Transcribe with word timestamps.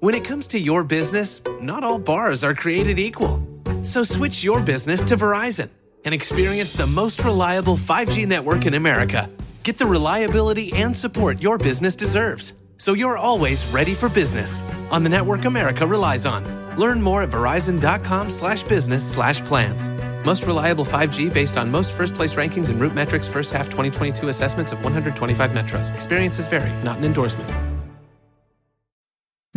When 0.00 0.14
it 0.14 0.24
comes 0.24 0.46
to 0.48 0.60
your 0.60 0.84
business, 0.84 1.40
not 1.60 1.82
all 1.82 1.98
bars 1.98 2.44
are 2.44 2.54
created 2.54 3.00
equal. 3.00 3.42
So 3.82 4.04
switch 4.04 4.44
your 4.44 4.60
business 4.60 5.04
to 5.06 5.16
Verizon 5.16 5.70
and 6.04 6.14
experience 6.14 6.72
the 6.72 6.86
most 6.86 7.24
reliable 7.24 7.76
5G 7.76 8.24
network 8.24 8.64
in 8.64 8.74
America. 8.74 9.28
Get 9.64 9.76
the 9.76 9.86
reliability 9.86 10.72
and 10.72 10.96
support 10.96 11.42
your 11.42 11.58
business 11.58 11.96
deserves. 11.96 12.52
So 12.76 12.92
you're 12.94 13.18
always 13.18 13.66
ready 13.72 13.92
for 13.92 14.08
business 14.08 14.62
on 14.92 15.02
the 15.02 15.08
network 15.08 15.44
America 15.46 15.84
relies 15.84 16.26
on. 16.26 16.44
Learn 16.76 17.02
more 17.02 17.22
at 17.22 17.30
verizon.com 17.30 18.30
slash 18.30 18.62
business 18.62 19.04
slash 19.04 19.42
plans. 19.42 19.88
Most 20.24 20.44
reliable 20.44 20.84
5G 20.84 21.34
based 21.34 21.56
on 21.56 21.72
most 21.72 21.90
first 21.90 22.14
place 22.14 22.34
rankings 22.34 22.68
and 22.68 22.80
RootMetrics 22.80 23.28
first 23.28 23.52
half 23.52 23.66
2022 23.66 24.28
assessments 24.28 24.70
of 24.70 24.80
125 24.84 25.50
metros. 25.50 25.92
Experiences 25.92 26.46
vary, 26.46 26.70
not 26.84 26.98
an 26.98 27.04
endorsement. 27.04 27.50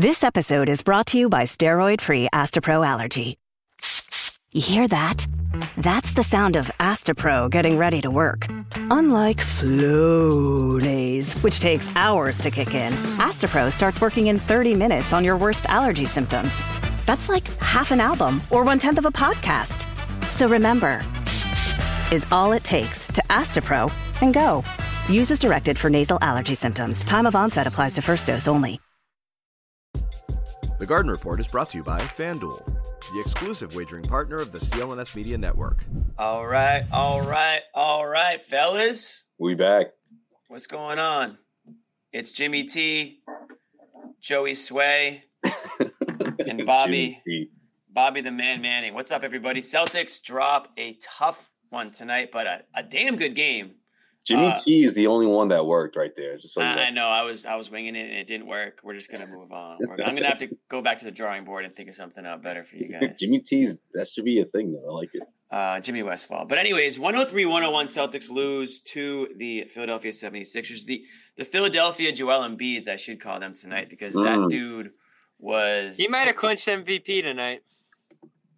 This 0.02 0.24
episode 0.24 0.68
is 0.68 0.82
brought 0.82 1.06
to 1.10 1.20
you 1.20 1.30
by 1.30 1.44
steroid 1.44 2.02
free 2.02 2.28
Astepro 2.34 2.84
Allergy. 2.84 3.38
You 4.52 4.60
hear 4.60 4.88
that? 4.88 5.28
That's 5.78 6.14
the 6.14 6.24
sound 6.24 6.56
of 6.56 6.72
Astepro 6.80 7.52
getting 7.52 7.78
ready 7.78 8.02
to 8.02 8.10
work. 8.10 8.48
Unlike 8.90 9.38
Flonase, 9.38 11.36
which 11.44 11.60
takes 11.60 11.88
hours 11.96 12.40
to 12.40 12.50
kick 12.50 12.74
in, 12.74 12.92
Astepro 13.20 13.72
starts 13.72 14.02
working 14.02 14.26
in 14.26 14.40
30 14.40 14.74
minutes 14.74 15.14
on 15.14 15.24
your 15.24 15.38
worst 15.38 15.68
allergy 15.70 16.08
symptoms. 16.08 16.52
That's 17.06 17.30
like 17.30 17.48
half 17.58 17.92
an 17.92 18.00
album 18.00 18.42
or 18.50 18.64
one 18.64 18.80
tenth 18.80 18.98
of 18.98 19.06
a 19.06 19.12
podcast. 19.12 19.86
So 20.32 20.48
remember, 20.48 21.06
is 22.12 22.26
all 22.32 22.54
it 22.54 22.64
takes 22.64 23.06
to 23.06 23.22
Astepro 23.30 23.92
and 24.22 24.34
go. 24.34 24.64
Use 25.08 25.30
as 25.30 25.38
directed 25.38 25.78
for 25.78 25.92
nasal 25.92 26.18
allergy 26.24 26.56
symptoms. 26.56 27.04
Time 27.04 27.28
of 27.28 27.36
onset 27.36 27.68
applies 27.68 27.94
to 27.94 28.02
first 28.02 28.26
dose 28.26 28.48
only. 28.48 28.80
The 30.82 30.88
Garden 30.88 31.12
Report 31.12 31.40
is 31.40 31.48
brought 31.48 31.70
to 31.70 31.78
you 31.78 31.84
by 31.84 32.00
FanDuel, 32.00 32.66
the 33.14 33.20
exclusive 33.20 33.76
wagering 33.76 34.04
partner 34.04 34.38
of 34.38 34.52
the 34.52 34.58
CLNS 34.58 35.16
Media 35.16 35.38
Network. 35.38 35.86
All 36.18 36.48
right, 36.48 36.88
all 36.92 37.22
right, 37.22 37.62
all 37.76 38.08
right, 38.08 38.42
fellas. 38.42 39.26
We 39.38 39.54
back. 39.54 39.92
What's 40.48 40.66
going 40.66 40.98
on? 40.98 41.38
It's 42.12 42.32
Jimmy 42.32 42.64
T, 42.64 43.20
Joey 44.22 44.56
Sway, 44.56 45.26
and 46.48 46.66
Bobby. 46.66 47.22
Bobby 47.94 48.22
the 48.22 48.32
Man 48.32 48.64
Manning. 48.64 48.96
What's 48.96 49.12
up, 49.12 49.22
everybody? 49.22 49.62
Celtics 49.62 50.20
drop 50.20 50.70
a 50.78 50.98
tough 51.00 51.52
one 51.70 51.92
tonight, 51.92 52.30
but 52.34 52.48
a, 52.48 52.62
a 52.74 52.82
damn 52.82 53.18
good 53.18 53.36
game. 53.36 53.76
Jimmy 54.26 54.48
Uh, 54.48 54.56
T 54.56 54.84
is 54.84 54.94
the 54.94 55.08
only 55.08 55.26
one 55.26 55.48
that 55.48 55.66
worked 55.66 55.96
right 55.96 56.12
there. 56.16 56.38
Just 56.38 56.54
so 56.54 56.62
you 56.62 56.68
I, 56.68 56.76
know. 56.76 56.82
I 56.82 56.90
know 56.92 57.06
I 57.08 57.22
was 57.24 57.46
I 57.46 57.56
was 57.56 57.72
winging 57.72 57.96
it 57.96 58.04
and 58.10 58.14
it 58.14 58.28
didn't 58.28 58.46
work. 58.48 58.80
We're 58.84 58.94
just 58.94 59.12
gonna 59.12 59.26
move 59.28 59.52
on. 59.52 59.78
We're- 59.80 60.04
I'm 60.04 60.14
gonna 60.16 60.28
have 60.28 60.38
to 60.40 60.50
go 60.70 60.82
back 60.82 61.00
to 61.00 61.06
the 61.06 61.12
drawing 61.12 61.44
board 61.44 61.66
and 61.66 61.76
think 61.76 61.90
of 61.90 61.96
something 61.96 62.26
out 62.26 62.44
better 62.44 62.64
for 62.64 62.78
you 62.78 62.88
guys. 63.00 63.18
Jimmy 63.20 63.40
T's 63.40 63.78
that 63.94 64.08
should 64.08 64.26
be 64.26 64.40
a 64.40 64.46
thing 64.46 64.74
though. 64.74 64.88
I 64.90 64.94
like 64.94 65.10
it. 65.14 65.24
Uh, 65.52 65.80
Jimmy 65.82 66.02
Westfall. 66.04 66.46
But 66.46 66.60
anyways, 66.60 66.98
103-101 66.98 67.88
Celtics 67.88 68.30
lose 68.30 68.80
to 68.82 69.28
the 69.36 69.66
Philadelphia 69.66 70.12
76ers. 70.14 70.86
The 70.86 71.04
the 71.38 71.44
Philadelphia 71.46 72.12
Joel 72.12 72.48
Embiids, 72.48 72.88
I 72.88 72.98
should 72.98 73.20
call 73.20 73.40
them 73.40 73.54
tonight 73.56 73.90
because 73.90 74.14
that 74.14 74.38
Mm. 74.38 74.50
dude 74.50 74.92
was 75.40 75.98
He 75.98 76.08
might 76.08 76.28
have 76.28 76.36
clinched 76.44 76.68
MVP 76.68 77.22
tonight. 77.24 77.64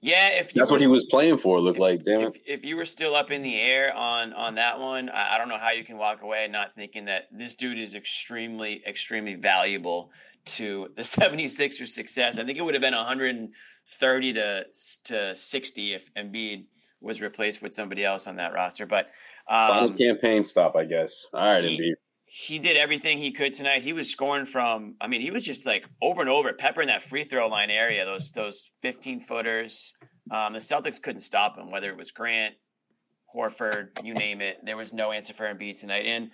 Yeah, 0.04 0.28
if 0.34 0.54
you 0.54 0.59
That's 0.59 0.70
what 0.70 0.82
he 0.82 0.88
was 0.88 1.06
playing 1.06 1.38
for. 1.38 1.62
Looked 1.62 1.80
like 1.80 2.04
damn 2.04 2.23
if, 2.23 2.36
if 2.46 2.66
you 2.66 2.76
were 2.76 2.84
still 2.84 3.16
up 3.16 3.32
in 3.32 3.42
the 3.42 3.58
air 3.58 3.96
on 3.96 4.34
on 4.34 4.56
that 4.56 4.78
one, 4.78 5.09
I, 5.09 5.36
I 5.36 5.38
don't 5.38 5.48
know 5.48 5.58
how 5.58 5.72
you 5.72 5.86
can 5.86 5.98
walk 5.98 6.22
away 6.22 6.46
not 6.50 6.76
thinking 6.76 7.06
that 7.06 7.30
this 7.32 7.54
dude 7.54 7.80
is 7.80 7.96
extremely 7.96 8.84
extremely 8.86 9.36
valuable 9.36 10.12
to 10.46 10.90
the 10.98 11.02
76ers 11.04 11.88
success. 11.88 12.38
I 12.38 12.44
think 12.44 12.58
it 12.58 12.62
would 12.64 12.74
have 12.74 12.81
been 12.81 12.94
130 12.94 14.34
to 14.34 14.66
to 15.06 15.34
60 15.34 15.94
if 15.94 16.14
Embiid 16.16 16.66
was 17.00 17.22
replaced 17.22 17.62
with 17.62 17.74
somebody 17.74 18.04
else 18.04 18.28
on 18.28 18.36
that 18.36 18.54
roster, 18.54 18.86
but 18.86 19.08
Final 19.47 19.90
um, 19.90 19.97
campaign 19.97 20.44
stop, 20.44 20.75
I 20.75 20.84
guess. 20.84 21.28
All 21.34 21.42
right, 21.42 21.63
he- 21.63 21.78
Embiid. 21.80 21.94
He 22.35 22.57
did 22.57 22.77
everything 22.77 23.19
he 23.19 23.31
could 23.31 23.53
tonight. 23.53 23.83
He 23.83 23.94
was 23.94 24.09
scoring 24.09 24.47
from, 24.47 24.95
I 24.99 25.07
mean, 25.07 25.21
he 25.21 25.29
was 25.29 25.44
just 25.44 25.67
like 25.67 25.85
over 26.01 26.19
and 26.19 26.29
over, 26.31 26.51
peppering 26.51 26.88
that 26.88 27.03
free 27.03 27.23
throw 27.23 27.47
line 27.47 27.69
area, 27.69 28.05
those 28.05 28.31
those 28.31 28.63
15 28.81 29.19
footers. 29.19 29.94
Um, 30.31 30.53
the 30.53 30.59
Celtics 30.59 30.99
couldn't 30.99 31.21
stop 31.21 31.59
him, 31.59 31.69
whether 31.69 31.89
it 31.89 31.95
was 31.95 32.09
Grant, 32.09 32.55
Horford, 33.35 33.89
you 34.03 34.16
name 34.16 34.41
it. 34.41 34.57
There 34.66 34.75
was 34.75 34.94
no 34.94 35.11
answer 35.11 35.31
for 35.31 35.44
Embiid 35.45 35.79
tonight, 35.79 36.07
and 36.07 36.31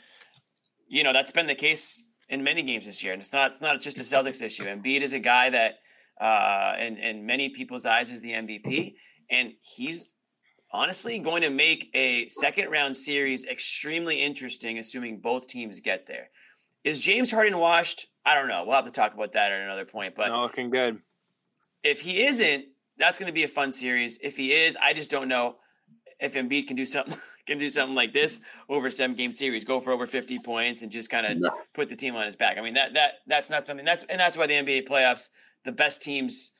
you 0.87 1.03
know 1.03 1.11
that's 1.11 1.33
been 1.33 1.47
the 1.47 1.55
case 1.55 2.01
in 2.29 2.45
many 2.45 2.61
games 2.61 2.85
this 2.85 3.03
year. 3.03 3.11
And 3.11 3.21
it's 3.21 3.33
not 3.33 3.51
it's 3.51 3.61
not 3.61 3.81
just 3.81 3.99
a 3.99 4.03
Celtics 4.03 4.41
issue. 4.41 4.63
Embiid 4.63 5.01
is 5.01 5.11
a 5.11 5.19
guy 5.19 5.49
that, 5.49 5.73
uh, 6.21 6.75
in 6.79 6.95
in 6.95 7.25
many 7.25 7.49
people's 7.49 7.85
eyes, 7.85 8.09
is 8.09 8.21
the 8.21 8.31
MVP, 8.31 8.93
and 9.29 9.51
he's 9.75 10.13
honestly 10.71 11.19
going 11.19 11.41
to 11.41 11.49
make 11.49 11.89
a 11.93 12.27
second 12.27 12.69
round 12.69 12.95
series 12.95 13.45
extremely 13.45 14.21
interesting, 14.23 14.77
assuming 14.77 15.19
both 15.19 15.47
teams 15.47 15.79
get 15.79 16.07
there. 16.07 16.29
Is 16.83 16.99
James 17.01 17.31
Harden 17.31 17.57
washed? 17.57 18.07
I 18.25 18.35
don't 18.35 18.47
know. 18.47 18.63
We'll 18.65 18.75
have 18.75 18.85
to 18.85 18.91
talk 18.91 19.13
about 19.13 19.33
that 19.33 19.51
at 19.51 19.61
another 19.61 19.85
point. 19.85 20.15
But 20.15 20.27
Not 20.27 20.43
looking 20.43 20.69
good. 20.69 20.99
if 21.83 22.01
he 22.01 22.23
isn't, 22.23 22.65
that's 22.97 23.17
going 23.17 23.27
to 23.27 23.33
be 23.33 23.43
a 23.43 23.47
fun 23.47 23.71
series. 23.71 24.19
If 24.21 24.37
he 24.37 24.51
is, 24.53 24.77
I 24.81 24.93
just 24.93 25.09
don't 25.09 25.27
know 25.27 25.55
if 26.19 26.33
Embiid 26.35 26.67
can 26.67 26.75
do 26.75 26.85
something 26.85 27.17
can 27.47 27.57
do 27.57 27.69
something 27.69 27.95
like 27.95 28.13
this 28.13 28.39
over 28.67 28.87
a 28.87 28.91
seven 28.91 29.15
game 29.15 29.31
series, 29.31 29.63
go 29.65 29.79
for 29.79 29.91
over 29.91 30.05
fifty 30.05 30.37
points, 30.37 30.81
and 30.81 30.91
just 30.91 31.09
kind 31.09 31.25
of 31.25 31.37
No. 31.39 31.49
put 31.73 31.89
the 31.89 31.95
team 31.95 32.15
on 32.15 32.25
his 32.25 32.35
back. 32.35 32.57
I 32.57 32.61
mean 32.61 32.73
that 32.75 32.93
that 32.93 33.13
that's 33.25 33.49
not 33.49 33.65
something 33.65 33.85
that's 33.85 34.03
and 34.09 34.19
that's 34.19 34.37
why 34.37 34.45
the 34.47 34.53
NBA 34.53 34.87
playoffs, 34.87 35.29
the 35.65 35.71
best 35.71 36.01
teams 36.01 36.51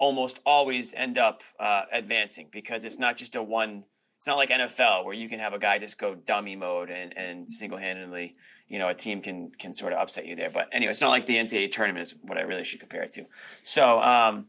almost 0.00 0.40
always 0.44 0.92
end 0.94 1.18
up 1.18 1.42
uh, 1.60 1.82
advancing 1.92 2.48
because 2.50 2.82
it's 2.82 2.98
not 2.98 3.16
just 3.16 3.36
a 3.36 3.42
one. 3.42 3.84
It's 4.18 4.26
not 4.26 4.36
like 4.36 4.50
NFL 4.50 5.04
where 5.04 5.14
you 5.14 5.28
can 5.28 5.38
have 5.38 5.52
a 5.52 5.58
guy 5.58 5.78
just 5.78 5.98
go 5.98 6.14
dummy 6.14 6.56
mode 6.56 6.90
and 6.90 7.16
and 7.16 7.50
single 7.50 7.78
handedly, 7.78 8.34
you 8.66 8.78
know, 8.78 8.88
a 8.88 8.94
team 8.94 9.22
can 9.22 9.52
can 9.58 9.74
sort 9.74 9.92
of 9.92 10.00
upset 10.00 10.26
you 10.26 10.34
there. 10.34 10.50
But 10.50 10.68
anyway, 10.72 10.90
it's 10.90 11.00
not 11.00 11.10
like 11.10 11.26
the 11.26 11.36
NCAA 11.36 11.70
tournament 11.70 12.02
is 12.02 12.14
what 12.22 12.38
I 12.38 12.42
really 12.42 12.64
should 12.64 12.80
compare 12.80 13.02
it 13.02 13.12
to. 13.12 13.26
So, 13.62 14.00
um, 14.00 14.46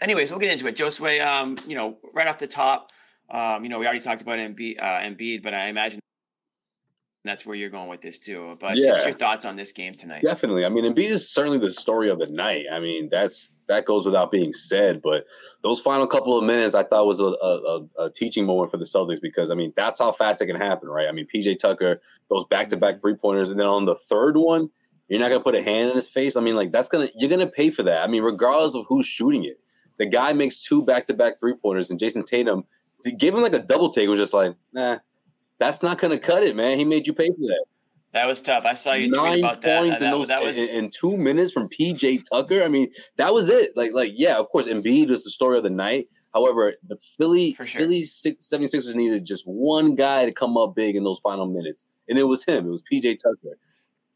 anyways, 0.00 0.30
we'll 0.30 0.40
get 0.40 0.50
into 0.50 0.66
it. 0.66 0.76
Josue, 0.76 1.24
um, 1.24 1.56
you 1.68 1.76
know, 1.76 1.98
right 2.12 2.26
off 2.26 2.38
the 2.38 2.48
top, 2.48 2.90
um, 3.30 3.62
you 3.62 3.70
know, 3.70 3.78
we 3.78 3.86
already 3.86 4.00
talked 4.00 4.22
about 4.22 4.38
Embiid, 4.38 4.80
uh, 4.80 5.00
Embiid, 5.00 5.42
but 5.42 5.54
I 5.54 5.68
imagine 5.68 6.00
that's 7.24 7.44
where 7.44 7.54
you're 7.54 7.70
going 7.70 7.88
with 7.88 8.00
this 8.00 8.18
too. 8.18 8.56
But 8.60 8.76
just 8.76 9.04
your 9.04 9.14
thoughts 9.14 9.44
on 9.44 9.56
this 9.56 9.72
game 9.72 9.94
tonight. 9.94 10.22
Definitely. 10.24 10.64
I 10.64 10.70
mean, 10.70 10.84
Embiid 10.84 11.10
is 11.10 11.30
certainly 11.30 11.58
the 11.58 11.72
story 11.72 12.08
of 12.08 12.18
the 12.18 12.26
night. 12.26 12.64
I 12.72 12.80
mean, 12.80 13.08
that's 13.10 13.56
that 13.68 13.84
goes 13.84 14.06
without 14.06 14.30
being 14.30 14.52
said. 14.54 15.02
But 15.02 15.26
those 15.62 15.80
final 15.80 16.06
couple 16.06 16.38
of 16.38 16.44
minutes, 16.44 16.74
I 16.74 16.82
thought 16.82 17.06
was 17.06 17.20
a, 17.20 17.24
a, 17.24 17.86
a- 17.98 18.10
teaching 18.10 18.46
moment 18.46 18.70
for 18.70 18.78
the 18.78 18.84
Celtics 18.84 19.20
because 19.20 19.50
I 19.50 19.54
mean, 19.54 19.72
that's 19.76 19.98
how 19.98 20.12
fast 20.12 20.40
it 20.40 20.46
can 20.46 20.56
happen, 20.56 20.88
right? 20.88 21.08
I 21.08 21.12
mean, 21.12 21.26
PJ 21.32 21.58
Tucker 21.58 22.00
those 22.30 22.44
back 22.46 22.68
to 22.70 22.76
back 22.76 22.94
mm-hmm. 22.94 23.00
three 23.00 23.14
pointers, 23.14 23.50
and 23.50 23.60
then 23.60 23.66
on 23.66 23.84
the 23.84 23.96
third 23.96 24.36
one, 24.36 24.70
you're 25.08 25.20
not 25.20 25.28
gonna 25.28 25.44
put 25.44 25.54
a 25.54 25.62
hand 25.62 25.90
in 25.90 25.96
his 25.96 26.08
face. 26.08 26.36
I 26.36 26.40
mean, 26.40 26.56
like 26.56 26.72
that's 26.72 26.88
gonna 26.88 27.08
you're 27.16 27.30
gonna 27.30 27.46
pay 27.46 27.70
for 27.70 27.82
that. 27.82 28.02
I 28.02 28.06
mean, 28.06 28.22
regardless 28.22 28.74
of 28.74 28.86
who's 28.88 29.06
shooting 29.06 29.44
it, 29.44 29.60
the 29.98 30.06
guy 30.06 30.32
makes 30.32 30.62
two 30.62 30.82
back 30.82 31.04
to 31.06 31.14
back 31.14 31.38
three 31.38 31.54
pointers, 31.54 31.90
and 31.90 32.00
Jayson 32.00 32.24
Tatum 32.24 32.64
to 33.04 33.10
give 33.10 33.34
him 33.34 33.42
like 33.42 33.54
a 33.54 33.58
double 33.58 33.90
take 33.90 34.08
was 34.08 34.20
just 34.20 34.34
like, 34.34 34.54
nah, 34.72 34.98
that's 35.60 35.82
not 35.82 35.98
gonna 35.98 36.18
cut 36.18 36.42
it, 36.42 36.56
man. 36.56 36.78
He 36.78 36.84
made 36.84 37.06
you 37.06 37.12
pay 37.12 37.28
for 37.28 37.34
that. 37.38 37.64
That 38.12 38.26
was 38.26 38.42
tough. 38.42 38.64
I 38.64 38.74
saw 38.74 38.94
you 38.94 39.08
tweet 39.08 39.22
nine 39.22 39.38
about 39.38 39.62
points 39.62 39.96
uh, 39.96 39.98
that, 40.00 40.04
in 40.06 40.10
those 40.10 40.28
that 40.28 40.42
was 40.42 40.56
in, 40.58 40.84
in 40.84 40.90
two 40.90 41.16
minutes 41.16 41.52
from 41.52 41.68
PJ 41.68 42.24
Tucker. 42.28 42.62
I 42.62 42.68
mean, 42.68 42.90
that 43.16 43.32
was 43.32 43.50
it. 43.50 43.76
Like, 43.76 43.92
like 43.92 44.12
yeah, 44.16 44.36
of 44.36 44.48
course, 44.48 44.66
Embiid 44.66 45.10
was 45.10 45.22
the 45.22 45.30
story 45.30 45.58
of 45.58 45.62
the 45.62 45.70
night. 45.70 46.08
However, 46.34 46.74
the 46.88 46.96
Philly 46.96 47.54
For 47.54 47.66
sure. 47.66 47.82
Philly 47.82 48.04
six, 48.04 48.48
76ers 48.48 48.94
needed 48.94 49.24
just 49.24 49.44
one 49.46 49.94
guy 49.94 50.24
to 50.24 50.32
come 50.32 50.56
up 50.56 50.74
big 50.74 50.96
in 50.96 51.04
those 51.04 51.20
final 51.20 51.46
minutes, 51.46 51.84
and 52.08 52.18
it 52.18 52.24
was 52.24 52.44
him. 52.44 52.66
It 52.66 52.70
was 52.70 52.82
PJ 52.90 53.18
Tucker. 53.18 53.56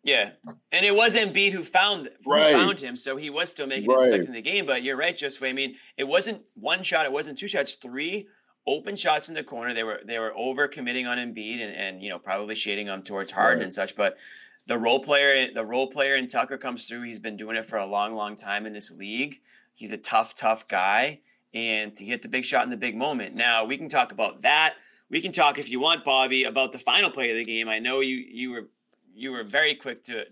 Yeah, 0.03 0.31
and 0.71 0.85
it 0.85 0.95
was 0.95 1.15
Embiid 1.15 1.53
who 1.53 1.65
found 1.65 2.11
who 2.25 2.33
Right. 2.33 2.53
found 2.53 2.79
him, 2.79 2.95
so 2.97 3.17
he 3.17 3.31
was 3.31 3.49
still 3.49 3.67
making 3.67 3.89
Right. 3.91 4.07
his 4.07 4.09
effect 4.09 4.27
in 4.27 4.33
the 4.33 4.43
game. 4.43 4.67
But 4.67 4.83
you're 4.83 4.97
right, 4.97 5.17
Josue. 5.17 5.49
I 5.49 5.53
mean, 5.53 5.77
it 5.97 6.05
wasn't 6.05 6.43
one 6.55 6.83
shot, 6.83 7.07
it 7.07 7.13
wasn't 7.13 7.39
two 7.39 7.49
shots, 7.49 7.75
three 7.75 8.29
open 8.67 8.97
shots 8.97 9.29
in 9.29 9.35
the 9.35 9.45
corner. 9.45 9.75
They 9.75 9.85
were 9.85 10.01
they 10.05 10.19
were 10.19 10.33
over 10.37 10.69
committing 10.69 11.07
on 11.07 11.19
Embiid 11.19 11.61
and, 11.63 11.75
and 11.75 12.03
you 12.03 12.11
know 12.11 12.19
probably 12.19 12.55
shading 12.55 12.87
him 12.87 13.03
towards 13.03 13.33
Harden 13.33 13.59
Right. 13.59 13.65
and 13.65 13.73
such. 13.73 13.95
But 13.97 14.17
the 14.67 14.79
role 14.79 15.01
player, 15.03 15.49
the 15.53 15.65
role 15.65 15.89
player 15.89 16.15
in 16.17 16.27
Tucker 16.29 16.57
comes 16.57 16.87
through. 16.87 17.03
He's 17.03 17.19
been 17.19 17.37
doing 17.37 17.57
it 17.57 17.67
for 17.67 17.77
a 17.79 17.87
long, 17.87 18.15
long 18.15 18.37
time 18.37 18.65
in 18.67 18.73
this 18.73 18.91
league. 18.91 19.41
He's 19.75 19.93
a 19.93 19.99
tough, 19.99 20.35
tough 20.35 20.67
guy, 20.69 21.21
and 21.53 21.95
to 21.97 22.05
hit 22.05 22.23
the 22.23 22.29
big 22.29 22.45
shot 22.45 22.65
in 22.65 22.71
the 22.71 22.77
big 22.77 22.97
moment. 22.97 23.35
Now 23.35 23.65
we 23.65 23.77
can 23.77 23.89
talk 23.89 24.13
about 24.13 24.43
that. 24.43 24.75
We 25.11 25.21
can 25.21 25.33
talk 25.33 25.59
if 25.59 25.69
you 25.69 25.81
want, 25.81 26.05
Bobby, 26.05 26.45
about 26.45 26.73
the 26.73 26.79
final 26.79 27.11
play 27.11 27.31
of 27.31 27.37
the 27.37 27.45
game. 27.45 27.69
I 27.69 27.79
know 27.79 28.01
you 28.01 28.17
you 28.17 28.51
were 28.53 28.69
you 29.15 29.31
were 29.33 29.43
very 29.45 29.75
quick 29.75 30.03
to 30.05 30.25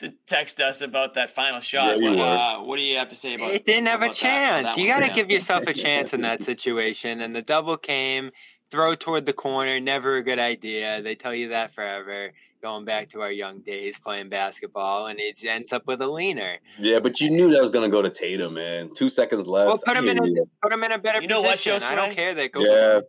to 0.00 0.12
text 0.26 0.60
us 0.60 0.80
about 0.80 1.14
that 1.14 1.30
final 1.30 1.60
shot. 1.60 2.00
Yeah, 2.00 2.14
but, 2.14 2.18
uh, 2.20 2.58
what 2.60 2.76
do 2.76 2.82
you 2.82 2.96
have 2.98 3.08
to 3.08 3.16
say 3.16 3.34
about 3.34 3.52
It 3.52 3.64
didn't 3.64 3.86
have 3.88 4.00
a 4.02 4.06
about 4.06 4.14
that- 4.16 4.20
chance. 4.20 4.66
that 4.74 4.78
you 4.80 4.86
got 4.88 5.00
to 5.00 5.06
Yeah. 5.06 5.12
give 5.14 5.30
yourself 5.30 5.66
a 5.66 5.72
chance 5.74 6.12
in 6.14 6.22
that 6.22 6.42
situation. 6.50 7.20
And 7.20 7.34
the 7.36 7.42
double 7.42 7.76
came. 7.76 8.30
throw 8.70 8.94
toward 8.94 9.24
the 9.24 9.32
corner, 9.32 9.80
never 9.80 10.16
a 10.16 10.22
good 10.22 10.38
idea. 10.38 11.00
They 11.00 11.14
tell 11.14 11.34
you 11.34 11.48
that 11.48 11.72
forever. 11.74 12.32
Going 12.62 12.84
back 12.84 13.08
to 13.12 13.22
our 13.22 13.30
young 13.32 13.60
days 13.62 13.98
playing 13.98 14.28
basketball, 14.28 15.06
and 15.06 15.18
it 15.18 15.42
ends 15.42 15.72
up 15.72 15.86
with 15.86 16.02
a 16.02 16.06
leaner. 16.06 16.58
Yeah, 16.78 16.98
but 16.98 17.18
you 17.18 17.30
knew 17.30 17.50
that 17.52 17.62
was 17.62 17.70
gonna 17.70 17.88
go 17.88 18.02
to 18.02 18.10
Tatum, 18.10 18.52
man. 18.52 18.92
Two 18.94 19.08
seconds 19.08 19.46
left. 19.46 19.68
Well, 19.68 19.78
put 19.78 19.96
him 19.96 20.06
in 20.10 20.18
a 20.18 20.44
put 20.60 20.70
him 20.70 20.84
in 20.84 20.92
a 20.92 20.98
better 20.98 21.22
You 21.22 21.28
know 21.28 21.40
what, 21.40 21.56
position. 21.56 21.82
I 21.82 21.94
don't 21.94 22.14
care 22.14 22.34
that 22.34 22.52
goes. 22.52 22.66
Yeah, 22.68 23.00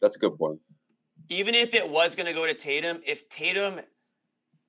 that's 0.00 0.16
a 0.16 0.18
good 0.18 0.36
point. 0.36 0.58
even 1.28 1.54
if 1.54 1.74
it 1.74 1.88
was 1.88 2.16
going 2.16 2.26
to 2.26 2.32
go 2.32 2.44
to 2.46 2.54
Tatum, 2.54 3.00
if 3.06 3.28
Tatum 3.28 3.80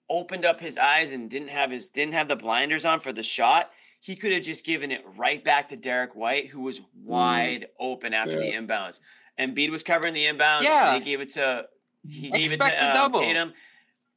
opened 0.09 0.45
up 0.45 0.59
his 0.59 0.77
eyes 0.77 1.11
and 1.11 1.29
didn't 1.29 1.49
have 1.49 1.71
his 1.71 1.89
didn't 1.89 2.13
have 2.13 2.27
the 2.27 2.35
blinders 2.35 2.85
on 2.85 2.99
for 2.99 3.11
the 3.11 3.23
shot, 3.23 3.71
he 3.99 4.15
could 4.15 4.31
have 4.31 4.43
just 4.43 4.65
given 4.65 4.91
it 4.91 5.03
right 5.17 5.43
back 5.43 5.69
to 5.69 5.75
Derrick 5.75 6.15
White, 6.15 6.49
who 6.49 6.61
was 6.61 6.81
wide 7.03 7.67
open 7.79 8.13
after 8.13 8.37
the 8.37 8.51
inbounds. 8.51 8.99
And 9.37 9.55
Embiid 9.55 9.71
was 9.71 9.83
covering 9.83 10.13
the 10.13 10.25
inbounds. 10.25 10.63
Yeah. 10.63 10.93
and 10.93 11.03
he 11.03 11.09
gave 11.09 11.21
it 11.21 11.31
to 11.31 11.67
he 12.07 12.29
gave 12.29 12.51
it 12.51 12.59
to 12.59 12.85
um, 12.85 12.93
double. 12.93 13.19
Tatum. 13.19 13.53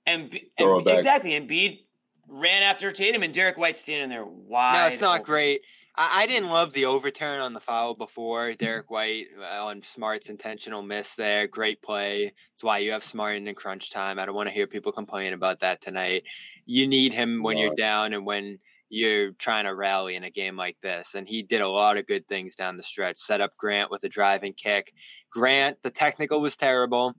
And, 0.07 0.41
and 0.57 0.89
exactly, 0.89 1.35
and 1.35 1.49
Embiid 1.49 1.81
ran 2.29 2.63
after 2.63 2.93
Tatum, 2.93 3.23
and 3.23 3.33
Derrick 3.33 3.59
White 3.59 3.77
standing 3.77 4.09
there 4.09 4.25
wide. 4.25 4.73
No, 4.75 4.87
it's 4.87 5.01
not 5.01 5.21
open. 5.21 5.25
great. 5.25 5.63
I, 5.99 6.23
I 6.23 6.27
didn't 6.27 6.51
love 6.51 6.73
the 6.73 6.87
overturn 6.87 7.41
on 7.41 7.53
the 7.53 7.61
foul 7.61 7.95
before 7.95 8.55
Derrick 8.55 8.91
White 8.91 9.27
uh, 9.39 9.67
on 9.67 9.83
Smart's 9.83 10.31
intentional 10.31 10.81
miss 10.81 11.17
there. 11.17 11.47
Great 11.49 11.83
play. 11.83 12.27
That's 12.27 12.63
why 12.65 12.79
you 12.79 12.93
have 12.93 13.03
Smart 13.03 13.37
in 13.37 13.55
crunch 13.55 13.91
time. 13.91 14.19
I 14.19 14.25
don't 14.25 14.35
want 14.35 14.49
to 14.49 14.55
hear 14.55 14.67
people 14.67 14.93
complain 14.93 15.33
about 15.35 15.59
that 15.61 15.81
tonight. 15.81 16.23
You 16.65 16.87
need 16.87 17.13
him 17.13 17.43
when 17.43 17.59
you're 17.59 17.75
down 17.75 18.13
and 18.13 18.25
when 18.25 18.59
you're 18.91 19.33
trying 19.33 19.65
to 19.65 19.75
rally 19.75 20.15
in 20.15 20.25
a 20.25 20.31
game 20.31 20.57
like 20.57 20.77
this. 20.81 21.15
And 21.15 21.29
he 21.29 21.43
did 21.43 21.61
a 21.61 21.69
lot 21.69 21.99
of 21.99 22.07
good 22.07 22.27
things 22.27 22.55
down 22.55 22.77
the 22.77 22.83
stretch. 22.83 23.19
Set 23.19 23.41
up 23.41 23.57
Grant 23.57 23.91
with 23.91 24.05
a 24.05 24.09
driving 24.09 24.55
kick. 24.55 24.95
Grant, 25.31 25.83
the 25.83 25.91
technical 25.91 26.41
was 26.41 26.57
terrible. 26.57 27.15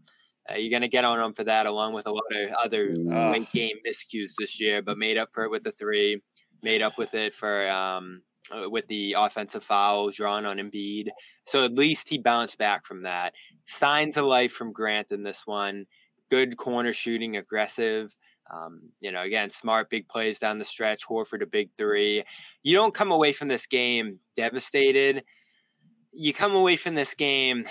Uh, 0.49 0.55
you're 0.55 0.71
going 0.71 0.81
to 0.81 0.87
get 0.87 1.05
on 1.05 1.19
him 1.19 1.33
for 1.33 1.43
that, 1.43 1.67
along 1.67 1.93
with 1.93 2.07
a 2.07 2.11
lot 2.11 2.23
of 2.31 2.49
other 2.53 2.89
Mm. 2.89 3.33
late 3.33 3.51
game 3.51 3.77
miscues 3.87 4.31
this 4.39 4.59
year, 4.59 4.81
but 4.81 4.97
made 4.97 5.17
up 5.17 5.29
for 5.31 5.43
it 5.43 5.51
with 5.51 5.63
the 5.63 5.71
three, 5.73 6.21
made 6.63 6.81
up 6.81 6.97
with 6.97 7.13
it 7.13 7.35
for 7.35 7.69
um, 7.69 8.23
uh, 8.23 8.28
with 8.67 8.87
the 8.87 9.15
offensive 9.17 9.63
foul 9.63 10.11
drawn 10.11 10.45
on 10.45 10.57
Embiid. 10.57 11.09
So 11.45 11.65
at 11.65 11.75
least 11.75 12.09
he 12.09 12.17
bounced 12.17 12.57
back 12.57 12.85
from 12.85 13.03
that. 13.03 13.33
Signs 13.65 14.17
of 14.17 14.25
life 14.25 14.51
from 14.51 14.73
Grant 14.73 15.11
in 15.11 15.23
this 15.23 15.45
one. 15.45 15.85
Good 16.29 16.57
corner 16.57 16.93
shooting, 16.93 17.37
aggressive. 17.37 18.15
Um, 18.51 18.81
you 18.99 19.11
know, 19.11 19.21
again, 19.21 19.49
smart 19.49 19.89
big 19.89 20.07
plays 20.07 20.39
down 20.39 20.57
the 20.57 20.65
stretch. 20.65 21.07
Horford 21.07 21.43
a 21.43 21.47
big 21.47 21.69
three. 21.77 22.23
You 22.63 22.75
don't 22.75 22.93
come 22.93 23.11
away 23.11 23.31
from 23.31 23.47
this 23.47 23.67
game 23.67 24.19
devastated. 24.35 25.23
You 26.11 26.33
come 26.33 26.55
away 26.55 26.75
from 26.75 26.95
this 26.95 27.13
game 27.13 27.67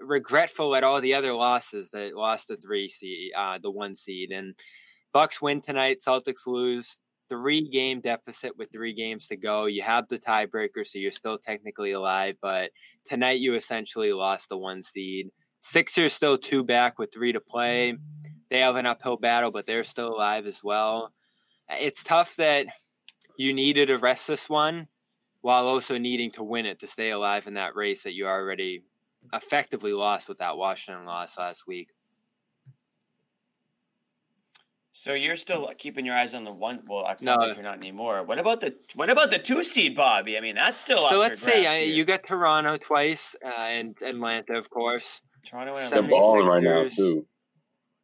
regretful 0.00 0.74
at 0.74 0.84
all 0.84 1.00
the 1.00 1.14
other 1.14 1.34
losses 1.34 1.90
that 1.90 2.16
lost 2.16 2.48
the 2.48 2.56
three 2.56 2.88
seed, 2.88 3.32
uh, 3.36 3.58
the 3.58 3.70
one 3.70 3.94
seed, 3.94 4.30
and 4.30 4.54
Bucks 5.12 5.40
win 5.40 5.60
tonight. 5.60 5.98
Celtics 5.98 6.46
lose. 6.46 6.98
Three 7.28 7.68
game 7.68 8.00
deficit 8.00 8.56
with 8.56 8.72
three 8.72 8.94
games 8.94 9.28
to 9.28 9.36
go. 9.36 9.66
You 9.66 9.82
have 9.82 10.08
the 10.08 10.18
tiebreaker, 10.18 10.86
so 10.86 10.98
you're 10.98 11.10
still 11.10 11.38
technically 11.38 11.92
alive. 11.92 12.36
But 12.40 12.70
tonight, 13.04 13.40
you 13.40 13.54
essentially 13.54 14.12
lost 14.12 14.48
the 14.48 14.56
one 14.56 14.82
seed. 14.82 15.30
Sixers 15.60 16.12
still 16.12 16.38
two 16.38 16.64
back 16.64 16.98
with 16.98 17.12
three 17.12 17.32
to 17.32 17.40
play. 17.40 17.96
They 18.50 18.60
have 18.60 18.76
an 18.76 18.86
uphill 18.86 19.16
battle, 19.16 19.50
but 19.50 19.66
they're 19.66 19.84
still 19.84 20.14
alive 20.14 20.46
as 20.46 20.62
well. 20.64 21.12
It's 21.68 22.02
tough 22.04 22.36
that 22.36 22.66
you 23.36 23.52
needed 23.52 23.86
to 23.86 23.98
rest 23.98 24.26
this 24.26 24.48
one 24.48 24.88
while 25.42 25.66
also 25.66 25.98
needing 25.98 26.30
to 26.32 26.42
win 26.42 26.66
it 26.66 26.78
to 26.80 26.86
stay 26.86 27.10
alive 27.10 27.46
in 27.46 27.54
that 27.54 27.76
race 27.76 28.02
that 28.02 28.14
you 28.14 28.26
already 28.26 28.82
effectively 29.32 29.92
lost 29.92 30.28
with 30.28 30.38
that 30.38 30.56
Washington 30.56 31.04
loss 31.04 31.38
last 31.38 31.66
week. 31.66 31.90
So 34.98 35.14
you're 35.14 35.36
still 35.36 35.70
keeping 35.78 36.04
your 36.04 36.16
eyes 36.16 36.34
on 36.34 36.42
the 36.42 36.50
one. 36.50 36.82
Well, 36.88 37.06
it 37.08 37.20
sounds 37.20 37.40
No. 37.40 37.46
like 37.46 37.54
you're 37.56 37.62
not 37.62 37.76
anymore. 37.76 38.24
What 38.24 38.40
about 38.40 38.60
the 38.60 38.74
what 38.96 39.08
about 39.08 39.30
the 39.30 39.38
two 39.38 39.62
seed, 39.62 39.94
Bobby? 39.94 40.36
I 40.36 40.40
mean, 40.40 40.56
that's 40.56 40.80
still 40.80 41.02
So 41.02 41.10
for 41.10 41.16
let's 41.18 41.40
see. 41.40 41.68
I, 41.68 41.78
you 41.82 42.04
got 42.04 42.26
Toronto 42.26 42.76
twice 42.78 43.36
uh, 43.44 43.48
and 43.48 43.96
Atlanta, 44.02 44.54
of 44.54 44.68
course. 44.70 45.22
Toronto 45.46 45.76
and 45.76 45.92
They're 45.92 46.02
76ers. 46.02 46.10
balling 46.10 46.46
right 46.46 46.62
now 46.64 46.88
too. 46.88 47.24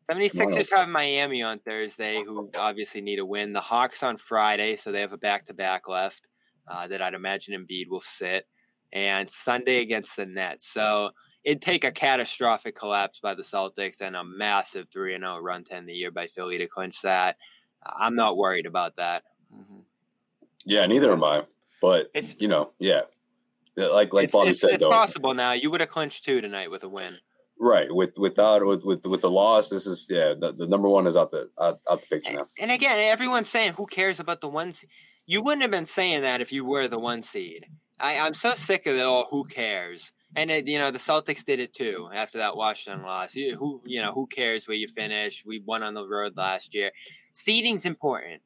76ers 0.09 0.71
have 0.73 0.89
Miami 0.89 1.43
on 1.43 1.59
Thursday, 1.59 2.23
who 2.23 2.49
obviously 2.57 3.01
need 3.01 3.19
a 3.19 3.27
win. 3.27 3.53
The 3.53 3.61
Hawks 3.61 4.05
on 4.05 4.17
Friday, 4.17 4.77
so 4.77 4.93
they 4.93 5.01
have 5.01 5.13
a 5.13 5.19
back 5.19 5.47
to 5.47 5.55
back 5.55 5.89
left 5.89 6.29
uh, 6.69 6.87
that 6.87 7.03
I'd 7.03 7.15
imagine 7.15 7.61
Embiid 7.61 7.89
will 7.89 7.99
sit. 7.99 8.47
And 8.93 9.29
Sunday 9.29 9.81
against 9.81 10.17
the 10.17 10.27
Nets. 10.27 10.69
So 10.69 11.11
it'd 11.45 11.63
take 11.63 11.85
a 11.85 11.93
catastrophic 11.93 12.75
collapse 12.75 13.21
by 13.21 13.35
the 13.35 13.43
Celtics 13.43 14.01
and 14.01 14.17
a 14.17 14.25
massive 14.25 14.89
3 14.93 15.13
0 15.19 15.39
run 15.39 15.65
to 15.65 15.75
end 15.75 15.89
the 15.89 15.93
year 15.95 16.11
by 16.11 16.27
Philly 16.27 16.59
to 16.59 16.67
clinch 16.67 17.03
that. 17.03 17.37
I'm 17.85 18.17
not 18.17 18.37
worried 18.37 18.67
about 18.67 18.97
that. 18.97 19.25
Mhm. 19.55 19.85
Yeah, 20.65 20.87
neither 20.87 21.13
am 21.13 21.23
I. 21.25 21.45
But 21.83 22.11
It's 22.15 22.37
you 22.41 22.49
know, 22.49 22.71
yeah, 22.79 23.03
Yeah, 23.77 23.87
like 23.87 24.13
like 24.15 24.25
it's 24.25 24.33
Bobby 24.33 24.51
it's, 24.51 24.61
said 24.61 24.71
it's 24.71 24.85
though, 24.85 24.91
possible 24.91 25.35
now. 25.35 25.53
You 25.53 25.71
would 25.71 25.81
have 25.81 25.91
clinched 25.91 26.25
two 26.25 26.41
tonight 26.41 26.71
with 26.71 26.83
a 26.85 26.89
win. 26.89 27.19
right? 27.61 27.89
With 27.95 28.17
without 28.17 28.65
with 28.65 28.83
with 28.85 29.05
with 29.05 29.21
the 29.21 29.31
loss, 29.31 29.69
this 29.69 29.87
is 29.87 30.07
yeah, 30.09 30.33
the, 30.33 30.53
the 30.53 30.67
number 30.67 30.89
one 30.89 31.07
is 31.07 31.17
out 31.17 31.31
the 31.31 31.51
out, 31.61 31.81
out 31.91 32.01
the 32.01 32.07
picture 32.07 32.33
now. 32.33 32.47
And 32.59 32.71
again, 32.71 32.99
everyone's 32.99 33.49
saying, 33.51 33.75
who 33.75 33.87
cares 33.87 34.19
about 34.19 34.41
the 34.41 34.49
one 34.49 34.73
seed? 34.73 34.89
You 35.27 35.43
wouldn't 35.43 35.63
have 35.63 35.71
been 35.71 35.87
saying 35.87 36.23
that 36.23 36.41
if 36.41 36.53
you 36.53 36.65
were 36.65 36.89
the 36.89 36.99
one 36.99 37.23
seed. 37.23 37.67
I, 38.01 38.19
I'm 38.19 38.35
so 38.35 38.55
sick 38.55 38.87
of 38.87 38.97
it 38.97 39.01
all. 39.03 39.27
Who 39.31 39.45
cares? 39.45 40.13
And 40.37 40.51
it, 40.51 40.67
you 40.67 40.79
know, 40.79 40.91
the 40.91 40.99
Celtics 40.99 41.45
did 41.45 41.61
it 41.61 41.73
too 41.73 42.09
after 42.13 42.39
that 42.39 42.57
Washington 42.57 43.03
loss. 43.03 43.35
You, 43.35 43.57
who, 43.57 43.83
you 43.85 44.03
know, 44.03 44.13
who 44.13 44.27
cares 44.27 44.67
where 44.67 44.77
you 44.77 44.89
finish? 44.89 45.45
We 45.47 45.61
won 45.61 45.83
on 45.83 45.95
the 45.95 46.07
road 46.07 46.37
last 46.37 46.75
year. 46.75 46.91
Seeding's 47.33 47.85
important. 47.85 48.43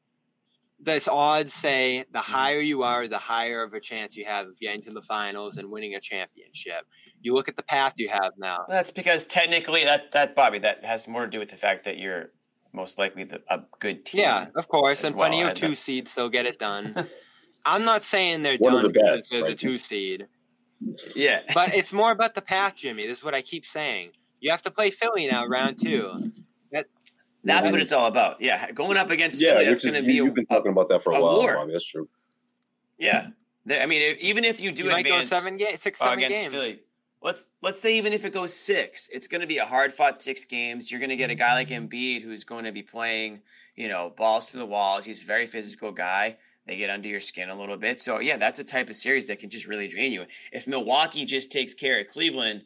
This 0.81 1.07
odds 1.07 1.53
say 1.53 2.05
the 2.11 2.19
mm-hmm. 2.19 2.31
higher 2.31 2.59
you 2.59 2.83
are, 2.83 3.07
the 3.07 3.17
higher 3.17 3.63
of 3.63 3.73
a 3.73 3.79
chance 3.79 4.15
you 4.15 4.25
have 4.25 4.47
of 4.47 4.59
getting 4.59 4.81
to 4.83 4.91
the 4.91 5.01
finals 5.01 5.57
and 5.57 5.69
winning 5.69 5.95
a 5.95 5.99
championship. 5.99 6.85
You 7.21 7.33
look 7.33 7.49
at 7.49 7.57
the 7.57 7.63
path 7.63 7.93
you 7.97 8.07
have 8.09 8.31
now. 8.37 8.65
That's 8.69 8.91
because 8.91 9.25
technically 9.25 9.83
that 9.83 10.13
that 10.13 10.35
Bobby 10.35 10.59
that 10.59 10.85
has 10.85 11.07
more 11.07 11.25
to 11.25 11.31
do 11.31 11.39
with 11.39 11.49
the 11.49 11.57
fact 11.57 11.83
that 11.83 11.97
you're 11.97 12.31
most 12.71 12.97
likely 12.97 13.23
the, 13.23 13.41
a 13.49 13.61
good 13.79 14.05
team. 14.05 14.21
Yeah, 14.21 14.47
of 14.55 14.67
course, 14.67 15.03
and 15.03 15.15
plenty 15.15 15.37
well, 15.37 15.47
of 15.47 15.51
and 15.51 15.59
two 15.59 15.75
seeds 15.75 16.11
still 16.11 16.29
get 16.29 16.45
it 16.45 16.59
done. 16.59 17.07
I'm 17.65 17.83
not 17.83 18.03
saying 18.03 18.41
they're 18.41 18.57
One 18.57 18.73
done 18.73 18.83
the 18.83 18.89
because 18.89 19.21
best, 19.21 19.31
they're 19.31 19.43
the 19.43 19.55
two 19.55 19.77
seed, 19.77 20.27
yeah. 21.15 21.41
but 21.53 21.73
it's 21.73 21.93
more 21.93 22.11
about 22.11 22.35
the 22.35 22.41
path, 22.41 22.75
Jimmy. 22.75 23.05
This 23.05 23.19
is 23.19 23.23
what 23.23 23.33
I 23.33 23.41
keep 23.41 23.65
saying. 23.65 24.11
You 24.39 24.51
have 24.51 24.61
to 24.63 24.71
play 24.71 24.89
Philly 24.89 25.27
now, 25.27 25.45
round 25.45 25.77
two. 25.77 26.31
That 26.71 26.87
that's 27.43 27.71
what 27.71 27.81
it's 27.81 27.91
all 27.91 28.07
about. 28.07 28.41
Yeah, 28.41 28.71
going 28.71 28.97
up 28.97 29.09
against 29.09 29.41
Yeah, 29.41 29.53
Philly, 29.53 29.69
which 29.69 29.81
that's 29.81 29.91
going 29.91 30.03
to 30.03 30.07
be 30.07 30.19
a, 30.19 30.23
you've 30.23 30.33
been 30.33 30.45
talking 30.45 30.71
about 30.71 30.89
that 30.89 31.03
for 31.03 31.13
a, 31.13 31.17
a 31.17 31.21
while. 31.21 31.37
war. 31.37 31.67
That's 31.71 31.85
true. 31.85 32.07
yeah. 32.97 33.27
I 33.69 33.85
mean, 33.85 34.17
even 34.19 34.45
if 34.45 34.59
you 34.59 34.71
do 34.71 34.85
You 34.85 34.89
might 34.89 35.05
go 35.05 35.11
advance 35.11 35.29
seven 35.29 35.57
games, 35.57 35.81
six, 35.81 36.01
uh, 36.01 36.05
seven 36.05 36.19
against 36.19 36.41
games. 36.41 36.53
Philly, 36.53 36.79
let's 37.21 37.49
let's 37.61 37.79
say 37.79 37.97
even 37.97 38.13
if 38.13 38.25
it 38.25 38.33
goes 38.33 38.53
six, 38.53 39.09
it's 39.11 39.27
going 39.27 39.41
to 39.41 39.47
be 39.47 39.57
a 39.57 39.65
hard 39.65 39.93
fought 39.93 40.19
six 40.19 40.45
games. 40.45 40.89
You're 40.89 40.99
going 40.99 41.09
to 41.09 41.15
get 41.15 41.29
a 41.29 41.35
guy 41.35 41.53
like 41.53 41.69
Embiid 41.69 42.23
who's 42.23 42.43
going 42.43 42.65
to 42.65 42.71
be 42.71 42.81
playing, 42.81 43.41
you 43.75 43.87
know, 43.87 44.13
balls 44.17 44.51
to 44.51 44.57
the 44.57 44.65
walls. 44.65 45.05
He's 45.05 45.23
a 45.23 45.25
very 45.25 45.45
physical 45.45 45.91
guy. 45.91 46.37
They 46.67 46.75
get 46.77 46.89
under 46.89 47.07
your 47.07 47.21
skin 47.21 47.49
a 47.49 47.59
little 47.59 47.77
bit. 47.77 47.99
So 47.99 48.19
yeah, 48.19 48.37
that's 48.37 48.59
a 48.59 48.63
type 48.63 48.89
of 48.89 48.95
series 48.95 49.27
that 49.27 49.39
can 49.39 49.49
just 49.49 49.65
really 49.67 49.87
drain 49.87 50.11
you. 50.11 50.25
If 50.51 50.67
Milwaukee 50.67 51.25
just 51.25 51.51
takes 51.51 51.73
care 51.73 51.99
of 51.99 52.07
Cleveland, 52.07 52.63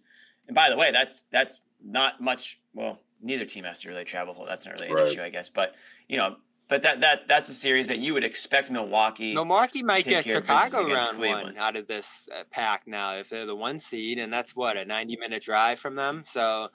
and 0.48 0.56
by 0.56 0.70
the 0.70 0.76
way, 0.78 0.92
that's 0.92 1.24
that's 1.32 1.62
not 1.84 2.20
much. 2.22 2.60
Well, 2.74 3.00
neither 3.22 3.46
team 3.46 3.64
has 3.64 3.82
to 3.82 3.90
really 3.90 4.04
travel. 4.04 4.46
That's 4.48 4.66
not 4.66 4.74
really 4.80 4.90
an 4.90 4.96
Right. 4.96 5.08
issue, 5.08 5.22
I 5.22 5.30
guess. 5.30 5.50
But 5.50 5.76
you 6.10 6.18
know, 6.18 6.36
but 6.68 6.82
that 6.82 7.00
that 7.00 7.28
that's 7.30 7.48
a 7.50 7.54
series 7.54 7.88
that 7.88 8.00
you 8.00 8.14
would 8.14 8.26
expect 8.26 8.70
Milwaukee. 8.72 9.34
Milwaukee 9.34 9.84
might 9.84 10.04
take 10.04 10.16
get 10.16 10.24
care 10.26 10.38
of 10.40 10.44
business 10.48 10.64
Chicago 10.72 10.94
round 10.94 11.18
Cleveland. 11.18 11.44
one 11.56 11.58
out 11.58 11.76
of 11.78 11.88
this 11.88 12.28
uh, 12.38 12.44
pack 12.52 12.84
now 12.86 13.16
if 13.16 13.30
they're 13.30 13.46
the 13.46 13.56
one 13.56 13.80
seed, 13.80 14.18
and 14.20 14.34
that's 14.34 14.54
what 14.56 14.76
a 14.76 14.84
90 14.84 15.16
minute 15.18 15.44
drive 15.44 15.80
from 15.80 15.96
them. 15.96 16.24
So 16.26 16.70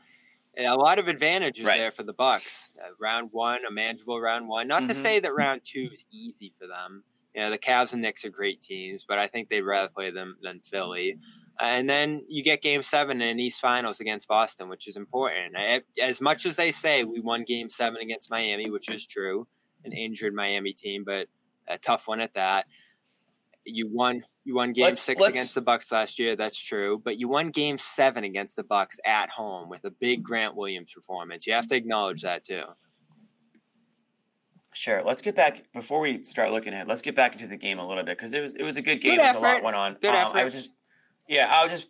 a 0.59 0.77
lot 0.77 0.99
of 0.99 1.09
advantages 1.09 1.65
Right. 1.65 1.79
there 1.79 1.91
for 1.93 2.03
the 2.03 2.13
Bucks. 2.13 2.71
Uh, 2.83 2.89
round 2.99 3.31
one, 3.33 3.65
a 3.65 3.71
manageable 3.71 4.21
round 4.21 4.49
one. 4.49 4.67
Not 4.67 4.87
to 4.87 4.93
Mhm. 4.93 5.03
say 5.03 5.21
that 5.21 5.35
round 5.35 5.63
two 5.65 5.89
is 5.93 6.05
easy 6.11 6.53
for 6.59 6.67
them. 6.67 7.05
You 7.35 7.43
know, 7.43 7.51
the 7.51 7.59
Cavs 7.59 7.93
and 7.93 8.03
Knicks 8.03 8.25
are 8.25 8.31
great 8.31 8.61
teams, 8.61 9.05
but 9.05 9.19
I 9.19 9.29
think 9.29 9.49
they'd 9.49 9.63
rather 9.63 9.89
play 9.89 10.11
them 10.11 10.37
than 10.43 10.61
Philly. 10.61 11.19
And 11.61 11.89
then 11.89 12.25
you 12.29 12.43
get 12.43 12.63
Game 12.63 12.83
Seven 12.83 13.21
in 13.21 13.39
East 13.39 13.61
Finals 13.61 14.01
against 14.01 14.27
Boston, 14.27 14.69
which 14.69 14.89
is 14.89 14.97
important. 14.97 15.57
I- 15.57 15.83
As 16.01 16.21
much 16.21 16.47
as 16.47 16.57
they 16.57 16.73
say 16.73 17.05
we 17.05 17.21
won 17.21 17.45
Game 17.45 17.71
Seven 17.71 18.01
against 18.01 18.31
Miami, 18.31 18.71
which 18.71 18.89
is 18.89 19.07
true, 19.07 19.47
an 19.85 19.93
injured 19.93 20.35
Miami 20.35 20.73
team, 20.73 21.05
but 21.05 21.29
a 21.69 21.79
tough 21.79 22.09
one 22.09 22.21
at 22.21 22.35
that. 22.35 22.67
You 23.65 23.87
won. 23.89 24.25
You 24.49 24.55
won 24.55 24.73
Game 24.73 24.85
Let's- 24.85 25.03
6 25.03 25.21
let's- 25.21 25.37
against 25.37 25.55
the 25.55 25.61
Bucks 25.61 25.93
last 25.93 26.19
year. 26.19 26.35
That's 26.35 26.59
true, 26.59 26.99
but 27.05 27.19
you 27.19 27.29
won 27.29 27.51
Game 27.51 27.77
Seven 27.77 28.25
against 28.25 28.57
the 28.57 28.65
Bucks 28.65 28.99
at 29.05 29.29
home 29.29 29.69
with 29.69 29.85
a 29.85 29.91
big 29.91 30.23
Grant 30.23 30.57
Williams 30.57 30.91
performance. 30.95 31.47
You 31.47 31.53
have 31.53 31.67
to 31.67 31.77
acknowledge 31.77 32.23
that 32.23 32.45
too. 32.45 32.63
Sure. 34.73 35.03
Let's 35.05 35.21
get 35.21 35.35
back 35.35 35.65
before 35.75 36.01
we 36.01 36.25
start 36.25 36.51
looking 36.51 36.73
ahead. 36.73 36.89
Let's 36.89 37.03
get 37.03 37.15
back 37.15 37.35
into 37.35 37.47
the 37.47 37.59
game 37.59 37.79
a 37.79 37.87
little 37.87 38.03
bit 38.05 38.17
because 38.17 38.33
it 38.33 38.41
was 38.41 38.55
it 38.55 38.63
was 38.63 38.79
a 38.79 38.83
good 38.83 39.03
game. 39.03 39.19
Good 39.19 39.37
a 39.37 39.39
lot 39.39 39.63
went 39.63 39.77
on. 39.77 39.99
Good 40.01 40.15
Um, 40.15 40.33
I 40.35 40.45
was 40.45 40.55
just 40.55 40.71
yeah, 41.29 41.47
I 41.47 41.63
was 41.63 41.71
just 41.71 41.89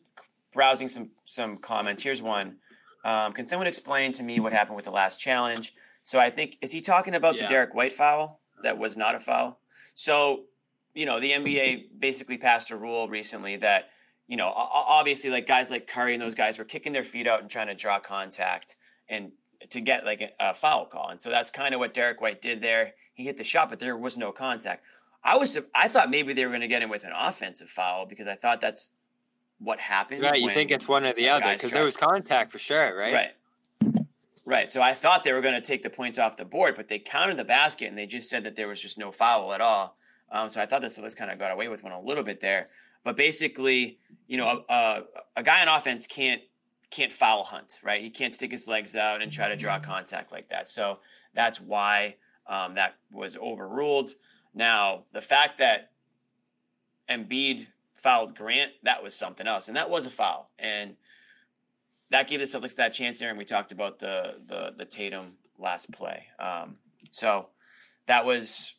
browsing 0.53 0.89
some 0.89 1.11
some 1.27 1.59
comments. 1.59 2.03
Here's 2.03 2.21
one. 2.21 2.57
Um, 3.05 3.35
can 3.35 3.47
someone 3.47 3.69
explain 3.69 4.11
to 4.15 4.25
me 4.25 4.41
what 4.41 4.53
happened 4.53 4.75
with 4.75 4.87
the 4.87 4.91
last 4.91 5.21
challenge? 5.21 5.75
So 6.03 6.19
I 6.19 6.31
think 6.31 6.57
is 6.61 6.73
he 6.73 6.81
talking 6.81 7.15
about 7.15 7.37
Yeah. 7.37 7.43
the 7.43 7.49
Derrick 7.51 7.73
White 7.73 7.93
foul 7.93 8.41
that 8.65 8.79
was 8.79 8.97
not 8.97 9.15
a 9.15 9.21
foul? 9.21 9.61
So 9.95 10.47
you 10.99 11.07
know 11.07 11.21
the 11.21 11.31
NBA 11.31 12.01
basically 12.01 12.39
passed 12.39 12.73
a 12.73 12.77
rule 12.77 13.09
recently 13.09 13.55
that 13.57 13.91
you 14.27 14.37
know 14.37 14.53
obviously 14.55 15.31
like 15.31 15.47
guys 15.47 15.71
like 15.71 15.87
Curry 15.87 16.15
and 16.15 16.21
those 16.21 16.35
guys 16.35 16.59
were 16.59 16.65
kicking 16.65 16.93
their 16.93 17.05
feet 17.05 17.29
out 17.29 17.41
and 17.41 17.49
trying 17.49 17.69
to 17.69 17.75
draw 17.75 18.01
contact 18.01 18.75
and 19.09 19.31
to 19.71 19.81
get 19.81 20.05
like 20.05 20.21
a, 20.21 20.31
a 20.41 20.55
foul 20.55 20.87
call, 20.87 21.09
and 21.11 21.21
so 21.21 21.31
that's 21.31 21.51
kind 21.51 21.73
of 21.73 21.79
what 21.79 21.95
Derrick 21.95 22.21
White 22.21 22.43
did 22.43 22.61
there. 22.63 22.95
He 23.15 23.25
hit 23.25 23.37
the 23.37 23.45
shot, 23.45 23.71
but 23.71 23.79
there 23.79 23.97
was 23.97 24.19
no 24.19 24.33
contact. 24.33 24.83
I 25.23 25.37
was 25.37 25.57
I 25.73 25.87
thought 25.87 26.11
maybe 26.11 26.33
they 26.33 26.45
were 26.45 26.51
going 26.51 26.63
to 26.63 26.69
get 26.69 26.83
him 26.83 26.91
with 26.91 27.05
an 27.05 27.13
offensive 27.17 27.69
foul 27.69 28.05
because 28.05 28.27
I 28.27 28.35
thought 28.35 28.61
that's 28.61 28.91
what 29.61 29.79
happened. 29.79 30.23
Right, 30.23 30.41
you 30.41 30.51
think 30.51 30.73
it's 30.73 30.89
one 30.89 31.05
or 31.05 31.13
the 31.13 31.29
other 31.29 31.53
because 31.53 31.71
there 31.71 31.85
was 31.85 31.97
contact 31.97 32.51
for 32.51 32.59
sure, 32.59 32.99
right? 32.99 33.13
Right. 33.13 33.31
Right. 34.45 34.71
So 34.71 34.81
I 34.81 34.95
thought 34.95 35.25
they 35.25 35.33
were 35.33 35.43
going 35.43 35.55
to 35.55 35.61
take 35.61 35.83
the 35.83 35.91
points 35.91 36.19
off 36.19 36.39
the 36.39 36.45
board, 36.47 36.75
but 36.75 36.89
they 36.89 36.99
counted 36.99 37.37
the 37.37 37.45
basket 37.45 37.87
and 37.87 37.99
they 37.99 38.07
just 38.07 38.31
said 38.31 38.45
that 38.45 38.57
there 38.57 38.67
was 38.67 38.81
just 38.81 38.97
no 38.97 39.13
foul 39.13 39.53
at 39.53 39.61
all. 39.61 39.98
Um, 40.31 40.49
so 40.49 40.61
I 40.61 40.67
thought 40.67 40.83
the 40.83 40.89
Celtics 40.89 41.17
kind 41.17 41.31
of 41.31 41.39
got 41.39 41.51
away 41.51 41.69
with 41.69 41.83
one 41.83 41.93
a 41.93 42.01
little 42.01 42.25
bit 42.25 42.41
there. 42.41 42.69
But 43.05 43.17
basically, 43.17 43.99
you 44.27 44.37
know, 44.37 44.65
a, 44.69 44.73
a, 44.73 45.03
a 45.37 45.43
guy 45.43 45.63
on 45.63 45.69
offense 45.69 46.07
can't 46.07 46.43
can't 46.91 47.13
foul 47.13 47.45
hunt, 47.45 47.79
right? 47.83 48.01
He 48.01 48.11
can't 48.11 48.33
stick 48.33 48.51
his 48.51 48.67
legs 48.67 48.97
out 48.97 49.21
and 49.21 49.31
try 49.31 49.49
to 49.49 49.57
draw 49.57 49.79
contact 49.79 50.33
like 50.33 50.49
that. 50.49 50.69
So 50.71 51.01
that's 51.35 51.61
why 51.61 52.17
um, 52.47 52.77
that 52.77 52.97
was 53.13 53.37
overruled. 53.37 54.11
Now, 54.55 55.05
the 55.13 55.21
fact 55.21 55.59
that 55.59 55.91
Embiid 57.11 57.67
fouled 57.95 58.35
Grant, 58.35 58.73
that 58.85 59.03
was 59.03 59.15
something 59.15 59.47
else, 59.47 59.69
and 59.69 59.77
that 59.77 59.91
was 59.91 60.07
a 60.07 60.11
foul. 60.11 60.51
And 60.59 60.97
that 62.11 62.27
gave 62.27 62.41
the 62.41 62.47
Celtics 62.47 62.77
that 62.77 62.95
chance 62.95 63.19
there, 63.19 63.29
and 63.29 63.39
we 63.39 63.45
talked 63.45 63.73
about 63.73 63.99
the 63.99 64.37
the 64.47 64.73
the 64.77 64.85
Tatum 64.85 65.35
last 65.59 65.93
play. 65.93 66.27
Um, 66.39 66.77
so 67.11 67.49
that 68.07 68.25
was 68.25 68.73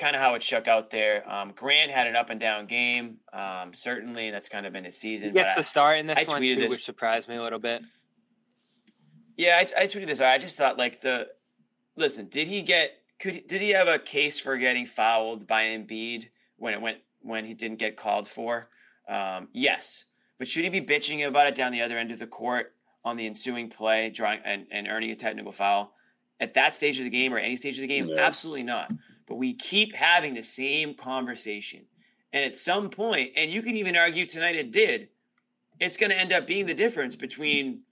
kind 0.00 0.16
of 0.16 0.22
how 0.22 0.34
it 0.34 0.42
shook 0.42 0.66
out 0.66 0.90
there. 0.90 1.30
Um, 1.30 1.52
Grant 1.54 1.90
had 1.90 2.06
an 2.06 2.16
up 2.16 2.30
and 2.30 2.40
down 2.40 2.66
game. 2.66 3.18
Um, 3.32 3.72
certainly, 3.74 4.30
that's 4.30 4.48
kind 4.48 4.66
of 4.66 4.72
been 4.72 4.84
his 4.84 4.96
season. 4.96 5.28
He 5.28 5.34
gets 5.34 5.54
but 5.54 5.62
to 5.62 5.68
start 5.68 5.98
in 5.98 6.06
this 6.06 6.18
I 6.18 6.24
one 6.24 6.42
tweeted 6.42 6.48
too, 6.54 6.60
this- 6.62 6.70
which 6.70 6.84
surprised 6.84 7.28
me 7.28 7.36
a 7.36 7.42
little 7.42 7.58
bit. 7.58 7.82
Yeah, 9.36 9.56
I, 9.58 9.82
I 9.82 9.86
tweeted 9.86 10.06
this. 10.08 10.20
I 10.20 10.38
just 10.38 10.56
thought 10.56 10.76
like 10.76 11.00
the 11.00 11.28
listen. 11.96 12.28
Did 12.28 12.48
he 12.48 12.62
get? 12.62 12.92
Could 13.20 13.46
did 13.46 13.60
he 13.60 13.70
have 13.70 13.88
a 13.88 13.98
case 13.98 14.40
for 14.40 14.56
getting 14.56 14.86
fouled 14.86 15.46
by 15.46 15.64
Embiid 15.64 16.28
when 16.56 16.74
it 16.74 16.80
went 16.80 16.98
when 17.20 17.44
he 17.44 17.54
didn't 17.54 17.78
get 17.78 17.96
called 17.96 18.26
for? 18.26 18.68
Um, 19.08 19.48
yes, 19.52 20.06
but 20.38 20.48
should 20.48 20.64
he 20.64 20.70
be 20.70 20.80
bitching 20.80 21.26
about 21.26 21.46
it 21.46 21.54
down 21.54 21.72
the 21.72 21.82
other 21.82 21.98
end 21.98 22.10
of 22.10 22.18
the 22.18 22.26
court 22.26 22.74
on 23.04 23.16
the 23.16 23.26
ensuing 23.26 23.70
play, 23.70 24.10
drawing 24.10 24.40
and, 24.44 24.66
and 24.70 24.88
earning 24.88 25.10
a 25.10 25.16
technical 25.16 25.52
foul 25.52 25.94
at 26.38 26.54
that 26.54 26.74
stage 26.74 26.98
of 26.98 27.04
the 27.04 27.10
game 27.10 27.32
or 27.32 27.38
any 27.38 27.56
stage 27.56 27.76
of 27.76 27.82
the 27.82 27.86
game? 27.86 28.06
No. 28.06 28.18
Absolutely 28.18 28.62
not. 28.62 28.90
But 29.30 29.36
we 29.36 29.54
keep 29.54 29.94
having 29.94 30.34
the 30.34 30.42
same 30.42 30.92
conversation, 30.92 31.86
and 32.32 32.44
at 32.44 32.56
some 32.56 32.90
point, 32.90 33.30
and 33.36 33.50
you 33.50 33.62
can 33.62 33.76
even 33.76 33.96
argue 33.96 34.26
tonight 34.26 34.56
it 34.56 34.72
did. 34.72 35.08
It's 35.78 35.96
going 35.96 36.10
to 36.10 36.18
end 36.18 36.32
up 36.32 36.46
being 36.46 36.66
the 36.66 36.74
difference 36.74 37.16
between 37.16 37.82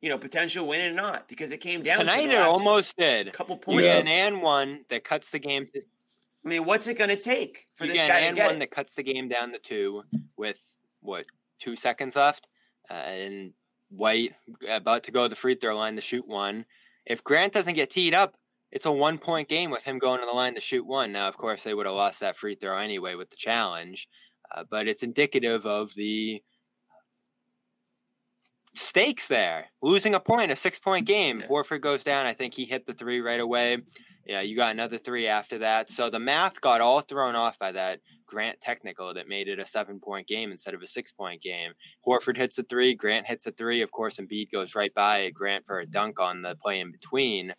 you 0.00 0.08
know, 0.08 0.18
potential 0.18 0.66
win 0.66 0.80
and 0.80 0.96
not 0.96 1.28
because 1.28 1.52
it 1.52 1.58
came 1.58 1.82
down 1.82 1.98
Tonight 1.98 2.26
to 2.26 2.32
it 2.32 2.36
almost 2.36 2.96
did. 2.96 3.28
A 3.28 3.30
couple 3.32 3.56
points. 3.56 3.82
get 3.82 4.02
an 4.02 4.08
and 4.08 4.42
one 4.42 4.84
that 4.88 5.04
cuts 5.04 5.30
the 5.30 5.38
game. 5.38 5.66
To, 5.66 5.80
I 6.44 6.48
mean, 6.48 6.64
what's 6.64 6.86
it 6.88 6.96
going 6.96 7.10
to 7.10 7.16
take 7.16 7.66
for 7.74 7.84
you 7.84 7.90
this 7.90 8.00
get 8.00 8.08
guy 8.08 8.18
an 8.20 8.34
to 8.34 8.40
and 8.40 8.48
one 8.48 8.56
it? 8.56 8.58
that 8.60 8.70
cuts 8.70 8.94
the 8.94 9.02
game 9.02 9.28
down 9.28 9.52
to 9.52 9.58
two 9.58 10.04
with 10.36 10.58
what 11.00 11.26
two 11.58 11.76
seconds 11.76 12.16
left, 12.16 12.48
uh, 12.90 12.94
and 12.94 13.52
White 13.90 14.34
about 14.68 15.02
to 15.04 15.10
go 15.10 15.24
to 15.24 15.28
the 15.28 15.36
free 15.36 15.54
throw 15.54 15.76
line 15.76 15.96
to 15.96 16.02
shoot 16.02 16.26
one. 16.26 16.64
If 17.04 17.24
Grant 17.24 17.52
doesn't 17.52 17.74
get 17.74 17.90
teed 17.90 18.14
up, 18.14 18.36
it's 18.70 18.86
a 18.86 18.92
one 18.92 19.18
point 19.18 19.48
game 19.48 19.70
with 19.70 19.84
him 19.84 19.98
going 19.98 20.20
to 20.20 20.26
the 20.26 20.32
line 20.32 20.54
to 20.54 20.60
shoot 20.60 20.86
one. 20.86 21.12
Now, 21.12 21.28
of 21.28 21.36
course, 21.36 21.64
they 21.64 21.74
would 21.74 21.86
have 21.86 21.94
lost 21.94 22.20
that 22.20 22.36
free 22.36 22.54
throw 22.54 22.78
anyway 22.78 23.14
with 23.14 23.30
the 23.30 23.36
challenge, 23.36 24.08
uh, 24.54 24.64
but 24.70 24.88
it's 24.88 25.02
indicative 25.02 25.66
of 25.66 25.94
the 25.94 26.42
stakes 28.74 29.28
there. 29.28 29.66
Losing 29.82 30.14
a 30.14 30.20
point, 30.20 30.52
a 30.52 30.56
six 30.56 30.78
point 30.78 31.06
game. 31.06 31.40
Yeah. 31.40 31.46
Horford 31.46 31.80
goes 31.80 32.04
down. 32.04 32.26
I 32.26 32.34
think 32.34 32.54
he 32.54 32.64
hit 32.64 32.86
the 32.86 32.94
three 32.94 33.20
right 33.20 33.40
away. 33.40 33.78
Yeah, 34.26 34.42
you 34.42 34.56
got 34.56 34.72
another 34.72 34.98
three 34.98 35.26
after 35.26 35.56
that. 35.58 35.88
So 35.88 36.10
the 36.10 36.18
math 36.18 36.60
got 36.60 36.82
all 36.82 37.00
thrown 37.00 37.34
off 37.34 37.58
by 37.58 37.72
that 37.72 38.00
Grant 38.26 38.60
technical 38.60 39.14
that 39.14 39.26
made 39.26 39.48
it 39.48 39.58
a 39.58 39.64
seven 39.64 39.98
point 39.98 40.28
game 40.28 40.52
instead 40.52 40.74
of 40.74 40.82
a 40.82 40.86
six 40.86 41.12
point 41.12 41.40
game. 41.40 41.72
Horford 42.06 42.36
hits 42.36 42.58
a 42.58 42.62
three, 42.62 42.94
Grant 42.94 43.26
hits 43.26 43.46
a 43.46 43.52
three. 43.52 43.80
Of 43.80 43.90
course, 43.90 44.18
Embiid 44.18 44.52
goes 44.52 44.74
right 44.74 44.92
by 44.92 45.30
Grant 45.30 45.64
for 45.64 45.80
a 45.80 45.86
dunk 45.86 46.20
on 46.20 46.42
the 46.42 46.54
play 46.56 46.80
in 46.80 46.92
between. 46.92 47.54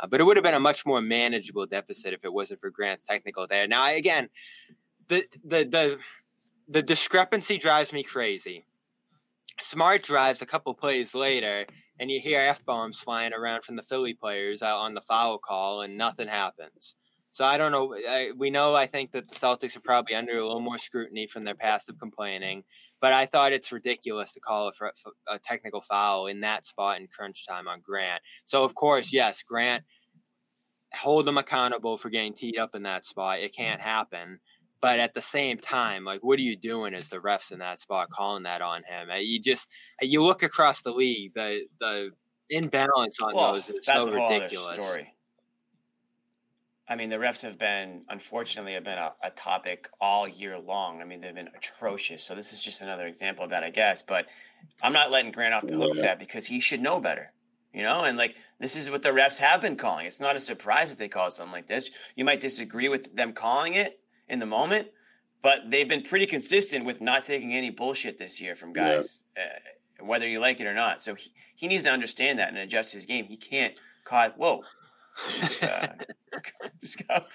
Uh, 0.00 0.06
but 0.06 0.20
it 0.20 0.24
would 0.24 0.36
have 0.36 0.44
been 0.44 0.54
a 0.54 0.60
much 0.60 0.84
more 0.84 1.00
manageable 1.00 1.66
deficit 1.66 2.12
if 2.12 2.24
it 2.24 2.32
wasn't 2.32 2.60
for 2.60 2.70
Grant's 2.70 3.06
technical 3.06 3.46
there. 3.46 3.66
Now, 3.66 3.92
again, 3.94 4.28
the 5.08 5.26
the 5.44 5.64
the 5.64 5.98
the 6.68 6.82
discrepancy 6.82 7.58
drives 7.58 7.92
me 7.92 8.02
crazy. 8.02 8.64
Smart 9.60 10.02
drives 10.02 10.42
a 10.42 10.46
couple 10.46 10.74
plays 10.74 11.14
later, 11.14 11.66
and 12.00 12.10
you 12.10 12.20
hear 12.20 12.40
f 12.40 12.64
bombs 12.64 12.98
flying 12.98 13.32
around 13.32 13.64
from 13.64 13.76
the 13.76 13.82
Philly 13.82 14.14
players 14.14 14.62
out 14.62 14.78
on 14.78 14.94
the 14.94 15.00
foul 15.00 15.38
call, 15.38 15.82
and 15.82 15.96
nothing 15.96 16.28
happens. 16.28 16.94
So 17.30 17.44
I 17.44 17.58
don't 17.58 17.72
know. 17.72 17.94
I, 18.08 18.30
we 18.36 18.50
know 18.50 18.76
I 18.76 18.86
think 18.86 19.10
that 19.10 19.28
the 19.28 19.34
Celtics 19.34 19.76
are 19.76 19.80
probably 19.80 20.14
under 20.14 20.38
a 20.38 20.46
little 20.46 20.60
more 20.60 20.78
scrutiny 20.78 21.26
from 21.26 21.42
their 21.42 21.56
passive 21.56 21.98
complaining, 21.98 22.62
but 23.04 23.12
I 23.12 23.26
thought 23.26 23.52
it's 23.52 23.70
ridiculous 23.70 24.32
to 24.32 24.40
call 24.40 24.68
a, 24.80 25.34
a 25.34 25.38
technical 25.38 25.82
foul 25.82 26.28
in 26.28 26.40
that 26.40 26.64
spot 26.64 26.98
in 26.98 27.06
crunch 27.06 27.46
time 27.46 27.68
on 27.68 27.82
Grant. 27.82 28.22
So 28.46 28.64
of 28.64 28.74
course, 28.74 29.12
yes, 29.12 29.42
Grant 29.42 29.84
hold 30.94 31.26
them 31.26 31.36
accountable 31.36 31.98
for 31.98 32.08
getting 32.08 32.32
teed 32.32 32.56
up 32.56 32.74
in 32.74 32.82
that 32.84 33.04
spot. 33.04 33.40
It 33.40 33.54
can't 33.54 33.82
happen. 33.82 34.40
But 34.80 35.00
at 35.00 35.12
the 35.12 35.20
same 35.20 35.58
time, 35.58 36.02
like, 36.02 36.24
what 36.24 36.38
are 36.38 36.42
you 36.42 36.56
doing 36.56 36.94
as 36.94 37.10
the 37.10 37.18
refs 37.18 37.52
in 37.52 37.58
that 37.58 37.78
spot 37.78 38.08
calling 38.08 38.44
that 38.44 38.62
on 38.62 38.82
him? 38.84 39.10
Uh, 39.10 39.16
You 39.16 39.38
just 39.38 39.68
you 40.00 40.22
look 40.22 40.42
across 40.42 40.80
the 40.80 40.92
league, 40.92 41.34
the 41.34 41.66
the 41.80 42.10
imbalance 42.48 43.20
on 43.20 43.34
Well, 43.34 43.52
those 43.52 43.68
is 43.68 43.84
so 43.84 43.92
a 43.92 43.96
whole 43.98 44.24
other 44.24 44.34
ridiculous. 44.44 44.82
story. 44.82 45.13
I 46.86 46.96
mean, 46.96 47.08
the 47.08 47.16
refs 47.16 47.40
have 47.42 47.58
been, 47.58 48.02
unfortunately, 48.10 48.74
have 48.74 48.84
been 48.84 48.98
a, 48.98 49.12
a 49.22 49.30
topic 49.30 49.88
all 50.00 50.28
year 50.28 50.58
long. 50.58 51.00
I 51.00 51.04
mean, 51.04 51.20
they've 51.22 51.34
been 51.34 51.48
atrocious. 51.56 52.22
So 52.22 52.34
this 52.34 52.52
is 52.52 52.62
just 52.62 52.82
another 52.82 53.06
example 53.06 53.42
of 53.44 53.50
that, 53.50 53.64
I 53.64 53.70
guess. 53.70 54.02
But 54.02 54.26
I'm 54.82 54.92
not 54.92 55.10
letting 55.10 55.32
Grant 55.32 55.54
off 55.54 55.66
the 55.66 55.76
hook 55.76 55.94
for 55.96 56.02
that 56.02 56.18
because 56.18 56.46
he 56.46 56.60
should 56.60 56.80
know 56.82 57.00
better. 57.00 57.32
You 57.72 57.82
know, 57.82 58.02
and 58.04 58.16
like 58.16 58.36
this 58.60 58.76
is 58.76 58.88
what 58.88 59.02
the 59.02 59.08
refs 59.08 59.38
have 59.38 59.60
been 59.60 59.76
calling. 59.76 60.06
It's 60.06 60.20
not 60.20 60.36
a 60.36 60.40
surprise 60.40 60.90
that 60.90 60.98
they 60.98 61.08
call 61.08 61.30
something 61.32 61.52
like 61.52 61.66
this. 61.66 61.90
You 62.14 62.24
might 62.24 62.38
disagree 62.38 62.88
with 62.88 63.16
them 63.16 63.32
calling 63.32 63.74
it 63.74 63.98
in 64.28 64.38
the 64.38 64.46
moment, 64.46 64.88
but 65.42 65.70
they've 65.70 65.88
been 65.88 66.02
pretty 66.02 66.26
consistent 66.26 66.84
with 66.84 67.00
not 67.00 67.24
taking 67.24 67.52
any 67.52 67.70
bullshit 67.70 68.16
this 68.16 68.40
year 68.40 68.54
from 68.54 68.72
Yeah. 68.76 68.96
guys, 68.96 69.20
uh, 69.36 70.04
whether 70.04 70.28
you 70.28 70.38
like 70.38 70.60
it 70.60 70.66
or 70.66 70.74
not. 70.74 71.02
So 71.02 71.16
he, 71.16 71.32
he 71.56 71.66
needs 71.66 71.82
to 71.82 71.90
understand 71.90 72.38
that 72.38 72.48
and 72.48 72.58
adjust 72.58 72.92
his 72.92 73.06
game. 73.06 73.24
He 73.24 73.36
can't 73.36 73.74
caught. 74.04 74.38
Whoa, 74.38 74.62
uh, 75.62 75.86
just 76.82 77.06
got, 77.06 77.26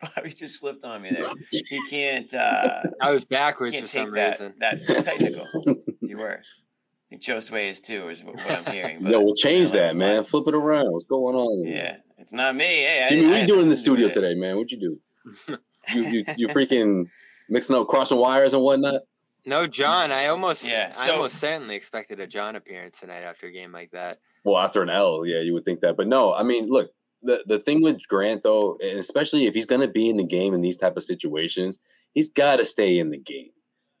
Bobby 0.00 0.30
just 0.30 0.60
flipped 0.60 0.84
on 0.84 1.02
me 1.02 1.10
there. 1.10 1.30
He 1.50 1.80
can't. 1.88 2.32
Uh, 2.34 2.82
I 3.00 3.10
was 3.10 3.24
backwards 3.24 3.78
for 3.78 3.86
some 3.86 4.10
that 4.12 4.30
reason. 4.40 4.54
that 4.60 4.84
technical. 5.04 5.46
You 6.00 6.16
were. 6.16 6.40
I 6.40 7.08
think 7.10 7.22
Joe 7.22 7.40
Sway 7.40 7.68
is 7.68 7.80
too, 7.80 8.08
is 8.08 8.22
what 8.24 8.36
what 8.36 8.50
I'm 8.50 8.72
hearing. 8.72 9.04
Yo, 9.06 9.18
we'll 9.20 9.28
but, 9.32 9.36
change 9.36 9.72
yeah, 9.74 9.88
that, 9.88 9.96
man. 9.96 10.16
not- 10.16 10.28
Flip 10.28 10.44
it 10.48 10.54
around. 10.54 10.90
What's 10.92 11.04
going 11.04 11.34
on? 11.36 11.66
Yeah, 11.66 11.96
it's 12.16 12.32
not 12.32 12.54
me. 12.56 12.64
Hey, 12.64 13.06
Jimmy, 13.08 13.20
didn't- 13.22 13.30
what 13.30 13.36
I 13.38 13.40
you 13.42 13.46
doing 13.46 13.62
in 13.64 13.68
the 13.68 13.74
nothing 13.74 13.84
to 13.84 13.90
do 13.90 13.96
studio 14.02 14.06
it. 14.08 14.12
today, 14.14 14.34
man? 14.34 14.56
What'd 14.56 14.70
you 14.72 14.80
do? 15.48 15.58
You 15.94 16.02
you 16.02 16.24
you 16.36 16.48
freaking 16.48 17.06
mixing 17.48 17.74
up 17.74 17.88
crossing 17.88 18.18
wires 18.18 18.52
and 18.52 18.62
whatnot? 18.62 19.02
No, 19.46 19.66
John. 19.66 20.12
I 20.12 20.26
almost, 20.26 20.62
Yeah, 20.64 20.92
I 20.98 21.10
almost 21.10 21.38
certainly 21.38 21.76
expected 21.76 22.20
a 22.20 22.26
John 22.26 22.56
appearance 22.56 23.00
tonight 23.00 23.20
after 23.22 23.46
a 23.46 23.50
game 23.52 23.72
like 23.72 23.90
that. 23.92 24.18
Well, 24.44 24.58
after 24.58 24.82
an 24.82 24.90
L, 24.90 25.24
yeah, 25.24 25.40
you 25.40 25.54
would 25.54 25.64
think 25.64 25.80
that. 25.80 25.96
But 25.96 26.06
no, 26.08 26.34
I 26.34 26.42
mean, 26.42 26.66
look, 26.66 26.90
the 27.22 27.44
the 27.46 27.58
thing 27.58 27.82
with 27.82 28.06
Grant 28.08 28.42
though, 28.42 28.78
and 28.82 28.98
especially 28.98 29.46
if 29.46 29.54
he's 29.54 29.66
gonna 29.66 29.88
be 29.88 30.08
in 30.08 30.16
the 30.16 30.24
game 30.24 30.54
in 30.54 30.60
these 30.60 30.76
type 30.76 30.96
of 30.96 31.04
situations, 31.04 31.78
he's 32.14 32.30
gotta 32.30 32.64
stay 32.64 32.98
in 32.98 33.10
the 33.10 33.18
game. 33.18 33.50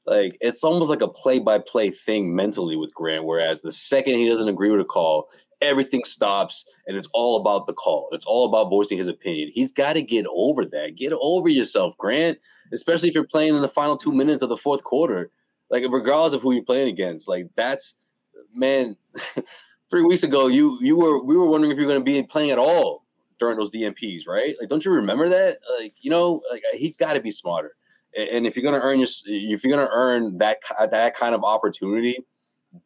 Like 0.06 0.36
it's 0.40 0.64
almost 0.64 0.90
like 0.90 1.02
a 1.02 1.08
play 1.08 1.38
by 1.38 1.58
play 1.58 1.90
thing 1.90 2.34
mentally 2.34 2.76
with 2.76 2.94
Grant, 2.94 3.24
whereas 3.24 3.62
the 3.62 3.72
second 3.72 4.14
he 4.14 4.28
doesn't 4.28 4.48
agree 4.48 4.70
with 4.70 4.80
a 4.80 4.84
call, 4.84 5.28
everything 5.60 6.04
stops 6.04 6.64
and 6.86 6.96
it's 6.96 7.08
all 7.12 7.40
about 7.40 7.66
the 7.66 7.74
call. 7.74 8.08
It's 8.12 8.26
all 8.26 8.46
about 8.46 8.70
voicing 8.70 8.98
his 8.98 9.08
opinion. 9.08 9.50
He's 9.52 9.72
got 9.72 9.94
to 9.94 10.02
get 10.02 10.26
over 10.30 10.64
that. 10.64 10.96
Get 10.96 11.12
over 11.20 11.48
yourself, 11.48 11.94
Grant, 11.98 12.38
especially 12.72 13.08
if 13.08 13.14
you're 13.14 13.24
playing 13.24 13.54
in 13.54 13.60
the 13.60 13.68
final 13.68 13.96
two 13.96 14.12
minutes 14.12 14.42
of 14.42 14.48
the 14.48 14.56
fourth 14.56 14.84
quarter. 14.84 15.30
Like 15.70 15.84
regardless 15.90 16.32
of 16.32 16.40
who 16.40 16.54
you're 16.54 16.64
playing 16.64 16.88
against, 16.88 17.28
like 17.28 17.48
that's 17.56 17.94
man. 18.54 18.96
three 19.90 20.04
weeks 20.04 20.22
ago, 20.22 20.46
you 20.46 20.78
you 20.80 20.96
were 20.96 21.22
we 21.22 21.36
were 21.36 21.46
wondering 21.46 21.70
if 21.70 21.78
you're 21.78 21.88
going 21.88 22.00
to 22.00 22.04
be 22.04 22.22
playing 22.22 22.50
at 22.50 22.58
all 22.58 23.04
during 23.38 23.58
those 23.58 23.70
DNPs, 23.70 24.26
right? 24.26 24.56
Like, 24.60 24.68
don't 24.68 24.84
you 24.84 24.92
remember 24.92 25.28
that? 25.28 25.58
Like, 25.78 25.94
you 26.00 26.10
know, 26.10 26.42
like 26.50 26.62
he's 26.72 26.96
got 26.96 27.14
to 27.14 27.20
be 27.20 27.30
smarter. 27.30 27.74
And, 28.16 28.46
if 28.46 28.56
you're 28.56 28.70
to 28.72 28.80
earn 28.80 28.98
your, 28.98 29.08
if 29.26 29.64
you're 29.64 29.76
to 29.76 29.92
earn 29.92 30.38
that 30.38 30.58
that 30.90 31.16
kind 31.16 31.34
of 31.34 31.44
opportunity, 31.44 32.18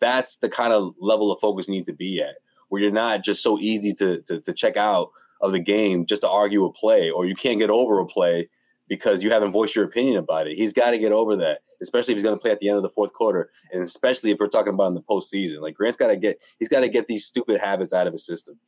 that's 0.00 0.36
the 0.36 0.48
kind 0.48 0.72
of 0.72 0.94
level 0.98 1.32
of 1.32 1.40
focus 1.40 1.68
you 1.68 1.74
need 1.74 1.86
to 1.86 1.92
be 1.92 2.20
at. 2.20 2.36
where 2.68 2.82
you're 2.82 2.90
not 2.90 3.22
just 3.22 3.42
so 3.42 3.58
easy 3.58 3.92
to 3.94 4.20
to, 4.22 4.40
to 4.40 4.52
check 4.52 4.76
out 4.76 5.10
of 5.40 5.52
the 5.52 5.60
game 5.60 6.06
just 6.06 6.22
to 6.22 6.28
argue 6.28 6.64
a 6.64 6.72
play, 6.72 7.10
or 7.10 7.26
you 7.26 7.34
can't 7.34 7.58
get 7.58 7.70
over 7.70 7.98
a 7.98 8.06
play 8.06 8.48
because 8.88 9.22
you 9.22 9.30
haven't 9.30 9.52
voiced 9.52 9.74
your 9.74 9.84
opinion 9.84 10.18
about 10.18 10.46
it. 10.46 10.56
He's 10.56 10.72
got 10.72 10.90
to 10.90 10.98
get 10.98 11.12
over 11.12 11.36
that, 11.36 11.60
especially 11.80 12.12
if 12.12 12.16
he's 12.16 12.22
going 12.24 12.36
to 12.36 12.40
play 12.40 12.50
at 12.50 12.60
the 12.60 12.68
end 12.68 12.76
of 12.76 12.82
the 12.82 12.90
fourth 12.90 13.12
quarter, 13.12 13.50
and 13.72 13.82
especially 13.82 14.30
if 14.30 14.38
we're 14.38 14.48
talking 14.48 14.74
about 14.74 14.88
in 14.88 14.94
the 14.94 15.02
postseason. 15.02 15.60
Like 15.60 15.74
Grant's 15.74 15.96
got 15.96 16.08
to 16.08 16.16
get, 16.16 16.40
he's 16.58 16.68
got 16.68 16.80
to 16.80 16.88
get 16.88 17.06
these 17.06 17.24
stupid 17.24 17.58
habits 17.60 17.92
out 17.92 18.06
of 18.06 18.12
his 18.12 18.26
system. 18.26 18.58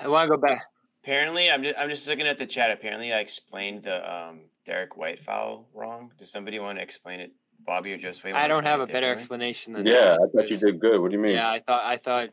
I 0.00 0.08
want 0.08 0.30
to 0.30 0.36
go 0.36 0.40
back. 0.40 0.62
Apparently, 1.02 1.50
I'm 1.50 1.62
just, 1.62 1.78
I'm 1.78 1.88
just 1.88 2.06
looking 2.06 2.26
at 2.26 2.38
the 2.38 2.46
chat. 2.46 2.70
Apparently, 2.70 3.12
I 3.12 3.20
explained 3.20 3.84
the 3.84 4.12
um, 4.12 4.40
Derrick 4.66 4.96
White 4.96 5.20
foul 5.20 5.66
wrong. 5.74 6.12
Does 6.18 6.30
somebody 6.30 6.58
want 6.58 6.78
to 6.78 6.82
explain 6.82 7.20
it, 7.20 7.32
Bobby 7.64 7.92
or 7.94 7.98
Josue? 7.98 8.34
I 8.34 8.48
don't 8.48 8.64
have 8.64 8.80
a 8.80 8.86
better 8.86 9.10
explanation 9.10 9.72
than 9.72 9.86
Yeah, 9.86 9.94
that. 9.94 10.20
I 10.20 10.36
thought 10.36 10.50
you 10.50 10.56
did 10.56 10.80
good. 10.80 11.00
What 11.00 11.10
do 11.10 11.16
you 11.16 11.22
mean? 11.22 11.34
Yeah, 11.34 11.50
I 11.50 11.60
thought 11.60 11.84
I 11.84 11.96
thought 11.96 12.30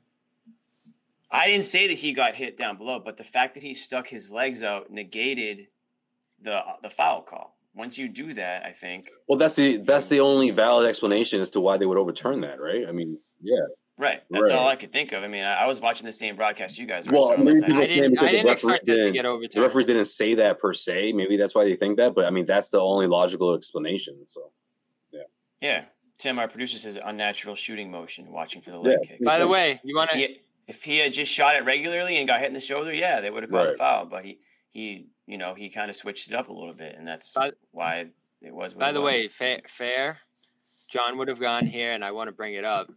I 1.32 1.48
didn't 1.48 1.66
say 1.66 1.88
that 1.88 1.94
he 1.94 2.14
got 2.14 2.36
hit 2.36 2.58
down 2.58 2.78
below, 2.78 3.00
but 3.00 3.18
the 3.18 3.24
fact 3.24 3.56
that 3.56 3.64
he 3.64 3.74
stuck 3.74 4.08
his 4.08 4.32
legs 4.32 4.62
out 4.62 4.92
negated 4.92 5.68
the 6.42 6.62
the 6.82 6.90
foul 6.90 7.22
call. 7.22 7.56
Once 7.74 7.98
you 7.98 8.08
do 8.08 8.34
that, 8.34 8.66
I 8.66 8.72
think 8.72 9.10
Well, 9.28 9.38
that's 9.38 9.56
the 9.56 9.78
that's 9.78 10.08
the 10.08 10.22
only 10.22 10.50
valid 10.52 10.88
explanation 10.88 11.42
as 11.42 11.50
to 11.52 11.60
why 11.60 11.78
they 11.78 11.86
would 11.86 11.98
overturn 11.98 12.42
that, 12.42 12.62
right? 12.62 12.88
I 12.88 12.92
mean, 12.92 13.18
yeah. 13.42 13.66
Right. 13.98 14.22
That's 14.30 14.50
all 14.50 14.68
I 14.68 14.76
could 14.76 14.92
think 14.92 15.12
of. 15.12 15.24
I 15.24 15.28
mean, 15.28 15.44
I, 15.44 15.64
I 15.64 15.66
was 15.68 15.80
watching 15.80 16.06
the 16.06 16.12
same 16.12 16.36
broadcast 16.36 16.78
you 16.78 16.86
guys 16.86 17.08
were. 17.08 17.14
Well, 17.14 17.28
so 17.30 17.38
maybe 17.38 17.58
I- 17.64 17.68
people 17.68 17.82
I 17.84 17.86
didn't 17.88 18.12
because 18.12 18.24
I 18.24 18.26
the 18.28 18.32
didn't 18.32 18.46
referee 18.48 18.52
expect 18.74 18.86
that 18.86 18.92
to 18.92 19.12
didn't- 19.12 19.42
get 19.42 19.52
The 19.54 19.62
referee 19.62 19.84
didn't 19.86 20.06
say 20.06 20.34
that 20.36 20.60
per 20.60 20.74
se. 20.74 21.14
Maybe 21.14 21.38
that's 21.38 21.56
why 21.56 21.64
they 21.66 21.76
think 21.76 21.98
that, 21.98 22.14
but 22.16 22.26
I 22.26 22.30
mean, 22.30 22.46
that's 22.46 22.70
the 22.70 22.80
only 22.80 23.08
logical 23.08 23.54
explanation. 23.56 24.26
So 24.30 24.52
yeah, 25.12 25.22
Yeah. 25.62 25.86
Tim, 26.18 26.40
our 26.40 26.48
producer 26.48 26.78
says 26.78 26.98
unnatural 27.04 27.56
shooting 27.56 27.92
motion, 27.92 28.32
watching 28.32 28.62
for 28.62 28.72
the 28.72 28.78
leg 28.80 28.98
Yeah. 29.04 29.08
kick. 29.10 29.24
By 29.24 29.38
the 29.38 29.48
way, 29.48 29.82
you 29.84 29.96
want 29.96 30.12
if 30.12 30.14
to 30.14 30.20
he, 30.20 30.42
if 30.68 30.84
he 30.84 30.98
had 31.00 31.12
just 31.14 31.32
shot 31.32 31.56
it 31.58 31.66
regularly 31.66 32.18
and 32.18 32.28
got 32.28 32.40
hit 32.40 32.48
in 32.48 32.54
the 32.54 32.62
shoulder, 32.62 32.94
yeah, 32.94 33.20
they 33.20 33.30
would 33.30 33.44
have 33.44 33.52
called 33.52 33.68
a 33.68 33.76
foul. 33.78 34.06
But 34.06 34.24
he, 34.24 34.40
he, 34.72 35.08
you 35.28 35.38
know, 35.38 35.54
he 35.56 35.70
kind 35.70 35.90
of 35.90 35.96
switched 35.96 36.30
it 36.30 36.34
up 36.34 36.48
a 36.50 36.54
little 36.54 36.74
bit, 36.74 36.96
and 36.98 37.06
that's 37.08 37.32
By- 37.34 37.52
why 37.72 38.08
it 38.42 38.54
was. 38.54 38.74
what 38.74 38.80
By 38.80 38.90
it 38.90 38.94
the 38.94 39.02
was. 39.02 39.14
way, 39.14 39.28
fair, 39.28 39.60
fair. 39.68 40.20
John 40.88 41.18
would 41.18 41.28
have 41.28 41.40
gone 41.40 41.66
here, 41.66 41.92
and 41.92 42.04
I 42.06 42.12
want 42.12 42.30
to 42.30 42.32
bring 42.32 42.54
it 42.54 42.64
up. 42.64 42.90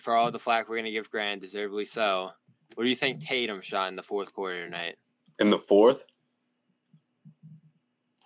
For 0.00 0.14
all 0.14 0.30
the 0.30 0.38
flack 0.38 0.68
we're 0.68 0.76
going 0.76 0.84
to 0.86 0.90
give 0.90 1.10
Grant, 1.10 1.40
deservedly 1.42 1.84
so. 1.84 2.30
What 2.74 2.84
do 2.84 2.90
you 2.90 2.96
think 2.96 3.20
Tatum 3.20 3.60
shot 3.60 3.88
in 3.88 3.96
the 3.96 4.02
fourth 4.02 4.32
quarter 4.32 4.64
tonight? 4.64 4.96
in 5.40 5.50
the 5.50 5.58
fourth, 5.58 6.04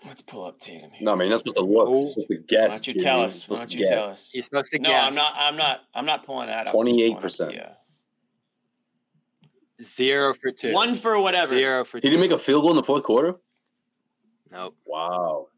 let's 0.06 0.22
pull 0.22 0.44
up 0.44 0.58
Tatum 0.58 0.90
here. 0.90 1.04
no, 1.04 1.16
man, 1.16 1.26
you're 1.26 1.30
not 1.36 1.38
supposed 1.38 1.56
to 1.56 1.64
look. 1.64 1.88
Oh. 1.88 2.00
You're 2.00 2.08
supposed 2.12 2.28
to 2.28 2.36
why 2.36 2.42
guess. 2.48 2.70
don't 2.72 2.86
you 2.86 2.92
Jimmy. 2.94 3.04
tell 3.04 3.20
us? 3.22 3.48
Why 3.48 3.56
don't 3.58 3.72
you 3.72 3.78
guess. 3.78 3.88
tell 3.88 4.04
us? 4.10 4.30
You're 4.34 4.42
supposed 4.42 4.70
to 4.72 4.78
No, 4.78 4.90
guess. 4.90 5.02
I'm 5.08 5.14
not. 5.14 5.32
I'm 5.36 5.56
not. 5.56 5.80
I'm 5.94 6.06
not 6.06 6.24
pulling 6.26 6.46
that 6.48 6.66
up. 6.68 6.74
28%. 6.74 7.52
Yeah, 7.54 7.72
Zero 9.82 10.34
for 10.34 10.50
two. 10.50 10.72
one 10.72 10.94
for 10.94 11.20
whatever. 11.20 11.48
Zero 11.54 11.84
for 11.84 11.98
He 11.98 12.02
two. 12.02 12.10
didn't 12.10 12.20
make 12.20 12.32
a 12.32 12.38
field 12.38 12.62
goal 12.62 12.70
in 12.70 12.76
the 12.76 12.82
fourth 12.82 13.02
quarter. 13.04 13.36
Nope. 14.50 14.76
Wow. 14.86 15.48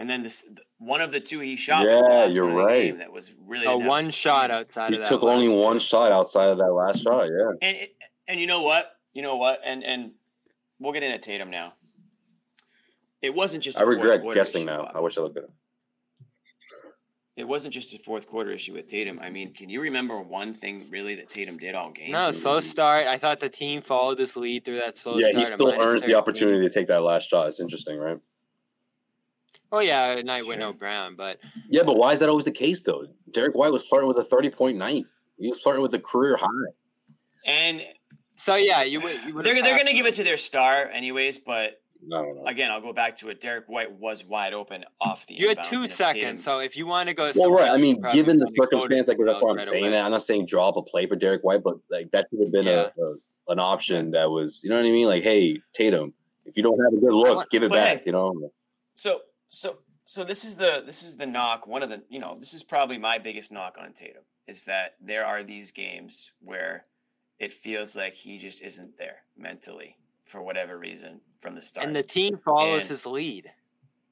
And 0.00 0.08
then 0.08 0.22
this 0.22 0.44
one 0.78 1.02
of 1.02 1.12
the 1.12 1.20
two 1.20 1.40
he 1.40 1.56
shot. 1.56 1.84
was 1.84 1.90
Yeah, 2.08 2.26
the 2.26 2.32
you're 2.32 2.44
one 2.46 2.52
of 2.52 2.58
the 2.58 2.64
right. 2.64 2.82
game 2.84 2.98
That 2.98 3.12
was 3.12 3.30
really 3.46 3.66
Oh, 3.66 3.76
one 3.76 4.06
a 4.06 4.10
shot 4.10 4.50
outside 4.50 4.92
He 4.92 4.96
of 4.96 5.02
that. 5.02 5.08
took 5.10 5.22
only 5.22 5.48
last 5.48 5.62
one 5.62 5.76
two. 5.76 5.80
shot 5.80 6.10
outside 6.10 6.48
of 6.48 6.56
that 6.56 6.72
last 6.72 7.02
shot. 7.02 7.28
Yeah. 7.28 7.52
And 7.60 7.76
it- 7.76 7.94
and 8.26 8.40
you 8.40 8.46
know 8.46 8.62
what? 8.62 8.90
You 9.12 9.20
know 9.20 9.36
what? 9.36 9.60
And 9.62 9.84
and 9.84 10.12
we'll 10.78 10.92
get 10.94 11.02
into 11.02 11.18
Tatum 11.18 11.50
now. 11.50 11.74
It 13.20 13.34
wasn't 13.34 13.62
just. 13.62 13.76
I 13.76 13.82
a 13.82 13.84
fourth 13.84 13.96
regret 13.96 14.22
quarter 14.22 14.40
guessing 14.40 14.64
now. 14.64 14.84
Bob. 14.84 14.92
I 14.96 15.00
wish 15.00 15.18
I 15.18 15.20
looked 15.20 15.36
at 15.36 15.44
it. 15.44 15.50
It 17.36 17.46
wasn't 17.46 17.74
just 17.74 17.92
a 17.92 17.98
fourth 17.98 18.26
quarter 18.26 18.52
issue 18.52 18.72
with 18.74 18.86
Tatum. 18.86 19.18
I 19.20 19.28
mean, 19.30 19.52
can 19.52 19.68
you 19.68 19.80
remember 19.82 20.18
one 20.20 20.54
thing 20.54 20.86
really 20.90 21.14
that 21.16 21.28
Tatum 21.28 21.58
did 21.58 21.74
all 21.74 21.90
game? 21.90 22.12
No, 22.12 22.30
slow 22.30 22.58
mm-hmm. 22.58 22.66
start. 22.66 23.06
I 23.06 23.18
thought 23.18 23.40
the 23.40 23.48
team 23.48 23.82
followed 23.82 24.16
this 24.16 24.36
lead 24.36 24.64
through 24.64 24.78
that 24.80 24.96
slow 24.96 25.18
start. 25.18 25.34
Yeah, 25.34 25.40
he 25.40 25.44
still 25.46 25.66
minus 25.70 25.84
earned 25.84 25.96
the 26.02 26.06
13. 26.06 26.14
opportunity 26.16 26.68
to 26.68 26.72
take 26.72 26.86
that 26.88 27.02
last 27.02 27.28
shot. 27.28 27.48
It's 27.48 27.60
interesting, 27.60 27.98
right? 27.98 28.18
Oh 29.72 29.80
yeah, 29.80 30.12
a 30.12 30.22
night 30.22 30.40
with 30.46 30.54
Sure. 30.56 30.58
no 30.58 30.72
Brown, 30.72 31.14
but 31.16 31.38
Yeah, 31.68 31.82
but 31.84 31.96
why 31.96 32.12
is 32.12 32.18
that 32.18 32.28
always 32.28 32.44
the 32.44 32.50
case 32.50 32.82
though? 32.82 33.06
Derrick 33.32 33.54
White 33.54 33.72
was 33.72 33.86
flirting 33.86 34.08
with 34.08 34.18
a 34.18 34.24
thirty 34.24 34.50
point 34.50 34.76
night. 34.76 35.04
He 35.38 35.48
was 35.48 35.60
flirting 35.60 35.82
with 35.82 35.94
a 35.94 35.98
career 36.00 36.36
high. 36.36 36.46
And 37.46 37.82
so 38.36 38.56
yeah, 38.56 38.82
you 38.82 39.00
would. 39.00 39.14
You 39.24 39.42
they're 39.42 39.62
they're 39.62 39.74
going 39.76 39.86
to 39.86 39.92
give 39.94 40.06
it 40.06 40.14
to 40.14 40.24
their 40.24 40.36
star 40.36 40.88
anyways. 40.92 41.38
But 41.38 41.80
No, 42.02 42.22
no, 42.22 42.32
no. 42.32 42.46
again, 42.46 42.70
I'll 42.70 42.80
go 42.80 42.92
back 42.92 43.16
to 43.18 43.28
it. 43.30 43.40
Derrick 43.40 43.64
White 43.68 43.92
was 43.92 44.24
wide 44.24 44.52
open 44.54 44.84
off 45.00 45.26
the. 45.26 45.34
You 45.34 45.48
had 45.48 45.62
two 45.62 45.86
seconds, 45.86 46.22
Tatum- 46.22 46.36
so 46.38 46.58
if 46.58 46.76
you 46.76 46.86
want 46.86 47.08
to 47.08 47.14
go, 47.14 47.32
Well, 47.36 47.52
right. 47.52 47.70
I 47.70 47.76
mean, 47.76 48.00
given 48.12 48.38
the 48.38 48.46
wanna 48.46 48.56
go 48.56 48.64
to 48.64 48.82
circumstance, 48.82 49.08
like 49.08 49.18
that's 49.24 49.42
why 49.42 49.50
I'm 49.50 49.56
right 49.56 49.66
saying 49.66 49.84
away. 49.84 49.90
that. 49.92 50.04
I'm 50.04 50.10
not 50.10 50.22
saying 50.22 50.46
draw 50.46 50.68
up 50.68 50.76
a 50.76 50.82
play 50.82 51.06
for 51.06 51.16
Derrick 51.16 51.42
White, 51.42 51.62
but 51.62 51.76
like 51.90 52.10
that 52.10 52.26
should 52.30 52.40
have 52.40 52.52
been 52.52 52.66
Yeah. 52.66 52.88
a, 52.98 53.02
a 53.02 53.14
an 53.48 53.58
option 53.58 54.10
that 54.12 54.30
was, 54.30 54.60
you 54.62 54.70
know 54.70 54.76
what 54.76 54.86
I 54.86 54.90
mean? 54.92 55.06
Like, 55.08 55.22
hey, 55.24 55.60
Tatum, 55.74 56.12
if 56.44 56.56
you 56.56 56.62
don't 56.62 56.78
have 56.84 56.92
a 56.92 56.96
good 57.00 57.12
look, 57.12 57.36
want- 57.36 57.50
give 57.50 57.62
it 57.64 57.72
back. 57.72 57.98
hey. 57.98 58.02
You 58.06 58.12
know? 58.12 58.50
So 58.94 59.20
so 59.50 59.78
so 60.06 60.24
this 60.24 60.44
is 60.44 60.56
the 60.56 60.82
this 60.84 61.02
is 61.02 61.16
the 61.16 61.26
knock. 61.26 61.66
One 61.66 61.82
of 61.82 61.90
the 61.90 62.02
you 62.08 62.18
know 62.18 62.36
this 62.38 62.54
is 62.54 62.62
probably 62.62 62.98
my 62.98 63.18
biggest 63.18 63.52
knock 63.52 63.76
on 63.78 63.92
Tatum 63.92 64.22
is 64.46 64.64
that 64.64 64.94
there 65.00 65.24
are 65.26 65.42
these 65.44 65.70
games 65.70 66.32
where 66.40 66.86
it 67.38 67.52
feels 67.52 67.94
like 67.94 68.14
he 68.14 68.38
just 68.38 68.62
isn't 68.62 68.96
there 68.98 69.18
mentally 69.36 69.96
for 70.24 70.42
whatever 70.42 70.78
reason 70.78 71.20
from 71.40 71.54
the 71.54 71.62
start. 71.62 71.86
and 71.86 71.94
the 71.94 72.02
team 72.02 72.38
follows 72.44 72.82
And- 72.82 72.90
his 72.90 73.04
lead. 73.06 73.52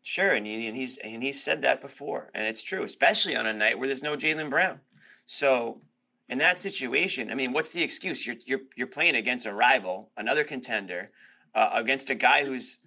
Sure, 0.02 0.30
and, 0.34 0.46
he, 0.46 0.66
and 0.66 0.74
he's 0.76 0.96
and 0.98 1.22
he's 1.22 1.42
said 1.42 1.60
that 1.62 1.82
before, 1.82 2.30
and 2.32 2.46
it's 2.46 2.62
true, 2.62 2.82
especially 2.82 3.36
on 3.36 3.46
a 3.46 3.52
night 3.52 3.78
where 3.78 3.86
there's 3.88 4.02
no 4.02 4.16
Jaylen 4.16 4.48
Brown. 4.48 4.80
So, 5.26 5.82
in 6.30 6.38
that 6.38 6.56
situation, 6.56 7.30
I 7.30 7.34
mean, 7.34 7.52
what's 7.52 7.72
the 7.72 7.82
excuse? 7.82 8.26
You're 8.26 8.36
you're 8.46 8.60
you're 8.74 8.86
playing 8.86 9.16
against 9.16 9.44
a 9.44 9.52
rival, 9.52 10.10
another 10.16 10.44
contender, 10.44 11.10
uh, 11.54 11.70
against 11.74 12.08
a 12.08 12.14
guy 12.14 12.46
who's 12.46 12.78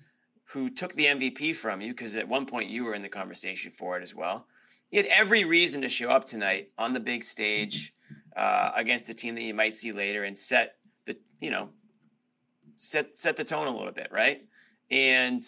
who 0.53 0.69
took 0.69 0.93
the 0.93 1.05
MVP 1.05 1.55
from 1.55 1.81
you 1.81 1.93
because 1.93 2.15
at 2.15 2.27
one 2.27 2.45
point 2.45 2.69
you 2.69 2.83
were 2.83 2.93
in 2.93 3.01
the 3.01 3.09
conversation 3.09 3.71
for 3.71 3.97
it 3.97 4.03
as 4.03 4.13
well. 4.13 4.47
You 4.89 5.01
had 5.01 5.05
every 5.07 5.45
reason 5.45 5.81
to 5.81 5.89
show 5.89 6.09
up 6.09 6.25
tonight 6.25 6.71
on 6.77 6.93
the 6.93 6.99
big 6.99 7.23
stage 7.23 7.93
uh, 8.35 8.71
against 8.75 9.09
a 9.09 9.13
team 9.13 9.35
that 9.35 9.43
you 9.43 9.53
might 9.53 9.75
see 9.75 9.93
later 9.93 10.23
and 10.23 10.37
set 10.37 10.75
the 11.05 11.17
you 11.39 11.49
know 11.49 11.69
set 12.75 13.17
set 13.17 13.37
the 13.37 13.45
tone 13.45 13.67
a 13.67 13.75
little 13.75 13.93
bit, 13.93 14.09
right? 14.11 14.41
And 14.89 15.41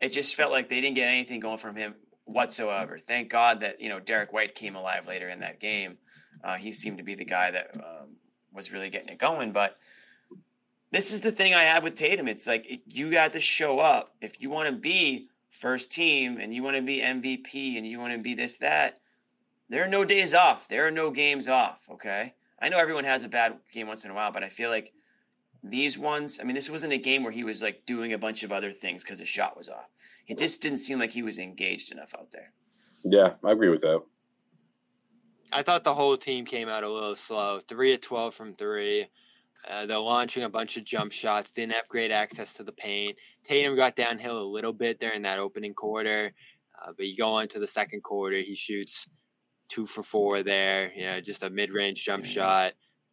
it 0.00 0.10
just 0.10 0.34
felt 0.34 0.52
like 0.52 0.68
they 0.68 0.82
didn't 0.82 0.96
get 0.96 1.08
anything 1.08 1.40
going 1.40 1.58
from 1.58 1.76
him 1.76 1.94
whatsoever. 2.24 2.98
Thank 2.98 3.30
God 3.30 3.60
that 3.60 3.80
you 3.80 3.88
know 3.88 4.00
Derrick 4.00 4.32
White 4.32 4.54
came 4.54 4.76
alive 4.76 5.06
later 5.06 5.30
in 5.30 5.40
that 5.40 5.60
game. 5.60 5.96
Uh, 6.42 6.56
he 6.56 6.72
seemed 6.72 6.98
to 6.98 7.04
be 7.04 7.14
the 7.14 7.24
guy 7.24 7.50
that 7.50 7.70
um, 7.76 8.16
was 8.52 8.70
really 8.70 8.90
getting 8.90 9.08
it 9.08 9.18
going. 9.18 9.52
But 9.52 9.78
this 10.94 11.12
is 11.12 11.22
the 11.22 11.32
thing 11.32 11.54
I 11.54 11.64
have 11.64 11.82
with 11.82 11.96
Tatum. 11.96 12.28
It's 12.28 12.46
like 12.46 12.82
you 12.86 13.10
got 13.10 13.32
to 13.32 13.40
show 13.40 13.80
up 13.80 14.14
if 14.20 14.40
you 14.40 14.48
want 14.48 14.68
to 14.68 14.72
be 14.72 15.28
first 15.50 15.90
team 15.90 16.38
and 16.38 16.54
you 16.54 16.62
want 16.62 16.76
to 16.76 16.82
be 16.82 17.00
MVP 17.00 17.76
and 17.76 17.84
you 17.84 17.98
want 17.98 18.12
to 18.12 18.18
be 18.18 18.34
this 18.34 18.56
that. 18.58 19.00
There 19.68 19.84
are 19.84 19.88
no 19.88 20.04
days 20.04 20.32
off. 20.32 20.68
There 20.68 20.86
are 20.86 20.92
no 20.92 21.10
games 21.10 21.48
off. 21.48 21.80
Okay, 21.90 22.34
I 22.60 22.68
know 22.68 22.78
everyone 22.78 23.04
has 23.04 23.24
a 23.24 23.28
bad 23.28 23.58
game 23.72 23.88
once 23.88 24.04
in 24.04 24.12
a 24.12 24.14
while, 24.14 24.30
but 24.30 24.44
I 24.44 24.48
feel 24.48 24.70
like 24.70 24.92
these 25.64 25.98
ones. 25.98 26.38
I 26.40 26.44
mean, 26.44 26.54
this 26.54 26.70
wasn't 26.70 26.92
a 26.92 26.98
game 26.98 27.24
where 27.24 27.32
he 27.32 27.42
was 27.42 27.60
like 27.60 27.86
doing 27.86 28.12
a 28.12 28.18
bunch 28.18 28.44
of 28.44 28.52
other 28.52 28.70
things 28.70 29.02
because 29.02 29.18
his 29.18 29.28
shot 29.28 29.56
was 29.56 29.68
off. 29.68 29.88
It 30.28 30.38
just 30.38 30.62
didn't 30.62 30.78
seem 30.78 31.00
like 31.00 31.10
he 31.10 31.22
was 31.22 31.38
engaged 31.38 31.90
enough 31.90 32.14
out 32.16 32.30
there. 32.30 32.52
Yeah, 33.02 33.32
I 33.42 33.50
agree 33.50 33.68
with 33.68 33.80
that. 33.80 34.02
I 35.52 35.62
thought 35.62 35.82
the 35.82 35.94
whole 35.94 36.16
team 36.16 36.44
came 36.44 36.68
out 36.68 36.84
a 36.84 36.92
little 36.92 37.16
slow. 37.16 37.58
Three 37.58 37.94
of 37.94 38.00
twelve 38.00 38.34
from 38.36 38.54
three. 38.54 39.08
Uh, 39.68 39.86
they're 39.86 39.98
launching 39.98 40.42
a 40.42 40.48
bunch 40.48 40.76
of 40.76 40.84
jump 40.84 41.12
shots. 41.12 41.50
Didn't 41.50 41.72
have 41.72 41.88
great 41.88 42.10
access 42.10 42.54
to 42.54 42.64
the 42.64 42.72
paint. 42.72 43.14
Tatum 43.44 43.76
got 43.76 43.96
downhill 43.96 44.38
a 44.40 44.44
little 44.44 44.72
bit 44.72 45.00
during 45.00 45.22
that 45.22 45.38
opening 45.38 45.74
quarter, 45.74 46.32
uh, 46.82 46.92
but 46.96 47.06
you 47.06 47.16
go 47.16 47.32
on 47.32 47.48
to 47.48 47.58
the 47.58 47.66
second 47.66 48.02
quarter, 48.02 48.40
he 48.40 48.54
shoots 48.54 49.06
two 49.68 49.86
for 49.86 50.02
four 50.02 50.42
there. 50.42 50.92
You 50.94 51.06
know, 51.06 51.20
just 51.20 51.42
a 51.42 51.50
mid-range 51.50 52.04
jump 52.04 52.24
shot. 52.24 52.72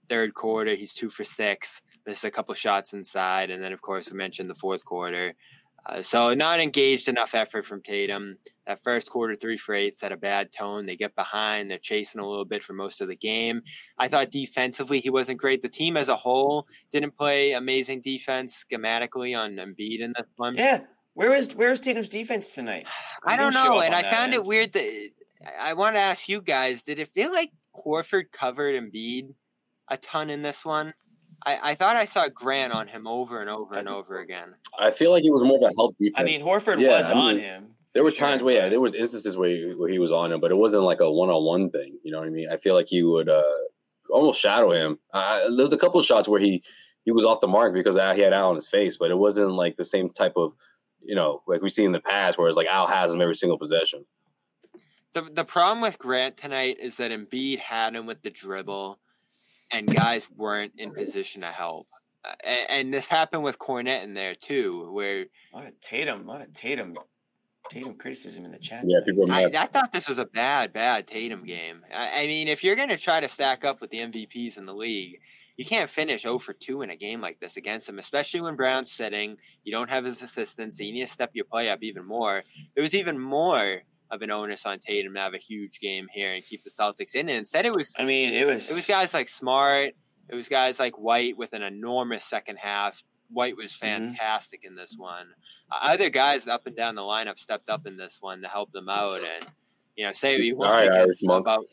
Third 0.09 0.33
quarter, 0.33 0.75
he's 0.75 0.93
two 0.93 1.09
for 1.09 1.23
six. 1.23 1.81
Missed 2.05 2.25
a 2.25 2.31
couple 2.31 2.53
shots 2.53 2.93
inside, 2.93 3.49
and 3.51 3.63
then 3.63 3.71
of 3.71 3.81
course 3.81 4.11
we 4.11 4.17
mentioned 4.17 4.49
the 4.49 4.55
fourth 4.55 4.83
quarter. 4.83 5.33
Uh, 5.85 6.01
so 6.01 6.33
not 6.33 6.59
engaged 6.59 7.07
enough 7.07 7.33
effort 7.33 7.65
from 7.65 7.81
Tatum. 7.81 8.37
That 8.67 8.83
first 8.83 9.09
quarter, 9.09 9.35
three 9.35 9.57
for 9.57 9.73
eight, 9.73 9.97
set 9.97 10.11
a 10.11 10.17
bad 10.17 10.51
tone. 10.51 10.85
They 10.85 10.95
get 10.95 11.15
behind. 11.15 11.69
They're 11.69 11.79
chasing 11.79 12.21
a 12.21 12.27
little 12.27 12.45
bit 12.45 12.63
for 12.63 12.73
most 12.73 13.01
of 13.01 13.07
the 13.07 13.15
game. 13.15 13.63
I 13.97 14.07
thought 14.07 14.29
defensively 14.29 14.99
he 14.99 15.09
wasn't 15.09 15.39
great. 15.39 15.61
The 15.61 15.69
team 15.69 15.97
as 15.97 16.07
a 16.07 16.15
whole 16.15 16.67
didn't 16.91 17.17
play 17.17 17.53
amazing 17.53 18.01
defense 18.01 18.63
schematically 18.63 19.37
on 19.37 19.55
Embiid 19.55 19.99
in 19.99 20.13
this 20.15 20.27
one. 20.35 20.55
Yeah, 20.55 20.81
where 21.15 21.33
is 21.33 21.55
where 21.55 21.71
is 21.71 21.79
Tatum's 21.79 22.07
defense 22.09 22.53
tonight? 22.53 22.87
I 23.25 23.35
don't 23.35 23.53
know, 23.53 23.81
and 23.81 23.95
I 23.95 24.03
found 24.03 24.33
it 24.33 24.45
weird 24.45 24.73
that 24.73 25.09
I 25.59 25.73
want 25.73 25.95
to 25.95 25.99
ask 25.99 26.29
you 26.29 26.41
guys: 26.41 26.83
Did 26.83 26.99
it 26.99 27.09
feel 27.09 27.31
like 27.31 27.51
Horford 27.75 28.31
covered 28.31 28.75
Embiid 28.75 29.33
a 29.89 29.97
ton 29.97 30.29
in 30.29 30.43
this 30.43 30.63
one? 30.63 30.93
I, 31.45 31.71
I 31.71 31.75
thought 31.75 31.95
I 31.95 32.05
saw 32.05 32.27
Grant 32.29 32.73
on 32.73 32.87
him 32.87 33.07
over 33.07 33.41
and 33.41 33.49
over 33.49 33.75
and 33.75 33.89
over 33.89 34.19
again. 34.19 34.53
I 34.77 34.91
feel 34.91 35.11
like 35.11 35.23
it 35.25 35.31
was 35.31 35.43
more 35.43 35.57
of 35.57 35.63
a 35.71 35.73
help 35.75 35.95
defense. 35.97 36.15
I 36.17 36.23
mean, 36.23 36.41
Horford 36.41 36.79
Yeah, 36.79 36.97
was 36.97 37.09
I 37.09 37.13
on 37.13 37.37
him. 37.37 37.75
there 37.93 38.03
were 38.03 38.11
sure, 38.11 38.27
times 38.27 38.43
where 38.43 38.55
yeah, 38.55 38.69
there 38.69 38.79
was 38.79 38.93
instances 38.93 39.35
where 39.35 39.49
he, 39.49 39.73
where 39.75 39.89
he 39.89 39.99
was 39.99 40.11
on 40.11 40.31
him, 40.31 40.39
but 40.39 40.51
it 40.51 40.55
wasn't 40.55 40.83
like 40.83 40.99
a 40.99 41.11
one 41.11 41.29
on 41.29 41.43
one 41.43 41.69
thing. 41.71 41.97
You 42.03 42.11
know 42.11 42.19
what 42.19 42.27
I 42.27 42.31
mean? 42.31 42.47
I 42.49 42.57
feel 42.57 42.75
like 42.75 42.87
he 42.87 43.01
would 43.03 43.29
uh 43.29 43.43
almost 44.11 44.39
shadow 44.41 44.71
him. 44.71 44.99
Uh, 45.13 45.49
there 45.55 45.65
was 45.65 45.73
a 45.73 45.77
couple 45.77 45.99
of 45.99 46.05
shots 46.05 46.27
where 46.27 46.39
he 46.39 46.63
he 47.05 47.11
was 47.11 47.25
off 47.25 47.41
the 47.41 47.47
mark 47.47 47.73
because 47.73 47.95
he 48.15 48.21
had 48.21 48.33
Al 48.33 48.49
on 48.49 48.55
his 48.55 48.67
face, 48.69 48.97
but 48.97 49.09
it 49.09 49.17
wasn't 49.17 49.51
like 49.53 49.77
the 49.77 49.85
same 49.85 50.09
type 50.11 50.33
of 50.35 50.53
you 51.03 51.15
know 51.15 51.41
like 51.47 51.61
we've 51.61 51.71
seen 51.71 51.87
in 51.87 51.91
the 51.91 52.01
past 52.01 52.37
where 52.37 52.47
it's 52.47 52.57
like 52.57 52.67
Al 52.67 52.87
has 52.87 53.13
him 53.13 53.21
every 53.21 53.35
single 53.35 53.57
possession. 53.57 54.05
The 55.13 55.23
the 55.23 55.43
problem 55.43 55.81
with 55.81 55.97
Grant 55.97 56.37
tonight 56.37 56.77
is 56.79 56.97
that 56.97 57.11
Embiid 57.11 57.59
had 57.59 57.95
him 57.95 58.05
with 58.05 58.21
the 58.21 58.29
dribble, 58.29 58.99
and 59.71 59.93
guys 59.93 60.27
weren't 60.35 60.73
in 60.77 60.91
position 60.91 61.41
to 61.41 61.47
help. 61.47 61.87
Uh, 62.23 62.33
and, 62.43 62.69
and, 62.69 62.93
this 62.93 63.07
happened 63.07 63.43
with 63.43 63.57
Kornet 63.57 64.03
in 64.03 64.13
there 64.13 64.35
too, 64.35 64.91
where 64.91 65.21
a 65.21 65.57
lot 65.57 65.67
of 65.67 65.79
Tatum, 65.81 66.27
a 66.27 66.31
lot 66.31 66.41
of 66.41 66.53
Tatum, 66.53 66.95
Tatum 67.69 67.95
criticism 67.95 68.45
in 68.45 68.51
the 68.51 68.59
chat. 68.59 68.83
Yeah, 68.85 68.99
people. 69.03 69.31
I, 69.31 69.45
I, 69.45 69.65
thought 69.65 69.91
this 69.91 70.07
was 70.07 70.19
a 70.19 70.25
bad, 70.25 70.71
bad 70.71 71.07
Tatum 71.07 71.43
game. 71.43 71.81
I, 71.91 72.23
I 72.23 72.27
mean, 72.27 72.47
if 72.47 72.63
you're 72.63 72.75
going 72.75 72.89
to 72.89 72.97
try 72.97 73.19
to 73.19 73.27
stack 73.27 73.65
up 73.65 73.81
with 73.81 73.89
the 73.89 73.99
MVPs 73.99 74.57
in 74.57 74.67
the 74.67 74.73
league, 74.73 75.19
you 75.57 75.65
can't 75.65 75.89
finish 75.89 76.23
0 76.23 76.39
for 76.39 76.53
2 76.53 76.81
in 76.83 76.91
a 76.91 76.95
game 76.95 77.21
like 77.21 77.39
this 77.39 77.57
against 77.57 77.89
him, 77.89 77.99
especially 77.99 78.41
when 78.41 78.55
Brown's 78.55 78.91
sitting. 78.91 79.37
You 79.63 79.71
don't 79.71 79.89
have 79.89 80.05
his 80.05 80.21
assistance, 80.21 80.77
so 80.77 80.83
you 80.83 80.93
need 80.93 81.05
to 81.05 81.11
step 81.11 81.31
your 81.33 81.45
play 81.45 81.69
up 81.69 81.79
even 81.81 82.05
more. 82.05 82.43
It 82.75 82.81
was 82.81 82.93
even 82.93 83.17
more 83.17 83.81
of 84.11 84.21
an 84.21 84.29
onus 84.29 84.65
on 84.65 84.79
Tatum 84.79 85.13
to 85.13 85.19
have 85.19 85.33
a 85.33 85.39
huge 85.39 85.79
game 85.79 86.07
here 86.11 86.33
and 86.33 86.43
keep 86.43 86.63
the 86.63 86.69
Celtics 86.69 87.15
in. 87.15 87.29
And 87.29 87.37
instead, 87.37 87.65
it 87.65 87.75
was. 87.75 87.95
I 87.97 88.03
mean, 88.03 88.33
it 88.33 88.45
was. 88.45 88.69
It 88.69 88.75
was 88.75 88.85
guys 88.85 89.13
like 89.13 89.29
Smart. 89.29 89.93
It 90.29 90.35
was 90.35 90.47
guys 90.47 90.79
like 90.79 90.97
White 90.97 91.37
with 91.37 91.53
an 91.53 91.63
enormous 91.63 92.25
second 92.25 92.57
half. 92.57 93.03
White 93.31 93.55
was 93.55 93.71
mm-hmm. 93.71 94.07
fantastic 94.07 94.61
mm-hmm. 94.61 94.69
in 94.69 94.75
this 94.75 94.95
one. 94.97 95.27
Uh, 95.71 95.79
other 95.81 96.09
guys 96.09 96.47
up 96.47 96.67
and 96.67 96.75
down 96.75 96.95
the 96.95 97.01
lineup 97.01 97.39
stepped 97.39 97.69
up 97.69 97.87
in 97.87 97.97
this 97.97 98.19
one 98.21 98.41
to 98.41 98.47
help 98.47 98.71
them 98.71 98.89
out. 98.89 99.21
And 99.21 99.45
you 99.95 100.05
know, 100.05 100.11
say 100.11 100.35
what 100.35 100.43
you 100.43 100.57
want 100.57 100.89
right, 100.89 101.07
about 101.27 101.65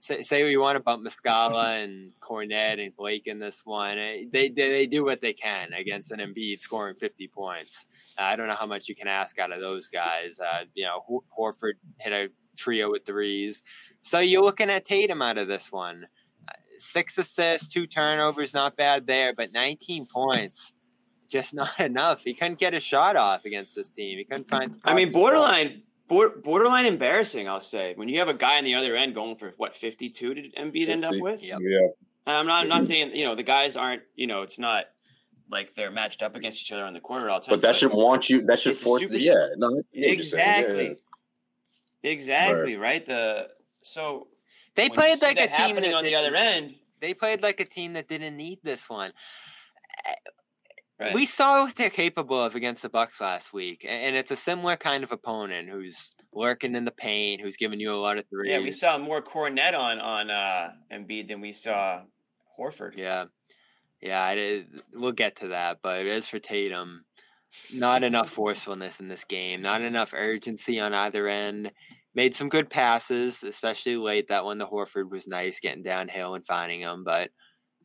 say, 0.00 0.22
say 0.22 0.42
what 0.42 0.50
you 0.50 0.60
want 0.60 0.76
about 0.76 1.00
Muscala 1.00 1.84
and 1.84 2.12
Kornet 2.20 2.84
and 2.84 2.96
Blake 2.96 3.26
in 3.26 3.38
this 3.38 3.64
one. 3.64 3.98
Eh, 3.98 4.24
they, 4.32 4.48
they, 4.48 4.70
they 4.70 4.86
do 4.86 5.04
what 5.04 5.20
they 5.20 5.32
can 5.32 5.72
against 5.72 6.10
an 6.10 6.18
Embiid 6.18 6.60
scoring 6.60 6.96
50 6.96 7.28
points. 7.28 7.86
Uh, 8.18 8.24
I 8.24 8.36
don't 8.36 8.48
know 8.48 8.54
how 8.54 8.66
much 8.66 8.88
you 8.88 8.96
can 8.96 9.06
ask 9.06 9.38
out 9.38 9.52
of 9.52 9.60
those 9.60 9.88
guys. 9.88 10.40
Uh, 10.40 10.64
you 10.74 10.84
know, 10.84 11.22
Horford 11.38 11.74
hit 11.98 12.12
a 12.12 12.28
trio 12.56 12.90
with 12.90 13.04
threes. 13.04 13.62
So 14.00 14.18
you're 14.18 14.42
looking 14.42 14.70
at 14.70 14.84
Tatum 14.84 15.22
out 15.22 15.38
of 15.38 15.46
this 15.46 15.70
one. 15.70 16.06
Uh, 16.48 16.52
six 16.78 17.18
assists, 17.18 17.72
two 17.72 17.86
turnovers, 17.86 18.54
not 18.54 18.76
bad 18.76 19.06
there, 19.06 19.34
but 19.34 19.52
19 19.52 20.06
points 20.06 20.72
just 21.28 21.54
not 21.54 21.78
enough. 21.78 22.24
He 22.24 22.34
couldn't 22.34 22.58
get 22.58 22.74
a 22.74 22.80
shot 22.80 23.16
off 23.16 23.44
against 23.44 23.76
this 23.76 23.90
team. 23.90 24.18
He 24.18 24.24
couldn't 24.24 24.48
find. 24.48 24.76
I 24.84 24.94
mean, 24.94 25.10
borderline 25.10 25.82
borderline 26.10 26.86
embarrassing, 26.86 27.48
I'll 27.48 27.60
say. 27.60 27.94
When 27.94 28.08
you 28.08 28.18
have 28.18 28.28
a 28.28 28.34
guy 28.34 28.58
on 28.58 28.64
the 28.64 28.74
other 28.74 28.96
end 28.96 29.14
going 29.14 29.36
for 29.36 29.54
what 29.56 29.76
fifty 29.76 30.10
two 30.10 30.34
did 30.34 30.54
Embiid 30.56 30.86
50. 30.86 30.92
end 30.92 31.04
up 31.04 31.14
with? 31.16 31.42
Yep. 31.42 31.58
Yeah. 31.62 31.78
And 32.26 32.36
I'm 32.36 32.46
not. 32.46 32.62
I'm 32.62 32.68
not 32.68 32.86
saying 32.86 33.14
you 33.14 33.24
know 33.24 33.34
the 33.34 33.42
guys 33.42 33.76
aren't. 33.76 34.02
You 34.14 34.26
know, 34.26 34.42
it's 34.42 34.58
not 34.58 34.86
like 35.50 35.74
they're 35.74 35.90
matched 35.90 36.22
up 36.22 36.36
against 36.36 36.60
each 36.60 36.72
other 36.72 36.84
on 36.84 36.92
the 36.92 37.00
court 37.00 37.28
all 37.28 37.40
the 37.40 37.46
time. 37.46 37.52
But 37.54 37.62
that 37.62 37.76
should 37.76 37.92
want 37.92 38.28
you. 38.28 38.42
That 38.42 38.60
should 38.60 38.76
force. 38.76 39.02
The, 39.08 39.18
yeah. 39.18 39.48
No. 39.56 39.82
Exactly. 39.92 40.96
Yeah. 42.02 42.10
Exactly. 42.10 42.76
Right. 42.76 42.82
right. 42.82 43.06
The 43.06 43.48
so 43.82 44.28
they 44.74 44.88
played 44.88 45.20
like 45.22 45.38
a 45.38 45.48
team 45.48 45.76
that, 45.76 45.94
on 45.94 46.04
the 46.04 46.14
other 46.14 46.34
end. 46.34 46.74
They 47.00 47.14
played 47.14 47.42
like 47.42 47.60
a 47.60 47.64
team 47.64 47.94
that 47.94 48.08
didn't 48.08 48.36
need 48.36 48.58
this 48.62 48.88
one. 48.88 49.12
Right. 51.00 51.14
We 51.14 51.24
saw 51.24 51.64
what 51.64 51.76
they're 51.76 51.88
capable 51.88 52.42
of 52.42 52.54
against 52.54 52.82
the 52.82 52.90
Bucks 52.90 53.22
last 53.22 53.54
week, 53.54 53.86
and 53.88 54.14
it's 54.14 54.30
a 54.30 54.36
similar 54.36 54.76
kind 54.76 55.02
of 55.02 55.12
opponent 55.12 55.70
who's 55.70 56.14
lurking 56.34 56.76
in 56.76 56.84
the 56.84 56.90
paint, 56.90 57.40
who's 57.40 57.56
giving 57.56 57.80
you 57.80 57.94
a 57.94 57.96
lot 57.96 58.18
of 58.18 58.28
threes. 58.28 58.50
Yeah, 58.50 58.58
we 58.58 58.70
saw 58.70 58.98
more 58.98 59.22
Kornet 59.22 59.72
on 59.72 59.98
on 59.98 60.30
uh, 60.30 60.72
Embiid 60.92 61.28
than 61.28 61.40
we 61.40 61.52
saw 61.52 62.02
Horford. 62.58 62.96
Yeah, 62.96 63.24
yeah, 64.02 64.22
I, 64.22 64.64
we'll 64.92 65.12
get 65.12 65.36
to 65.36 65.48
that, 65.48 65.78
but 65.82 66.04
as 66.04 66.28
for 66.28 66.38
Tatum, 66.38 67.06
not 67.72 68.04
enough 68.04 68.28
forcefulness 68.38 69.00
in 69.00 69.08
this 69.08 69.24
game, 69.24 69.62
not 69.62 69.80
enough 69.80 70.12
urgency 70.14 70.80
on 70.80 70.92
either 70.92 71.28
end. 71.28 71.72
Made 72.14 72.34
some 72.34 72.48
good 72.48 72.68
passes, 72.68 73.42
especially 73.42 73.96
late. 73.96 74.28
That 74.28 74.44
one, 74.44 74.58
the 74.58 74.66
Horford 74.66 75.10
was 75.10 75.28
nice, 75.28 75.60
getting 75.60 75.84
downhill 75.84 76.34
and 76.34 76.44
finding 76.44 76.80
him, 76.80 77.04
but 77.04 77.30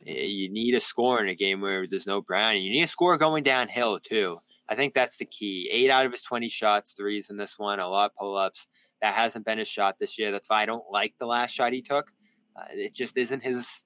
you 0.05 0.49
need 0.49 0.75
a 0.75 0.79
score 0.79 1.21
in 1.21 1.29
a 1.29 1.35
game 1.35 1.61
where 1.61 1.87
there's 1.87 2.07
no 2.07 2.21
Brown. 2.21 2.57
You 2.57 2.71
need 2.71 2.83
a 2.83 2.87
score 2.87 3.17
going 3.17 3.43
downhill 3.43 3.99
too. 3.99 4.39
I 4.69 4.75
think 4.75 4.93
that's 4.93 5.17
the 5.17 5.25
key. 5.25 5.69
Eight 5.71 5.89
out 5.89 6.05
of 6.05 6.11
his 6.11 6.21
20 6.21 6.47
shots, 6.47 6.93
threes 6.93 7.29
in 7.29 7.37
this 7.37 7.59
one, 7.59 7.79
a 7.79 7.87
lot 7.87 8.11
of 8.11 8.15
pull 8.17 8.37
ups. 8.37 8.67
That 9.01 9.13
hasn't 9.13 9.45
been 9.45 9.57
his 9.57 9.67
shot 9.67 9.97
this 9.99 10.17
year. 10.17 10.31
That's 10.31 10.49
why 10.49 10.63
I 10.63 10.65
don't 10.65 10.89
like 10.91 11.13
the 11.19 11.25
last 11.25 11.51
shot 11.51 11.73
he 11.73 11.81
took. 11.81 12.11
Uh, 12.55 12.65
it 12.71 12.93
just 12.93 13.17
isn't 13.17 13.43
his 13.43 13.83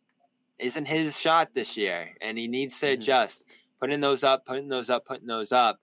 isn't 0.60 0.86
his 0.86 1.18
shot 1.20 1.50
this 1.54 1.78
year, 1.78 2.10
and 2.22 2.38
he 2.38 2.48
needs 2.48 2.80
to 2.80 2.86
mm-hmm. 2.86 3.02
adjust. 3.02 3.46
Putting 3.80 4.02
those 4.02 4.24
up, 4.24 4.46
putting 4.46 4.68
those 4.68 4.90
up, 4.90 5.06
putting 5.06 5.28
those 5.28 5.52
up 5.52 5.80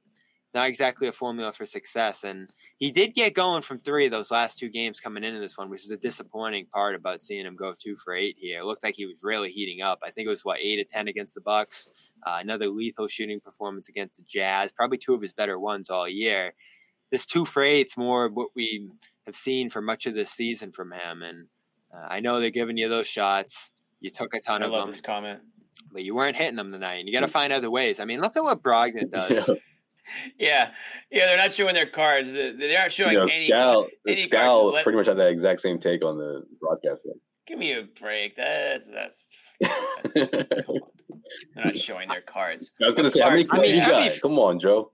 not 0.55 0.69
exactly 0.69 1.07
a 1.07 1.13
formula 1.13 1.53
for 1.53 1.67
success. 1.67 2.25
And 2.25 2.49
he 2.79 2.91
did 2.91 3.15
get 3.15 3.35
going 3.35 3.63
from 3.63 3.79
three 3.81 4.07
of 4.07 4.11
those 4.11 4.31
last 4.31 4.59
two 4.59 4.69
games 4.69 5.01
coming 5.01 5.25
into 5.25 5.41
this 5.41 5.59
one, 5.59 5.69
which 5.69 5.85
is 5.85 5.91
a 5.91 5.97
disappointing 5.97 6.67
part 6.67 6.95
about 6.95 7.21
seeing 7.21 7.45
him 7.45 7.57
go 7.57 7.75
two 7.79 7.97
for 7.97 8.15
eight 8.15 8.37
here. 8.39 8.61
It 8.61 8.65
looked 8.65 8.83
like 8.83 8.95
he 8.97 9.07
was 9.07 9.21
really 9.23 9.51
heating 9.51 9.83
up. 9.83 9.99
I 10.03 10.11
think 10.11 10.27
it 10.27 10.31
was 10.31 10.45
what 10.45 10.59
eight 10.61 10.81
of 10.81 10.89
ten 10.89 11.09
against 11.09 11.35
the 11.35 11.41
Bucks. 11.41 11.89
Uh, 12.27 12.39
another 12.41 12.69
lethal 12.69 13.07
shooting 13.07 13.41
performance 13.41 13.89
against 13.89 14.17
the 14.17 14.23
Jazz. 14.23 14.73
Probably 14.73 14.99
two 14.99 15.15
of 15.15 15.21
his 15.21 15.33
better 15.33 15.59
ones 15.59 15.91
all 15.91 16.09
year. 16.09 16.55
This 17.11 17.27
two 17.27 17.45
for 17.45 17.63
eight's 17.63 17.97
more 17.97 18.29
what 18.29 18.49
we 18.57 18.89
have 19.27 19.37
seen 19.37 19.71
for 19.71 19.83
much 19.83 20.07
of 20.07 20.15
this 20.15 20.31
season 20.31 20.73
from 20.73 20.93
him. 20.93 21.23
And 21.23 21.47
uh, 21.95 22.07
I 22.09 22.21
know 22.21 22.41
they're 22.41 22.51
giving 22.51 22.79
you 22.79 22.89
those 22.89 23.07
shots. 23.07 23.73
You 24.01 24.11
took 24.11 24.35
a 24.35 24.41
ton 24.41 24.63
I 24.63 24.67
of 24.67 24.73
love 24.73 24.83
them. 24.85 24.91
this 24.91 25.01
comment. 25.01 25.41
But 25.93 26.03
you 26.03 26.15
weren't 26.15 26.37
hitting 26.37 26.57
them 26.57 26.73
tonight. 26.73 26.97
And 26.97 27.09
you 27.09 27.13
got 27.13 27.21
to 27.21 27.29
find 27.29 27.53
other 27.53 27.71
ways. 27.71 28.01
I 28.01 28.07
mean, 28.07 28.21
look 28.21 28.37
at 28.37 28.43
what 28.43 28.63
Brogdon 28.63 29.11
does. 29.11 29.49
Yeah 29.49 29.55
yeah, 30.39 30.73
yeah, 31.11 31.27
they're 31.27 31.37
not 31.37 31.53
showing 31.53 31.75
their 31.75 31.87
cards. 31.87 32.33
They 32.33 32.77
aren't 32.77 32.93
showing 32.93 33.13
you 33.13 33.19
know, 33.19 33.25
any. 33.25 33.49
Scal, 33.49 33.89
any 34.07 34.27
Scal 34.27 34.71
cards. 34.71 34.83
pretty 34.83 34.97
much 34.97 35.07
had 35.07 35.19
that 35.19 35.31
exact 35.31 35.61
same 35.61 35.79
take 35.79 36.05
on 36.05 36.19
the 36.19 36.45
broadcast. 36.61 37.05
Thing. 37.05 37.15
Give 37.47 37.59
me 37.59 37.73
a 37.73 37.83
break. 38.01 38.37
That's 38.37 38.89
that's. 38.89 39.31
that's 39.61 40.15
they're 41.55 41.65
not 41.65 41.77
showing 41.77 42.09
their 42.09 42.21
cards. 42.21 42.71
I 42.83 42.87
was 42.87 42.95
going 42.95 43.05
to 43.05 43.11
say, 43.11 43.21
cards? 43.21 43.31
how 43.31 43.37
many 43.37 43.45
cards 43.45 43.65
I 43.65 43.93
mean, 43.95 44.05
you 44.05 44.11
got? 44.11 44.21
Come 44.21 44.39
on, 44.39 44.61
Joe. 44.61 44.93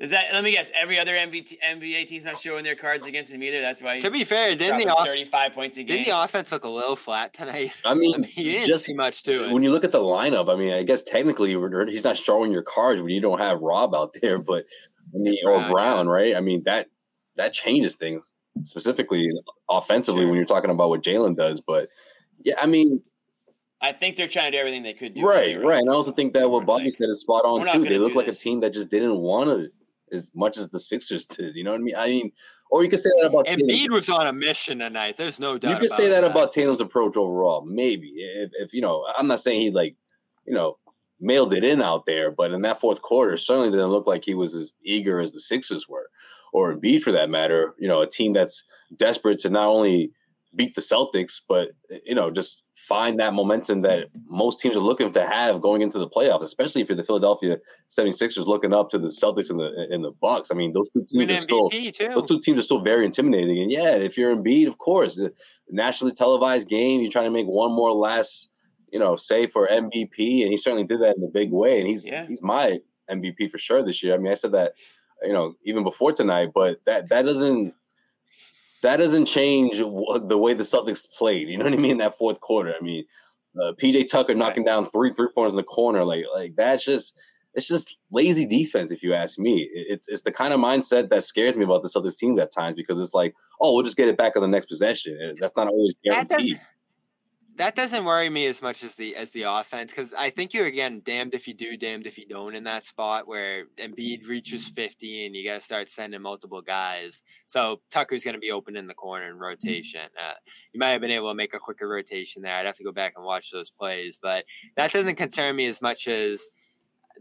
Is 0.00 0.10
that? 0.10 0.32
Let 0.32 0.42
me 0.42 0.52
guess. 0.52 0.70
Every 0.74 0.98
other 0.98 1.12
NBA, 1.12 1.56
NBA 1.62 2.06
team's 2.06 2.24
not 2.24 2.38
showing 2.38 2.64
their 2.64 2.74
cards 2.74 3.06
against 3.06 3.34
him 3.34 3.42
either. 3.42 3.60
That's 3.60 3.82
why. 3.82 4.00
To 4.00 4.10
be 4.10 4.24
fair, 4.24 4.56
didn't 4.56 4.78
the 4.78 4.88
off- 4.88 5.06
thirty-five 5.06 5.52
points 5.52 5.76
a 5.76 5.82
game? 5.82 5.98
Didn't 5.98 6.06
the 6.06 6.24
offense 6.24 6.50
look 6.52 6.64
a 6.64 6.70
little 6.70 6.96
flat 6.96 7.34
tonight? 7.34 7.72
I 7.84 7.92
mean, 7.92 8.14
I 8.16 8.18
mean 8.18 8.22
he 8.30 8.44
didn't 8.44 8.66
just 8.66 8.86
see 8.86 8.94
much 8.94 9.22
to 9.24 9.44
it. 9.44 9.52
When 9.52 9.62
you 9.62 9.70
look 9.70 9.84
at 9.84 9.92
the 9.92 10.00
lineup, 10.00 10.50
I 10.50 10.58
mean, 10.58 10.72
I 10.72 10.84
guess 10.84 11.02
technically 11.02 11.54
he's 11.90 12.02
not 12.02 12.16
showing 12.16 12.50
your 12.50 12.62
cards 12.62 13.02
when 13.02 13.10
you 13.10 13.20
don't 13.20 13.38
have 13.40 13.60
Rob 13.60 13.94
out 13.94 14.16
there, 14.22 14.38
but 14.38 14.64
I 15.14 15.18
mean, 15.18 15.36
or 15.46 15.68
Brown, 15.68 16.08
right? 16.08 16.34
I 16.34 16.40
mean 16.40 16.62
that 16.64 16.88
that 17.36 17.52
changes 17.52 17.94
things 17.94 18.32
specifically 18.62 19.30
offensively 19.68 20.22
sure. 20.22 20.28
when 20.28 20.36
you're 20.36 20.46
talking 20.46 20.70
about 20.70 20.88
what 20.88 21.02
Jaylen 21.02 21.36
does. 21.36 21.60
But 21.60 21.90
yeah, 22.42 22.54
I 22.60 22.64
mean, 22.64 23.02
I 23.82 23.92
think 23.92 24.16
they're 24.16 24.28
trying 24.28 24.50
to 24.50 24.56
do 24.56 24.60
everything 24.60 24.82
they 24.82 24.94
could 24.94 25.12
do. 25.12 25.26
Right, 25.26 25.62
right. 25.62 25.78
And 25.78 25.90
I 25.90 25.92
also 25.92 26.12
think 26.12 26.32
that 26.34 26.50
what 26.50 26.64
Bobby 26.64 26.90
said 26.90 27.10
is 27.10 27.20
spot 27.20 27.44
on 27.44 27.66
too. 27.66 27.84
They 27.84 27.98
look 27.98 28.14
like 28.14 28.26
this. 28.26 28.40
a 28.40 28.44
team 28.44 28.60
that 28.60 28.72
just 28.72 28.88
didn't 28.88 29.18
want 29.18 29.50
to 29.50 29.70
as 30.12 30.30
much 30.34 30.56
as 30.56 30.68
the 30.68 30.80
Sixers 30.80 31.24
did. 31.26 31.54
You 31.54 31.64
know 31.64 31.72
what 31.72 31.80
I 31.80 31.84
mean? 31.84 31.96
I 31.96 32.06
mean, 32.08 32.32
or 32.70 32.84
you 32.84 32.90
could 32.90 33.00
say 33.00 33.10
that 33.20 33.28
about 33.28 33.46
Embiid 33.46 33.90
was 33.90 34.08
on 34.08 34.26
a 34.26 34.32
mission 34.32 34.78
tonight. 34.78 35.16
There's 35.16 35.40
no 35.40 35.58
doubt. 35.58 35.72
You 35.72 35.78
could 35.78 35.96
say 35.96 36.08
that, 36.08 36.20
that, 36.20 36.30
about 36.30 36.52
Tatum's 36.52 36.80
approach 36.80 37.16
overall. 37.16 37.64
Maybe 37.64 38.08
if, 38.16 38.50
if 38.54 38.72
you 38.72 38.80
know, 38.80 39.04
I'm 39.18 39.26
not 39.26 39.40
saying 39.40 39.60
he 39.60 39.70
like, 39.70 39.96
you 40.46 40.54
know, 40.54 40.78
mailed 41.20 41.52
it 41.52 41.64
in 41.64 41.82
out 41.82 42.06
there, 42.06 42.30
but 42.30 42.52
in 42.52 42.62
that 42.62 42.80
fourth 42.80 43.02
quarter, 43.02 43.36
certainly 43.36 43.70
didn't 43.70 43.90
look 43.90 44.06
like 44.06 44.24
he 44.24 44.34
was 44.34 44.54
as 44.54 44.72
eager 44.84 45.20
as 45.20 45.32
the 45.32 45.40
Sixers 45.40 45.88
were, 45.88 46.08
or 46.52 46.74
Embiid 46.74 47.02
for 47.02 47.12
that 47.12 47.28
matter. 47.28 47.74
You 47.78 47.88
know, 47.88 48.02
a 48.02 48.08
team 48.08 48.32
that's 48.32 48.64
desperate 48.96 49.38
to 49.40 49.50
not 49.50 49.66
only 49.66 50.12
beat 50.54 50.74
the 50.74 50.80
Celtics, 50.80 51.40
but 51.48 51.72
you 52.04 52.14
know, 52.14 52.30
just 52.30 52.62
find 52.88 53.20
that 53.20 53.34
momentum 53.34 53.82
that 53.82 54.08
most 54.26 54.58
teams 54.58 54.74
are 54.74 54.80
looking 54.80 55.12
to 55.12 55.26
have 55.26 55.60
going 55.60 55.82
into 55.82 55.98
the 55.98 56.08
playoffs, 56.08 56.42
especially 56.42 56.80
if 56.80 56.88
you're 56.88 56.96
the 56.96 57.04
Philadelphia 57.04 57.58
76ers 57.90 58.46
looking 58.46 58.72
up 58.72 58.90
to 58.90 58.98
the 58.98 59.08
Celtics 59.08 59.50
and 59.50 59.60
the 59.60 59.86
in 59.92 60.02
the 60.02 60.12
Bucks. 60.12 60.50
I 60.50 60.54
mean, 60.54 60.72
those 60.72 60.88
two 60.88 61.04
teams 61.06 61.30
are 61.30 61.38
still 61.38 61.68
too. 61.70 61.92
those 62.08 62.26
two 62.26 62.40
teams 62.40 62.58
are 62.58 62.62
still 62.62 62.80
very 62.80 63.04
intimidating. 63.04 63.60
And 63.60 63.70
yeah, 63.70 63.96
if 63.96 64.16
you're 64.16 64.34
Embiid, 64.34 64.66
of 64.66 64.78
course, 64.78 65.16
the 65.16 65.32
nationally 65.68 66.14
televised 66.14 66.68
game, 66.68 67.00
you're 67.00 67.10
trying 67.10 67.26
to 67.26 67.30
make 67.30 67.46
one 67.46 67.72
more 67.72 67.92
last, 67.92 68.48
you 68.90 68.98
know, 68.98 69.14
say 69.14 69.46
for 69.46 69.68
MVP, 69.68 70.42
and 70.42 70.50
he 70.50 70.56
certainly 70.56 70.84
did 70.84 71.02
that 71.02 71.16
in 71.16 71.22
a 71.22 71.28
big 71.28 71.52
way. 71.52 71.80
And 71.80 71.88
he's 71.88 72.06
yeah. 72.06 72.26
he's 72.26 72.42
my 72.42 72.80
MVP 73.10 73.50
for 73.50 73.58
sure 73.58 73.82
this 73.82 74.02
year. 74.02 74.14
I 74.14 74.16
mean, 74.16 74.32
I 74.32 74.36
said 74.36 74.52
that, 74.52 74.72
you 75.22 75.32
know, 75.34 75.54
even 75.64 75.84
before 75.84 76.12
tonight, 76.12 76.52
but 76.54 76.80
that 76.86 77.10
that 77.10 77.26
doesn't 77.26 77.74
that 78.82 78.96
doesn't 78.96 79.26
change 79.26 79.76
the 79.78 80.38
way 80.38 80.54
the 80.54 80.62
Celtics 80.62 81.06
played. 81.16 81.48
You 81.48 81.58
know 81.58 81.64
what 81.64 81.72
I 81.72 81.76
mean? 81.76 81.98
That 81.98 82.16
fourth 82.16 82.40
quarter. 82.40 82.74
I 82.78 82.82
mean, 82.82 83.04
uh, 83.60 83.72
PJ 83.80 84.08
Tucker 84.08 84.34
knocking 84.34 84.64
down 84.64 84.86
three 84.86 85.12
three 85.12 85.28
pointers 85.34 85.52
in 85.52 85.56
the 85.56 85.62
corner, 85.62 86.04
like 86.04 86.24
like 86.34 86.56
that's 86.56 86.84
just 86.84 87.18
it's 87.54 87.66
just 87.66 87.96
lazy 88.10 88.46
defense, 88.46 88.92
if 88.92 89.02
you 89.02 89.12
ask 89.12 89.38
me. 89.38 89.68
It's 89.72 90.08
it's 90.08 90.22
the 90.22 90.32
kind 90.32 90.52
of 90.54 90.60
mindset 90.60 91.10
that 91.10 91.24
scares 91.24 91.56
me 91.56 91.64
about 91.64 91.82
the 91.82 91.88
Celtics 91.88 92.16
team 92.16 92.38
at 92.38 92.52
times 92.52 92.76
because 92.76 93.00
it's 93.00 93.14
like, 93.14 93.34
oh, 93.60 93.74
we'll 93.74 93.82
just 93.82 93.96
get 93.96 94.08
it 94.08 94.16
back 94.16 94.36
on 94.36 94.42
the 94.42 94.48
next 94.48 94.66
possession. 94.66 95.34
That's 95.40 95.56
not 95.56 95.68
always 95.68 95.94
guaranteed. 96.04 96.60
That 97.60 97.76
doesn't 97.76 98.06
worry 98.06 98.30
me 98.30 98.46
as 98.46 98.62
much 98.62 98.82
as 98.82 98.94
the 98.94 99.14
as 99.14 99.32
the 99.32 99.42
offense 99.42 99.92
because 99.92 100.14
I 100.14 100.30
think 100.30 100.54
you're 100.54 100.64
again 100.64 101.02
damned 101.04 101.34
if 101.34 101.46
you 101.46 101.52
do, 101.52 101.76
damned 101.76 102.06
if 102.06 102.16
you 102.16 102.26
don't 102.26 102.54
in 102.54 102.64
that 102.64 102.86
spot 102.86 103.28
where 103.28 103.66
Embiid 103.78 104.26
reaches 104.26 104.70
50 104.70 105.26
and 105.26 105.36
you 105.36 105.46
got 105.46 105.56
to 105.56 105.60
start 105.60 105.90
sending 105.90 106.22
multiple 106.22 106.62
guys. 106.62 107.22
So 107.46 107.82
Tucker's 107.90 108.24
going 108.24 108.32
to 108.32 108.40
be 108.40 108.50
open 108.50 108.76
in 108.76 108.86
the 108.86 108.94
corner 108.94 109.28
in 109.28 109.38
rotation. 109.38 110.08
Uh, 110.18 110.32
you 110.72 110.80
might 110.80 110.92
have 110.92 111.02
been 111.02 111.10
able 111.10 111.28
to 111.28 111.34
make 111.34 111.52
a 111.52 111.58
quicker 111.58 111.86
rotation 111.86 112.40
there. 112.40 112.54
I'd 112.54 112.64
have 112.64 112.76
to 112.76 112.82
go 112.84 112.92
back 112.92 113.12
and 113.16 113.26
watch 113.26 113.50
those 113.50 113.70
plays, 113.70 114.18
but 114.22 114.46
that 114.78 114.90
doesn't 114.90 115.16
concern 115.16 115.54
me 115.54 115.66
as 115.66 115.82
much 115.82 116.08
as 116.08 116.48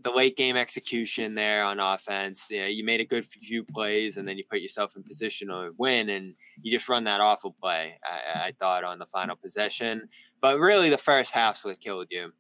the 0.02 0.12
late 0.12 0.38
game 0.38 0.56
execution 0.56 1.36
there 1.36 1.64
on 1.64 1.80
offense. 1.80 2.48
You 2.50 2.62
know, 2.62 2.68
you 2.68 2.84
made 2.84 3.02
a 3.02 3.06
good 3.06 3.26
few 3.26 3.64
plays 3.64 4.18
and 4.18 4.28
then 4.28 4.38
you 4.38 4.44
put 4.50 4.62
yourself 4.62 4.96
in 4.96 5.04
position 5.04 5.50
to 5.50 5.72
win, 5.78 6.10
and 6.10 6.36
you 6.62 6.72
just 6.72 6.88
run 6.88 7.04
that 7.04 7.22
awful 7.22 7.56
play. 7.60 8.00
I, 8.04 8.48
I 8.48 8.54
thought 8.60 8.84
on 8.84 9.00
the 9.00 9.06
final 9.06 9.36
possession, 9.36 10.08
but 10.42 10.58
really 10.60 10.90
the 10.90 10.98
first 10.98 11.32
half's 11.32 11.66
what 11.66 11.80
killed 11.80 12.08
you. 12.10 12.32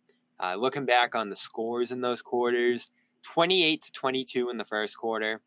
Uh, 0.41 0.55
looking 0.55 0.85
back 0.85 1.15
on 1.15 1.29
the 1.29 1.35
scores 1.35 1.91
in 1.91 2.01
those 2.01 2.21
quarters, 2.21 2.91
twenty-eight 3.23 3.81
to 3.83 3.91
twenty-two 3.91 4.49
in 4.49 4.57
the 4.57 4.65
first 4.65 4.97
quarter. 4.97 5.41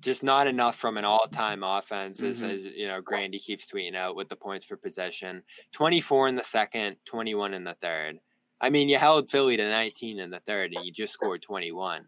Just 0.00 0.22
not 0.22 0.46
enough 0.46 0.76
from 0.76 0.98
an 0.98 1.04
all-time 1.04 1.62
offense, 1.62 2.20
mm-hmm. 2.20 2.30
as, 2.30 2.42
as 2.42 2.60
you 2.74 2.88
know, 2.88 3.00
Grandy 3.00 3.38
keeps 3.38 3.64
tweeting 3.64 3.94
out 3.94 4.16
with 4.16 4.28
the 4.28 4.36
points 4.36 4.66
per 4.66 4.76
possession. 4.76 5.42
Twenty-four 5.72 6.28
in 6.28 6.34
the 6.34 6.44
second, 6.44 6.96
twenty-one 7.04 7.54
in 7.54 7.64
the 7.64 7.76
third 7.80 8.18
I 8.60 8.70
mean, 8.70 8.88
you 8.88 8.98
held 8.98 9.30
Philly 9.30 9.56
to 9.56 9.68
19 9.68 10.18
in 10.18 10.30
the 10.30 10.40
third, 10.40 10.72
and 10.74 10.84
you 10.84 10.92
just 10.92 11.12
scored 11.12 11.42
21. 11.42 12.04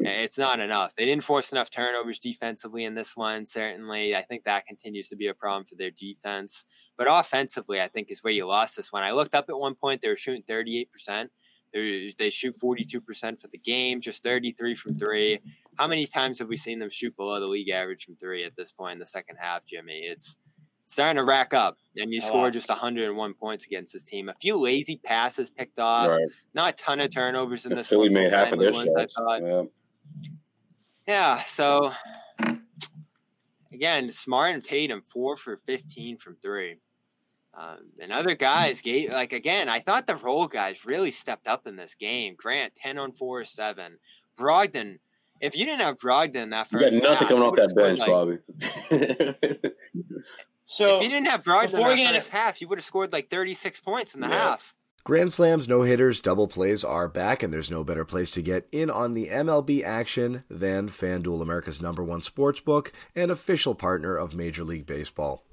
It's 0.00 0.38
not 0.38 0.58
enough. 0.58 0.94
They 0.94 1.04
didn't 1.04 1.22
force 1.22 1.52
enough 1.52 1.70
turnovers 1.70 2.18
defensively 2.18 2.84
in 2.84 2.94
this 2.94 3.16
one. 3.16 3.46
Certainly, 3.46 4.16
I 4.16 4.22
think 4.22 4.44
that 4.44 4.66
continues 4.66 5.08
to 5.08 5.16
be 5.16 5.28
a 5.28 5.34
problem 5.34 5.64
for 5.64 5.76
their 5.76 5.92
defense. 5.92 6.64
But 6.98 7.06
offensively, 7.08 7.80
I 7.80 7.88
think 7.88 8.10
is 8.10 8.24
where 8.24 8.32
you 8.32 8.46
lost 8.46 8.76
this 8.76 8.92
one. 8.92 9.04
I 9.04 9.12
looked 9.12 9.34
up 9.34 9.46
at 9.48 9.58
one 9.58 9.76
point; 9.76 10.00
they 10.00 10.08
were 10.08 10.16
shooting 10.16 10.42
38 10.42 10.90
percent. 10.90 11.30
They 11.72 12.30
shoot 12.30 12.56
42 12.56 13.00
percent 13.00 13.40
for 13.40 13.48
the 13.48 13.58
game, 13.58 14.00
just 14.00 14.22
33 14.24 14.74
from 14.74 14.98
three. 14.98 15.40
How 15.76 15.86
many 15.86 16.06
times 16.06 16.38
have 16.40 16.48
we 16.48 16.56
seen 16.56 16.78
them 16.78 16.90
shoot 16.90 17.14
below 17.16 17.38
the 17.38 17.46
league 17.46 17.68
average 17.68 18.04
from 18.04 18.16
three 18.16 18.44
at 18.44 18.56
this 18.56 18.72
point 18.72 18.94
in 18.94 18.98
the 18.98 19.06
second 19.06 19.36
half, 19.38 19.64
Jimmy? 19.64 20.00
It's 20.00 20.38
starting 20.86 21.16
to 21.16 21.24
rack 21.24 21.52
up, 21.52 21.76
and 21.96 22.12
you 22.12 22.20
score 22.20 22.50
just 22.50 22.68
101 22.68 23.34
points 23.34 23.66
against 23.66 23.92
this 23.92 24.02
team. 24.02 24.28
A 24.28 24.34
few 24.34 24.56
lazy 24.56 24.96
passes 24.96 25.50
picked 25.50 25.78
off, 25.78 26.08
right. 26.08 26.26
not 26.54 26.70
a 26.70 26.76
ton 26.76 27.00
of 27.00 27.10
turnovers 27.12 27.66
in 27.66 27.74
this. 27.74 27.88
Philly 27.88 28.08
made 28.08 28.32
half 28.32 28.52
of 28.52 28.58
their 28.58 28.72
shots. 28.72 29.14
Yeah. 29.18 29.62
yeah, 31.06 31.42
so 31.44 31.92
again, 33.72 34.10
Smart 34.10 34.54
and 34.54 34.64
Tatum 34.64 35.02
four 35.02 35.36
for 35.36 35.58
15 35.66 36.16
from 36.18 36.36
three. 36.42 36.78
Um, 37.58 37.90
and 38.00 38.12
other 38.12 38.34
guys 38.34 38.82
gave 38.82 39.12
like 39.12 39.32
again. 39.32 39.70
I 39.70 39.80
thought 39.80 40.06
the 40.06 40.16
role 40.16 40.46
guys 40.46 40.84
really 40.84 41.10
stepped 41.10 41.48
up 41.48 41.66
in 41.66 41.74
this 41.74 41.94
game. 41.94 42.34
Grant 42.36 42.74
ten 42.74 42.98
on 42.98 43.12
four 43.12 43.42
seven. 43.46 43.96
Brogdon. 44.38 44.98
If 45.40 45.56
you 45.56 45.64
didn't 45.64 45.80
have 45.80 45.98
Brogdon 45.98 46.50
that 46.50 46.68
first, 46.68 46.92
you 46.92 47.00
got 47.00 47.08
nothing 47.08 47.28
half, 47.28 47.28
coming 47.28 47.42
off 47.42 47.56
that 47.56 47.74
bench, 47.74 47.98
like, 47.98 48.08
Bobby. 48.08 48.38
So 50.66 50.96
if 50.96 51.04
you 51.04 51.08
didn't 51.08 51.28
have 51.28 51.42
Brogdon 51.42 51.70
before 51.70 51.92
in 51.92 51.98
the 51.98 52.12
first 52.12 52.28
half, 52.30 52.60
you 52.60 52.68
would 52.68 52.78
have 52.78 52.84
scored 52.84 53.12
like 53.12 53.30
36 53.30 53.80
points 53.80 54.14
in 54.14 54.20
the 54.20 54.28
yeah. 54.28 54.34
half. 54.34 54.74
Grand 55.04 55.32
Slams, 55.32 55.68
no 55.68 55.82
hitters, 55.82 56.20
double 56.20 56.48
plays 56.48 56.84
are 56.84 57.06
back, 57.06 57.44
and 57.44 57.54
there's 57.54 57.70
no 57.70 57.84
better 57.84 58.04
place 58.04 58.32
to 58.32 58.42
get 58.42 58.68
in 58.72 58.90
on 58.90 59.14
the 59.14 59.28
MLB 59.28 59.84
action 59.84 60.42
than 60.50 60.88
FanDuel, 60.88 61.40
America's 61.40 61.80
number 61.80 62.02
one 62.02 62.20
sports 62.20 62.60
book 62.60 62.92
and 63.14 63.30
official 63.30 63.76
partner 63.76 64.16
of 64.16 64.34
Major 64.34 64.64
League 64.64 64.84
Baseball. 64.84 65.44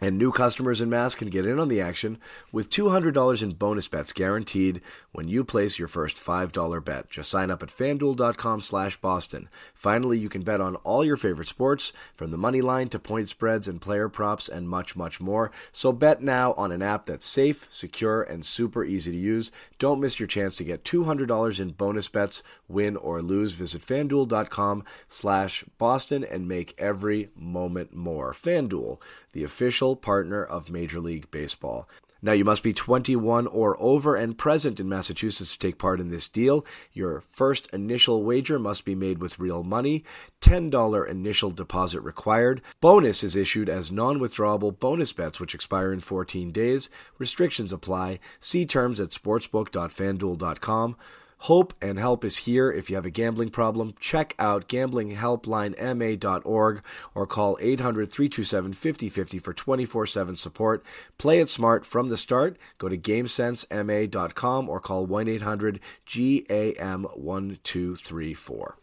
And 0.00 0.16
new 0.16 0.32
customers 0.32 0.80
in 0.80 0.88
Mass 0.88 1.14
can 1.14 1.28
get 1.28 1.46
in 1.46 1.60
on 1.60 1.68
the 1.68 1.80
action 1.80 2.18
with 2.52 2.70
$200 2.70 3.42
in 3.42 3.50
bonus 3.50 3.88
bets 3.88 4.12
guaranteed 4.12 4.80
when 5.12 5.28
you 5.28 5.44
place 5.44 5.78
your 5.78 5.88
first 5.88 6.16
$5 6.16 6.84
bet. 6.84 7.10
Just 7.10 7.30
sign 7.30 7.50
up 7.50 7.62
at 7.62 7.68
fanduel.com 7.68 8.60
slash 8.60 8.96
Boston. 8.96 9.48
Finally, 9.74 10.18
you 10.18 10.28
can 10.28 10.42
bet 10.42 10.60
on 10.60 10.76
all 10.76 11.04
your 11.04 11.16
favorite 11.16 11.48
sports, 11.48 11.92
from 12.14 12.30
the 12.30 12.38
money 12.38 12.60
line 12.60 12.88
to 12.88 12.98
point 12.98 13.28
spreads 13.28 13.68
and 13.68 13.80
player 13.80 14.08
props 14.08 14.48
and 14.48 14.68
much, 14.68 14.96
much 14.96 15.20
more. 15.20 15.50
So 15.72 15.92
bet 15.92 16.22
now 16.22 16.54
on 16.54 16.72
an 16.72 16.82
app 16.82 17.06
that's 17.06 17.26
safe, 17.26 17.66
secure, 17.70 18.22
and 18.22 18.44
super 18.44 18.84
easy 18.84 19.10
to 19.12 19.16
use. 19.16 19.50
Don't 19.78 20.00
miss 20.00 20.18
your 20.18 20.26
chance 20.26 20.54
to 20.56 20.64
get 20.64 20.84
$200 20.84 21.60
in 21.60 21.70
bonus 21.70 22.08
bets, 22.08 22.42
win 22.68 22.96
or 22.96 23.20
lose. 23.20 23.52
Visit 23.52 23.82
fanduel.com 23.82 24.84
slash 25.08 25.64
Boston 25.78 26.24
and 26.24 26.48
make 26.48 26.74
every 26.78 27.30
moment 27.36 27.94
more. 27.94 28.32
FanDuel, 28.32 29.00
the 29.32 29.44
official 29.44 29.89
partner 29.96 30.44
of 30.44 30.70
Major 30.70 31.00
League 31.00 31.30
Baseball. 31.30 31.88
Now, 32.22 32.32
you 32.32 32.44
must 32.44 32.62
be 32.62 32.74
21 32.74 33.46
or 33.46 33.76
over 33.80 34.14
and 34.14 34.36
present 34.36 34.78
in 34.78 34.88
Massachusetts 34.88 35.56
to 35.56 35.58
take 35.58 35.78
part 35.78 36.00
in 36.00 36.08
this 36.08 36.28
deal. 36.28 36.66
Your 36.92 37.20
first 37.20 37.72
initial 37.72 38.24
wager 38.24 38.58
must 38.58 38.84
be 38.84 38.94
made 38.94 39.18
with 39.18 39.38
real 39.38 39.62
money. 39.62 40.04
$10 40.42 41.08
initial 41.08 41.50
deposit 41.50 42.02
required. 42.02 42.60
Bonus 42.80 43.22
is 43.22 43.36
issued 43.36 43.70
as 43.70 43.90
non 43.90 44.18
withdrawable 44.20 44.78
bonus 44.78 45.14
bets, 45.14 45.40
which 45.40 45.54
expire 45.54 45.92
in 45.92 46.00
14 46.00 46.50
days. 46.50 46.90
Restrictions 47.18 47.72
apply. 47.72 48.18
See 48.38 48.66
terms 48.66 49.00
at 49.00 49.10
sportsbook.fanduel.com. 49.10 50.96
Hope 51.44 51.72
and 51.80 51.98
help 51.98 52.22
is 52.24 52.36
here. 52.38 52.70
If 52.70 52.90
you 52.90 52.96
have 52.96 53.06
a 53.06 53.10
gambling 53.10 53.48
problem, 53.48 53.94
check 53.98 54.34
out 54.38 54.68
gamblinghelplinema.org 54.68 56.82
or 57.14 57.26
call 57.26 57.56
800 57.60 58.12
327 58.12 58.74
5050 58.74 59.38
for 59.38 59.54
24 59.54 60.06
7 60.06 60.36
support. 60.36 60.84
Play 61.16 61.38
it 61.38 61.48
smart 61.48 61.86
from 61.86 62.10
the 62.10 62.18
start. 62.18 62.58
Go 62.76 62.90
to 62.90 62.98
gamesensema.com 62.98 64.68
or 64.68 64.80
call 64.80 65.06
1 65.06 65.28
800 65.28 65.80
GAM 66.04 67.04
1234. 67.04 68.76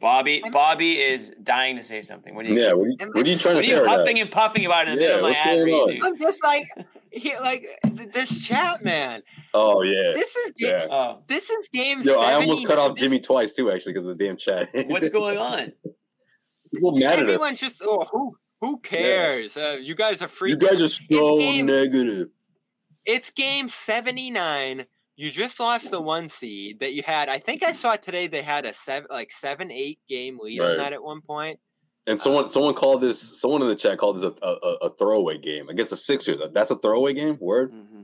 Bobby, 0.00 0.40
Bobby 0.52 1.00
is 1.00 1.34
dying 1.42 1.74
to 1.74 1.82
say 1.82 2.02
something. 2.02 2.36
What 2.36 2.46
are 2.46 2.50
you? 2.50 2.60
Yeah, 2.60 2.74
what 2.74 2.86
are 2.86 2.90
you, 2.90 2.96
what 3.12 3.26
are 3.26 3.30
you 3.30 3.36
trying 3.36 3.56
to 3.56 3.64
say? 3.64 3.74
What 3.74 3.82
are 3.82 3.86
you 3.90 3.98
huffing 3.98 4.20
and 4.20 4.30
puffing 4.30 4.64
about 4.64 4.86
in 4.86 4.96
the 4.96 5.02
yeah, 5.02 5.16
middle 5.16 5.26
of 5.26 5.32
my 5.32 5.38
ad 5.38 5.58
read, 5.58 6.00
I'm 6.04 6.16
just 6.16 6.44
like, 6.44 6.62
he, 7.12 7.36
like 7.38 7.66
this 7.92 8.42
chat, 8.44 8.84
man. 8.84 9.22
Oh 9.54 9.82
yeah, 9.82 10.12
this 10.12 10.34
is 10.36 10.52
game. 10.52 10.70
Yeah. 10.70 10.86
Oh. 10.90 11.22
This 11.26 11.50
is 11.50 11.68
game. 11.68 12.00
Yo, 12.02 12.20
I 12.20 12.34
almost 12.34 12.66
cut 12.66 12.78
off 12.78 12.96
Jimmy 12.96 13.20
twice 13.20 13.54
too, 13.54 13.70
actually, 13.70 13.94
because 13.94 14.06
of 14.06 14.16
the 14.18 14.24
damn 14.24 14.36
chat. 14.36 14.68
What's 14.88 15.08
going 15.08 15.38
on? 15.38 15.72
People 16.72 16.98
mad 16.98 17.18
Everyone's 17.18 17.60
just 17.60 17.82
oh, 17.84 18.04
who 18.10 18.36
who 18.60 18.78
cares? 18.78 19.56
Yeah. 19.56 19.68
Uh, 19.68 19.72
you 19.74 19.94
guys 19.94 20.22
are 20.22 20.28
free. 20.28 20.50
You 20.50 20.56
guys 20.56 20.80
are 20.80 20.88
so 20.88 21.38
game, 21.38 21.66
negative. 21.66 22.28
It's 23.04 23.30
game 23.30 23.68
seventy 23.68 24.30
nine 24.30 24.86
you 25.18 25.32
just 25.32 25.58
lost 25.58 25.90
the 25.90 26.00
one 26.00 26.28
seed 26.28 26.78
that 26.78 26.94
you 26.94 27.02
had. 27.02 27.28
I 27.28 27.40
think 27.40 27.64
I 27.64 27.72
saw 27.72 27.96
today 27.96 28.28
they 28.28 28.40
had 28.40 28.64
a 28.64 28.72
seven, 28.72 29.08
like 29.10 29.32
seven, 29.32 29.68
eight 29.72 29.98
game 30.08 30.38
lead 30.40 30.60
right. 30.60 30.70
on 30.70 30.78
that 30.78 30.92
at 30.92 31.02
one 31.02 31.22
point. 31.22 31.58
And 32.08 32.18
someone, 32.18 32.44
um, 32.44 32.50
someone 32.50 32.74
called 32.74 33.02
this. 33.02 33.20
Someone 33.40 33.62
in 33.62 33.68
the 33.68 33.76
chat 33.76 33.98
called 33.98 34.16
this 34.16 34.24
a, 34.24 34.46
a, 34.46 34.72
a 34.86 34.90
throwaway 34.96 35.38
game 35.38 35.68
against 35.68 35.90
the 35.90 35.96
Sixers. 35.96 36.40
That's 36.52 36.70
a 36.70 36.76
throwaway 36.76 37.12
game. 37.12 37.36
Word. 37.38 37.72
Mm-hmm. 37.72 38.02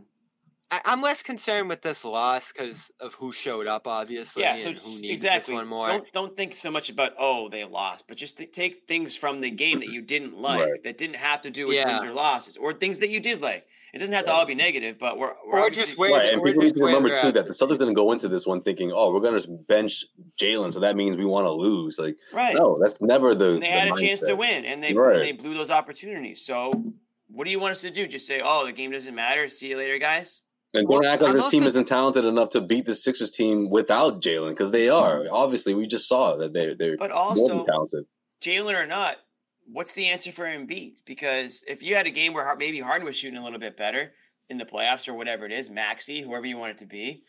I, 0.70 0.92
am 0.92 1.02
less 1.02 1.22
concerned 1.22 1.68
with 1.68 1.82
this 1.82 2.04
loss 2.04 2.52
because 2.52 2.90
of 3.00 3.14
who 3.14 3.32
showed 3.32 3.66
up, 3.66 3.86
obviously. 3.86 4.42
Yeah, 4.42 4.56
so 4.56 4.74
exactly. 5.02 5.54
One 5.54 5.68
more. 5.68 5.86
Don't 5.86 6.12
don't 6.12 6.36
think 6.36 6.54
so 6.54 6.70
much 6.70 6.90
about 6.90 7.12
oh 7.18 7.48
they 7.48 7.64
lost, 7.64 8.04
but 8.08 8.16
just 8.16 8.38
th- 8.38 8.52
take 8.52 8.88
things 8.88 9.14
from 9.14 9.40
the 9.40 9.50
game 9.50 9.80
that 9.80 9.88
you 9.88 10.02
didn't 10.02 10.36
like 10.40 10.60
right. 10.60 10.82
that 10.82 10.98
didn't 10.98 11.16
have 11.16 11.42
to 11.42 11.50
do 11.50 11.68
with 11.68 11.76
yeah. 11.76 11.86
wins 11.86 12.02
or 12.02 12.12
losses, 12.12 12.56
or 12.56 12.72
things 12.72 12.98
that 13.00 13.08
you 13.08 13.20
did 13.20 13.40
like. 13.40 13.66
It 13.94 13.98
doesn't 13.98 14.12
have 14.12 14.24
to 14.24 14.32
all 14.32 14.44
be 14.44 14.56
negative, 14.56 14.98
but 14.98 15.18
we're, 15.18 15.34
we're 15.46 15.60
or 15.60 15.70
just 15.70 15.96
where 15.96 16.10
right. 16.10 16.32
and 16.32 16.42
people 16.42 16.64
need 16.64 16.74
to 16.74 16.84
remember 16.84 17.16
too 17.16 17.30
that 17.30 17.46
the 17.46 17.52
Celtics 17.52 17.78
didn't 17.78 17.94
go 17.94 18.10
into 18.10 18.26
this 18.26 18.44
one 18.44 18.60
thinking, 18.60 18.90
"Oh, 18.92 19.12
we're 19.12 19.20
going 19.20 19.40
to 19.40 19.48
bench 19.48 20.04
Jaylen, 20.36 20.72
so 20.72 20.80
that 20.80 20.96
means 20.96 21.16
we 21.16 21.24
want 21.24 21.46
to 21.46 21.52
lose." 21.52 21.96
Like, 21.96 22.16
right? 22.32 22.56
No, 22.58 22.76
that's 22.82 23.00
never 23.00 23.36
the. 23.36 23.52
And 23.52 23.62
they 23.62 23.68
the 23.68 23.72
had 23.72 23.88
mindset. 23.92 23.96
a 23.96 24.00
chance 24.00 24.20
to 24.22 24.34
win, 24.34 24.64
and 24.64 24.82
they 24.82 24.94
right. 24.94 25.14
and 25.14 25.24
they 25.24 25.30
blew 25.30 25.54
those 25.54 25.70
opportunities. 25.70 26.44
So, 26.44 26.92
what 27.28 27.44
do 27.44 27.52
you 27.52 27.60
want 27.60 27.70
us 27.70 27.82
to 27.82 27.90
do? 27.92 28.08
Just 28.08 28.26
say, 28.26 28.40
"Oh, 28.44 28.66
the 28.66 28.72
game 28.72 28.90
doesn't 28.90 29.14
matter. 29.14 29.48
See 29.48 29.68
you 29.68 29.76
later, 29.76 29.98
guys." 29.98 30.42
And 30.74 30.88
don't 30.88 31.04
act 31.04 31.22
like 31.22 31.30
I'm 31.30 31.36
this 31.36 31.50
team 31.50 31.62
isn't 31.62 31.86
talented 31.86 32.24
enough 32.24 32.48
to 32.50 32.60
beat 32.60 32.86
the 32.86 32.96
Sixers 32.96 33.30
team 33.30 33.70
without 33.70 34.20
Jaylen 34.20 34.50
because 34.50 34.72
they 34.72 34.88
are. 34.88 35.24
Obviously, 35.30 35.72
we 35.72 35.86
just 35.86 36.08
saw 36.08 36.34
that 36.38 36.52
they're 36.52 36.74
they're 36.74 36.96
but 36.96 37.12
also 37.12 37.64
talented. 37.64 38.06
Jaylen 38.42 38.74
or 38.74 38.88
not, 38.88 39.18
what's 39.66 39.94
the 39.94 40.06
answer 40.06 40.32
for 40.32 40.44
Embiid? 40.44 40.96
Because 41.04 41.62
if 41.66 41.82
you 41.82 41.96
had 41.96 42.06
a 42.06 42.10
game 42.10 42.32
where 42.32 42.54
maybe 42.56 42.80
Harden 42.80 43.06
was 43.06 43.16
shooting 43.16 43.38
a 43.38 43.44
little 43.44 43.58
bit 43.58 43.76
better 43.76 44.12
in 44.48 44.58
the 44.58 44.66
playoffs 44.66 45.08
or 45.08 45.14
whatever 45.14 45.46
it 45.46 45.52
is, 45.52 45.70
Maxey, 45.70 46.22
whoever 46.22 46.46
you 46.46 46.58
want 46.58 46.72
it 46.72 46.78
to 46.78 46.86
be, 46.86 47.24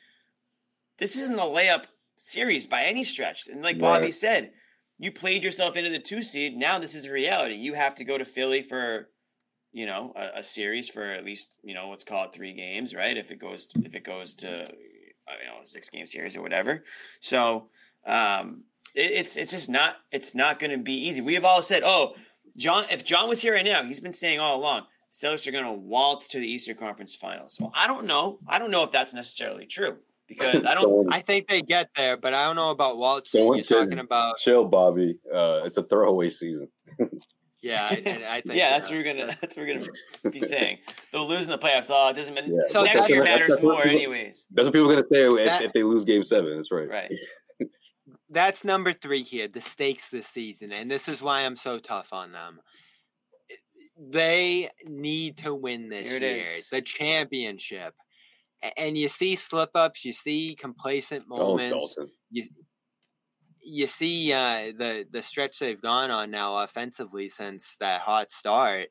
this 0.98 1.16
isn't 1.16 1.40
a 1.40 1.44
layup 1.44 1.86
series 2.18 2.68
by 2.68 2.84
any 2.84 3.04
stretch. 3.04 3.48
And 3.48 3.62
like 3.62 3.80
Bobby 3.80 4.12
said, 4.12 4.52
you 4.98 5.12
played 5.12 5.44
yourself 5.44 5.76
into 5.76 5.90
the 5.90 6.00
two 6.00 6.24
seed. 6.24 6.56
Now 6.56 6.80
this 6.80 6.96
is 6.96 7.06
a 7.06 7.12
reality. 7.12 7.56
You 7.56 7.74
have 7.74 7.96
to 7.96 8.06
go 8.06 8.18
to 8.18 8.26
Philly 8.26 8.62
for, 8.62 9.10
you 9.74 9.86
know, 9.86 10.14
a, 10.16 10.40
a, 10.40 10.44
series 10.44 10.88
for 10.88 11.04
at 11.04 11.26
least 11.26 11.54
you 11.64 11.74
know 11.74 11.90
let's 11.90 12.06
call 12.06 12.26
it 12.26 12.34
three 12.34 12.54
games, 12.54 12.94
right? 12.96 13.18
If 13.18 13.32
it 13.32 13.40
goes 13.40 13.68
if 13.76 13.94
it 13.94 14.06
goes 14.06 14.34
to 14.36 14.48
you 14.48 15.48
know 15.48 15.60
six 15.66 15.90
game 15.90 16.06
series 16.06 16.36
or 16.36 16.42
whatever. 16.42 16.86
So 17.20 17.68
um, 18.06 18.64
it's 18.96 19.36
it's 19.38 19.52
just 19.52 19.70
not 19.70 19.98
it's 20.12 20.34
not 20.34 20.60
going 20.60 20.72
to 20.72 20.78
be 20.78 20.94
easy. 20.94 21.22
We 21.22 21.34
have 21.36 21.46
all 21.46 21.62
said, 21.62 21.84
oh, 21.86 22.16
John. 22.58 22.86
If 22.90 23.04
John 23.04 23.28
was 23.30 23.42
here 23.42 23.54
right 23.54 23.66
now, 23.66 23.84
he's 23.84 24.00
been 24.00 24.14
saying 24.14 24.40
all 24.40 24.58
along 24.60 24.84
Celtics 25.12 25.46
are 25.48 25.52
going 25.52 25.66
to 25.66 25.72
waltz 25.74 26.28
to 26.30 26.40
the 26.40 26.48
Eastern 26.48 26.76
Conference 26.78 27.16
Finals. 27.16 27.58
Well, 27.60 27.72
I 27.76 27.88
don't 27.88 28.06
know. 28.06 28.40
I 28.48 28.60
don't 28.60 28.72
know 28.72 28.84
if 28.84 28.92
that's 28.92 29.14
necessarily 29.14 29.66
true 29.66 29.98
because 30.28 30.66
I 30.66 30.74
don't. 30.74 30.84
Someone- 30.84 31.14
I 31.14 31.20
think 31.22 31.48
they 31.48 31.62
get 31.62 31.90
there, 31.96 32.18
but 32.18 32.34
I 32.34 32.46
don't 32.46 32.56
know 32.56 32.72
about 32.72 32.98
Waltz. 32.98 33.32
Someone 33.32 33.58
You're 33.58 33.64
said- 33.64 33.84
talking 33.84 34.00
about 34.00 34.38
Chill, 34.38 34.66
Bobby. 34.66 35.18
Uh, 35.34 35.62
it's 35.66 35.78
a 35.78 35.84
throwaway 35.84 36.30
season. 36.30 36.68
yeah. 37.62 37.88
I, 37.90 37.94
I 37.94 38.42
think 38.42 38.46
yeah, 38.56 38.72
that's 38.72 38.90
what 38.90 38.98
we're 38.98 39.04
gonna. 39.14 39.38
That's 39.42 39.56
what 39.58 39.66
we're 39.66 39.78
gonna 39.80 40.32
be 40.32 40.40
saying. 40.42 40.78
They'll 41.12 41.28
lose 41.28 41.46
in 41.46 41.50
the 41.52 41.58
playoffs. 41.58 41.88
Oh, 41.90 42.10
it 42.10 42.16
doesn't 42.16 42.34
matter. 42.34 42.48
Yeah, 42.48 42.62
So 42.68 42.84
Next 42.84 43.10
year 43.10 43.24
matters 43.24 43.62
more, 43.62 43.76
people- 43.84 43.92
anyways. 43.92 44.48
That's 44.52 44.66
what 44.66 44.74
people 44.74 44.90
are 44.92 44.96
gonna 44.96 45.08
say 45.08 45.26
if, 45.26 45.46
That- 45.46 45.62
if 45.64 45.74
they 45.74 45.84
lose 45.84 46.06
Game 46.06 46.24
Seven. 46.24 46.56
That's 46.56 46.72
right. 46.72 46.90
Right. 46.90 47.12
that's 48.30 48.64
number 48.64 48.94
three 48.94 49.22
here. 49.24 49.48
The 49.48 49.62
stakes 49.62 50.10
this 50.10 50.28
season, 50.28 50.72
and 50.72 50.90
this 50.90 51.08
is 51.08 51.22
why 51.22 51.42
I'm 51.42 51.56
so 51.56 51.80
tough 51.80 52.14
on 52.14 52.32
them. 52.32 52.60
They 53.98 54.70
need 54.86 55.38
to 55.38 55.54
win 55.54 55.90
this 55.90 56.08
year, 56.08 56.42
is. 56.42 56.70
the 56.70 56.82
championship. 56.82 57.94
And 58.78 58.98
you 58.98 59.10
see 59.10 59.36
slip 59.36 59.70
ups, 59.76 60.04
you 60.06 60.14
see 60.14 60.56
complacent 60.60 61.26
Oh, 61.32 61.38
moments. 61.58 61.96
Dalton. 61.96 62.12
you 63.62 63.88
see 63.88 64.32
uh, 64.34 64.72
the 64.78 65.06
the 65.12 65.22
stretch 65.22 65.60
they've 65.60 65.82
gone 65.82 66.12
on 66.12 66.32
now 66.32 66.58
offensively 66.60 67.30
since 67.30 67.78
that 67.78 68.02
hot 68.02 68.32
start, 68.32 68.90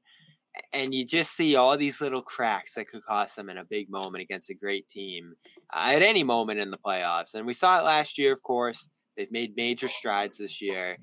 and 0.73 0.95
you 0.95 1.05
just 1.05 1.33
see 1.37 1.57
all 1.57 1.77
these 1.77 2.01
little 2.01 2.23
cracks 2.23 2.75
that 2.75 2.89
could 2.89 3.05
cost 3.05 3.37
them 3.37 3.51
in 3.51 3.59
a 3.59 3.65
big 3.65 3.91
moment 3.91 4.23
against 4.23 4.51
a 4.51 4.55
great 4.55 4.89
team 4.89 5.35
uh, 5.73 5.91
at 5.95 6.03
any 6.03 6.25
moment 6.25 6.61
in 6.61 6.71
the 6.71 6.79
playoffs. 6.79 7.35
And 7.35 7.47
we 7.47 7.55
saw 7.55 7.81
it 7.81 7.85
last 7.85 8.19
year, 8.19 8.33
of 8.33 8.43
course. 8.43 8.89
They've 9.17 9.31
made 9.33 9.55
major 9.57 9.89
strides 9.89 10.39
this 10.39 10.61
year. 10.61 10.99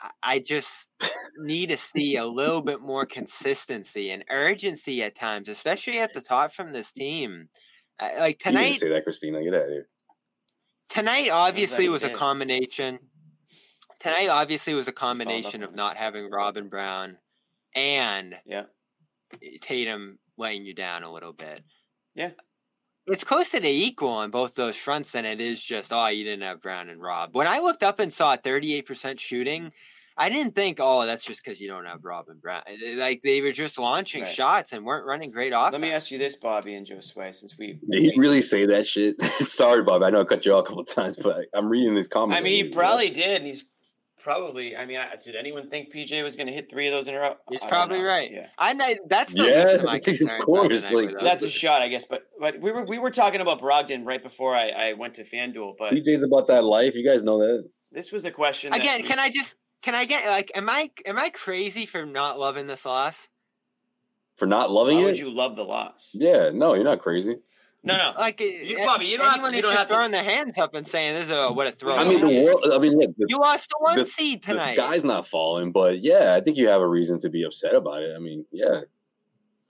I- 0.00 0.10
I 0.22 0.38
just 0.40 0.88
need 1.38 1.68
to 1.70 1.78
see 1.78 2.16
a 2.16 2.26
little 2.26 2.60
bit 2.62 2.80
more 2.80 3.06
consistency 3.06 4.10
and 4.10 4.24
urgency 4.30 5.02
at 5.02 5.14
times, 5.14 5.48
especially 5.48 6.00
at 6.00 6.12
the 6.12 6.20
top 6.20 6.52
from 6.52 6.72
this 6.72 6.92
team. 6.92 7.48
Uh, 7.98 8.10
Like 8.18 8.44
You 8.44 8.52
didn't 8.52 8.62
tonight, 8.62 8.80
say 8.80 8.88
that, 8.90 9.04
Christina. 9.04 9.42
Get 9.42 9.54
out 9.54 9.62
of 9.62 9.68
here. 9.68 9.88
tonight 10.88 11.30
obviously 11.30 11.88
was 11.88 12.04
a 12.04 12.10
combination 12.10 12.98
tonight 13.98 14.28
obviously 14.28 14.74
was 14.74 14.86
a 14.88 14.92
combination 14.92 15.62
of 15.62 15.74
not 15.74 15.96
having 15.96 16.30
rob 16.30 16.56
and 16.58 16.68
brown 16.70 17.16
and 17.74 18.36
Yeah. 18.44 18.64
tatum 19.62 20.18
letting 20.36 20.64
you 20.66 20.74
down 20.74 21.02
a 21.02 21.12
little 21.12 21.32
bit 21.32 21.64
Yeah. 22.14 22.30
It's 23.06 23.24
closer 23.24 23.60
to 23.60 23.68
equal 23.68 24.08
on 24.08 24.30
both 24.30 24.54
those 24.54 24.76
fronts 24.76 25.12
than 25.12 25.24
it 25.24 25.40
is 25.40 25.62
just 25.62 25.92
oh 25.92 26.08
you 26.08 26.24
didn't 26.24 26.42
have 26.42 26.60
brown 26.60 26.88
and 26.88 27.00
rob 27.00 27.30
when 27.34 27.46
i 27.46 27.58
looked 27.60 27.82
up 27.82 28.00
and 28.00 28.12
saw 28.12 28.36
38% 28.36 29.18
shooting 29.20 29.70
i 30.16 30.28
didn't 30.28 30.54
think 30.56 30.78
oh 30.80 31.06
that's 31.06 31.22
just 31.24 31.44
because 31.44 31.60
you 31.60 31.68
don't 31.68 31.84
have 31.84 32.04
rob 32.04 32.28
and 32.28 32.40
brown 32.40 32.62
Eh, 32.66 32.94
like 32.96 33.22
they 33.22 33.40
were 33.42 33.52
just 33.52 33.78
launching 33.78 34.22
Right. 34.22 34.34
shots 34.34 34.72
and 34.72 34.84
weren't 34.84 35.06
running 35.06 35.30
great 35.30 35.52
off 35.52 35.72
Let 35.72 35.80
me 35.80 35.92
ask 35.92 36.10
you 36.10 36.18
this, 36.18 36.34
Bobby 36.36 36.74
and 36.74 36.86
Josue, 36.86 37.32
since 37.34 37.56
we. 37.58 37.78
Did 37.90 38.02
he 38.02 38.12
really 38.18 38.42
say 38.42 38.66
that 38.66 38.86
shit? 38.86 39.20
Sorry, 39.40 39.82
Bob. 39.84 40.02
I 40.02 40.10
know 40.10 40.22
I 40.22 40.24
cut 40.24 40.44
you 40.44 40.54
off 40.54 40.64
a 40.64 40.68
couple 40.68 40.84
times, 40.84 41.16
but 41.16 41.46
I'm 41.54 41.68
reading 41.68 41.94
these 41.94 42.08
comments. 42.08 42.38
I 42.38 42.42
mean, 42.42 42.64
he 42.66 42.70
probably 42.72 43.10
did, 43.10 43.36
and 43.36 43.46
he's 43.46 43.64
probably. 44.26 44.76
I 44.76 44.84
mean, 44.86 44.98
I, 44.98 45.14
did 45.24 45.36
anyone 45.36 45.70
think 45.70 45.94
PJ 45.94 46.22
was 46.24 46.34
going 46.36 46.48
to 46.48 46.52
hit 46.52 46.68
three 46.68 46.88
of 46.88 46.92
those 46.92 47.06
in 47.06 47.14
a 47.14 47.20
row? 47.20 47.36
he's 47.48 47.62
I 47.62 47.68
probably 47.68 48.00
know. 48.00 48.06
right 48.06 48.30
Yeah. 48.30 48.48
i'm 48.58 48.76
not 48.76 48.94
that's 49.08 49.32
the 49.32 49.44
Yeah, 49.44 49.64
least 49.64 49.78
of 49.78 49.84
my 49.84 49.96
of 50.38 50.44
course, 50.44 50.84
like, 50.84 50.92
with. 50.94 51.20
That's 51.22 51.44
a 51.44 51.50
shot, 51.50 51.80
I 51.82 51.88
guess. 51.88 52.04
But 52.04 52.22
but 52.40 52.60
we 52.60 52.72
were 52.72 52.84
we 52.84 52.98
were 52.98 53.10
talking 53.12 53.40
about 53.40 53.60
Brogdon 53.60 54.04
right 54.04 54.22
before 54.22 54.54
I, 54.54 54.68
I 54.70 54.92
went 54.94 55.14
to 55.14 55.24
FanDuel. 55.24 55.74
But 55.78 55.92
DJ's 55.94 56.24
about 56.24 56.48
that 56.48 56.64
life. 56.64 56.94
You 56.96 57.08
guys 57.08 57.22
know 57.22 57.38
that. 57.38 57.68
this 57.92 58.10
was 58.12 58.24
a 58.24 58.30
question. 58.32 58.72
that- 58.72 58.80
Again, 58.80 59.02
can 59.04 59.18
I 59.20 59.30
just 59.30 59.54
can 59.82 59.94
I 59.94 60.04
get 60.04 60.26
like 60.28 60.50
am 60.56 60.68
I 60.68 60.90
am 61.06 61.18
I 61.18 61.30
crazy 61.30 61.86
for 61.86 62.04
not 62.04 62.38
loving 62.38 62.66
this 62.66 62.84
loss? 62.84 63.28
For 64.36 64.46
not 64.46 64.70
loving 64.70 64.96
Why 64.98 65.02
it. 65.04 65.06
would 65.06 65.18
you 65.18 65.30
love 65.30 65.56
the 65.56 65.62
loss? 65.64 66.10
Yeah, 66.12 66.50
no, 66.52 66.74
you're 66.74 66.84
not 66.84 67.00
crazy. 67.00 67.36
No, 67.86 67.96
no. 67.96 68.12
Like 68.18 68.40
You- 68.40 68.78
eh, 68.78 68.84
Bobby, 68.84 69.06
you 69.06 69.16
don't 69.16 69.26
have 69.26 69.34
to- 69.36 69.38
anyone 69.38 69.52
you 69.52 69.58
who's 69.58 69.62
don't 69.62 69.70
just 69.72 69.78
have 69.78 69.88
to- 69.88 69.94
throwing 69.94 70.10
their 70.10 70.24
hands 70.24 70.58
up 70.58 70.74
and 70.74 70.86
saying 70.86 71.14
this 71.14 71.24
is 71.26 71.30
a 71.30 71.50
what 71.52 71.68
a 71.68 71.70
throw. 71.70 71.94
I 71.94 72.04
mean, 72.04 72.20
the 72.20 72.42
world. 72.42 72.68
I 72.72 72.78
mean, 72.78 72.98
look, 72.98 73.16
the, 73.16 73.26
you 73.28 73.38
lost 73.38 73.70
to 73.70 73.76
one 73.78 73.98
the- 73.98 74.04
seed 74.06 74.42
the 74.42 74.52
tonight. 74.52 74.74
sky's 74.76 75.04
not 75.04 75.26
falling, 75.26 75.70
but 75.72 76.00
yeah, 76.02 76.34
I 76.34 76.40
think 76.40 76.56
you 76.56 76.68
have 76.68 76.80
a 76.80 76.88
reason 76.88 77.18
to 77.20 77.30
be 77.30 77.44
upset 77.44 77.74
about 77.74 78.02
it. 78.02 78.14
I 78.14 78.18
mean, 78.18 78.44
yeah. 78.50 78.80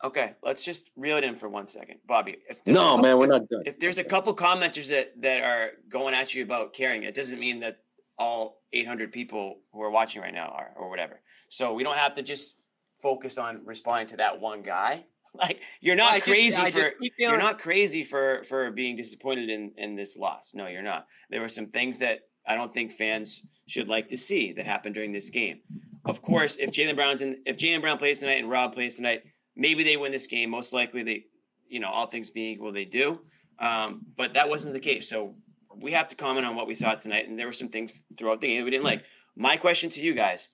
Okay, 0.05 0.35
let's 0.42 0.62
just 0.64 0.90
reel 0.96 1.16
it 1.16 1.24
in 1.24 1.37
for 1.37 1.48
one 1.48 1.66
second, 1.66 2.00
Bobby. 2.07 2.37
If 2.48 2.66
No, 2.66 2.74
couple- 2.81 2.98
man, 2.98 3.18
we're 3.18 3.26
not 3.26 3.48
done. 3.48 3.62
If 3.66 3.79
there's 3.79 3.98
a 3.98 4.05
couple 4.05 4.35
commenters 4.35 4.88
that 4.88 5.20
that 5.22 5.42
are 5.42 5.72
going 5.88 6.14
at 6.14 6.35
you 6.35 6.42
about 6.42 6.72
caring, 6.72 7.02
it 7.02 7.14
doesn't 7.14 7.38
mean 7.38 7.61
that 7.61 7.83
all 8.18 8.62
800 8.72 9.12
people 9.12 9.61
who 9.72 9.83
are 9.83 9.90
watching 9.90 10.22
right 10.22 10.33
now 10.35 10.48
are 10.48 10.72
or 10.76 10.88
whatever. 10.88 11.20
So 11.48 11.74
we 11.74 11.83
don't 11.85 11.96
have 11.96 12.14
to 12.14 12.22
just 12.22 12.57
focus 12.98 13.37
on 13.37 13.61
responding 13.64 14.09
to 14.09 14.16
that 14.18 14.40
one 14.40 14.62
guy. 14.62 15.05
Like 15.38 15.61
you're 15.81 15.96
not 15.96 16.22
crazy 16.22 16.57
I 16.57 16.70
for 16.70 16.79
just 16.79 17.12
you're 17.18 17.38
not 17.38 17.59
crazy 17.59 18.03
for 18.03 18.44
for 18.44 18.70
being 18.70 18.96
disappointed 18.96 19.51
in 19.51 19.72
in 19.77 19.94
this 19.96 20.16
loss. 20.16 20.53
No, 20.55 20.66
you're 20.66 20.83
not. 20.83 21.07
There 21.31 21.40
were 21.40 21.49
some 21.49 21.66
things 21.66 21.99
that 21.99 22.20
I 22.46 22.55
don't 22.55 22.72
think 22.72 22.92
fans 22.92 23.42
should 23.66 23.88
like 23.88 24.09
to 24.09 24.18
see 24.18 24.53
that 24.53 24.66
happened 24.66 24.94
during 24.94 25.12
this 25.12 25.31
game. 25.31 25.61
Of 26.05 26.22
course, 26.22 26.57
if 26.57 26.70
Jaylen 26.70 26.94
Brown's 26.94 27.20
in, 27.20 27.42
if 27.46 27.57
Jaylen 27.57 27.81
Brown 27.81 27.99
plays 27.99 28.20
tonight 28.20 28.38
and 28.38 28.49
Rob 28.49 28.72
plays 28.72 28.96
tonight, 28.96 29.25
maybe 29.57 29.83
they 29.83 29.96
win 29.96 30.12
this 30.12 30.27
game. 30.27 30.51
Most 30.51 30.72
likely, 30.72 31.03
they, 31.03 31.25
you 31.68 31.81
know, 31.81 31.90
all 31.90 32.07
things 32.07 32.31
being 32.31 32.53
equal, 32.53 32.72
they 32.72 32.85
do. 32.85 33.20
Um, 33.59 34.07
but 34.16 34.35
that 34.35 34.49
wasn't 34.49 34.75
the 34.75 34.81
case. 34.81 35.09
So 35.09 35.35
we 35.75 35.92
have 35.92 36.07
to 36.09 36.14
comment 36.14 36.46
on 36.46 36.55
what 36.55 36.68
we 36.68 36.77
saw 36.77 36.94
tonight, 36.94 37.29
and 37.29 37.37
there 37.38 37.46
were 37.46 37.53
some 37.53 37.68
things 37.68 38.05
throughout 38.16 38.40
the 38.40 38.46
game 38.46 38.59
that 38.59 38.64
we 38.64 38.70
didn't 38.70 38.85
like. 38.85 39.05
My 39.35 39.57
question 39.57 39.90
to 39.90 40.01
you 40.01 40.14
guys: 40.14 40.49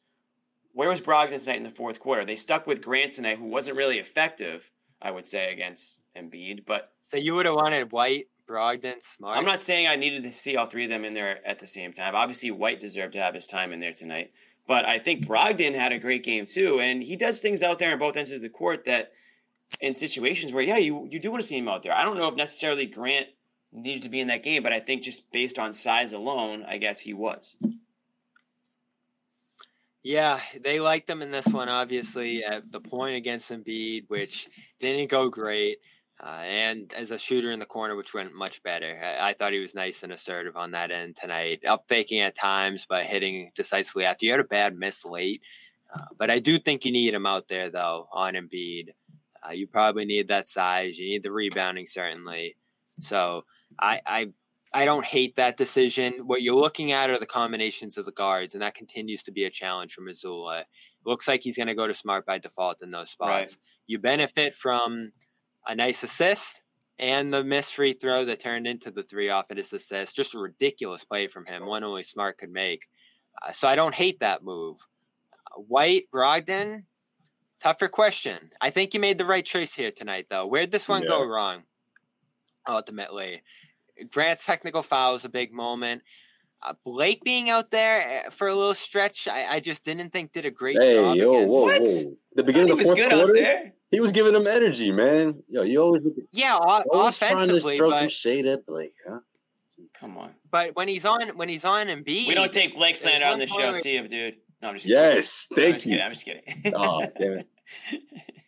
Where 0.74 0.88
was 0.88 1.00
Brogdon 1.00 1.38
tonight 1.38 1.56
in 1.56 1.64
the 1.64 1.70
fourth 1.70 2.00
quarter? 2.00 2.24
They 2.24 2.37
stuck 2.37 2.66
with 2.66 2.82
Grant 2.82 3.14
tonight, 3.14 3.38
who 3.38 3.44
wasn't 3.46 3.76
really 3.76 3.98
effective, 3.98 4.70
I 5.00 5.11
would 5.11 5.26
say, 5.26 5.52
against 5.52 5.98
Embiid. 6.16 6.64
But 6.66 6.92
so 7.02 7.16
you 7.16 7.35
would 7.35 7.46
have 7.46 7.54
wanted 7.54 7.92
White, 7.92 8.28
Brogdon, 8.48 9.02
Smart. 9.02 9.37
I'm 9.37 9.44
not 9.44 9.62
saying 9.62 9.87
I 9.87 9.96
needed 9.96 10.22
to 10.22 10.32
see 10.32 10.56
all 10.56 10.66
three 10.66 10.85
of 10.85 10.90
them 10.90 11.04
in 11.04 11.14
there 11.14 11.46
at 11.46 11.58
the 11.58 11.66
same 11.66 11.92
time. 11.92 12.14
Obviously, 12.14 12.50
White 12.50 12.80
deserved 12.80 13.12
to 13.14 13.20
have 13.20 13.35
his 13.35 13.46
time 13.46 13.72
in 13.72 13.80
there 13.80 13.92
tonight. 13.92 14.32
But 14.66 14.85
I 14.85 14.98
think 14.98 15.26
Brogdon 15.26 15.74
had 15.74 15.92
a 15.92 15.98
great 15.98 16.24
game 16.24 16.46
too, 16.46 16.80
and 16.80 17.02
he 17.02 17.16
does 17.16 17.40
things 17.40 17.62
out 17.62 17.78
there 17.78 17.92
on 17.92 17.98
both 17.98 18.16
ends 18.16 18.30
of 18.30 18.42
the 18.42 18.48
court 18.48 18.85
that, 18.87 19.12
in 19.80 19.92
situations 19.92 20.52
where 20.52 20.62
yeah, 20.62 20.76
you 20.76 21.08
you 21.11 21.18
do 21.18 21.30
want 21.30 21.42
to 21.42 21.48
see 21.48 21.58
him 21.58 21.68
out 21.68 21.82
there. 21.82 21.94
I 21.94 22.04
don't 22.04 22.16
know 22.16 22.28
if 22.28 22.37
necessarily 22.37 22.87
Grant 22.87 23.26
needed 23.72 24.02
to 24.02 24.08
be 24.08 24.20
in 24.20 24.28
that 24.28 24.42
game, 24.42 24.62
but 24.62 24.72
I 24.72 24.80
think 24.80 25.02
just 25.02 25.30
based 25.32 25.58
on 25.58 25.72
size 25.72 26.12
alone, 26.12 26.64
I 26.68 26.78
guess 26.78 27.00
he 27.00 27.12
was. 27.12 27.56
Yeah, 30.02 30.40
they 30.60 30.80
liked 30.80 31.06
them 31.06 31.22
in 31.22 31.30
this 31.30 31.46
one, 31.46 31.68
obviously, 31.68 32.44
at 32.44 32.70
the 32.72 32.80
point 32.80 33.14
against 33.14 33.52
Embiid, 33.52 34.04
which 34.08 34.48
didn't 34.80 35.10
go 35.10 35.28
great. 35.28 35.78
Uh, 36.20 36.42
and 36.44 36.92
as 36.94 37.10
a 37.10 37.18
shooter 37.18 37.50
in 37.50 37.58
the 37.58 37.66
corner, 37.66 37.96
which 37.96 38.14
went 38.14 38.32
much 38.32 38.62
better. 38.62 39.00
I, 39.02 39.30
I 39.30 39.32
thought 39.32 39.52
he 39.52 39.58
was 39.58 39.74
nice 39.74 40.02
and 40.04 40.12
assertive 40.12 40.56
on 40.56 40.70
that 40.72 40.92
end 40.92 41.16
tonight, 41.16 41.64
up 41.66 41.84
faking 41.88 42.20
at 42.20 42.36
times, 42.36 42.86
but 42.88 43.06
hitting 43.06 43.50
decisively 43.54 44.04
after. 44.04 44.26
You 44.26 44.32
had 44.32 44.40
a 44.40 44.44
bad 44.44 44.76
miss 44.76 45.04
late. 45.04 45.42
Uh, 45.92 46.04
but 46.16 46.30
I 46.30 46.38
do 46.38 46.58
think 46.58 46.84
you 46.84 46.92
need 46.92 47.12
him 47.12 47.26
out 47.26 47.48
there, 47.48 47.70
though, 47.70 48.08
on 48.12 48.34
Embiid. 48.34 48.90
Uh, 49.44 49.52
you 49.52 49.66
probably 49.66 50.04
need 50.04 50.28
that 50.28 50.46
size. 50.46 50.98
You 50.98 51.10
need 51.10 51.22
the 51.22 51.32
rebounding, 51.32 51.86
certainly. 51.86 52.56
So 53.00 53.44
I, 53.80 54.00
I 54.06 54.28
I 54.74 54.85
don't 54.85 55.04
hate 55.04 55.37
that 55.37 55.56
decision. 55.56 56.14
What 56.24 56.42
you're 56.42 56.56
looking 56.56 56.92
at 56.92 57.11
are 57.11 57.18
the 57.18 57.26
combinations 57.26 57.98
of 57.98 58.06
the 58.06 58.12
guards, 58.12 58.54
and 58.54 58.62
that 58.62 58.74
continues 58.74 59.22
to 59.24 59.32
be 59.32 59.44
a 59.44 59.50
challenge 59.50 59.94
for 59.94 60.02
Mazzulla. 60.02 60.62
It 60.62 60.66
looks 61.04 61.28
like 61.28 61.42
he's 61.42 61.56
going 61.56 61.66
to 61.66 61.74
go 61.74 61.87
to 61.87 61.94
smart 61.94 62.24
by 62.24 62.38
default 62.38 62.82
in 62.82 62.90
those 62.90 63.11
spots. 63.11 63.56
Right. 63.56 63.56
You 63.87 63.98
benefit 63.98 64.54
from 64.54 65.12
a 65.66 65.74
nice 65.74 66.02
assist 66.02 66.62
and 66.98 67.32
the 67.32 67.42
missed 67.42 67.74
free 67.74 67.92
throw 67.92 68.24
that 68.24 68.40
turned 68.40 68.66
into 68.66 68.90
the 68.90 69.02
three 69.02 69.28
off 69.28 69.50
of 69.50 69.56
his 69.56 69.72
assist. 69.72 70.16
Just 70.16 70.35
a 70.35 70.38
ridiculous 70.38 71.04
play 71.04 71.26
from 71.26 71.44
him, 71.44 71.66
one 71.66 71.85
only 71.85 72.02
Smart 72.02 72.38
could 72.38 72.52
make. 72.52 72.88
Uh, 73.42 73.50
so 73.50 73.68
I 73.68 73.74
don't 73.74 73.94
hate 73.94 74.20
that 74.20 74.44
move. 74.44 74.78
Uh, 75.32 75.61
White, 75.61 76.04
Brogdon, 76.12 76.85
tougher 77.61 77.88
question. 77.88 78.50
I 78.61 78.70
think 78.70 78.94
you 78.94 79.00
made 79.00 79.18
the 79.18 79.24
right 79.24 79.44
choice 79.44 79.74
here 79.74 79.90
tonight, 79.90 80.26
though. 80.30 80.46
Where'd 80.46 80.70
this 80.70 80.88
one 80.88 81.04
go 81.04 81.24
wrong? 81.26 81.62
Ultimately, 82.68 83.42
Grant's 84.11 84.44
technical 84.46 84.82
foul 84.82 85.12
was 85.12 85.24
a 85.24 85.28
big 85.28 85.53
moment. 85.53 86.03
Uh, 86.64 86.74
Blake 86.84 87.22
being 87.24 87.50
out 87.50 87.70
there 87.72 88.00
eh, 88.26 88.30
for 88.30 88.46
a 88.48 88.55
little 88.55 88.74
stretch, 88.74 89.26
I, 89.26 89.46
I 89.57 89.61
just 89.61 89.84
didn't 89.84 90.11
think 90.11 90.32
did 90.32 90.44
a 90.44 90.50
great 90.50 90.78
Hey, 90.78 90.94
job. 90.94 91.16
yo, 91.16 91.34
against- 91.34 91.50
whoa, 91.50 91.62
What? 91.64 91.82
whoa. 91.82 92.16
The 92.36 92.42
beginning 92.44 92.70
of 92.70 92.78
he 92.78 92.84
the 92.84 92.88
was 92.90 92.98
fourth 92.98 93.11
good 93.11 93.11
quarter, 93.18 93.30
out 93.32 93.34
there. 93.34 93.72
he 93.90 94.00
was 94.00 94.12
giving 94.12 94.32
them 94.32 94.46
energy, 94.46 94.92
man. 94.92 95.42
Yo, 95.48 95.62
you 95.62 95.80
always, 95.82 96.03
Yeah, 96.32 96.57
o- 96.61 96.82
always 96.92 97.18
trying 97.18 97.32
to 97.36 97.42
offensively, 97.42 97.76
throw 97.78 97.90
but, 97.90 97.98
some 97.98 98.09
shade 98.11 98.46
at 98.46 98.64
Blake, 98.64 98.94
huh? 99.09 99.18
Come 99.94 100.16
on, 100.16 100.30
but 100.50 100.74
when 100.76 100.86
he's 100.88 101.05
on 101.05 101.20
when 101.36 101.48
he's 101.48 101.64
on 101.64 101.88
Embiid, 101.88 102.26
we 102.28 102.34
don't 102.34 102.53
take 102.53 102.74
Blake 102.76 102.94
There's 102.98 103.00
Slander 103.00 103.26
on 103.26 103.38
the 103.40 103.46
show. 103.48 103.72
where- 103.72 103.80
See 103.80 103.96
him, 103.96 104.07
dude. 104.09 104.36
No, 104.62 104.68
I'm 104.68 104.74
just 104.74 104.86
kidding. 104.86 105.03
Yes, 105.03 105.48
I'm 105.50 105.57
thank 105.57 105.74
just 105.74 105.86
you. 105.86 105.90
kidding. 105.92 106.05
I'm 106.07 106.12
just 106.12 106.24
kidding. 106.24 106.72
Oh, 106.76 107.07
damn 107.18 107.32
it. 107.38 107.48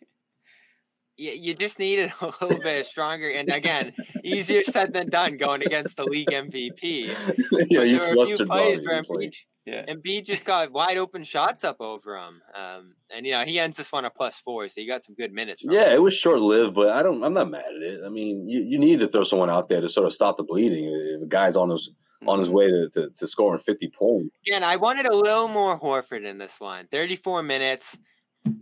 you, 1.17 1.31
you 1.31 1.53
just 1.55 1.79
needed 1.79 2.11
a 2.21 2.25
little 2.25 2.61
bit 2.63 2.85
stronger. 2.85 3.29
And 3.29 3.49
again, 3.51 3.93
easier 4.23 4.63
said 4.63 4.93
than 4.93 5.09
done 5.09 5.37
going 5.37 5.61
against 5.61 5.97
the 5.97 6.03
league 6.05 6.29
MVP. 6.29 6.81
yeah, 7.07 7.15
But 7.51 7.69
you 7.71 7.77
there 7.77 7.89
were 7.89 7.95
a 7.95 7.99
few 7.99 8.13
flustered 8.15 8.47
plays 8.47 8.75
Bobby. 8.79 8.87
where 8.87 8.99
It's 8.99 9.09
like- 9.09 9.29
Embiid, 9.29 9.35
Yeah. 9.65 9.85
Embiid 9.87 10.25
just 10.25 10.45
got 10.45 10.71
wide 10.71 10.97
open 10.97 11.23
shots 11.23 11.63
up 11.63 11.77
over 11.79 12.17
him, 12.17 12.41
um, 12.53 12.91
and 13.15 13.25
you 13.25 13.31
know 13.31 13.43
he 13.45 13.59
ends 13.59 13.77
this 13.77 13.91
one 13.91 14.05
a 14.05 14.09
plus 14.11 14.39
four, 14.39 14.67
so 14.67 14.79
you 14.79 14.87
got 14.87 15.03
some 15.03 15.15
good 15.15 15.33
minutes. 15.33 15.63
Yeah, 15.63 15.87
him. 15.87 15.93
it 15.93 16.01
was 16.03 16.13
short 16.13 16.39
lived, 16.39 16.75
but 16.75 16.89
I 16.93 17.01
don't. 17.01 17.23
I'm 17.23 17.33
not 17.33 17.49
mad 17.49 17.65
at 17.77 17.81
it. 17.81 18.01
I 18.05 18.09
mean, 18.09 18.47
you, 18.47 18.61
you 18.61 18.77
need 18.77 18.99
to 18.99 19.07
throw 19.07 19.23
someone 19.23 19.49
out 19.49 19.67
there 19.69 19.81
to 19.81 19.89
sort 19.89 20.05
of 20.05 20.13
stop 20.13 20.37
the 20.37 20.43
bleeding. 20.43 20.85
If 20.93 21.21
a 21.23 21.25
guy's 21.25 21.55
on 21.55 21.69
his 21.71 21.89
on 22.27 22.37
his 22.39 22.49
Mhm. 22.49 22.53
way 22.53 22.67
to, 22.69 22.89
to, 22.93 23.09
to 23.09 23.27
scoring 23.27 23.59
50 23.59 23.87
points. 23.89 24.35
Again, 24.47 24.63
I 24.63 24.75
wanted 24.77 25.05
a 25.07 25.15
little 25.15 25.47
more 25.47 25.79
Horford 25.79 26.25
in 26.25 26.37
this 26.37 26.59
one. 26.59 26.87
34 26.91 27.41
minutes. 27.43 27.97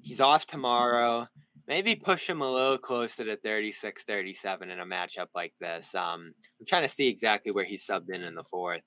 He's 0.01 0.19
off 0.21 0.45
tomorrow. 0.45 1.27
Maybe 1.68 1.95
push 1.95 2.30
him 2.30 2.41
a 2.41 2.51
little 2.51 2.78
closer 2.78 3.24
to 3.24 3.38
36 3.38 4.03
37 4.03 4.70
in 4.70 4.80
a 4.80 4.86
matchup 4.86 5.28
like 5.34 5.53
this. 5.61 5.95
Um, 5.95 6.34
I'm 6.59 6.66
trying 6.68 6.84
to 6.84 6.89
see 6.89 7.07
exactly 7.07 7.51
where 7.51 7.64
he 7.64 7.78
subbed 7.78 8.14
in 8.14 8.24
in 8.24 8.36
the 8.36 8.43
fourth. 8.43 8.82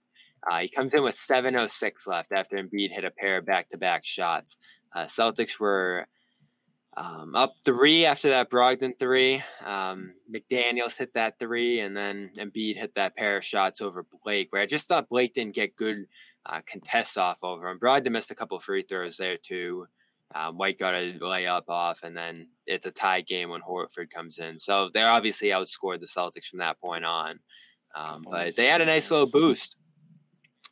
Uh, 0.51 0.59
he 0.59 0.69
comes 0.69 0.93
in 0.95 1.03
with 1.03 1.15
7.06 1.15 2.07
left 2.07 2.33
after 2.33 2.57
Embiid 2.57 2.91
hit 2.91 3.05
a 3.05 3.11
pair 3.11 3.39
of 3.39 3.47
back 3.47 3.69
to 3.71 3.79
back 3.79 4.05
shots. 4.05 4.59
Uh, 4.95 5.05
Celtics 5.05 5.59
were 5.59 6.07
um, 6.97 7.35
up 7.35 7.55
three 7.65 8.07
after 8.07 8.31
that 8.31 8.51
Brogdon 8.51 8.99
three. 8.99 9.43
Um, 9.65 10.15
McDaniels 10.33 10.97
hit 10.97 11.13
that 11.15 11.39
three, 11.39 11.81
and 11.81 11.97
then 11.97 12.31
Embiid 12.39 12.77
hit 12.77 12.95
that 12.95 13.17
pair 13.17 13.37
of 13.37 13.45
shots 13.45 13.81
over 13.81 14.07
Blake, 14.25 14.49
where 14.51 14.63
I 14.63 14.67
just 14.67 14.89
thought 14.89 15.09
Blake 15.09 15.35
didn't 15.35 15.55
get 15.55 15.77
good 15.77 16.07
uh, 16.47 16.61
contests 16.71 17.17
off 17.17 17.39
over 17.43 17.69
him. 17.69 17.79
Brogdon 17.79 18.13
missed 18.13 18.31
a 18.31 18.35
couple 18.35 18.59
free 18.61 18.83
throws 18.83 19.17
there 19.17 19.37
too. 19.37 19.87
Um, 20.35 20.59
White 20.59 20.79
got 20.79 20.95
a 20.95 21.13
layup 21.21 21.69
off, 21.69 22.03
and 22.03 22.17
then 22.17 22.49
it's 22.67 22.87
a 22.87 22.91
tie 22.91 23.21
game 23.21 23.51
when 23.51 23.61
Horford 23.61 24.11
comes 24.11 24.39
in. 24.39 24.59
So 24.59 24.91
they're 24.93 25.09
obviously 25.09 25.49
outscored 25.49 26.01
the 26.01 26.07
Celtics 26.07 26.47
from 26.47 26.59
that 26.59 26.81
point 26.81 27.05
on. 27.05 27.39
Um, 27.95 28.25
but 28.29 28.57
they 28.57 28.67
had 28.67 28.81
a 28.81 28.87
nice 28.87 29.11
little 29.11 29.27
boost. 29.27 29.77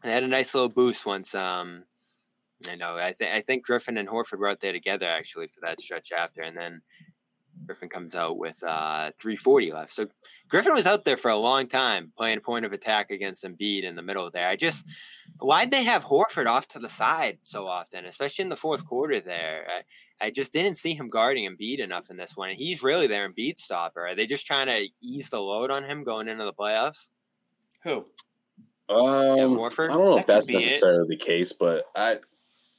They 0.03 0.13
had 0.13 0.25
a 0.25 0.29
nice 0.29 0.55
little 0.55 0.69
boost 0.69 1.07
once. 1.07 1.35
Um, 1.35 1.85
I 2.69 2.75
know. 2.75 2.97
I 2.97 3.13
think 3.13 3.33
I 3.33 3.41
think 3.41 3.65
Griffin 3.65 3.97
and 3.97 4.09
Horford 4.09 4.39
were 4.39 4.49
out 4.49 4.61
there 4.61 4.73
together 4.73 5.07
actually 5.07 5.49
for 5.49 5.61
that 5.63 5.81
stretch 5.81 6.13
after, 6.13 6.43
and 6.43 6.57
then 6.57 6.83
Griffin 7.67 7.89
comes 7.89 8.15
out 8.15 8.39
with 8.39 8.63
uh, 8.63 9.11
340 9.21 9.73
left. 9.73 9.95
So 9.95 10.07
Griffin 10.49 10.75
was 10.75 10.87
out 10.87 11.05
there 11.05 11.17
for 11.17 11.31
a 11.31 11.37
long 11.37 11.67
time 11.67 12.13
playing 12.17 12.41
point 12.41 12.65
of 12.65 12.73
attack 12.73 13.11
against 13.11 13.45
Embiid 13.45 13.85
in 13.85 13.97
the 13.97 14.03
middle 14.03 14.31
there. 14.31 14.49
I 14.49 14.57
just 14.57 14.87
why'd 15.39 15.71
they 15.71 15.85
have 15.85 16.05
Horford 16.05 16.47
off 16.47 16.69
to 16.69 16.79
the 16.79 16.89
side 16.89 17.39
so 17.45 17.67
often, 17.67 18.05
especially 18.05 18.43
in 18.45 18.49
the 18.49 18.57
fourth 18.57 18.85
quarter 18.87 19.21
there? 19.21 19.67
I, 20.21 20.27
I 20.27 20.31
just 20.31 20.53
didn't 20.53 20.77
see 20.77 20.95
him 20.95 21.09
guarding 21.09 21.49
Embiid 21.51 21.79
enough 21.81 22.11
in 22.11 22.17
this 22.17 22.37
one. 22.37 22.51
And 22.51 22.59
he's 22.59 22.83
really 22.83 23.07
their 23.07 23.29
Embiid 23.29 23.59
stopper. 23.59 24.07
Are 24.07 24.15
they 24.15 24.27
just 24.27 24.47
trying 24.47 24.67
to 24.67 24.87
ease 25.01 25.31
the 25.31 25.41
load 25.41 25.71
on 25.71 25.85
him 25.85 26.05
going 26.05 26.29
into 26.29 26.45
the 26.45 26.53
playoffs? 26.53 27.09
Who? 27.83 28.07
Um, 28.89 29.57
Horford? 29.57 29.91
I 29.91 29.95
don't 29.95 30.05
know 30.05 30.15
That 30.17 30.21
if 30.21 30.27
that's 30.27 30.47
could 30.47 30.59
be 30.59 30.65
it. 30.65 30.67
necessarily 30.67 31.07
the 31.09 31.17
case, 31.17 31.53
but 31.53 31.87
I 31.97 32.19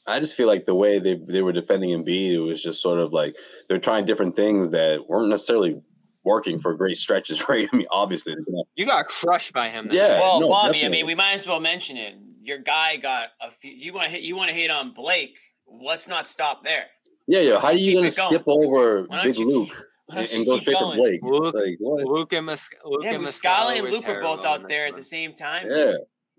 I 0.08 0.20
just 0.20 0.36
feel 0.36 0.48
like 0.48 0.66
the 0.66 0.76
way 0.76 1.00
they, 1.00 1.16
they 1.16 1.42
were 1.42 1.52
defending 1.52 1.90
Embiid, 1.90 2.32
it 2.34 2.40
was 2.40 2.62
just 2.62 2.82
sort 2.82 3.00
of 3.00 3.12
like 3.14 3.36
they're 3.68 3.80
trying 3.80 4.06
different 4.06 4.36
things 4.36 4.70
that 4.72 5.08
weren't 5.10 5.30
necessarily 5.30 5.82
working 6.24 6.60
for 6.60 6.74
great 6.76 6.98
stretches, 6.98 7.44
right? 7.50 7.68
I 7.72 7.76
mean, 7.76 7.88
obviously, 7.92 8.36
You 8.76 8.86
got 8.86 9.06
crushed 9.06 9.54
by 9.54 9.70
him. 9.70 9.88
that 9.88 9.94
Yeah. 9.94 10.20
Well, 10.20 10.42
no, 10.42 10.50
Bobby, 10.50 10.86
I 10.86 10.90
mean, 10.90 11.06
we 11.06 11.16
might 11.16 11.34
as 11.34 11.48
well 11.48 11.60
mention 11.60 11.98
it. 11.98 12.16
Your 12.42 12.60
guy 12.60 12.98
got 12.98 13.30
a 13.42 13.50
few. 13.50 13.72
You 13.72 13.94
want 13.94 14.06
to 14.06 14.12
hit? 14.12 14.22
You 14.22 14.36
want 14.36 14.50
to 14.50 14.54
hate 14.56 14.70
on 14.70 14.94
Blake? 14.94 15.38
Let's 15.68 16.08
not 16.08 16.28
stop 16.28 16.64
there. 16.64 16.86
yeah, 17.28 17.40
yeah. 17.40 17.60
How 17.60 17.70
are 17.70 17.74
you 17.74 17.96
gonna 17.96 18.08
it 18.08 18.16
going. 18.16 18.30
skip 18.30 18.44
over 18.46 19.08
Big 19.24 19.38
you- 19.40 19.48
Luke 19.48 19.86
and, 20.10 20.30
and 20.30 20.46
go 20.46 20.60
straight 20.60 20.78
going? 20.80 20.92
to 20.98 21.02
Blake? 21.02 21.20
Luke- 21.24 21.56
Like 21.56 21.78
what? 21.80 22.06
Luke 22.06 22.34
and 22.34 22.46
Mus- 22.46 22.70
Luke 22.86 23.02
Yeah, 23.04 23.16
and 23.16 23.24
Muscala 23.26 23.80
and 23.80 23.90
Luke 23.90 24.08
were 24.08 24.22
both 24.22 24.46
out 24.46 24.68
there 24.68 24.86
at 24.86 24.96
the 24.96 25.02
same 25.04 25.34
time. 25.34 25.66
Yeah. 25.68 25.94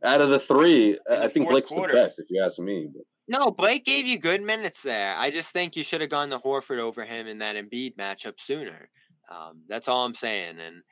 Out 0.05 0.21
of 0.21 0.31
the 0.31 0.39
three, 0.39 0.97
I 1.11 1.17
the 1.25 1.29
think 1.31 1.47
fourth 1.47 1.53
Blake's 1.55 1.69
quarter. 1.73 1.93
the 1.95 2.01
best, 2.01 2.21
if 2.21 2.27
you 2.31 2.41
ask 2.41 2.61
me. 2.61 2.87
But 2.95 3.03
No, 3.29 3.51
Blake 3.51 3.85
gave 3.85 4.07
you 4.07 4.19
good 4.19 4.43
minutes 4.43 4.83
there. 4.83 5.15
I 5.17 5.31
just 5.31 5.53
think 5.53 5.75
you 5.75 5.83
should 5.83 6.01
have 6.01 6.11
gone 6.11 6.31
to 6.31 6.39
Horford 6.39 6.79
over 6.79 7.05
him 7.05 7.27
in 7.27 7.39
that 7.39 7.57
Embiid 7.57 7.97
matchup 7.97 8.39
sooner. 8.39 8.89
Um, 9.29 9.63
that's 9.69 9.89
all 9.89 10.05
I'm 10.05 10.15
saying. 10.15 10.59
And 10.61 10.83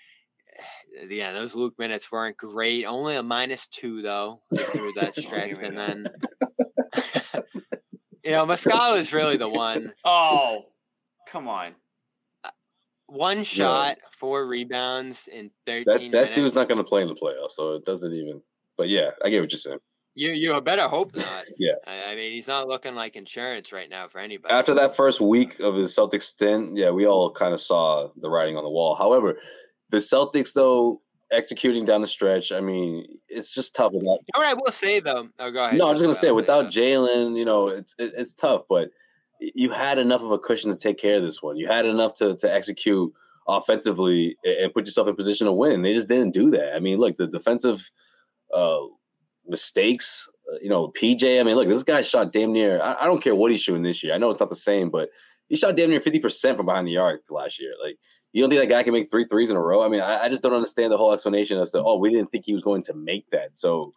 yeah, 1.11 1.32
those 1.32 1.55
Luke 1.55 1.74
minutes 1.78 2.11
weren't 2.11 2.37
great. 2.37 2.85
Only 2.85 3.16
a 3.16 3.22
minus 3.22 3.66
two 3.68 4.03
though 4.03 4.41
through 4.55 4.93
that 4.97 5.14
stretch, 5.18 5.59
and 5.59 5.76
then 5.76 6.07
you 8.24 8.30
know 8.32 8.47
Muscala 8.47 8.99
is 8.99 9.12
really 9.12 9.37
the 9.37 9.49
one. 9.49 9.93
Oh, 10.05 10.66
come 11.28 11.49
on. 11.49 11.74
One 13.07 13.45
shot, 13.45 13.99
four 14.18 14.47
rebounds 14.47 15.28
in 15.28 15.51
that 15.66 15.85
thirteen 15.87 16.11
that 16.12 16.20
minutes. 16.22 16.35
dude's 16.35 16.55
not 16.55 16.68
going 16.68 16.78
to 16.78 16.85
play 16.85 17.03
in 17.03 17.09
the 17.09 17.14
playoffs, 17.14 17.53
so 17.53 17.74
it 17.74 17.85
doesn't 17.85 18.12
even. 18.12 18.41
But 18.76 18.89
yeah, 18.89 19.11
I 19.24 19.30
get 19.30 19.41
what 19.41 19.53
you're 19.53 19.59
saying. 19.59 19.78
You 20.15 20.31
you 20.31 20.61
better 20.61 20.87
hope 20.87 21.15
not. 21.17 21.45
Yeah. 21.59 21.73
I, 21.87 22.12
I 22.12 22.15
mean 22.15 22.33
he's 22.33 22.47
not 22.47 22.69
looking 22.69 22.95
like 22.95 23.17
insurance 23.17 23.73
right 23.73 23.91
now 23.91 24.07
for 24.09 24.19
anybody. 24.19 24.55
After 24.55 24.75
that 24.75 24.97
first 24.97 25.21
week 25.21 25.59
of 25.61 25.75
his 25.75 25.95
Celtics 25.95 26.25
stint, 26.25 26.77
yeah, 26.77 26.91
we 26.91 27.07
all 27.07 27.31
kind 27.31 27.53
of 27.53 27.61
saw 27.61 28.09
the 28.17 28.31
writing 28.31 28.57
on 28.57 28.65
the 28.65 28.71
wall. 28.71 28.95
However, 28.95 29.39
the 29.91 29.97
Celtics, 29.97 30.53
though, 30.53 31.01
executing 31.33 31.85
down 31.85 32.01
the 32.01 32.07
stretch, 32.07 32.53
I 32.53 32.61
mean, 32.61 33.07
it's 33.29 33.53
just 33.53 33.75
tough 33.75 33.93
without. 33.93 34.19
What 34.35 34.47
I 34.47 34.55
will 34.55 34.73
say 34.73 35.01
though? 35.01 35.29
Oh, 35.39 35.51
go 35.51 35.65
ahead. 35.65 35.79
No, 35.79 35.89
I'm 35.89 35.95
just 35.95 36.05
gonna 36.05 36.15
say 36.15 36.31
without. 36.31 36.67
Jaylen, 36.67 37.37
you 37.37 37.45
know, 37.45 37.69
it's 37.69 37.95
it, 37.99 38.12
it's 38.17 38.35
tough, 38.35 38.62
but 38.69 38.91
you 39.41 39.71
had 39.71 39.99
enough 39.99 40.23
of 40.23 40.31
a 40.31 40.39
cushion 40.39 40.71
to 40.71 40.77
take 40.77 40.99
care 40.99 41.17
of 41.17 41.23
this 41.23 41.43
one. 41.43 41.57
You 41.57 41.67
had 41.67 41.87
enough 41.87 42.15
to 42.19 42.37
to 42.37 42.53
execute 42.53 43.12
offensively 43.49 44.37
and 44.45 44.57
and 44.59 44.75
put 44.75 44.87
yourself 44.87 45.09
in 45.09 45.17
position 45.17 45.47
to 45.47 45.53
win. 45.53 45.83
They 45.83 45.93
just 45.93 46.09
didn't 46.09 46.35
do 46.35 46.51
that. 46.51 46.77
I 46.77 46.79
mean, 46.79 46.99
look, 46.99 47.17
the 47.17 47.27
defensive 47.27 47.91
uh, 48.53 48.79
mistakes. 49.47 50.29
uh, 50.53 50.59
You 50.63 50.69
know, 50.69 50.89
PJ. 50.89 51.41
I 51.41 51.43
mean, 51.43 51.57
look, 51.57 51.69
this 51.69 51.83
guy 51.83 52.03
shot 52.03 52.33
damn 52.33 52.53
near. 52.53 52.81
I, 52.81 52.97
I 53.03 53.05
don't 53.07 53.23
care 53.23 53.35
what 53.35 53.51
he's 53.51 53.61
shooting 53.63 53.83
this 53.83 54.03
year. 54.03 54.15
I 54.15 54.19
know 54.19 54.31
it's 54.31 54.41
not 54.41 54.51
the 54.51 54.57
same, 54.57 54.91
but 54.91 55.11
he 55.49 55.57
shot 55.57 55.77
damn 55.77 55.91
near 55.91 56.01
fifty 56.01 56.19
percent 56.19 56.57
from 56.57 56.67
behind 56.67 56.87
the 56.89 56.99
arc 56.99 57.23
last 57.31 57.61
year. 57.61 57.73
Like, 57.83 57.99
you 58.33 58.43
don't 58.43 58.51
think 58.51 58.61
that 58.63 58.69
guy 58.69 58.83
can 58.83 58.93
make 58.93 59.11
three 59.11 59.25
threes 59.25 59.51
in 59.51 59.57
a 59.57 59.61
row? 59.61 59.83
I 59.85 59.89
mean, 59.89 60.01
I, 60.01 60.25
I 60.25 60.29
just 60.29 60.43
don't 60.43 60.53
understand 60.53 60.91
the 60.91 60.97
whole 60.99 61.13
explanation 61.13 61.59
of, 61.59 61.69
oh, 61.75 61.99
we 61.99 62.11
didn't 62.11 62.33
think 62.33 62.45
he 62.45 62.55
was 62.55 62.63
going 62.63 62.83
to 62.85 62.95
make 62.95 63.31
that. 63.31 63.57
So 63.59 63.93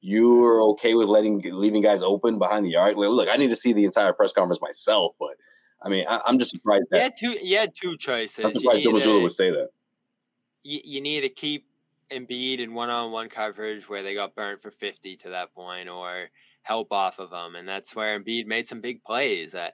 you're 0.00 0.62
okay 0.70 0.94
with 0.94 1.08
letting 1.08 1.40
leaving 1.44 1.82
guys 1.82 2.02
open 2.02 2.38
behind 2.38 2.66
the 2.66 2.76
arc. 2.76 2.96
Like, 2.96 3.08
look, 3.08 3.28
I 3.28 3.36
need 3.36 3.48
to 3.48 3.56
see 3.56 3.72
the 3.72 3.84
entire 3.84 4.12
press 4.12 4.32
conference 4.32 4.60
myself, 4.60 5.14
but 5.18 5.36
I 5.82 5.88
mean, 5.88 6.04
I, 6.08 6.20
I'm 6.26 6.38
just 6.38 6.50
surprised 6.50 6.86
that. 6.90 7.02
had 7.02 7.16
two. 7.18 7.36
You 7.42 7.58
had 7.58 7.74
two 7.74 7.96
choices. 7.96 8.44
I'm 8.44 8.50
surprised 8.50 8.84
Joe 8.84 8.92
Mazzulla 8.92 9.22
would 9.22 9.32
say 9.32 9.50
that. 9.50 9.70
you, 10.62 10.80
you 10.84 11.00
need 11.00 11.22
to 11.22 11.28
keep 11.28 11.66
Embiid 12.10 12.60
in 12.60 12.74
one-on-one 12.74 13.28
coverage 13.28 13.88
where 13.88 14.02
they 14.02 14.14
got 14.14 14.34
burnt 14.34 14.62
for 14.62 14.70
50 14.70 15.16
to 15.16 15.30
that 15.30 15.54
point, 15.54 15.88
or 15.88 16.30
help 16.62 16.92
off 16.92 17.18
of 17.18 17.30
them, 17.30 17.54
and 17.54 17.68
that's 17.68 17.94
where 17.94 18.18
Embiid 18.18 18.46
made 18.46 18.66
some 18.66 18.80
big 18.80 19.02
plays. 19.04 19.54
Uh, 19.54 19.70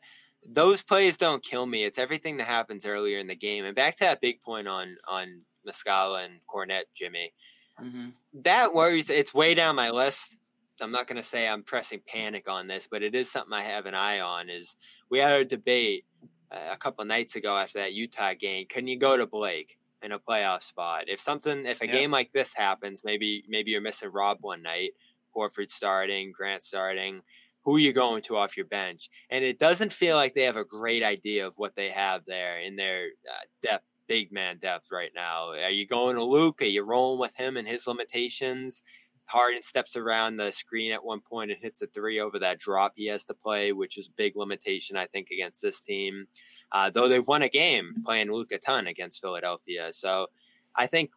those 0.47 0.83
plays 0.83 1.17
don't 1.17 1.43
kill 1.43 1.67
me. 1.67 1.85
It's 1.85 1.99
everything 1.99 2.37
that 2.39 2.47
happens 2.47 2.87
earlier 2.87 3.19
in 3.19 3.27
the 3.27 3.35
game. 3.35 3.65
And 3.65 3.77
back 3.77 3.97
to 3.97 4.05
that 4.05 4.21
big 4.21 4.41
point 4.41 4.69
on 4.69 4.97
on 5.09 5.43
Muscala 5.67 6.25
and 6.25 6.41
Kornet, 6.49 6.85
Jimmy. 6.95 7.33
Mm-hmm. 7.81 8.09
That 8.43 8.75
worries. 8.75 9.11
It's 9.11 9.35
way 9.35 9.55
down 9.55 9.77
my 9.77 9.91
list. 9.91 10.37
I'm 10.81 10.93
not 10.93 11.07
going 11.07 11.21
to 11.21 11.23
say 11.23 11.47
I'm 11.47 11.63
pressing 11.63 12.01
panic 12.07 12.49
on 12.49 12.67
this, 12.67 12.89
but 12.91 13.03
it 13.03 13.15
is 13.15 13.31
something 13.31 13.53
I 13.53 13.63
have 13.63 13.87
an 13.87 13.95
eye 13.95 14.21
on. 14.21 14.49
Is 14.49 14.77
we 15.11 15.19
had 15.19 15.41
a 15.41 15.45
debate 15.45 16.05
uh, 16.51 16.73
a 16.73 16.77
couple 16.77 17.05
nights 17.05 17.37
ago 17.37 17.57
after 17.57 17.81
that 17.81 17.93
Utah 17.93 18.35
game. 18.39 18.67
Can 18.67 18.87
you 18.87 18.99
go 18.99 19.17
to 19.17 19.27
Blake 19.27 19.77
in 20.03 20.13
a 20.13 20.19
playoff 20.19 20.63
spot? 20.63 21.05
If 21.09 21.21
something, 21.21 21.67
if 21.67 21.81
a 21.83 21.87
Yeah. 21.87 21.93
game 21.93 22.11
like 22.11 22.33
this 22.33 22.55
happens, 22.55 23.05
maybe 23.05 23.45
maybe 23.49 23.71
you're 23.71 23.81
missing 23.81 24.11
Rob 24.11 24.39
one 24.41 24.63
night, 24.63 24.93
Horford 25.37 25.71
starting, 25.71 26.33
Grant 26.33 26.63
starting. 26.63 27.23
Who 27.65 27.77
are 27.77 27.81
you 27.81 27.93
going 27.93 28.23
to 28.23 28.37
off 28.37 28.57
your 28.57 28.67
bench? 28.67 29.11
And 29.29 29.45
it 29.45 29.59
doesn't 29.59 29.93
feel 29.93 30.17
like 30.17 30.35
they 30.35 30.45
have 30.45 30.57
a 30.57 30.65
great 30.65 31.03
idea 31.03 31.47
of 31.47 31.59
what 31.59 31.77
they 31.77 31.91
have 31.91 32.25
there 32.25 32.59
in 32.59 32.77
their 32.77 33.09
uh, 33.31 33.45
depth, 33.63 33.85
big 34.07 34.33
man 34.33 34.59
depth 34.59 34.91
right 34.91 35.13
now. 35.15 35.51
Are 35.51 35.71
you 35.71 35.87
going 35.87 36.17
to 36.17 36.25
Luke? 36.25 36.63
Are 36.63 36.65
you 36.65 36.83
rolling 36.85 37.21
with 37.21 37.35
him 37.35 37.57
and 37.59 37.69
his 37.69 37.87
limitations? 37.87 38.83
Harden 39.31 39.63
steps 39.63 39.97
around 39.97 40.37
the 40.37 40.51
screen 40.51 40.91
at 40.91 41.05
one 41.05 41.21
point 41.21 41.53
and 41.53 41.61
hits 41.63 41.83
a 41.83 41.87
three 41.87 42.19
over 42.19 42.41
that 42.41 42.59
drop 42.59 42.95
he 42.97 43.07
has 43.07 43.25
to 43.27 43.35
play, 43.35 43.71
which 43.71 43.97
is 43.97 44.09
big 44.09 44.35
limitation, 44.35 44.97
I 44.97 45.07
think, 45.07 45.31
against 45.31 45.63
this 45.63 45.81
team. 45.81 46.27
Uh, 46.73 46.91
though 46.91 47.07
they've 47.07 47.27
won 47.27 47.43
a 47.43 47.49
game 47.49 47.95
playing 48.05 48.33
Luke 48.33 48.51
a 48.51 48.59
ton 48.59 48.89
against 48.89 49.21
Philadelphia. 49.21 49.93
So 49.93 50.27
I 50.75 50.89
think 50.89 51.13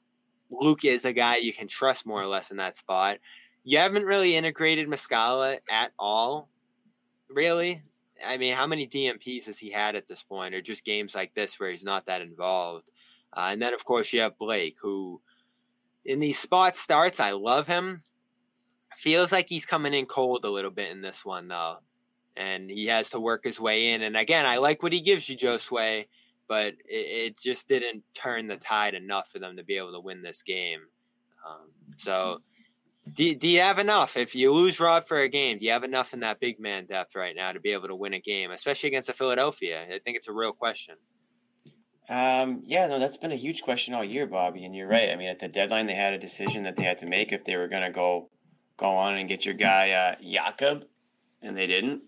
Luke 0.52 0.86
is 0.86 1.06
a 1.06 1.14
guy 1.14 1.38
you 1.38 1.54
can 1.54 1.68
trust 1.68 2.06
more 2.06 2.22
or 2.22 2.28
less 2.28 2.52
in 2.52 2.58
that 2.58 2.76
spot. 2.76 3.18
You 3.64 3.80
haven't 3.80 4.06
really 4.06 4.36
integrated 4.36 4.88
Muscala 4.88 5.58
at 5.72 5.92
all, 5.98 6.50
really. 7.30 7.82
I 8.24 8.38
mean, 8.38 8.54
how 8.54 8.68
many 8.68 8.88
DNPs 8.88 9.46
has 9.46 9.58
he 9.58 9.72
had 9.72 9.96
at 9.96 10.06
this 10.06 10.22
point, 10.22 10.54
or 10.54 10.62
just 10.62 10.86
games 10.86 11.16
like 11.16 11.34
this 11.34 11.60
where 11.60 11.72
he's 11.72 11.84
not 11.84 12.06
that 12.06 12.22
involved? 12.22 12.86
Uh, 13.36 13.48
and 13.52 13.62
then, 13.62 13.74
of 13.74 13.84
course, 13.84 14.14
you 14.14 14.22
have 14.22 14.38
Blake, 14.38 14.78
who 14.80 15.20
in 16.06 16.20
these 16.20 16.40
spot 16.40 16.76
starts, 16.76 17.20
I 17.20 17.32
love 17.32 17.68
him. 17.68 18.04
Feels 18.96 19.32
like 19.32 19.50
he's 19.50 19.66
coming 19.66 19.94
in 19.94 20.06
cold 20.06 20.46
a 20.46 20.50
little 20.50 20.72
bit 20.72 20.92
in 20.92 21.02
this 21.02 21.26
one, 21.26 21.48
though. 21.48 21.78
And 22.36 22.70
he 22.70 22.86
has 22.88 23.10
to 23.12 23.20
work 23.20 23.44
his 23.44 23.60
way 23.60 23.90
in. 23.94 24.02
And 24.02 24.16
again, 24.18 24.46
I 24.46 24.58
like 24.58 24.84
what 24.84 24.94
he 24.94 25.02
gives 25.02 25.28
you, 25.30 25.38
Josue, 25.38 26.06
but 26.48 26.68
it, 26.68 26.78
it 26.88 27.40
just 27.40 27.68
didn't 27.68 28.04
turn 28.14 28.48
the 28.48 28.58
tide 28.58 28.94
enough 28.94 29.30
for 29.30 29.40
them 29.40 29.58
to 29.58 29.64
be 29.64 29.78
able 29.78 29.94
to 29.94 30.00
win 30.00 30.22
this 30.22 30.42
game. 30.42 30.82
Um, 31.48 31.70
so 31.98 32.40
Do, 33.12 33.36
do 33.36 33.50
you 33.50 33.60
have 33.60 33.80
enough? 33.80 34.16
If 34.16 34.34
you 34.34 34.52
lose 34.54 34.80
Rob 34.80 35.06
for 35.06 35.20
a 35.20 35.30
game, 35.30 35.58
do 35.58 35.66
you 35.66 35.72
have 35.72 35.84
enough 35.84 36.14
in 36.14 36.22
that 36.22 36.40
big 36.40 36.60
man 36.60 36.86
depth 36.86 37.16
right 37.16 37.36
now 37.36 37.52
to 37.52 37.60
be 37.60 37.72
able 37.72 37.90
to 37.90 37.96
win 37.96 38.14
a 38.14 38.20
game, 38.20 38.52
especially 38.52 38.88
against 38.88 39.08
the 39.08 39.14
Philadelphia? 39.14 39.84
I 39.84 40.00
think 40.00 40.16
it's 40.16 40.30
a 40.30 40.34
real 40.34 40.54
question. 40.54 40.96
Um, 42.10 42.64
yeah, 42.66 42.88
no, 42.88 43.00
that's 43.00 43.18
been 43.18 43.32
a 43.32 43.38
huge 43.38 43.62
question 43.62 43.94
all 43.94 44.04
year, 44.04 44.28
Bobby. 44.28 44.66
And 44.66 44.76
you're 44.76 44.88
right. 44.88 45.10
I 45.10 45.16
mean, 45.16 45.30
at 45.30 45.40
the 45.40 45.48
deadline, 45.48 45.88
they 45.88 45.96
had 45.96 46.14
a 46.14 46.18
decision 46.18 46.64
that 46.64 46.76
they 46.76 46.84
had 46.84 46.98
to 47.00 47.06
make 47.06 47.32
if 47.32 47.46
they 47.46 47.56
were 47.56 47.68
going 47.68 47.84
to 47.84 47.92
go 47.92 48.30
go 48.76 48.88
on 48.88 49.16
and 49.16 49.30
get 49.30 49.46
your 49.46 49.54
guy 49.54 49.92
uh, 49.92 50.16
Jakob, 50.22 50.86
and 51.42 51.56
they 51.56 51.68
didn't. 51.68 52.02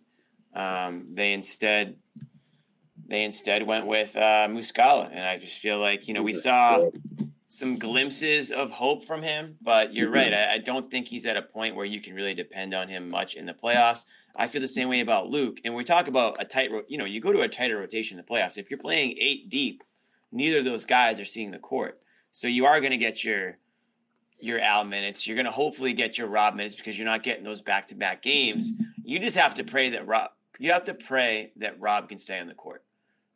Um, 0.54 1.08
they 1.14 1.34
instead 1.34 1.98
they 3.08 3.24
instead 3.24 3.64
went 3.68 3.88
with 3.88 4.16
uh, 4.16 4.48
Muscala, 4.50 5.10
and 5.12 5.24
I 5.24 5.38
just 5.38 5.58
feel 5.58 5.80
like 5.80 6.08
you 6.08 6.14
know 6.14 6.24
we 6.24 6.34
saw 6.34 6.90
some 7.48 7.78
glimpses 7.78 8.52
of 8.52 8.72
hope 8.72 9.06
from 9.06 9.22
him, 9.22 9.58
but 9.62 9.94
you're 9.94 10.10
right. 10.10 10.32
Mm-hmm. 10.32 10.52
I, 10.52 10.56
I, 10.56 10.58
don't 10.58 10.90
think 10.90 11.08
he's 11.08 11.26
at 11.26 11.38
a 11.38 11.42
point 11.42 11.76
where 11.76 11.86
you 11.86 12.02
can 12.02 12.16
really 12.16 12.34
depend 12.34 12.74
on 12.74 12.88
him 12.88 13.10
much 13.10 13.36
in 13.36 13.46
the 13.46 13.54
playoffs. 13.54 14.06
I 14.36 14.48
feel 14.48 14.62
the 14.62 14.68
same 14.68 14.90
way 14.90 15.00
about 15.00 15.30
Luke. 15.30 15.60
And 15.64 15.76
we 15.76 15.84
talk 15.84 16.08
about 16.08 16.38
a 16.40 16.46
tight, 16.46 16.72
ro- 16.72 16.84
you 16.88 16.98
know, 16.98 17.06
you 17.06 17.22
go 17.22 17.32
to 17.32 17.42
a 17.42 17.48
tighter 17.48 17.78
rotation 17.78 18.18
in 18.18 18.26
the 18.26 18.34
playoffs. 18.34 18.58
If 18.58 18.70
you're 18.70 18.80
playing 18.80 19.18
eight 19.20 19.50
deep, 19.50 19.84
neither 20.32 20.60
of 20.60 20.66
those 20.66 20.86
guys 20.86 21.20
are 21.20 21.26
seeing 21.26 21.52
the 21.52 21.60
court, 21.60 22.00
so 22.32 22.48
you 22.48 22.66
are 22.66 22.80
going 22.80 22.92
to 22.92 22.98
get 22.98 23.24
your 23.24 23.58
your 24.40 24.60
Al 24.60 24.84
minutes. 24.84 25.26
You're 25.26 25.36
going 25.36 25.46
to 25.46 25.52
hopefully 25.52 25.94
get 25.94 26.18
your 26.18 26.28
Rob 26.28 26.56
minutes 26.56 26.76
because 26.76 26.98
you're 26.98 27.08
not 27.08 27.24
getting 27.24 27.44
those 27.44 27.62
back 27.62 27.88
to 27.90 27.96
back 27.96 28.22
games. 28.22 28.72
You 29.04 29.20
just 29.20 29.38
have 29.38 29.54
to 29.56 29.64
pray 29.64 29.92
that 29.92 30.06
Rob. 30.06 30.32
You 30.60 30.72
have 30.72 30.86
to 30.86 30.94
pray 30.94 31.52
that 31.58 31.80
Rob 31.80 32.10
can 32.10 32.18
stay 32.18 32.40
on 32.40 32.48
the 32.48 32.54
court. 32.54 32.85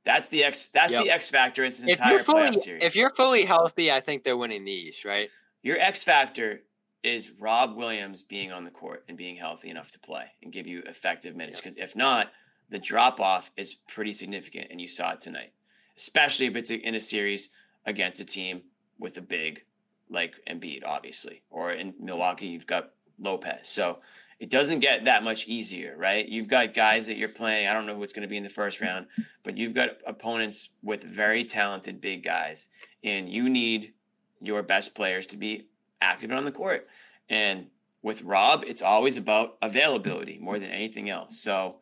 That's 0.06 0.30
the 0.30 0.44
X. 0.44 0.68
That's 0.68 0.92
yep. 0.92 1.04
the 1.04 1.12
X 1.12 1.30
factor 1.30 1.64
It's 1.64 1.82
an 1.82 1.90
if 1.90 2.00
entire 2.00 2.20
fully, 2.20 2.44
playoff 2.44 2.56
series. 2.56 2.84
If 2.84 2.96
you're 2.96 3.10
fully 3.10 3.46
healthy, 3.46 3.92
I 3.92 4.00
think 4.00 4.24
they're 4.24 4.38
winning 4.38 4.66
these, 4.66 5.06
right? 5.06 5.30
Your 5.62 5.80
X 5.80 6.04
factor 6.04 6.62
is 7.04 7.32
Rob 7.40 7.76
Williams 7.76 8.24
being 8.24 8.52
on 8.52 8.66
the 8.66 8.72
court 8.72 9.04
and 9.08 9.18
being 9.18 9.36
healthy 9.36 9.70
enough 9.70 9.92
to 9.92 10.00
play 10.00 10.26
and 10.42 10.52
give 10.52 10.68
you 10.68 10.84
effective 10.86 11.36
minutes. 11.36 11.60
Because 11.60 11.78
yep. 11.78 11.86
if 11.86 11.96
not, 11.96 12.32
the 12.70 12.80
drop 12.80 13.20
off 13.20 13.52
is 13.58 13.76
pretty 13.76 14.14
significant, 14.14 14.68
and 14.70 14.80
you 14.80 14.88
saw 14.88 15.12
it 15.12 15.22
tonight. 15.22 15.54
Especially 15.98 16.46
if 16.46 16.56
it's 16.56 16.72
in 16.72 16.96
a 16.96 17.00
series 17.00 17.50
against 17.86 18.20
a 18.20 18.26
team 18.26 18.62
with 18.98 19.18
a 19.18 19.22
big 19.22 19.64
like 20.10 20.36
Embiid, 20.50 20.84
obviously, 20.86 21.44
or 21.50 21.72
in 21.72 21.94
Milwaukee 22.00 22.48
you've 22.48 22.68
got 22.68 22.92
Lopez. 23.20 23.68
So 23.68 24.00
it 24.40 24.50
doesn't 24.50 24.80
get 24.80 25.06
that 25.06 25.24
much 25.24 25.48
easier, 25.48 25.96
right? 25.98 26.28
You've 26.28 26.48
got 26.48 26.74
guys 26.74 27.08
that 27.08 27.18
you're 27.18 27.28
playing. 27.28 27.68
I 27.68 27.74
don't 27.74 27.86
know 27.86 27.96
who 27.96 28.04
it's 28.04 28.14
going 28.14 28.28
to 28.28 28.30
be 28.30 28.38
in 28.38 28.44
the 28.44 28.50
first 28.50 28.80
round, 28.80 29.08
but 29.44 29.58
you've 29.58 29.74
got 29.74 29.90
opponents 30.08 30.70
with 30.82 31.04
very 31.04 31.44
talented 31.44 32.00
big 32.00 32.24
guys, 32.24 32.70
and 33.04 33.30
you 33.30 33.50
need 33.50 33.94
your 34.42 34.64
best 34.64 34.96
players 34.96 35.26
to 35.28 35.38
be 35.38 35.68
active 36.02 36.32
on 36.32 36.46
the 36.46 36.52
court. 36.52 36.88
And 37.28 37.68
with 38.02 38.22
Rob, 38.22 38.64
it's 38.66 38.82
always 38.82 39.18
about 39.18 39.58
availability 39.62 40.40
more 40.40 40.58
than 40.58 40.72
anything 40.72 41.10
else. 41.10 41.42
So 41.42 41.80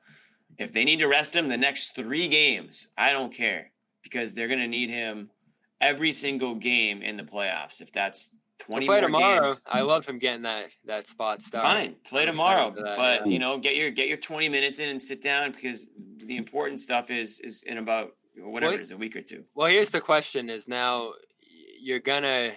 if 0.58 0.74
they 0.74 0.84
need 0.84 0.98
to 0.98 1.08
rest 1.08 1.36
him 1.36 1.48
the 1.48 1.58
next 1.58 1.96
three 1.96 2.28
games, 2.28 2.88
I 2.98 3.12
don't 3.12 3.34
care 3.34 3.72
because 4.02 4.34
they're 4.34 4.48
going 4.48 4.60
to 4.60 4.68
need 4.68 4.90
him 4.90 5.30
every 5.80 6.12
single 6.12 6.56
game 6.56 7.04
in 7.04 7.18
the 7.18 7.24
playoffs. 7.24 7.82
If 7.82 7.92
that's 7.92 8.32
Twenty 8.60 8.88
play 8.88 9.02
tomorrow. 9.02 9.48
Games. 9.48 9.62
I 9.68 9.82
love 9.82 10.06
him 10.06 10.18
getting 10.18 10.42
that 10.44 10.66
that 10.86 11.06
spot 11.06 11.42
start. 11.42 11.64
Fine, 11.64 11.96
play 12.10 12.26
tomorrow, 12.26 12.72
that, 12.72 12.98
but 12.98 13.26
yeah. 13.26 13.32
you 13.32 13.40
know, 13.40 13.58
get 13.60 13.76
your 13.76 13.92
get 13.92 14.08
your 14.08 14.18
twenty 14.18 14.50
minutes 14.50 14.80
in 14.80 14.90
and 14.90 15.02
sit 15.02 15.22
down 15.22 15.52
because 15.52 15.90
the 16.18 16.38
important 16.38 16.80
stuff 16.80 17.12
is 17.12 17.40
is 17.42 17.64
in 17.64 17.78
about 17.78 18.12
whatever 18.36 18.72
well, 18.72 18.80
it 18.80 18.84
is 18.84 18.92
a 18.92 18.98
week 18.98 19.16
or 19.16 19.22
two. 19.22 19.44
Well, 19.54 19.68
here's 19.68 19.92
the 19.92 20.02
question: 20.02 20.50
Is 20.50 20.68
now 20.68 21.14
you're 21.80 22.00
gonna 22.00 22.54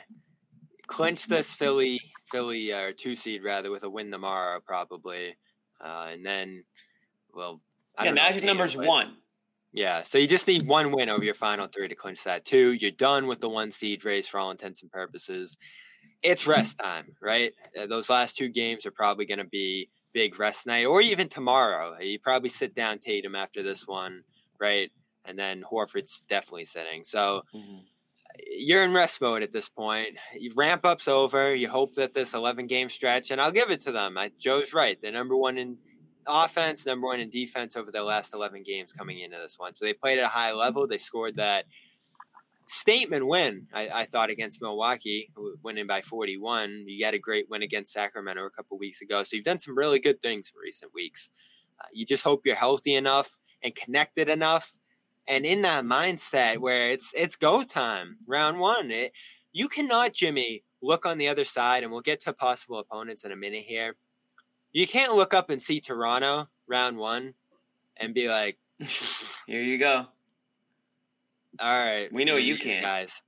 clinch 0.87 1.27
this 1.27 1.55
Philly 1.55 2.01
Philly 2.31 2.73
uh, 2.73 2.81
or 2.81 2.93
two 2.93 3.15
seed 3.15 3.45
rather 3.45 3.71
with 3.71 3.85
a 3.85 3.91
win 3.91 4.11
tomorrow 4.11 4.61
probably, 4.67 5.37
uh, 5.85 6.09
and 6.11 6.25
then 6.25 6.65
well, 7.35 7.61
I 7.99 8.07
yeah, 8.07 8.13
magic 8.13 8.43
number's 8.43 8.77
one. 8.77 9.17
Yeah, 9.73 10.03
so 10.03 10.19
you 10.19 10.27
just 10.27 10.49
need 10.49 10.67
one 10.67 10.91
win 10.91 11.09
over 11.09 11.23
your 11.23 11.35
final 11.35 11.69
three 11.69 11.87
to 11.87 11.95
clinch 11.95 12.25
that. 12.25 12.45
Two, 12.45 12.73
you're 12.73 12.91
done 12.91 13.27
with 13.29 13.41
the 13.41 13.49
one 13.49 13.71
seed 13.71 14.05
race 14.05 14.27
for 14.27 14.41
all 14.41 14.51
intents 14.51 14.83
and 14.83 14.91
purposes 14.91 15.57
it's 16.23 16.47
rest 16.47 16.79
time, 16.79 17.15
right? 17.21 17.53
Uh, 17.79 17.87
those 17.87 18.11
last 18.11 18.37
two 18.37 18.49
games 18.49 18.87
are 18.87 18.91
probably 18.91 19.27
going 19.27 19.39
to 19.39 19.45
be 19.45 19.89
big 20.13 20.39
rest 20.39 20.67
night, 20.67 20.87
or 20.87 21.01
even 21.01 21.29
tomorrow. 21.29 21.99
You 21.99 22.19
probably 22.19 22.49
sit 22.49 22.75
down 22.75 22.99
Tatum 22.99 23.35
after 23.35 23.63
this 23.63 23.87
one, 23.87 24.23
right? 24.61 24.91
And 25.25 25.39
then 25.39 25.63
Horford's 25.71 26.25
definitely 26.29 26.65
sitting. 26.65 27.05
So 27.05 27.43
mm-hmm. 27.55 27.79
you're 28.57 28.85
in 28.85 28.93
rest 28.93 29.21
mode 29.21 29.43
at 29.43 29.53
this 29.53 29.69
point. 29.69 30.17
You 30.39 30.51
ramp 30.57 30.85
up's 30.85 31.09
over. 31.09 31.55
You 31.55 31.69
hope 31.69 31.95
that 31.95 32.15
this 32.15 32.35
11 32.35 32.67
game 32.67 32.89
stretch, 32.89 33.31
and 33.31 33.41
I'll 33.41 33.53
give 33.53 33.71
it 33.71 33.81
to 33.83 33.93
them. 33.93 34.19
I, 34.19 34.31
Joe's 34.39 34.73
right. 34.73 34.99
They're 35.01 35.13
number 35.13 35.37
one 35.37 35.59
in 35.59 35.77
offense, 36.27 36.87
number 36.87 37.07
one 37.07 37.21
in 37.21 37.31
defense 37.31 37.77
over 37.77 37.91
their 37.91 38.03
last 38.03 38.35
11 38.35 38.63
games 38.63 38.93
coming 38.93 39.21
into 39.21 39.39
this 39.39 39.59
one. 39.59 39.75
So 39.75 39.85
they 39.85 39.95
played 39.95 40.19
at 40.19 40.25
a 40.25 40.29
high 40.29 40.53
level. 40.53 40.87
They 40.87 40.99
scored 40.99 41.37
that 41.37 41.65
statement 42.71 43.27
win, 43.27 43.67
I, 43.75 43.89
I, 43.89 44.05
thought, 44.05 44.31
against 44.31 44.63
Milwaukee, 44.63 45.33
winning 45.63 45.89
by 45.89 46.03
41. 46.03 46.85
You 46.87 47.05
got 47.05 47.15
a 47.15 47.19
great 47.19 47.51
win 47.51 47.63
against 47.63 47.93
Sacramento 47.93 48.45
a 48.47 48.51
couple 48.51 48.79
weeks 48.79 49.03
ago. 49.03 49.25
So 49.25 49.35
you've 49.35 49.45
done 49.45 49.59
some 49.59 49.77
really 49.77 49.99
good 49.99 50.23
things 50.23 50.53
in 50.55 50.61
recent 50.61 50.95
weeks. 50.95 51.31
Uh, 51.81 51.87
you 51.93 52.07
just 52.07 52.23
hope 52.23 52.43
you're 52.45 52.55
healthy 52.55 52.95
enough 52.95 53.37
and 53.63 53.75
connected 53.75 54.29
enough 54.29 54.75
and 55.27 55.45
in 55.45 55.63
that 55.63 55.85
mindset 55.85 56.59
where 56.59 56.91
it's 56.91 57.13
it's 57.17 57.37
go 57.37 57.63
time, 57.63 58.19
round 58.27 58.59
one. 58.59 58.91
It, 58.91 59.13
you 59.53 59.69
cannot, 59.69 60.13
Jimmy, 60.13 60.65
look 60.83 61.07
on 61.07 61.19
the 61.19 61.29
other 61.29 61.45
side, 61.45 61.83
and 61.83 61.93
we'll 61.93 62.01
get 62.01 62.21
to 62.23 62.33
possible 62.33 62.79
opponents 62.79 63.25
in 63.25 63.33
a 63.33 63.37
minute 63.37 63.63
here. 63.63 63.97
You 64.73 64.87
can't 64.87 65.15
look 65.15 65.35
up 65.35 65.51
and 65.51 65.61
see 65.61 65.81
Toronto 65.81 66.49
round 66.69 66.97
one 66.97 67.35
and 67.97 68.15
be 68.15 68.29
like, 68.29 68.59
here 69.47 69.63
you 69.63 69.79
go. 69.79 70.07
All 71.61 71.79
right. 71.79 72.13
We 72.13 72.25
know 72.25 72.37
you 72.37 72.57
can't. 72.57 72.83
Guys. 72.83 73.23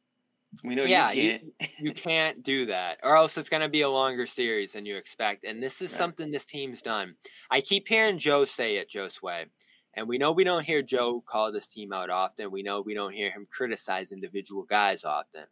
We 0.64 0.74
know 0.74 0.84
yeah, 0.84 1.12
you 1.12 1.30
can't. 1.30 1.42
you, 1.42 1.68
you 1.78 1.92
can't 1.92 2.42
do 2.42 2.66
that. 2.66 2.98
Or 3.02 3.16
else 3.16 3.36
it's 3.36 3.48
going 3.48 3.62
to 3.62 3.68
be 3.68 3.82
a 3.82 3.88
longer 3.88 4.26
series 4.26 4.72
than 4.72 4.86
you 4.86 4.96
expect. 4.96 5.44
And 5.44 5.62
this 5.62 5.80
is 5.80 5.90
right. 5.92 5.98
something 5.98 6.30
this 6.30 6.44
team's 6.44 6.82
done. 6.82 7.14
I 7.50 7.60
keep 7.60 7.88
hearing 7.88 8.18
Joe 8.18 8.44
say 8.44 8.76
it, 8.76 8.90
Josue. 8.90 9.46
And 9.94 10.08
we 10.08 10.18
know 10.18 10.32
we 10.32 10.44
don't 10.44 10.64
hear 10.64 10.82
Joe 10.82 11.22
call 11.26 11.52
this 11.52 11.68
team 11.68 11.92
out 11.92 12.10
often. 12.10 12.50
We 12.50 12.62
know 12.62 12.80
we 12.80 12.94
don't 12.94 13.12
hear 13.12 13.30
him 13.30 13.46
criticize 13.50 14.12
individual 14.12 14.64
guys 14.64 15.04
often. 15.04 15.44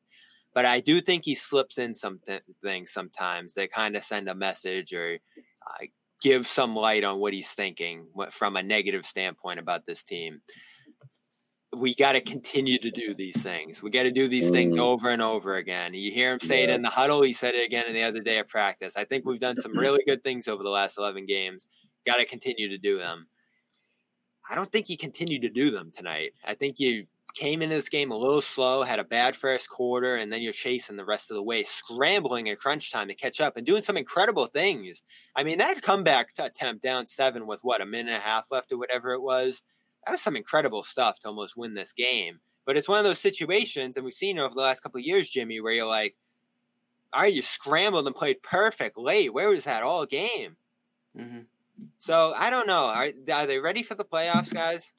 But 0.55 0.65
I 0.65 0.81
do 0.81 1.01
think 1.01 1.25
he 1.25 1.35
slips 1.35 1.79
in 1.79 1.95
some 1.95 2.21
th- 2.27 2.43
things 2.63 2.91
sometimes 2.91 3.55
that 3.55 3.73
kind 3.73 3.97
of 3.97 4.03
send 4.03 4.29
a 4.29 4.35
message 4.35 4.93
or 4.93 5.19
uh, 5.67 5.85
give 6.21 6.47
some 6.47 6.75
light 6.75 7.05
on 7.05 7.19
what 7.19 7.33
he's 7.33 7.53
thinking 7.53 8.07
from 8.31 8.57
a 8.57 8.63
negative 8.63 9.05
standpoint 9.05 9.61
about 9.61 9.87
this 9.87 10.03
team 10.05 10.41
we 11.77 11.95
got 11.95 12.13
to 12.13 12.21
continue 12.21 12.79
to 12.79 12.91
do 12.91 13.15
these 13.15 13.43
things. 13.43 13.83
We 13.83 13.91
got 13.91 14.03
to 14.03 14.11
do 14.11 14.27
these 14.27 14.51
things 14.51 14.77
mm. 14.77 14.81
over 14.81 15.11
and 15.11 15.23
over 15.23 15.57
again. 15.57 15.95
You 15.95 16.11
hear 16.11 16.33
him 16.33 16.41
say 16.41 16.59
yeah. 16.59 16.65
it 16.65 16.71
in 16.71 16.83
the 16.83 16.89
huddle. 16.89 17.23
He 17.23 17.33
said 17.33 17.55
it 17.55 17.65
again 17.65 17.87
in 17.87 17.95
the 17.95 18.03
other 18.03 18.21
day 18.21 18.39
of 18.39 18.49
practice. 18.49 18.97
I 18.97 19.05
think 19.05 19.25
we've 19.25 19.41
done 19.41 19.57
some 19.57 19.73
really 19.79 20.03
good 20.07 20.25
things 20.25 20.49
over 20.49 20.63
the 20.63 20.69
last 20.69 20.99
11 20.99 21.27
games. 21.27 21.67
Got 22.07 22.17
to 22.17 22.25
continue 22.25 22.69
to 22.69 22.79
do 22.79 22.99
them. 22.99 23.29
I 24.49 24.57
don't 24.57 24.71
think 24.73 24.89
you 24.89 24.97
continued 24.97 25.43
to 25.43 25.49
do 25.49 25.71
them 25.71 25.93
tonight. 25.95 26.33
I 26.45 26.55
think 26.55 26.81
you 26.81 27.07
came 27.35 27.63
into 27.63 27.77
this 27.77 27.89
game 27.89 28.11
a 28.11 28.17
little 28.17 28.41
slow, 28.41 28.83
had 28.83 28.99
a 28.99 29.05
bad 29.05 29.37
first 29.37 29.71
quarter, 29.71 30.17
and 30.17 30.33
then 30.33 30.43
you're 30.43 30.53
chasing 30.53 30.97
the 30.97 31.05
rest 31.05 31.31
of 31.31 31.37
the 31.37 31.43
way, 31.43 31.63
scrambling 31.63 32.49
at 32.49 32.59
crunch 32.59 32.91
time 32.91 33.07
to 33.07 33.15
catch 33.15 33.41
up 33.41 33.57
and 33.57 33.65
doing 33.65 33.83
some 33.83 33.97
incredible 33.97 34.47
things. 34.47 35.05
I 35.37 35.45
mean, 35.45 35.59
that 35.59 35.83
comeback 35.83 36.31
attempt 36.37 36.83
down 36.83 37.07
seven 37.07 37.47
with 37.47 37.61
what, 37.63 37.81
a 37.81 37.87
minute 37.87 38.11
and 38.11 38.19
a 38.19 38.27
half 38.27 38.51
left 38.51 38.73
or 38.73 38.79
whatever 38.79 39.13
it 39.13 39.23
was 39.23 39.63
that 40.07 40.13
was 40.13 40.21
some 40.21 40.37
incredible 40.37 40.83
stuff 40.83 41.21
to 41.21 41.29
almost 41.29 41.57
win 41.57 41.75
this 41.75 41.93
game. 41.93 42.41
But 42.67 42.77
it's 42.77 42.89
one 42.89 42.99
of 42.99 43.05
those 43.05 43.19
situations, 43.19 43.97
and 43.97 44.05
we've 44.05 44.15
seen 44.15 44.39
it 44.39 44.41
over 44.41 44.55
the 44.55 44.61
last 44.61 44.81
couple 44.81 44.99
of 44.99 45.05
years, 45.05 45.29
Jimmy, 45.29 45.61
where 45.61 45.73
you're 45.73 45.87
like, 45.87 46.17
all 47.13 47.23
right, 47.23 47.33
you 47.33 47.43
scrambled 47.43 48.07
and 48.07 48.15
played 48.15 48.43
perfect 48.43 48.97
late. 48.97 49.33
Where 49.33 49.51
was 49.51 49.65
that 49.65 49.83
all 49.83 50.07
game? 50.07 50.57
Mm-hmm. 51.19 51.41
So 51.99 52.33
I 52.37 52.51
don't 52.51 52.67
know. 52.67 52.85
Are, 52.85 53.09
are 53.33 53.47
they 53.47 53.59
ready 53.59 53.83
for 53.83 53.95
the 53.95 54.05
playoffs, 54.05 54.53
guys? 54.53 54.93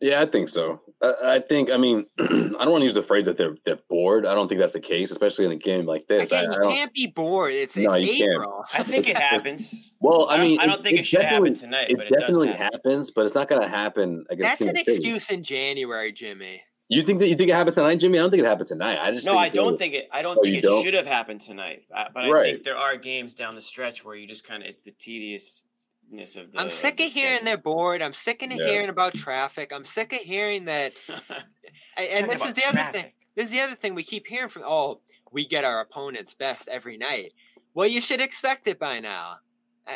Yeah, 0.00 0.20
I 0.20 0.26
think 0.26 0.48
so. 0.48 0.80
I, 1.02 1.14
I 1.24 1.38
think. 1.40 1.70
I 1.70 1.76
mean, 1.76 2.06
I 2.18 2.24
don't 2.24 2.70
want 2.70 2.82
to 2.82 2.84
use 2.84 2.94
the 2.94 3.02
phrase 3.02 3.26
that 3.26 3.36
they're 3.36 3.56
they're 3.64 3.78
bored. 3.88 4.26
I 4.26 4.34
don't 4.34 4.48
think 4.48 4.60
that's 4.60 4.72
the 4.72 4.80
case, 4.80 5.10
especially 5.10 5.44
in 5.46 5.52
a 5.52 5.56
game 5.56 5.86
like 5.86 6.06
this. 6.06 6.30
Again, 6.30 6.52
I, 6.52 6.56
you 6.56 6.74
can't 6.74 6.92
be 6.92 7.06
bored. 7.06 7.52
It's, 7.52 7.76
no, 7.76 7.92
it's 7.92 8.08
April. 8.20 8.64
Can't. 8.70 8.80
I 8.86 8.88
think 8.88 9.08
it 9.08 9.16
happens. 9.16 9.92
well, 10.00 10.28
I 10.28 10.38
mean, 10.38 10.60
I 10.60 10.66
don't, 10.66 10.82
think 10.82 10.96
it, 10.96 11.00
it 11.00 11.06
should 11.06 11.22
happen 11.22 11.54
tonight. 11.54 11.90
It, 11.90 12.00
it 12.00 12.12
definitely 12.12 12.48
happen. 12.48 12.80
happens, 12.84 13.10
but 13.10 13.26
it's 13.26 13.34
not 13.34 13.48
going 13.48 13.62
to 13.62 13.68
happen 13.68 14.24
against. 14.30 14.60
That's 14.60 14.70
an 14.70 14.76
excuse 14.76 15.30
in 15.30 15.42
January, 15.42 16.12
Jimmy. 16.12 16.62
You 16.90 17.02
think 17.02 17.20
that 17.20 17.28
you 17.28 17.34
think 17.34 17.50
it 17.50 17.54
happened 17.54 17.74
tonight, 17.74 17.96
Jimmy? 17.96 18.18
I 18.18 18.22
don't 18.22 18.30
think 18.30 18.42
it 18.42 18.46
happened 18.46 18.68
tonight. 18.68 18.98
I 19.00 19.10
just 19.10 19.26
no, 19.26 19.36
I 19.36 19.50
don't 19.50 19.76
think 19.76 19.92
it. 19.94 20.08
I 20.10 20.22
don't 20.22 20.38
oh, 20.38 20.42
think 20.42 20.56
it 20.56 20.62
don't? 20.62 20.82
should 20.82 20.94
have 20.94 21.06
happened 21.06 21.42
tonight. 21.42 21.82
Uh, 21.94 22.04
but 22.14 22.24
I 22.24 22.30
right. 22.30 22.54
think 22.54 22.64
there 22.64 22.78
are 22.78 22.96
games 22.96 23.34
down 23.34 23.54
the 23.54 23.60
stretch 23.60 24.04
where 24.04 24.16
you 24.16 24.26
just 24.26 24.46
kind 24.46 24.62
of 24.62 24.68
it's 24.70 24.80
the 24.80 24.92
tedious 24.92 25.64
of 25.64 25.67
the. 26.10 26.48
I'm 26.56 26.70
sick 26.70 27.00
of, 27.00 27.06
of 27.06 27.12
hearing 27.12 27.44
they're 27.44 27.56
bored. 27.56 28.02
I'm 28.02 28.12
sick 28.12 28.42
of 28.42 28.50
yeah. 28.52 28.66
hearing 28.66 28.88
about 28.88 29.14
traffic. 29.14 29.72
I'm 29.72 29.84
sick 29.84 30.12
of 30.12 30.20
hearing 30.20 30.64
that. 30.66 30.92
and 31.96 32.30
this 32.30 32.44
is 32.44 32.54
the 32.54 32.62
traffic. 32.62 32.80
other 32.80 32.92
thing. 32.92 33.12
This 33.36 33.44
is 33.46 33.50
the 33.52 33.60
other 33.60 33.74
thing 33.74 33.94
we 33.94 34.02
keep 34.02 34.26
hearing 34.26 34.48
from. 34.48 34.62
Oh, 34.64 35.00
we 35.32 35.46
get 35.46 35.64
our 35.64 35.80
opponent's 35.80 36.34
best 36.34 36.68
every 36.68 36.96
night. 36.96 37.32
Well, 37.74 37.86
you 37.86 38.00
should 38.00 38.20
expect 38.20 38.66
it 38.66 38.78
by 38.78 39.00
now. 39.00 39.36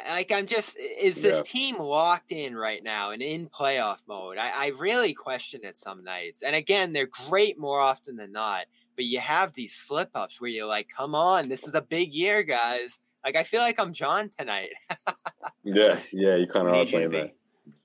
Like 0.08 0.32
I'm 0.32 0.46
just, 0.46 0.78
is 0.78 1.20
this 1.20 1.36
yeah. 1.36 1.42
team 1.44 1.78
locked 1.78 2.32
in 2.32 2.56
right 2.56 2.82
now 2.82 3.10
and 3.10 3.20
in 3.20 3.48
playoff 3.48 3.98
mode? 4.08 4.38
I, 4.38 4.50
I 4.50 4.66
really 4.78 5.12
question 5.12 5.60
it 5.64 5.76
some 5.76 6.02
nights. 6.02 6.42
And 6.42 6.56
again, 6.56 6.92
they're 6.92 7.10
great 7.28 7.58
more 7.58 7.80
often 7.80 8.16
than 8.16 8.32
not. 8.32 8.66
But 8.96 9.04
you 9.06 9.20
have 9.20 9.52
these 9.52 9.74
slip 9.74 10.10
ups 10.14 10.40
where 10.40 10.50
you're 10.50 10.66
like, 10.66 10.88
"Come 10.94 11.14
on, 11.14 11.48
this 11.48 11.66
is 11.66 11.74
a 11.74 11.80
big 11.80 12.12
year, 12.12 12.42
guys." 12.42 12.98
Like 13.24 13.36
I 13.36 13.44
feel 13.44 13.60
like 13.60 13.78
I'm 13.78 13.92
John 13.92 14.30
tonight. 14.36 14.70
yeah, 15.64 15.98
yeah, 16.12 16.36
you 16.36 16.46
kind 16.46 16.68
of 16.68 16.74
are 16.74 16.84
playing 16.86 17.10
that, 17.10 17.34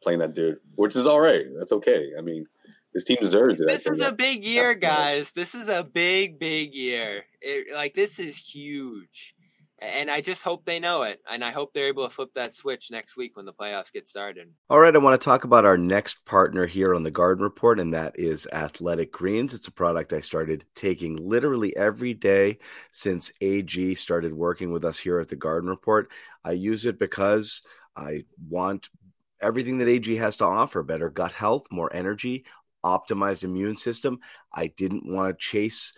playing 0.02 0.20
that 0.20 0.34
dude, 0.34 0.60
which 0.76 0.96
is 0.96 1.06
all 1.06 1.20
right. 1.20 1.46
That's 1.58 1.72
okay. 1.72 2.12
I 2.18 2.22
mean, 2.22 2.46
this 2.94 3.04
team 3.04 3.18
deserves 3.22 3.62
it. 3.62 3.68
This 3.68 3.86
is 3.86 4.02
a 4.02 4.12
big 4.12 4.44
year, 4.44 4.74
guys. 4.74 5.32
This 5.32 5.54
is 5.54 5.70
a 5.70 5.84
big, 5.84 6.40
big 6.40 6.74
year. 6.74 7.26
It, 7.42 7.74
like 7.74 7.94
this 7.94 8.20
is 8.20 8.38
huge 8.38 9.36
and 9.80 10.10
I 10.10 10.22
just 10.22 10.42
hope 10.42 10.66
they 10.66 10.80
know 10.80 11.04
it. 11.04 11.22
And 11.30 11.44
I 11.44 11.52
hope 11.52 11.74
they're 11.74 11.88
able 11.88 12.08
to 12.08 12.14
flip 12.14 12.30
that 12.36 12.54
switch 12.54 12.90
next 12.90 13.16
week 13.16 13.36
when 13.36 13.46
the 13.46 13.54
playoffs 13.54 13.92
get 13.92 14.08
started. 14.08 14.50
All 14.70 14.80
right, 14.80 14.96
I 14.96 15.00
want 15.00 15.20
to 15.20 15.24
talk 15.24 15.44
about 15.44 15.66
our 15.66 15.78
next 15.78 16.26
partner 16.26 16.66
here 16.66 16.96
on 16.96 17.04
the 17.04 17.12
Garden 17.12 17.44
Report, 17.44 17.80
and 17.80 17.94
that 17.94 18.18
is 18.18 18.48
Athletic 18.54 19.12
Greens. 19.12 19.54
It's 19.54 19.68
a 19.68 19.72
product 19.72 20.14
I 20.14 20.20
started 20.20 20.66
taking 20.76 21.16
literally 21.18 21.76
every 21.78 22.14
day 22.14 22.58
since 22.92 23.32
AG 23.42 23.96
started 23.96 24.34
working 24.34 24.72
with 24.72 24.84
us 24.84 24.98
here 24.98 25.20
at 25.20 25.30
the 25.30 25.36
Garden 25.36 25.70
Report. 25.70 26.12
I 26.44 26.52
use 26.52 26.86
it 26.86 26.98
because 26.98 27.62
I 27.96 28.26
want 28.50 28.90
everything 29.42 29.78
that 29.78 29.88
AG 29.88 30.16
has 30.16 30.38
to 30.38 30.46
offer 30.46 30.82
better 30.82 31.10
gut 31.10 31.32
health, 31.32 31.68
more 31.72 31.94
energy, 31.94 32.46
optimized 32.84 33.44
immune 33.44 33.76
system. 33.76 34.20
I 34.54 34.68
didn't 34.68 35.06
want 35.06 35.38
to 35.38 35.46
chase 35.46 35.94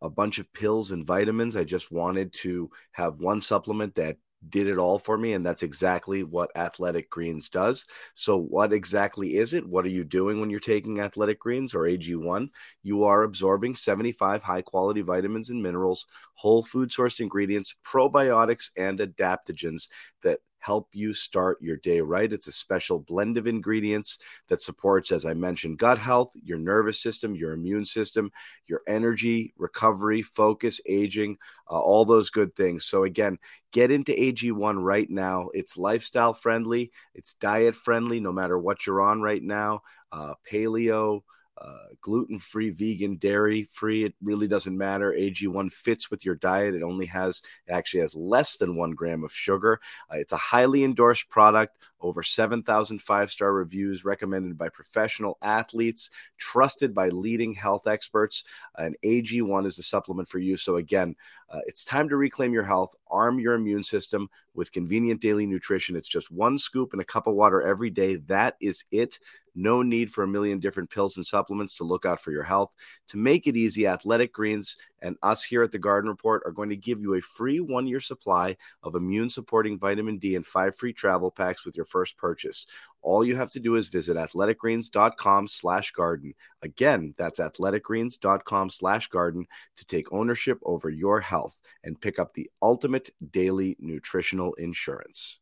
a 0.00 0.10
bunch 0.10 0.38
of 0.38 0.52
pills 0.52 0.90
and 0.90 1.06
vitamins. 1.06 1.56
I 1.56 1.64
just 1.64 1.90
wanted 1.90 2.32
to 2.34 2.70
have 2.92 3.18
one 3.18 3.40
supplement 3.40 3.94
that 3.96 4.16
did 4.48 4.66
it 4.66 4.78
all 4.78 4.98
for 4.98 5.16
me 5.16 5.34
and 5.34 5.46
that's 5.46 5.62
exactly 5.62 6.24
what 6.24 6.50
athletic 6.56 7.08
greens 7.10 7.48
does. 7.48 7.86
So 8.14 8.38
what 8.38 8.72
exactly 8.72 9.36
is 9.36 9.54
it? 9.54 9.64
What 9.66 9.84
are 9.84 9.90
you 9.90 10.04
doing 10.04 10.40
when 10.40 10.50
you're 10.50 10.58
taking 10.58 10.98
athletic 11.00 11.38
greens 11.38 11.74
or 11.74 11.82
ag1 11.82 12.48
you 12.82 13.04
are 13.04 13.22
absorbing 13.22 13.76
75 13.76 14.42
high 14.42 14.62
quality 14.62 15.00
vitamins 15.00 15.50
and 15.50 15.62
minerals 15.62 16.06
whole 16.34 16.62
food 16.62 16.90
sourced 16.90 17.20
ingredients 17.20 17.76
probiotics 17.84 18.70
and 18.76 18.98
adaptogens 18.98 19.88
that 20.22 20.40
help 20.62 20.88
you 20.92 21.12
start 21.12 21.58
your 21.60 21.76
day 21.76 22.00
right. 22.00 22.32
It's 22.32 22.46
a 22.46 22.52
special 22.52 23.00
blend 23.00 23.36
of 23.36 23.48
ingredients 23.48 24.18
that 24.48 24.62
supports, 24.62 25.10
as 25.10 25.24
I 25.24 25.34
mentioned, 25.34 25.78
gut 25.78 25.98
health, 25.98 26.32
your 26.44 26.58
nervous 26.58 27.02
system, 27.02 27.34
your 27.34 27.52
immune 27.52 27.84
system, 27.84 28.30
your 28.66 28.82
energy, 28.86 29.52
recovery, 29.58 30.22
focus, 30.22 30.80
aging, 30.86 31.36
uh, 31.68 31.80
all 31.80 32.04
those 32.04 32.30
good 32.30 32.54
things. 32.54 32.84
So, 32.84 33.02
again, 33.04 33.38
get 33.72 33.90
into 33.90 34.12
AG1 34.12 34.82
right 34.82 35.10
now. 35.10 35.50
It's 35.52 35.76
lifestyle 35.76 36.32
friendly, 36.32 36.92
it's 37.14 37.34
diet 37.34 37.74
friendly, 37.74 38.20
no 38.20 38.32
matter 38.32 38.58
what 38.58 38.86
you're 38.86 39.02
on 39.02 39.20
right 39.20 39.42
now. 39.42 39.80
Uh, 40.12 40.34
paleo, 40.48 41.22
uh, 41.62 41.94
gluten 42.00 42.38
free, 42.38 42.70
vegan, 42.70 43.16
dairy 43.16 43.64
free. 43.70 44.04
It 44.04 44.14
really 44.22 44.48
doesn't 44.48 44.76
matter. 44.76 45.12
AG1 45.12 45.70
fits 45.72 46.10
with 46.10 46.24
your 46.24 46.34
diet. 46.34 46.74
It 46.74 46.82
only 46.82 47.06
has, 47.06 47.42
it 47.66 47.72
actually 47.72 48.00
has 48.00 48.16
less 48.16 48.56
than 48.56 48.76
one 48.76 48.90
gram 48.90 49.22
of 49.22 49.32
sugar. 49.32 49.80
Uh, 50.10 50.16
it's 50.16 50.32
a 50.32 50.38
highly 50.38 50.82
endorsed 50.82 51.30
product, 51.30 51.90
over 52.02 52.22
7,000 52.22 53.00
five 53.00 53.30
star 53.30 53.52
reviews, 53.52 54.04
recommended 54.04 54.58
by 54.58 54.68
professional 54.68 55.38
athletes, 55.42 56.10
trusted 56.36 56.94
by 56.94 57.08
leading 57.08 57.54
health 57.54 57.86
experts. 57.86 58.44
and 58.76 58.96
AG1 59.04 59.66
is 59.66 59.76
the 59.76 59.82
supplement 59.82 60.28
for 60.28 60.38
you. 60.38 60.56
So, 60.56 60.76
again, 60.76 61.14
uh, 61.48 61.60
it's 61.66 61.84
time 61.84 62.08
to 62.08 62.16
reclaim 62.16 62.52
your 62.52 62.64
health, 62.64 62.94
arm 63.10 63.38
your 63.38 63.54
immune 63.54 63.82
system 63.82 64.28
with 64.54 64.72
convenient 64.72 65.20
daily 65.20 65.46
nutrition. 65.46 65.96
It's 65.96 66.08
just 66.08 66.30
one 66.30 66.58
scoop 66.58 66.92
and 66.92 67.00
a 67.00 67.06
cup 67.06 67.26
of 67.26 67.34
water 67.34 67.62
every 67.62 67.90
day. 67.90 68.16
That 68.16 68.56
is 68.60 68.84
it. 68.90 69.18
No 69.54 69.82
need 69.82 70.10
for 70.10 70.24
a 70.24 70.28
million 70.28 70.58
different 70.58 70.90
pills 70.90 71.16
and 71.16 71.26
supplements 71.26 71.74
to 71.76 71.84
look 71.84 72.06
out 72.06 72.20
for 72.20 72.32
your 72.32 72.42
health. 72.42 72.74
To 73.08 73.18
make 73.18 73.46
it 73.46 73.56
easy, 73.56 73.86
Athletic 73.86 74.32
Greens 74.32 74.78
and 75.02 75.16
us 75.22 75.44
here 75.44 75.62
at 75.62 75.72
the 75.72 75.78
Garden 75.78 76.08
Report 76.08 76.42
are 76.46 76.52
going 76.52 76.70
to 76.70 76.76
give 76.76 77.00
you 77.00 77.14
a 77.14 77.20
free 77.20 77.60
one 77.60 77.86
year 77.86 78.00
supply 78.00 78.56
of 78.82 78.94
immune 78.94 79.28
supporting 79.28 79.78
vitamin 79.78 80.18
D 80.18 80.36
and 80.36 80.46
five 80.46 80.74
free 80.74 80.92
travel 80.92 81.30
packs 81.30 81.64
with 81.64 81.76
your 81.76 81.84
first 81.92 82.16
purchase. 82.16 82.66
All 83.02 83.24
you 83.24 83.36
have 83.36 83.50
to 83.52 83.60
do 83.60 83.76
is 83.76 83.88
visit 83.88 84.16
athleticgreens.com 84.16 85.46
slash 85.46 85.92
garden. 85.92 86.34
Again, 86.62 87.14
that's 87.18 87.38
athleticgreens.com 87.38 88.70
slash 88.70 89.08
garden 89.08 89.46
to 89.76 89.84
take 89.84 90.12
ownership 90.12 90.58
over 90.64 90.88
your 90.88 91.20
health 91.20 91.60
and 91.84 92.00
pick 92.00 92.18
up 92.18 92.32
the 92.32 92.50
ultimate 92.62 93.10
daily 93.30 93.76
nutritional 93.78 94.54
insurance. 94.54 95.38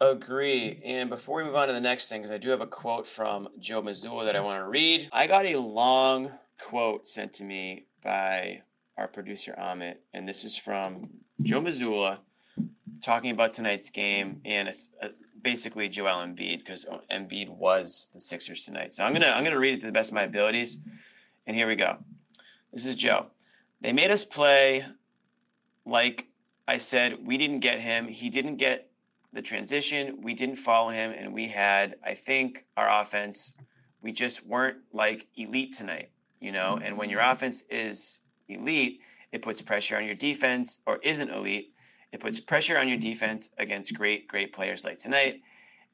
Agree. 0.00 0.80
And 0.84 1.10
before 1.10 1.38
we 1.38 1.44
move 1.44 1.56
on 1.56 1.66
to 1.66 1.74
the 1.74 1.80
next 1.80 2.08
thing, 2.08 2.22
because 2.22 2.34
I 2.34 2.38
do 2.38 2.50
have 2.50 2.60
a 2.60 2.66
quote 2.66 3.06
from 3.06 3.48
Joe 3.58 3.82
Mazzulla 3.82 4.24
that 4.24 4.36
I 4.36 4.40
want 4.40 4.62
to 4.62 4.68
read. 4.68 5.08
I 5.12 5.26
got 5.26 5.44
a 5.44 5.56
long 5.56 6.32
quote 6.60 7.08
sent 7.08 7.34
to 7.34 7.44
me 7.44 7.86
by 8.02 8.62
our 8.96 9.08
producer 9.08 9.54
Amit, 9.58 9.96
and 10.14 10.28
this 10.28 10.44
is 10.44 10.56
from 10.56 11.10
Joe 11.42 11.60
Mazzulla 11.60 12.18
talking 13.02 13.30
about 13.30 13.52
tonight's 13.52 13.90
game 13.90 14.40
and 14.44 14.68
a, 14.68 14.72
uh, 15.06 15.08
basically 15.42 15.88
Joel 15.88 16.26
Embiid 16.26 16.58
because 16.58 16.86
Embiid 17.10 17.48
was 17.48 18.08
the 18.12 18.20
Sixers 18.20 18.64
tonight. 18.64 18.92
So 18.92 19.04
I'm 19.04 19.12
gonna 19.12 19.28
I'm 19.28 19.44
gonna 19.44 19.58
read 19.58 19.74
it 19.74 19.80
to 19.80 19.86
the 19.86 19.92
best 19.92 20.10
of 20.10 20.14
my 20.14 20.22
abilities, 20.22 20.78
and 21.46 21.56
here 21.56 21.68
we 21.68 21.76
go. 21.76 21.98
This 22.72 22.84
is 22.84 22.96
Joe. 22.96 23.26
They 23.80 23.92
made 23.92 24.10
us 24.10 24.24
play 24.24 24.86
like 25.86 26.28
I 26.66 26.78
said. 26.78 27.26
We 27.26 27.38
didn't 27.38 27.60
get 27.60 27.80
him. 27.80 28.08
He 28.08 28.28
didn't 28.28 28.56
get 28.56 28.90
the 29.32 29.42
transition. 29.42 30.20
We 30.22 30.34
didn't 30.34 30.56
follow 30.56 30.90
him, 30.90 31.12
and 31.12 31.32
we 31.32 31.48
had 31.48 31.96
I 32.04 32.14
think 32.14 32.66
our 32.76 32.88
offense. 33.02 33.54
We 34.00 34.12
just 34.12 34.46
weren't 34.46 34.78
like 34.92 35.26
elite 35.36 35.74
tonight, 35.74 36.10
you 36.40 36.52
know. 36.52 36.78
And 36.82 36.96
when 36.96 37.10
your 37.10 37.20
offense 37.20 37.64
is 37.68 38.20
elite, 38.48 39.00
it 39.32 39.42
puts 39.42 39.60
pressure 39.60 39.96
on 39.96 40.04
your 40.04 40.14
defense, 40.14 40.78
or 40.86 40.98
isn't 41.02 41.30
elite 41.30 41.72
it 42.12 42.20
puts 42.20 42.40
pressure 42.40 42.78
on 42.78 42.88
your 42.88 42.98
defense 42.98 43.50
against 43.58 43.94
great, 43.94 44.28
great 44.28 44.52
players 44.52 44.84
like 44.84 44.98
tonight. 44.98 45.42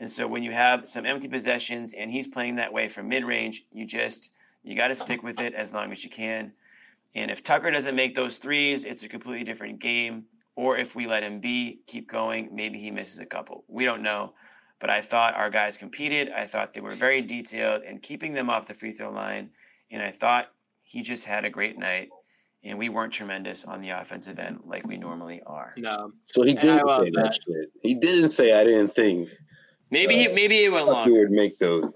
And 0.01 0.11
so 0.11 0.27
when 0.27 0.43
you 0.43 0.53
have 0.53 0.89
some 0.89 1.07
empty 1.07 1.29
possessions 1.29 1.93
and 1.93 2.11
he's 2.11 2.29
playing 2.29 2.57
that 2.57 2.73
way 2.73 2.89
from 2.89 3.09
mid 3.09 3.25
range, 3.25 3.65
you 3.73 3.87
just 3.87 4.31
you 4.63 4.75
got 4.75 4.89
to 4.89 4.95
stick 4.95 5.23
with 5.23 5.39
it 5.41 5.55
as 5.55 5.75
long 5.75 5.93
as 5.93 6.03
you 6.05 6.11
can. 6.11 6.53
And 7.15 7.31
if 7.31 7.45
Tucker 7.45 7.71
doesn't 7.71 7.95
make 7.95 8.15
those 8.15 8.39
threes, 8.39 8.85
it's 8.85 9.03
a 9.03 9.09
completely 9.09 9.45
different 9.45 9.79
game. 9.79 10.25
Or 10.57 10.77
if 10.77 10.95
we 10.95 11.07
let 11.07 11.23
him 11.23 11.41
be, 11.41 11.81
keep 11.87 12.09
going, 12.09 12.49
maybe 12.53 12.79
he 12.79 12.91
misses 12.91 13.19
a 13.19 13.27
couple. 13.27 13.65
We 13.69 13.85
don't 13.85 14.03
know. 14.03 14.35
But 14.81 14.91
I 14.91 15.01
thought 15.01 15.35
our 15.35 15.51
guys 15.51 15.77
competed. 15.77 16.31
I 16.31 16.47
thought 16.47 16.73
they 16.73 16.81
were 16.81 16.95
very 16.95 17.23
detailed 17.23 17.83
and 17.83 18.03
keeping 18.03 18.35
them 18.35 18.51
off 18.51 18.69
the 18.69 18.75
free 18.75 18.93
throw 18.93 19.11
line. 19.11 19.51
And 19.91 20.03
I 20.03 20.11
thought 20.11 20.53
he 20.83 21.03
just 21.03 21.25
had 21.25 21.45
a 21.45 21.51
great 21.51 21.79
night 21.79 22.09
and 22.65 22.79
we 22.79 22.89
weren't 22.89 23.13
tremendous 23.13 23.65
on 23.65 23.81
the 23.81 23.91
offensive 23.91 24.39
end 24.39 24.61
like 24.65 24.87
we 24.87 24.97
normally 24.97 25.43
are. 25.47 25.75
No. 25.77 26.13
So 26.25 26.43
he 26.43 26.55
didn't 26.55 26.89
say 26.89 27.11
that. 27.11 27.13
that. 27.15 27.35
shit. 27.35 27.73
He 27.83 27.95
didn't 27.95 28.31
say 28.31 28.59
I 28.59 28.65
didn't 28.65 28.95
think. 28.95 29.29
Maybe 29.91 30.15
uh, 30.15 30.19
he 30.19 30.29
maybe 30.29 30.65
it 30.65 30.73
went 30.73 30.87
long. 30.87 31.09
He 31.09 31.13
would 31.19 31.31
make 31.31 31.59
those. 31.59 31.95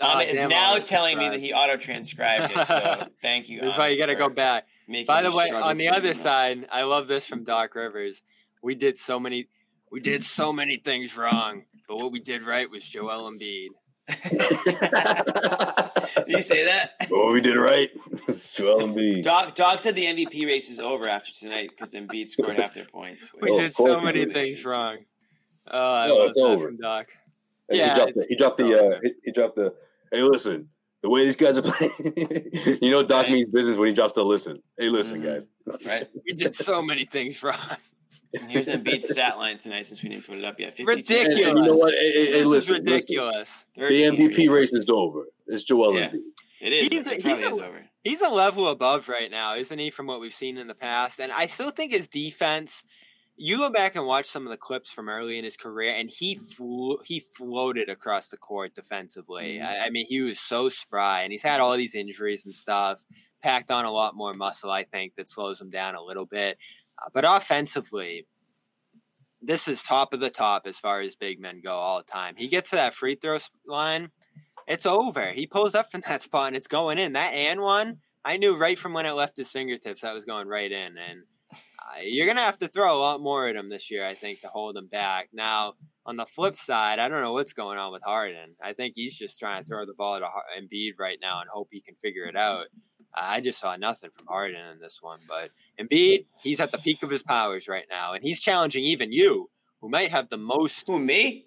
Um, 0.00 0.20
is 0.20 0.38
now 0.48 0.78
telling 0.78 1.18
me 1.18 1.28
that 1.28 1.40
he 1.40 1.52
auto 1.52 1.76
transcribed 1.76 2.52
it. 2.56 2.66
So 2.68 3.08
thank 3.22 3.48
you. 3.48 3.60
That's 3.60 3.76
why 3.76 3.88
you 3.88 3.98
got 3.98 4.06
to 4.06 4.14
go 4.14 4.28
back. 4.28 4.66
By 5.06 5.22
the 5.22 5.32
way, 5.32 5.50
on 5.50 5.76
the 5.76 5.88
other 5.88 6.14
side, 6.14 6.68
I 6.70 6.82
love 6.82 7.08
this 7.08 7.26
from 7.26 7.42
Doc 7.42 7.74
Rivers. 7.74 8.22
We 8.62 8.76
did 8.76 8.96
so 8.96 9.18
many, 9.18 9.48
we 9.90 10.00
did 10.00 10.22
so 10.22 10.52
many 10.52 10.76
things 10.76 11.16
wrong, 11.16 11.64
but 11.88 11.96
what 11.96 12.12
we 12.12 12.20
did 12.20 12.44
right 12.44 12.70
was 12.70 12.84
Joel 12.84 13.30
Embiid. 13.30 13.68
did 16.28 16.36
you 16.36 16.42
say 16.42 16.64
that? 16.64 16.92
Well, 17.10 17.32
we 17.32 17.40
did 17.40 17.56
right. 17.56 17.90
It's 18.28 18.52
Joel 18.52 18.82
Embiid. 18.82 19.22
Doc, 19.22 19.54
Doc 19.54 19.78
said 19.80 19.94
the 19.94 20.04
MVP 20.04 20.44
race 20.44 20.70
is 20.70 20.78
over 20.78 21.08
after 21.08 21.32
tonight 21.32 21.70
because 21.70 21.94
Embiid 21.94 22.28
scored 22.28 22.58
half 22.58 22.74
their 22.74 22.84
points. 22.84 23.30
We 23.40 23.56
did 23.56 23.72
so 23.72 24.00
many 24.00 24.26
things 24.26 24.64
wrong. 24.64 24.98
Oh, 25.70 25.94
I 25.94 26.06
no, 26.08 26.16
love 26.16 26.28
it's 26.28 26.38
over. 26.38 26.66
from 26.66 26.76
Doc. 26.76 27.08
And 27.68 27.78
yeah, 27.78 27.94
he 27.94 27.96
dropped 27.96 28.14
the. 28.14 28.26
He 28.28 28.36
dropped 28.36 28.58
the, 28.58 28.96
uh, 28.96 29.00
he, 29.02 29.12
he 29.24 29.32
dropped 29.32 29.56
the. 29.56 29.74
Hey, 30.12 30.22
listen. 30.22 30.68
The 31.02 31.08
way 31.08 31.24
these 31.24 31.36
guys 31.36 31.56
are 31.56 31.62
playing, 31.72 31.92
you 32.82 32.90
know, 32.90 33.04
Doc 33.04 33.24
right. 33.24 33.32
means 33.32 33.46
business 33.46 33.76
when 33.78 33.88
he 33.88 33.94
drops 33.94 34.14
the 34.14 34.24
listen. 34.24 34.60
Hey, 34.76 34.88
listen, 34.88 35.22
mm-hmm. 35.22 35.32
guys. 35.32 35.86
Right. 35.86 36.08
We 36.26 36.32
did 36.34 36.54
so 36.54 36.82
many 36.82 37.04
things 37.04 37.42
wrong. 37.42 37.56
And 38.34 38.50
here's 38.50 38.68
Embiid's 38.68 39.08
stat 39.10 39.38
line 39.38 39.58
tonight 39.58 39.86
since 39.86 40.02
we 40.02 40.08
didn't 40.08 40.26
put 40.26 40.38
it 40.38 40.44
up 40.44 40.58
yet. 40.58 40.78
Ridiculous. 40.78 41.28
And, 41.28 41.38
and 41.38 41.58
you 41.58 41.66
know 41.66 41.76
what? 41.76 41.94
Hey, 41.94 42.12
hey, 42.12 42.32
hey 42.32 42.44
listen, 42.44 42.84
ridiculous. 42.84 43.64
Listen. 43.76 44.16
The 44.16 44.28
MVP 44.28 44.50
race 44.50 44.72
is 44.72 44.90
over. 44.90 45.26
It's 45.46 45.64
Joel 45.64 45.94
yeah. 45.94 46.08
Embiid. 46.08 46.20
It 46.60 46.72
is. 46.72 46.88
He's, 46.88 47.06
a, 47.06 47.14
he's, 47.14 47.46
a, 47.46 47.54
is 47.54 47.62
he's 48.02 48.20
a 48.20 48.28
level 48.28 48.68
above 48.68 49.08
right 49.08 49.30
now, 49.30 49.54
isn't 49.54 49.78
he, 49.78 49.90
from 49.90 50.06
what 50.06 50.20
we've 50.20 50.34
seen 50.34 50.58
in 50.58 50.66
the 50.66 50.74
past? 50.74 51.20
And 51.20 51.30
I 51.32 51.46
still 51.46 51.70
think 51.70 51.92
his 51.92 52.08
defense. 52.08 52.84
You 53.40 53.58
go 53.58 53.70
back 53.70 53.94
and 53.94 54.04
watch 54.04 54.26
some 54.26 54.44
of 54.44 54.50
the 54.50 54.56
clips 54.56 54.90
from 54.90 55.08
early 55.08 55.38
in 55.38 55.44
his 55.44 55.56
career, 55.56 55.94
and 55.94 56.10
he 56.10 56.34
flew, 56.34 56.98
he 57.04 57.20
floated 57.20 57.88
across 57.88 58.30
the 58.30 58.36
court 58.36 58.74
defensively. 58.74 59.58
Mm-hmm. 59.58 59.66
I, 59.66 59.86
I 59.86 59.90
mean, 59.90 60.06
he 60.08 60.22
was 60.22 60.40
so 60.40 60.68
spry, 60.68 61.22
and 61.22 61.30
he's 61.30 61.44
had 61.44 61.60
all 61.60 61.76
these 61.76 61.94
injuries 61.94 62.46
and 62.46 62.54
stuff. 62.54 63.04
Packed 63.40 63.70
on 63.70 63.84
a 63.84 63.92
lot 63.92 64.16
more 64.16 64.34
muscle, 64.34 64.72
I 64.72 64.82
think, 64.82 65.14
that 65.14 65.30
slows 65.30 65.60
him 65.60 65.70
down 65.70 65.94
a 65.94 66.02
little 66.02 66.26
bit. 66.26 66.58
But 67.12 67.24
offensively, 67.26 68.26
this 69.40 69.68
is 69.68 69.82
top 69.82 70.12
of 70.12 70.20
the 70.20 70.30
top 70.30 70.66
as 70.66 70.78
far 70.78 71.00
as 71.00 71.16
big 71.16 71.40
men 71.40 71.60
go 71.62 71.74
all 71.74 71.98
the 71.98 72.04
time. 72.04 72.34
He 72.36 72.48
gets 72.48 72.70
to 72.70 72.76
that 72.76 72.94
free 72.94 73.14
throw 73.14 73.38
line, 73.66 74.10
it's 74.66 74.86
over. 74.86 75.30
He 75.30 75.46
pulls 75.46 75.74
up 75.74 75.90
from 75.90 76.02
that 76.02 76.22
spot 76.22 76.48
and 76.48 76.56
it's 76.56 76.66
going 76.66 76.98
in. 76.98 77.14
That 77.14 77.32
and 77.32 77.60
one, 77.60 77.98
I 78.24 78.36
knew 78.36 78.56
right 78.56 78.78
from 78.78 78.92
when 78.92 79.06
it 79.06 79.12
left 79.12 79.36
his 79.36 79.50
fingertips 79.50 80.02
that 80.02 80.14
was 80.14 80.24
going 80.24 80.48
right 80.48 80.70
in. 80.70 80.96
And 80.98 81.22
uh, 81.52 82.00
you're 82.02 82.26
gonna 82.26 82.42
have 82.42 82.58
to 82.58 82.68
throw 82.68 82.94
a 82.94 82.98
lot 82.98 83.20
more 83.20 83.48
at 83.48 83.56
him 83.56 83.70
this 83.70 83.90
year, 83.90 84.06
I 84.06 84.14
think, 84.14 84.42
to 84.42 84.48
hold 84.48 84.76
him 84.76 84.86
back. 84.86 85.28
Now, 85.32 85.74
on 86.04 86.16
the 86.16 86.26
flip 86.26 86.56
side, 86.56 86.98
I 86.98 87.08
don't 87.08 87.22
know 87.22 87.32
what's 87.32 87.54
going 87.54 87.78
on 87.78 87.92
with 87.92 88.02
Harden. 88.02 88.56
I 88.62 88.74
think 88.74 88.94
he's 88.96 89.16
just 89.16 89.38
trying 89.38 89.62
to 89.62 89.68
throw 89.68 89.86
the 89.86 89.94
ball 89.94 90.18
to 90.18 90.26
Embiid 90.60 90.98
right 90.98 91.18
now 91.20 91.40
and 91.40 91.48
hope 91.48 91.68
he 91.70 91.80
can 91.80 91.94
figure 91.96 92.24
it 92.24 92.36
out. 92.36 92.66
I 93.14 93.40
just 93.40 93.58
saw 93.58 93.74
nothing 93.76 94.10
from 94.14 94.26
Harden 94.26 94.60
in 94.72 94.78
this 94.80 94.98
one, 95.00 95.20
but 95.26 95.50
Embiid, 95.80 96.26
he's 96.42 96.60
at 96.60 96.72
the 96.72 96.78
peak 96.78 97.02
of 97.02 97.10
his 97.10 97.22
powers 97.22 97.68
right 97.68 97.86
now, 97.90 98.12
and 98.12 98.22
he's 98.22 98.40
challenging 98.40 98.84
even 98.84 99.12
you, 99.12 99.48
who 99.80 99.88
might 99.88 100.10
have 100.10 100.28
the 100.28 100.36
most. 100.36 100.86
Who 100.86 100.98
me? 100.98 101.46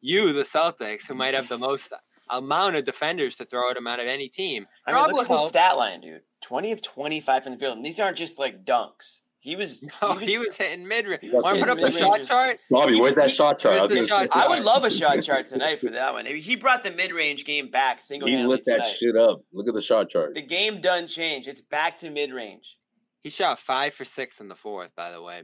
You, 0.00 0.32
the 0.32 0.42
Celtics, 0.42 1.06
who 1.06 1.14
might 1.14 1.34
have 1.34 1.48
the 1.48 1.58
most 1.58 1.92
amount 2.30 2.76
of 2.76 2.84
defenders 2.84 3.36
to 3.36 3.44
throw 3.44 3.70
at 3.70 3.76
him 3.76 3.86
out 3.86 4.00
of 4.00 4.06
any 4.06 4.28
team. 4.28 4.66
I 4.86 4.92
mean, 4.92 5.14
look 5.14 5.24
at 5.24 5.28
the 5.28 5.46
stat 5.46 5.76
line, 5.76 6.00
dude. 6.00 6.22
Twenty 6.40 6.72
of 6.72 6.82
twenty-five 6.82 7.42
from 7.44 7.52
the 7.52 7.58
field, 7.58 7.76
and 7.76 7.84
these 7.84 8.00
aren't 8.00 8.16
just 8.16 8.38
like 8.38 8.64
dunks. 8.64 9.20
He 9.40 9.56
was. 9.56 9.82
No, 10.02 10.14
he 10.14 10.20
was, 10.20 10.28
he 10.28 10.38
was 10.38 10.56
hitting 10.56 10.86
mid 10.86 11.06
range. 11.06 11.20
Want 11.24 11.58
to 11.58 11.64
put 11.64 11.70
up 11.70 11.78
the 11.78 11.90
shot 11.90 12.24
chart? 12.24 12.58
Bobby, 12.70 13.00
where's 13.00 13.14
that 13.16 13.28
he, 13.28 13.34
shot 13.34 13.58
chart? 13.58 13.90
I, 13.90 14.06
shot 14.06 14.28
I, 14.32 14.48
would 14.48 14.64
love 14.64 14.84
a 14.84 14.90
shot 14.90 15.22
chart 15.22 15.46
tonight 15.46 15.80
for 15.80 15.90
that 15.90 16.12
one. 16.12 16.26
He 16.26 16.56
brought 16.56 16.84
the 16.84 16.90
mid 16.90 17.12
range 17.12 17.44
game 17.44 17.70
back 17.70 18.00
single 18.00 18.28
He 18.28 18.36
lit 18.42 18.64
that 18.66 18.84
tonight. 18.84 18.96
shit 18.98 19.16
up. 19.16 19.42
Look 19.52 19.68
at 19.68 19.74
the 19.74 19.82
shot 19.82 20.10
chart. 20.10 20.34
The 20.34 20.42
game 20.42 20.80
done 20.80 21.06
change. 21.06 21.46
It's 21.46 21.60
back 21.60 21.98
to 22.00 22.10
mid 22.10 22.32
range. 22.32 22.76
He 23.22 23.30
shot 23.30 23.58
five 23.58 23.94
for 23.94 24.04
six 24.04 24.40
in 24.40 24.48
the 24.48 24.54
fourth, 24.54 24.94
by 24.96 25.12
the 25.12 25.22
way. 25.22 25.42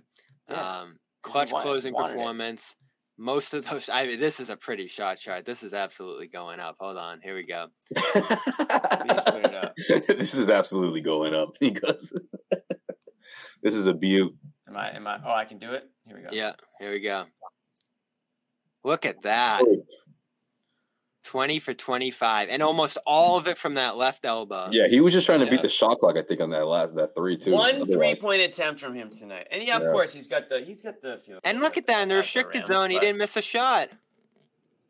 Yeah. 0.50 0.80
Um, 0.80 0.98
clutch 1.22 1.52
wanted, 1.52 1.64
closing 1.64 1.94
wanted 1.94 2.14
performance. 2.14 2.70
It. 2.70 2.76
Most 3.18 3.54
of 3.54 3.66
those. 3.66 3.88
I 3.90 4.06
mean, 4.06 4.20
this 4.20 4.40
is 4.40 4.50
a 4.50 4.56
pretty 4.56 4.88
shot 4.88 5.18
chart. 5.18 5.44
This 5.44 5.62
is 5.62 5.72
absolutely 5.72 6.26
going 6.28 6.60
up. 6.60 6.76
Hold 6.78 6.98
on. 6.98 7.20
Here 7.22 7.34
we 7.34 7.46
go. 7.46 7.68
this 10.08 10.34
is 10.34 10.50
absolutely 10.50 11.00
going 11.00 11.34
up. 11.34 11.52
He 11.60 11.70
goes. 11.70 12.12
this 13.62 13.74
is 13.74 13.86
a 13.86 13.94
beaut. 13.94 14.34
Am 14.68 14.76
I? 14.76 14.94
Am 14.94 15.06
I? 15.06 15.18
Oh, 15.24 15.32
I 15.32 15.44
can 15.44 15.58
do 15.58 15.72
it. 15.72 15.88
Here 16.06 16.16
we 16.16 16.22
go. 16.22 16.28
Yeah, 16.32 16.52
here 16.78 16.92
we 16.92 17.00
go. 17.00 17.24
Look 18.84 19.06
at 19.06 19.22
that. 19.22 19.62
20 21.26 21.58
for 21.58 21.74
25 21.74 22.48
and 22.48 22.62
almost 22.62 22.98
all 23.04 23.36
of 23.36 23.48
it 23.48 23.58
from 23.58 23.74
that 23.74 23.96
left 23.96 24.24
elbow. 24.24 24.68
Yeah, 24.70 24.86
he 24.86 25.00
was 25.00 25.12
just 25.12 25.26
trying 25.26 25.40
to 25.40 25.44
yeah. 25.44 25.50
beat 25.50 25.62
the 25.62 25.68
shot 25.68 25.98
clock 25.98 26.16
I 26.16 26.22
think 26.22 26.40
on 26.40 26.50
that 26.50 26.66
last 26.66 26.94
that 26.94 27.14
3 27.16 27.36
too. 27.36 27.50
One 27.50 27.84
three-point 27.84 28.42
attempt 28.42 28.80
from 28.80 28.94
him 28.94 29.10
tonight. 29.10 29.48
And 29.50 29.62
yeah, 29.62 29.76
of 29.76 29.82
yeah. 29.82 29.90
course 29.90 30.12
he's 30.12 30.28
got 30.28 30.48
the 30.48 30.60
he's 30.60 30.82
got 30.82 31.00
the 31.00 31.18
field. 31.18 31.40
And 31.44 31.60
look 31.60 31.76
at 31.76 31.86
that 31.88 32.02
in 32.02 32.08
the 32.08 32.14
restricted 32.14 32.66
zone, 32.66 32.90
he 32.90 32.98
didn't 33.00 33.18
miss 33.18 33.36
a 33.36 33.42
shot. 33.42 33.90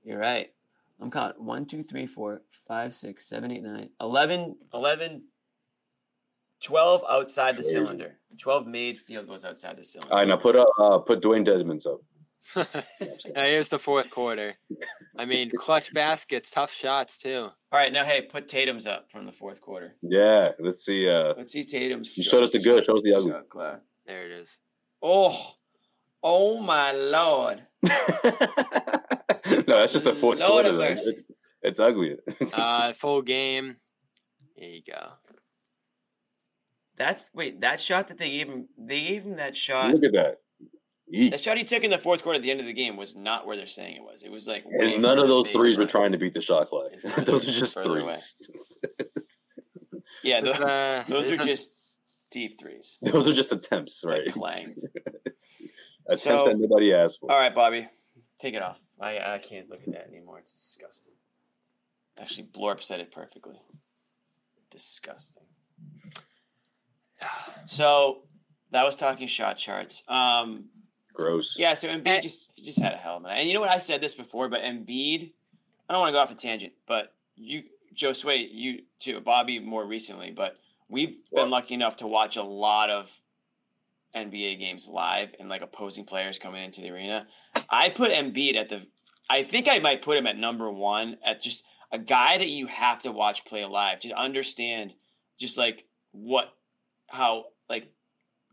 You're 0.05 0.19
right. 0.19 0.53
I'm 1.01 1.11
caught 1.11 1.41
1 1.41 1.67
2 1.67 1.83
3 1.83 2.07
4 2.07 2.43
5 2.69 2.95
6 2.95 3.29
7 3.29 3.51
8 3.51 3.63
9 3.63 3.89
11 4.01 4.57
11 4.75 5.23
12 6.63 7.05
outside 7.09 7.57
the 7.57 7.63
Crazy. 7.63 7.73
cylinder. 7.73 8.19
12 8.39 8.67
made 8.67 8.99
field 8.99 9.27
goes 9.27 9.45
outside 9.45 9.77
the 9.77 9.85
cylinder. 9.85 10.13
All 10.13 10.19
right, 10.19 10.29
now 10.29 10.37
put 10.37 10.57
up, 10.57 10.69
uh, 10.79 10.99
put 10.99 11.21
Dwayne 11.23 11.47
Dedmon's 11.47 11.87
up. 11.87 12.01
Now 12.55 12.65
here's 13.35 13.69
the 13.69 13.79
fourth 13.79 14.11
quarter. 14.11 14.55
I 15.17 15.25
mean, 15.25 15.51
clutch 15.57 15.93
baskets, 15.93 16.51
tough 16.51 16.73
shots 16.73 17.19
too. 17.19 17.49
All 17.73 17.81
right, 17.81 17.93
now 17.93 18.05
hey, 18.05 18.23
put 18.23 18.49
Tatum's 18.49 18.87
up 18.87 19.11
from 19.11 19.27
the 19.27 19.33
fourth 19.33 19.61
quarter. 19.61 19.95
Yeah, 20.03 20.53
let's 20.59 20.85
see. 20.85 21.09
Uh, 21.09 21.35
let's 21.37 21.53
see 21.53 21.65
Tatum's. 21.65 22.17
You 22.17 22.23
showed 22.23 22.45
us 22.45 22.51
the 22.51 22.59
good. 22.59 22.85
Show 22.85 22.97
us 22.97 23.03
the 23.03 23.15
ugly. 23.15 23.33
There 24.07 24.27
it 24.27 24.33
is. 24.33 24.59
Oh, 25.03 25.55
oh 26.23 26.61
my 26.61 26.93
lord. 26.93 27.63
no, 27.83 27.91
that's 29.67 29.93
just 29.93 30.05
the 30.05 30.17
fourth 30.19 30.39
lord 30.39 30.67
quarter. 30.67 30.85
It's, 30.85 31.25
it's 31.63 31.81
ugly. 31.81 32.17
uh, 32.53 32.93
full 32.93 33.23
game. 33.23 33.77
There 34.57 34.69
you 34.69 34.83
go. 34.87 35.09
That's 36.97 37.31
wait 37.35 37.61
that 37.61 37.81
shot 37.81 38.09
that 38.09 38.19
they 38.19 38.31
gave 38.31 38.49
him. 38.49 38.69
They 38.79 39.01
gave 39.01 39.25
him 39.25 39.37
that 39.37 39.57
shot. 39.57 39.93
Look 39.93 40.05
at 40.05 40.13
that. 40.15 40.41
Eat. 41.09 41.31
The 41.31 41.39
shot 41.39 41.57
he 41.57 41.63
took 41.63 41.85
in 41.85 41.91
the 41.91 41.99
fourth 41.99 42.23
quarter 42.23 42.37
at 42.37 42.43
the 42.43 42.51
end 42.51 42.59
of 42.59 42.67
the 42.67 42.73
game 42.73 42.97
was 42.97 43.15
not 43.15 43.47
where 43.47 43.57
they're 43.57 43.69
saying 43.69 43.97
it 43.97 44.03
was. 44.03 44.23
It 44.25 44.31
was 44.31 44.49
like 44.49 44.65
and 44.65 45.01
none 45.01 45.19
of 45.19 45.29
those 45.29 45.49
threes 45.51 45.79
were 45.79 45.87
trying 45.87 46.13
to 46.13 46.19
beat 46.19 46.35
the 46.35 46.41
shot 46.41 46.69
clock. 46.69 46.91
those 47.25 47.49
are 47.49 47.53
just 47.53 47.81
threes. 47.81 48.51
yeah, 50.25 50.41
those, 50.43 50.57
uh, 50.57 51.05
those 51.09 51.31
are 51.31 51.37
just 51.37 51.71
deep 52.33 52.59
threes. 52.59 52.99
Those 53.03 53.29
are 53.29 53.33
just 53.33 53.53
attempts, 53.53 54.03
right? 54.05 54.31
Clang. 54.33 54.75
attempts 56.07 56.25
so, 56.25 56.47
that 56.47 56.59
nobody 56.59 56.93
asked 56.93 57.21
for. 57.21 57.31
All 57.31 57.39
right, 57.39 57.55
Bobby, 57.55 57.89
take 58.41 58.55
it 58.55 58.63
off. 58.63 58.81
I 59.01 59.35
I 59.35 59.39
can't 59.39 59.71
look 59.71 59.83
at 59.87 59.93
that 59.93 60.09
anymore. 60.09 60.41
It's 60.41 60.59
disgusting. 60.59 61.15
Actually, 62.19 62.49
Blorp 62.49 62.83
said 62.83 62.99
it 62.99 63.13
perfectly. 63.13 63.61
Disgusting. 64.71 65.45
So 67.67 68.23
that 68.71 68.85
was 68.85 68.95
talking 68.95 69.27
shot 69.27 69.57
charts. 69.57 70.03
Um, 70.07 70.67
Gross. 71.17 71.57
Yeah, 71.59 71.73
so 71.75 71.89
Embiid 71.89 72.07
and, 72.07 72.23
just 72.23 72.51
just 72.63 72.79
had 72.79 72.93
a 72.93 72.97
hell 72.97 73.17
of 73.17 73.25
a 73.25 73.29
night. 73.29 73.39
And 73.39 73.49
you 73.49 73.55
know 73.55 73.61
what? 73.61 73.71
I 73.71 73.79
said 73.79 74.03
this 74.03 74.15
before, 74.15 74.51
but 74.51 74.61
Embiid, 74.61 75.33
I 75.89 75.93
don't 75.93 76.01
want 76.01 76.11
to 76.11 76.13
go 76.13 76.21
off 76.21 76.31
a 76.31 76.35
tangent, 76.35 76.75
but 76.87 77.15
you, 77.37 77.63
Josue, 77.97 78.49
you 78.53 78.83
too, 78.99 79.21
Bobby 79.21 79.59
more 79.59 79.87
recently, 79.87 80.31
but 80.31 80.57
we've 80.89 81.17
been 81.35 81.49
lucky 81.49 81.75
enough 81.75 81.97
to 81.97 82.07
watch 82.07 82.37
a 82.37 82.43
lot 82.43 82.91
of 82.91 83.11
NBA 84.15 84.59
games 84.59 84.87
live 84.87 85.35
and 85.41 85.49
like 85.49 85.63
opposing 85.63 86.05
players 86.05 86.39
coming 86.39 86.63
into 86.63 86.83
the 86.83 86.91
arena. 86.91 87.27
I 87.71 87.89
put 87.89 88.13
Embiid 88.13 88.57
at 88.57 88.69
the, 88.69 88.87
I 89.31 89.43
think 89.43 89.69
I 89.69 89.79
might 89.79 90.03
put 90.03 90.19
him 90.19 90.27
at 90.27 90.37
number 90.37 90.71
one 90.71 91.17
at 91.25 91.41
just 91.41 91.65
a 91.93 91.99
guy 91.99 92.37
that 92.37 92.49
you 92.49 92.67
have 92.67 93.01
to 93.01 93.13
watch 93.13 93.47
play 93.47 93.65
live 93.65 94.01
to 94.01 94.13
understand 94.13 94.93
just 95.39 95.57
like 95.57 95.87
what, 96.13 96.53
how 97.09 97.47
like 97.69 97.91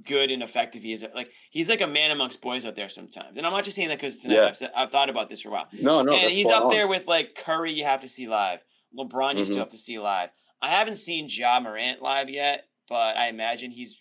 good 0.06 0.32
and 0.32 0.41
effective 0.41 0.84
he 0.84 0.94
is. 0.94 1.06
Like 1.14 1.32
he's 1.52 1.70
like 1.70 1.82
a 1.82 1.88
man 1.88 2.12
amongst 2.12 2.41
boys 2.41 2.66
out 2.66 2.76
there 2.76 2.89
sometimes. 2.89 3.38
And 3.38 3.46
I'm 3.46 3.54
not 3.54 3.64
just 3.64 3.76
saying 3.76 3.89
that 3.89 4.00
because 4.00 4.24
yeah. 4.26 4.48
I've, 4.48 4.70
I've, 4.76 4.91
thought 4.91 5.10
about 5.10 5.30
this 5.30 5.41
for 5.41 5.50
a 5.50 5.52
while. 5.52 5.68
No, 5.74 6.02
no, 6.02 6.14
and 6.14 6.32
he's 6.32 6.48
up 6.48 6.66
on. 6.66 6.70
there 6.70 6.88
with 6.88 7.08
like 7.08 7.36
Curry. 7.36 7.74
You 7.74 7.86
have 7.86 8.02
to 8.02 8.08
see 8.08 8.28
live. 8.28 8.64
LeBron, 8.98 9.34
you 9.34 9.41
mm-hmm. 9.41 9.44
still 9.44 9.60
have 9.60 9.70
to 9.70 9.78
see 9.78 10.00
live. 10.00 10.30
I 10.62 10.70
haven't 10.70 10.98
seen 10.98 11.28
Ja 11.30 11.60
Morant 11.60 12.02
live 12.02 12.30
yet, 12.30 12.66
but 12.88 13.18
I 13.18 13.28
imagine 13.28 13.72
he's 13.72 14.00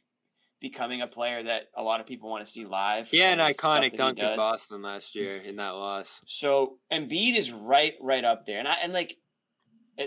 becoming 0.61 1.03
a 1.03 1.07
player 1.09 1.43
that 1.43 1.65
a 1.77 1.83
lot 1.83 2.01
of 2.01 2.07
people 2.07 2.31
want 2.31 2.45
to 2.47 2.51
see 2.51 2.65
live. 2.65 3.13
Yeah, 3.13 3.33
an 3.33 3.39
iconic 3.39 3.97
dunk 3.97 4.19
in 4.19 4.37
Boston 4.37 4.83
last 4.83 5.15
year 5.15 5.37
in 5.37 5.57
that 5.57 5.71
loss. 5.71 6.23
So 6.25 6.79
Embiid 6.91 7.37
is 7.37 7.51
right, 7.51 7.95
right 8.01 8.25
up 8.25 8.47
there, 8.47 8.59
and 8.59 8.69
I 8.69 8.77
and 8.83 8.93
like, 8.93 9.17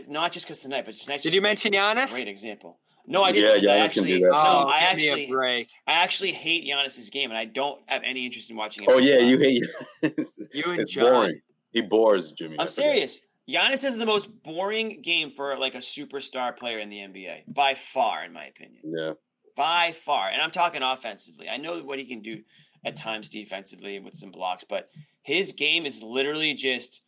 not 0.08 0.32
just 0.32 0.46
because 0.46 0.62
tonight, 0.62 0.86
but 0.86 0.96
tonight. 0.96 1.22
Did 1.22 1.34
you 1.34 1.42
mention 1.42 1.74
Giannis? 1.74 2.12
Great 2.12 2.28
example. 2.28 2.80
No, 3.08 3.24
I 3.24 3.32
didn't. 3.32 3.64
Yeah, 3.64 3.70
yeah, 3.70 3.82
I 3.82 3.86
actually, 3.86 4.22
no, 4.22 4.30
oh, 4.32 4.68
I 4.68 4.80
actually, 4.80 5.32
I 5.32 5.68
actually 5.92 6.32
hate 6.32 6.66
Giannis's 6.66 7.10
game, 7.10 7.30
and 7.30 7.38
I 7.38 7.46
don't 7.46 7.82
have 7.88 8.02
any 8.04 8.26
interest 8.26 8.50
in 8.50 8.56
watching 8.56 8.84
it. 8.84 8.90
Oh 8.90 8.98
yeah, 8.98 9.20
you 9.20 9.38
hate. 9.38 9.64
you 10.54 10.64
and 10.72 10.82
it's 10.82 10.92
John. 10.92 11.12
Boring. 11.12 11.42
He 11.72 11.82
bores 11.82 12.32
Jimmy. 12.32 12.56
I'm 12.60 12.68
serious. 12.68 13.22
Giannis 13.48 13.84
is 13.84 13.98
the 13.98 14.06
most 14.06 14.44
boring 14.44 15.02
game 15.02 15.30
for 15.30 15.58
like 15.58 15.76
a 15.76 15.80
superstar 15.80 16.56
player 16.56 16.80
in 16.80 16.90
the 16.90 16.98
NBA 16.98 17.44
by 17.54 17.76
far, 17.76 18.24
in 18.24 18.34
my 18.34 18.46
opinion. 18.46 18.82
Yeah. 18.84 19.14
By 19.56 19.92
far, 19.92 20.30
and 20.30 20.42
I'm 20.42 20.52
talking 20.52 20.82
offensively. 20.82 21.48
I 21.48 21.58
know 21.58 21.80
what 21.82 22.00
he 22.00 22.06
can 22.06 22.22
do 22.22 22.42
at 22.84 22.96
times 22.96 23.30
defensively 23.30 24.00
with 24.00 24.16
some 24.16 24.32
blocks, 24.32 24.66
but 24.68 24.90
his 25.22 25.52
game 25.52 25.86
is 25.86 26.02
literally 26.02 26.54
just 26.54 27.02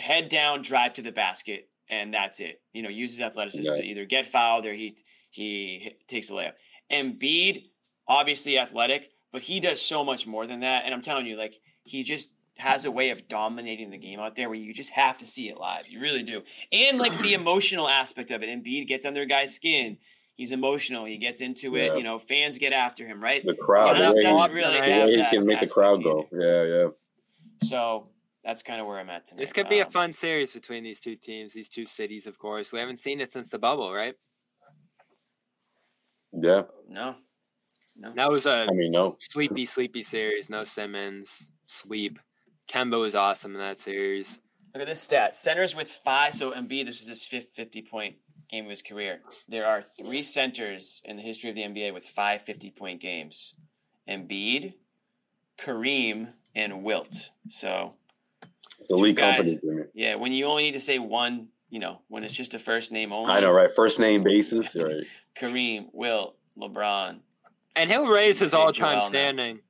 head 0.00 0.28
down, 0.28 0.62
drive 0.62 0.94
to 0.94 1.02
the 1.02 1.12
basket, 1.12 1.68
and 1.88 2.12
that's 2.12 2.40
it. 2.40 2.60
You 2.72 2.82
know, 2.82 2.88
uses 2.88 3.20
athleticism 3.20 3.70
right. 3.70 3.80
to 3.80 3.86
either 3.86 4.04
get 4.04 4.26
fouled 4.26 4.66
or 4.66 4.72
he 4.72 4.96
he 5.30 5.94
takes 6.08 6.30
a 6.30 6.32
layup. 6.32 6.52
Embiid, 6.90 7.70
obviously 8.06 8.58
athletic, 8.58 9.10
but 9.32 9.42
he 9.42 9.60
does 9.60 9.80
so 9.80 10.04
much 10.04 10.26
more 10.26 10.46
than 10.46 10.60
that. 10.60 10.84
And 10.84 10.94
I'm 10.94 11.02
telling 11.02 11.26
you, 11.26 11.36
like 11.36 11.60
he 11.84 12.02
just 12.02 12.28
has 12.58 12.84
a 12.84 12.90
way 12.90 13.10
of 13.10 13.28
dominating 13.28 13.90
the 13.90 13.98
game 13.98 14.20
out 14.20 14.36
there 14.36 14.48
where 14.48 14.58
you 14.58 14.74
just 14.74 14.90
have 14.90 15.18
to 15.18 15.26
see 15.26 15.48
it 15.48 15.56
live. 15.58 15.88
You 15.88 16.00
really 16.00 16.22
do. 16.22 16.42
And 16.70 16.98
like 16.98 17.16
the 17.18 17.34
emotional 17.34 17.88
aspect 17.88 18.30
of 18.30 18.42
it. 18.42 18.48
Embiid 18.48 18.86
gets 18.86 19.04
under 19.04 19.24
guy's 19.24 19.54
skin. 19.54 19.98
He's 20.34 20.52
emotional. 20.52 21.04
He 21.04 21.18
gets 21.18 21.40
into 21.40 21.76
it. 21.76 21.86
Yeah. 21.86 21.96
You 21.96 22.02
know, 22.04 22.18
fans 22.18 22.58
get 22.58 22.72
after 22.72 23.06
him, 23.06 23.22
right? 23.22 23.44
The 23.44 23.54
crowd. 23.54 23.96
The 23.96 24.14
way, 24.14 24.22
doesn't 24.22 24.52
really 24.52 24.74
the 24.74 24.80
way 24.80 25.16
he 25.16 25.24
can 25.30 25.46
make 25.46 25.60
the 25.60 25.66
crowd 25.66 26.02
go. 26.02 26.26
Yeah, 26.32 26.64
yeah. 26.64 27.68
So 27.68 28.08
that's 28.44 28.62
kind 28.62 28.80
of 28.80 28.86
where 28.86 28.98
I'm 28.98 29.10
at 29.10 29.26
tonight. 29.26 29.40
This 29.40 29.52
could 29.52 29.68
be 29.68 29.80
um, 29.80 29.88
a 29.88 29.90
fun 29.90 30.12
series 30.12 30.52
between 30.52 30.82
these 30.82 31.00
two 31.00 31.16
teams, 31.16 31.52
these 31.52 31.68
two 31.68 31.86
cities, 31.86 32.26
of 32.26 32.38
course. 32.38 32.72
We 32.72 32.80
haven't 32.80 32.98
seen 32.98 33.20
it 33.20 33.32
since 33.32 33.50
the 33.50 33.58
bubble, 33.58 33.92
right? 33.92 34.14
Yeah. 36.32 36.62
No. 36.88 37.16
No. 37.96 38.12
That 38.16 38.30
was 38.30 38.46
a 38.46 38.66
I 38.68 38.72
mean, 38.72 38.90
no. 38.90 39.16
sleepy, 39.18 39.66
sleepy 39.66 40.02
series. 40.02 40.48
No 40.48 40.64
Simmons, 40.64 41.52
sweep. 41.66 42.18
Kemba 42.68 42.98
was 42.98 43.14
awesome 43.14 43.54
in 43.54 43.60
that 43.60 43.78
series. 43.78 44.38
Look 44.74 44.82
at 44.82 44.88
this 44.88 45.02
stat. 45.02 45.36
Centers 45.36 45.76
with 45.76 45.88
five. 45.88 46.34
So 46.34 46.52
Embiid, 46.52 46.86
this 46.86 47.02
is 47.02 47.08
his 47.08 47.24
fifth 47.24 47.50
50 47.54 47.82
point 47.82 48.16
game 48.48 48.64
of 48.64 48.70
his 48.70 48.82
career. 48.82 49.20
There 49.46 49.66
are 49.66 49.82
three 49.82 50.22
centers 50.22 51.02
in 51.04 51.16
the 51.16 51.22
history 51.22 51.50
of 51.50 51.56
the 51.56 51.62
NBA 51.62 51.92
with 51.92 52.04
five 52.04 52.42
50 52.42 52.70
point 52.70 53.00
games. 53.00 53.54
Embiid, 54.08 54.74
Kareem, 55.58 56.32
and 56.54 56.82
Wilt. 56.82 57.30
So 57.50 57.94
It's 58.80 58.90
a 58.90 58.94
Two 58.94 59.00
league 59.00 59.16
guys. 59.16 59.36
company, 59.36 59.60
yeah, 59.94 60.14
when 60.16 60.32
you 60.32 60.46
only 60.46 60.64
need 60.64 60.72
to 60.72 60.80
say 60.80 60.98
one, 60.98 61.48
you 61.70 61.78
know, 61.78 62.00
when 62.08 62.24
it's 62.24 62.34
just 62.34 62.54
a 62.54 62.58
first 62.58 62.92
name 62.92 63.12
only. 63.12 63.32
I 63.32 63.40
know, 63.40 63.52
right? 63.52 63.70
First 63.74 63.98
name 64.00 64.22
basis, 64.22 64.74
right? 64.76 65.04
Kareem, 65.38 65.86
Wilt, 65.92 66.36
LeBron. 66.58 67.20
And 67.76 67.90
he'll 67.90 68.06
raise 68.08 68.38
his 68.38 68.50
Say 68.52 68.56
all 68.58 68.72
Joel 68.72 68.86
time 68.88 68.98
now. 68.98 69.06
standing. 69.06 69.60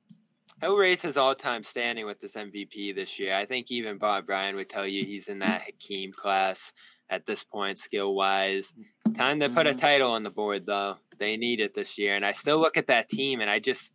He'll 0.61 0.77
raise 0.77 1.01
his 1.01 1.17
all 1.17 1.35
time 1.35 1.63
standing 1.63 2.05
with 2.05 2.19
this 2.19 2.35
MVP 2.35 2.95
this 2.95 3.19
year. 3.19 3.35
I 3.35 3.45
think 3.45 3.71
even 3.71 3.97
Bob 3.97 4.27
Ryan 4.29 4.55
would 4.55 4.69
tell 4.69 4.87
you 4.87 5.03
he's 5.05 5.27
in 5.27 5.39
that 5.39 5.61
Hakeem 5.61 6.11
class 6.13 6.71
at 7.09 7.25
this 7.25 7.43
point, 7.43 7.77
skill 7.77 8.13
wise. 8.15 8.73
Time 9.13 9.39
to 9.41 9.45
Mm-hmm. 9.47 9.55
put 9.55 9.67
a 9.67 9.73
title 9.75 10.11
on 10.11 10.23
the 10.23 10.31
board, 10.31 10.65
though. 10.65 10.97
They 11.17 11.37
need 11.37 11.59
it 11.59 11.73
this 11.73 11.97
year. 11.97 12.13
And 12.15 12.25
I 12.25 12.31
still 12.31 12.59
look 12.59 12.77
at 12.77 12.87
that 12.87 13.07
team 13.09 13.39
and 13.41 13.49
I 13.49 13.59
just. 13.59 13.91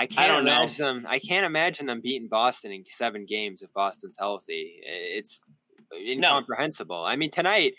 I 0.00 0.06
can't 0.06 0.28
don't 0.28 0.44
know. 0.46 0.52
imagine 0.52 0.84
them. 0.84 1.06
I 1.06 1.18
can't 1.18 1.44
imagine 1.44 1.86
them 1.86 2.00
beating 2.00 2.28
Boston 2.28 2.72
in 2.72 2.84
seven 2.86 3.26
games 3.26 3.60
if 3.60 3.72
Boston's 3.74 4.16
healthy. 4.18 4.80
It's 4.82 5.42
incomprehensible. 5.92 7.04
I 7.04 7.16
mean, 7.16 7.30
tonight 7.30 7.74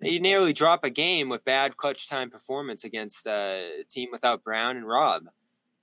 they 0.00 0.18
nearly 0.18 0.52
drop 0.54 0.84
a 0.84 0.90
game 0.90 1.28
with 1.28 1.44
bad 1.44 1.76
clutch 1.76 2.08
time 2.08 2.30
performance 2.30 2.84
against 2.84 3.26
a 3.26 3.84
team 3.90 4.08
without 4.10 4.42
Brown 4.42 4.78
and 4.78 4.88
Rob, 4.88 5.24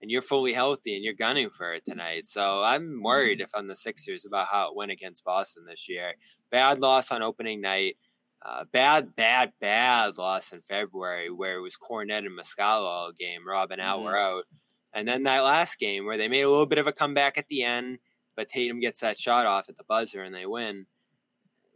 and 0.02 0.10
you're 0.10 0.24
fully 0.24 0.54
healthy 0.54 0.96
and 0.96 1.04
you're 1.04 1.14
gunning 1.14 1.52
for 1.52 1.74
it 1.74 1.86
tonight. 1.86 2.26
So 2.26 2.64
I'm 2.64 3.04
worried 3.04 3.42
if 3.42 3.52
I'm 3.54 3.68
the 3.68 3.76
Sixers 3.76 4.26
about 4.26 4.48
how 4.48 4.70
it 4.70 4.76
went 4.76 4.92
against 4.92 5.24
Boston 5.24 5.66
this 5.68 5.88
year. 5.88 6.14
Bad 6.50 6.80
loss 6.80 7.12
on 7.12 7.22
opening 7.22 7.62
night. 7.62 7.98
Uh, 8.42 8.66
bad, 8.74 9.16
bad, 9.16 9.54
bad 9.62 10.18
loss 10.18 10.52
in 10.52 10.62
February 10.68 11.30
where 11.30 11.58
it 11.58 11.62
was 11.62 11.78
Kornet 11.78 12.26
and 12.26 12.38
Muscala 12.38 12.84
all 12.84 13.12
game. 13.12 13.48
Rob 13.48 13.72
and 13.72 13.80
Al 13.80 14.04
were 14.04 14.18
out. 14.18 14.44
And 14.94 15.08
then 15.08 15.24
that 15.24 15.40
last 15.44 15.80
game 15.80 16.06
where 16.06 16.18
they 16.18 16.28
made 16.28 16.42
a 16.42 16.50
little 16.50 16.66
bit 16.66 16.78
of 16.78 16.88
a 16.88 16.92
comeback 16.94 17.38
at 17.38 17.48
the 17.48 17.64
end, 17.64 18.00
but 18.36 18.48
Tatum 18.48 18.80
gets 18.80 19.00
that 19.02 19.18
shot 19.18 19.46
off 19.46 19.70
at 19.70 19.78
the 19.78 19.84
buzzer 19.84 20.22
and 20.24 20.34
they 20.36 20.46
win. 20.46 20.86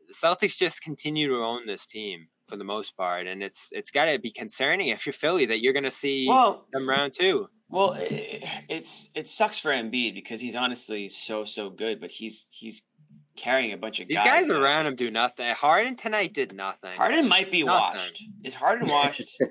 The 0.08 0.14
Celtics 0.14 0.58
just 0.58 0.82
continue 0.82 1.28
to 1.30 1.36
own 1.44 1.66
this 1.66 1.86
team 1.86 2.28
for 2.48 2.56
the 2.58 2.64
most 2.64 2.96
part, 2.96 3.28
and 3.28 3.44
it's 3.44 3.70
it's 3.74 3.92
got 3.92 4.06
to 4.06 4.18
be 4.20 4.32
concerning 4.32 4.88
if 4.88 5.06
you're 5.06 5.12
Philly 5.14 5.46
that 5.48 5.62
you're 5.62 5.74
going 5.74 5.84
to 5.84 5.92
see 5.92 6.28
Well, 6.30 6.66
them 6.72 6.88
round 6.88 7.12
two. 7.14 7.50
well, 7.68 7.94
i- 7.96 8.64
it's 8.70 9.10
it 9.16 9.28
sucks 9.28 9.60
for 9.60 9.72
Embiid 9.72 10.14
because 10.14 10.40
he's 10.40 10.56
honestly 10.56 11.10
so 11.10 11.44
so 11.44 11.70
good, 11.70 12.00
but 12.00 12.10
he's 12.12 12.46
he's 12.52 12.84
carrying 13.36 13.74
a 13.74 13.78
bunch 13.78 14.00
of 14.00 14.08
These 14.08 14.18
guys. 14.18 14.48
guys 14.48 14.50
around 14.50 14.86
him 14.88 14.96
do 14.96 15.12
nothing. 15.12 15.54
Harden 15.56 15.96
tonight 15.98 16.34
did 16.34 16.54
nothing. 16.56 16.96
Harden 16.98 17.28
might 17.28 17.52
be 17.52 17.64
Nothing. 17.64 18.00
washed. 18.00 18.24
Is 18.46 18.56
Harden 18.56 18.88
washed? 18.90 19.38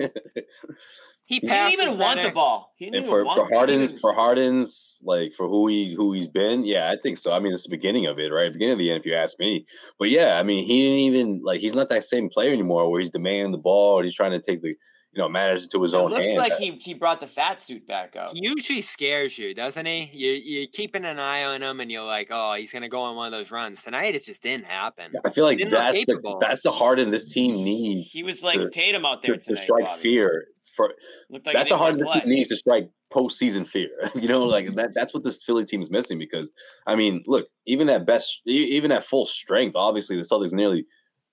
he 1.27 1.35
he 1.35 1.41
didn't 1.41 1.51
passes 1.51 1.81
even 1.81 1.99
want 1.99 2.23
the 2.23 2.31
ball. 2.31 2.73
He 2.77 2.87
didn't 2.87 2.97
and 2.97 3.05
even 3.07 3.11
for, 3.11 3.25
want 3.25 3.49
for 3.49 3.55
Harden's 3.55 3.91
even- 3.91 4.01
for 4.01 4.15
Harden's 4.15 5.01
like 5.03 5.33
for 5.35 5.47
who 5.49 5.67
he 5.69 5.95
who 5.95 6.13
he's 6.13 6.29
been, 6.29 6.65
yeah, 6.65 6.91
I 6.91 6.97
think 7.03 7.19
so. 7.19 7.33
I 7.33 7.41
mean, 7.41 7.53
it's 7.53 7.65
the 7.65 7.69
beginning 7.69 8.07
of 8.07 8.19
it, 8.19 8.33
right? 8.33 8.53
Beginning 8.53 8.73
of 8.75 8.79
the 8.79 8.91
end, 8.91 9.01
if 9.01 9.07
you 9.07 9.15
ask 9.15 9.39
me. 9.39 9.67
But 9.99 10.09
yeah, 10.11 10.39
I 10.39 10.43
mean, 10.43 10.65
he 10.67 10.83
didn't 10.83 10.99
even 11.01 11.41
like 11.43 11.61
he's 11.61 11.75
not 11.75 11.89
that 11.91 12.05
same 12.05 12.29
player 12.31 12.53
anymore 12.53 12.91
where 12.91 13.01
he's 13.01 13.11
demanding 13.11 13.53
the 13.53 13.59
ball 13.59 13.99
and 13.99 14.05
he's 14.05 14.15
trying 14.15 14.33
to 14.33 14.41
take 14.41 14.63
the 14.63 14.69
you 14.69 15.23
know 15.23 15.29
matters 15.31 15.63
into 15.65 15.83
his 15.83 15.95
It 15.95 15.97
own 15.97 16.11
looks 16.11 16.27
hands. 16.29 16.39
like 16.39 16.55
he 16.57 16.73
he 16.81 16.93
brought 16.95 17.21
the 17.21 17.27
fat 17.27 17.63
suit 17.63 17.87
back 17.87 18.15
up. 18.17 18.31
He 18.33 18.41
usually 18.43 18.83
scares 18.83 19.37
you, 19.39 19.55
doesn't 19.55 19.87
he? 19.87 20.11
You're, 20.13 20.35
you're 20.35 20.67
keeping 20.73 21.05
an 21.07 21.19
eye 21.19 21.45
on 21.45 21.63
him, 21.63 21.81
and 21.81 21.91
you're 21.91 22.05
like, 22.05 22.29
"Oh, 22.31 22.55
he's 22.55 22.71
gonna 22.73 22.89
go 22.91 23.01
on 23.01 23.17
one 23.17 23.33
of 23.33 23.39
those 23.39 23.51
runs 23.51 23.83
tonight." 23.83 24.15
It 24.15 24.25
just 24.25 24.43
didn't 24.43 24.67
happen. 24.67 25.13
I 25.25 25.31
feel 25.31 25.45
like 25.45 25.59
that's 25.71 26.05
the, 26.05 26.37
that's 26.41 26.61
the 26.63 26.71
Harden 26.73 27.11
this 27.11 27.25
team 27.33 27.65
needs. 27.65 28.13
He 28.13 28.23
was 28.25 28.43
like 28.43 28.61
to, 28.61 28.69
Tatum 28.71 29.05
out 29.07 29.23
there 29.23 29.37
to, 29.37 29.55
to 29.55 29.57
strike 29.57 29.85
Bobby. 29.87 30.01
fear. 30.03 30.47
For 30.77 30.93
like 31.31 31.45
that's 31.45 31.71
he 31.71 31.71
the 31.71 31.79
didn't 31.79 31.79
Harden 31.79 32.05
wanna 32.05 32.05
this 32.05 32.13
team 32.13 32.23
play. 32.23 32.35
needs 32.35 32.49
to 32.51 32.57
strike 32.57 32.91
postseason 33.13 33.67
fear. 33.67 33.89
you 34.15 34.29
know, 34.29 34.45
like 34.45 34.67
that. 34.75 34.93
That's 34.95 35.15
what 35.15 35.25
this 35.25 35.43
Philly 35.43 35.65
team 35.65 35.83
is 35.83 35.91
missing 35.91 36.19
because 36.19 36.51
I 36.87 36.95
mean, 36.95 37.23
look, 37.27 37.49
even 37.67 37.89
at 37.89 38.07
best, 38.07 38.43
even 38.45 38.93
at 38.93 39.05
full 39.05 39.27
strength, 39.27 39.75
obviously 39.77 40.17
the 40.17 40.23
Celtics 40.23 40.53
nearly 40.53 40.87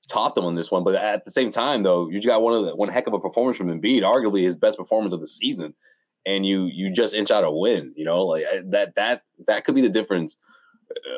topped 0.07 0.35
them 0.35 0.45
on 0.45 0.55
this 0.55 0.71
one. 0.71 0.83
But 0.83 0.95
at 0.95 1.25
the 1.25 1.31
same 1.31 1.49
time, 1.49 1.83
though, 1.83 2.09
you 2.09 2.21
got 2.21 2.41
one 2.41 2.53
of 2.53 2.65
the 2.65 2.75
one 2.75 2.89
heck 2.89 3.07
of 3.07 3.13
a 3.13 3.19
performance 3.19 3.57
from 3.57 3.67
Embiid, 3.67 4.01
arguably 4.01 4.41
his 4.41 4.55
best 4.55 4.77
performance 4.77 5.13
of 5.13 5.19
the 5.19 5.27
season, 5.27 5.73
and 6.25 6.45
you 6.45 6.65
you 6.65 6.91
just 6.91 7.13
inch 7.13 7.31
out 7.31 7.43
a 7.43 7.51
win. 7.51 7.93
You 7.95 8.05
know, 8.05 8.25
like 8.25 8.45
that 8.65 8.95
that 8.95 9.23
that 9.47 9.65
could 9.65 9.75
be 9.75 9.81
the 9.81 9.89
difference 9.89 10.37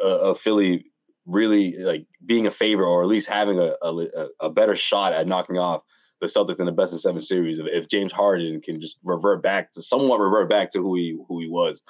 uh, 0.04 0.20
of 0.30 0.40
Philly 0.40 0.86
really 1.26 1.76
like 1.78 2.06
being 2.26 2.46
a 2.46 2.52
favorite 2.52 2.88
or 2.88 3.02
at 3.02 3.10
least 3.10 3.28
having 3.28 3.60
a, 3.60 3.76
a 3.82 4.28
a 4.42 4.50
better 4.50 4.76
shot 4.76 5.14
at 5.14 5.28
knocking 5.28 5.58
off 5.58 5.82
the 6.22 6.28
Celtics 6.28 6.60
in 6.60 6.66
the 6.66 6.72
best 6.72 6.94
of 6.94 7.02
seven 7.02 7.22
series. 7.22 7.60
If, 7.60 7.68
if 7.68 7.88
James 7.88 8.12
Harden 8.12 8.62
can 8.62 8.80
just 8.80 8.98
revert 9.04 9.44
back 9.44 9.72
to 9.74 9.82
somewhat 9.82 10.20
revert 10.20 10.50
back 10.50 10.72
to 10.72 10.82
who 10.82 10.96
he 10.96 11.18
who 11.28 11.40
he 11.40 11.48
was, 11.48 11.82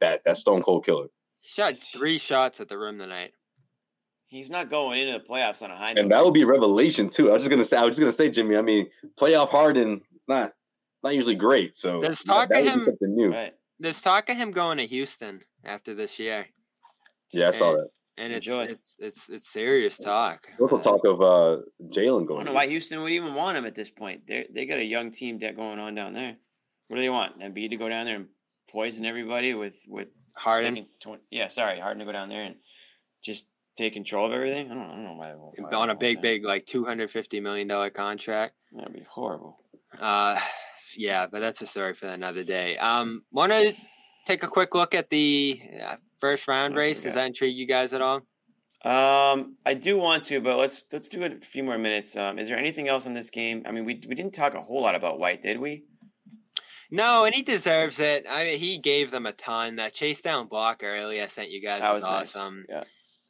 that 0.00 0.22
that 0.24 0.38
Stone 0.38 0.62
Cold 0.62 0.84
Killer. 0.84 1.06
He 1.40 1.48
shot 1.48 1.76
three 1.76 2.18
shots 2.18 2.60
at 2.60 2.68
the 2.68 2.78
rim 2.78 2.98
tonight. 2.98 3.32
He's 4.26 4.50
not 4.50 4.68
going 4.70 5.00
into 5.00 5.18
the 5.18 5.24
playoffs 5.24 5.62
on 5.62 5.70
a 5.70 5.76
high 5.76 5.92
note. 5.92 5.98
and 5.98 6.10
that 6.12 6.24
would 6.24 6.34
be 6.34 6.42
a 6.42 6.46
revelation 6.46 7.08
too. 7.08 7.30
I 7.30 7.34
was 7.34 7.42
just 7.42 7.50
gonna 7.50 7.64
say, 7.64 7.76
I 7.76 7.82
was 7.84 7.90
just 7.90 8.00
gonna 8.00 8.12
say, 8.12 8.30
Jimmy. 8.30 8.56
I 8.56 8.62
mean, 8.62 8.88
playoff 9.16 9.50
Harden, 9.50 10.00
it's 10.14 10.24
not 10.28 10.52
not 11.02 11.14
usually 11.14 11.34
great. 11.36 11.76
So 11.76 12.00
There's 12.00 12.22
talk 12.24 12.48
that 12.48 12.60
of 12.66 12.72
him- 12.72 12.84
something 12.86 13.14
new. 13.14 13.30
right. 13.32 13.52
There's 13.78 14.00
talk 14.00 14.28
of 14.30 14.36
him 14.36 14.50
going 14.52 14.78
to 14.78 14.86
Houston 14.86 15.42
after 15.64 15.94
this 15.94 16.18
year, 16.18 16.46
Yeah, 17.32 17.48
I 17.48 17.50
saw 17.50 17.72
that. 17.72 17.88
And 18.16 18.32
it's 18.32 18.46
Enjoy. 18.46 18.64
it's 18.64 18.96
it's 18.98 19.28
it's 19.28 19.52
serious 19.52 19.98
talk. 19.98 20.46
There's 20.58 20.70
also 20.72 20.76
Uh, 20.78 20.82
talk 20.82 21.04
of 21.04 21.20
uh, 21.20 21.62
Jalen 21.88 22.24
I 22.24 22.26
don't 22.26 22.44
know 22.46 22.52
why 22.52 22.66
Houston 22.68 23.02
would 23.02 23.12
even 23.12 23.34
want 23.34 23.56
him 23.56 23.64
at 23.64 23.74
this 23.74 23.90
point. 23.90 24.26
They 24.26 24.46
they 24.52 24.66
got 24.66 24.78
a 24.78 24.84
young 24.84 25.10
team 25.10 25.38
that 25.40 25.56
going 25.56 25.78
on 25.78 25.94
down 25.94 26.14
there. 26.14 26.36
What 26.88 26.96
do 26.96 27.02
they 27.02 27.08
want? 27.08 27.40
Embiid 27.40 27.70
to 27.70 27.76
go 27.76 27.88
down 27.88 28.06
there 28.06 28.16
and 28.16 28.28
poison 28.70 29.04
everybody 29.04 29.54
with 29.54 29.76
with 29.88 30.08
Harden 30.36 30.74
taking 30.74 30.88
twen- 31.00 31.20
yeah, 31.30 31.48
sorry, 31.48 31.80
Harden 31.80 32.00
to 32.00 32.04
go 32.04 32.12
down 32.12 32.28
there 32.28 32.42
and 32.44 32.56
just 33.24 33.48
take 33.76 33.94
control 33.94 34.26
of 34.26 34.32
everything. 34.32 34.70
I 34.70 34.74
don't, 34.74 34.84
I 34.84 34.94
don't 34.94 35.04
know 35.04 35.14
why, 35.14 35.32
why 35.32 35.76
on 35.76 35.90
a 35.90 35.94
big 35.94 36.20
big 36.20 36.44
like 36.44 36.66
250 36.66 37.40
million 37.40 37.66
dollar 37.68 37.90
contract. 37.90 38.54
That'd 38.72 38.92
be 38.92 39.06
horrible. 39.08 39.58
Uh, 40.00 40.38
yeah, 40.96 41.26
but 41.26 41.40
that's 41.40 41.62
a 41.62 41.66
story 41.66 41.94
for 41.94 42.06
another 42.06 42.44
day. 42.44 42.76
Um, 42.76 43.24
want 43.32 43.52
to 43.52 43.74
take 44.26 44.42
a 44.42 44.48
quick 44.48 44.74
look 44.74 44.94
at 44.94 45.10
the 45.10 45.60
uh, 45.84 45.96
first 46.24 46.48
round 46.48 46.74
race? 46.74 47.02
Does 47.02 47.14
that 47.14 47.26
intrigue 47.26 47.54
you 47.54 47.66
guys 47.66 47.92
at 47.92 48.00
all? 48.00 48.22
Um, 48.82 49.56
I 49.66 49.74
do 49.74 49.98
want 49.98 50.22
to, 50.24 50.40
but 50.40 50.56
let's 50.56 50.84
let's 50.90 51.08
do 51.08 51.22
it 51.22 51.32
a 51.34 51.40
few 51.40 51.62
more 51.62 51.76
minutes. 51.76 52.16
Um, 52.16 52.38
is 52.38 52.48
there 52.48 52.56
anything 52.58 52.88
else 52.88 53.04
in 53.04 53.12
this 53.12 53.28
game? 53.28 53.62
I 53.66 53.72
mean, 53.72 53.84
we 53.84 54.00
we 54.08 54.14
didn't 54.14 54.32
talk 54.32 54.54
a 54.54 54.62
whole 54.62 54.80
lot 54.80 54.94
about 54.94 55.18
White, 55.18 55.42
did 55.42 55.60
we? 55.60 55.84
No, 56.90 57.24
and 57.24 57.34
he 57.34 57.42
deserves 57.42 57.98
it. 57.98 58.24
I 58.28 58.44
mean, 58.44 58.58
he 58.58 58.78
gave 58.78 59.10
them 59.10 59.26
a 59.26 59.32
ton. 59.32 59.76
That 59.76 59.92
chase 59.92 60.22
down 60.22 60.48
block 60.48 60.80
early 60.82 61.20
I 61.20 61.26
sent 61.26 61.50
you 61.50 61.60
guys 61.60 61.80
That 61.82 61.92
was, 61.92 62.02
was 62.02 62.10
nice. 62.10 62.36
awesome. 62.36 62.64
Yeah. 62.68 62.84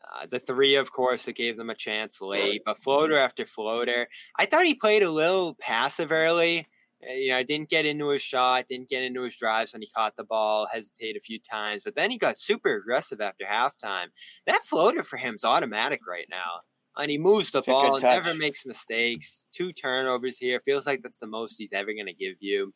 Uh, 0.05 0.27
the 0.31 0.39
three, 0.39 0.77
of 0.77 0.93
course, 0.93 1.25
that 1.25 1.35
gave 1.35 1.57
them 1.57 1.71
a 1.71 1.75
chance 1.75 2.21
late, 2.21 2.63
but 2.65 2.79
floater 2.79 3.19
after 3.19 3.47
floater. 3.47 4.07
I 4.39 4.47
thought 4.47 4.67
he 4.67 4.75
played 4.75 5.03
a 5.03 5.11
little 5.11 5.55
passive 5.55 6.13
early. 6.13 6.69
Uh, 7.09 7.13
You 7.13 7.31
know, 7.31 7.43
didn't 7.43 7.69
get 7.69 7.87
into 7.87 8.09
his 8.09 8.23
shot, 8.23 8.67
didn't 8.69 8.89
get 8.89 9.03
into 9.03 9.23
his 9.23 9.37
drives 9.37 9.73
when 9.73 9.83
he 9.83 9.89
caught 9.89 10.17
the 10.17 10.25
ball, 10.25 10.67
hesitate 10.67 11.17
a 11.17 11.21
few 11.21 11.39
times, 11.39 11.83
but 11.85 11.95
then 11.95 12.11
he 12.11 12.19
got 12.19 12.39
super 12.39 12.75
aggressive 12.77 13.21
after 13.21 13.45
halftime. 13.45 14.07
That 14.47 14.63
floater 14.63 15.03
for 15.03 15.17
him 15.17 15.35
is 15.35 15.45
automatic 15.45 16.07
right 16.07 16.27
now. 16.31 16.61
And 16.97 17.11
he 17.11 17.19
moves 17.19 17.51
the 17.51 17.59
It's 17.59 17.67
ball, 17.67 17.99
never 17.99 18.35
makes 18.35 18.65
mistakes. 18.65 19.45
Two 19.53 19.73
turnovers 19.73 20.39
here. 20.39 20.61
Feels 20.65 20.87
like 20.87 21.03
that's 21.03 21.19
the 21.21 21.27
most 21.27 21.57
he's 21.59 21.73
ever 21.73 21.93
going 21.93 22.07
to 22.07 22.15
give 22.15 22.37
you. 22.39 22.73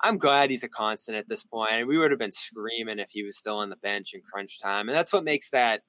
I'm 0.00 0.18
glad 0.18 0.50
he's 0.50 0.62
a 0.62 0.68
constant 0.68 1.18
at 1.18 1.28
this 1.28 1.42
point. 1.42 1.72
And 1.72 1.88
we 1.88 1.98
would 1.98 2.12
have 2.12 2.20
been 2.20 2.30
screaming 2.30 3.00
if 3.00 3.10
he 3.10 3.24
was 3.24 3.36
still 3.36 3.56
on 3.56 3.70
the 3.70 3.76
bench 3.76 4.14
in 4.14 4.20
crunch 4.20 4.60
time. 4.60 4.88
And 4.88 4.96
that's 4.96 5.12
what 5.12 5.24
makes 5.24 5.50
that 5.50 5.82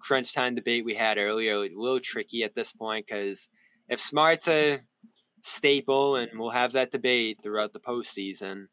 crunch 0.00 0.32
time 0.32 0.54
debate 0.54 0.84
we 0.84 0.94
had 0.94 1.18
earlier 1.18 1.56
a 1.56 1.68
little 1.74 2.00
tricky 2.00 2.42
at 2.42 2.54
this 2.54 2.72
point 2.72 3.06
because 3.06 3.48
if 3.88 4.00
Smart's 4.00 4.48
a 4.48 4.80
staple, 5.42 6.16
and 6.16 6.38
we'll 6.38 6.50
have 6.50 6.72
that 6.72 6.90
debate 6.90 7.38
throughout 7.42 7.72
the 7.72 7.80
postseason, 7.80 8.66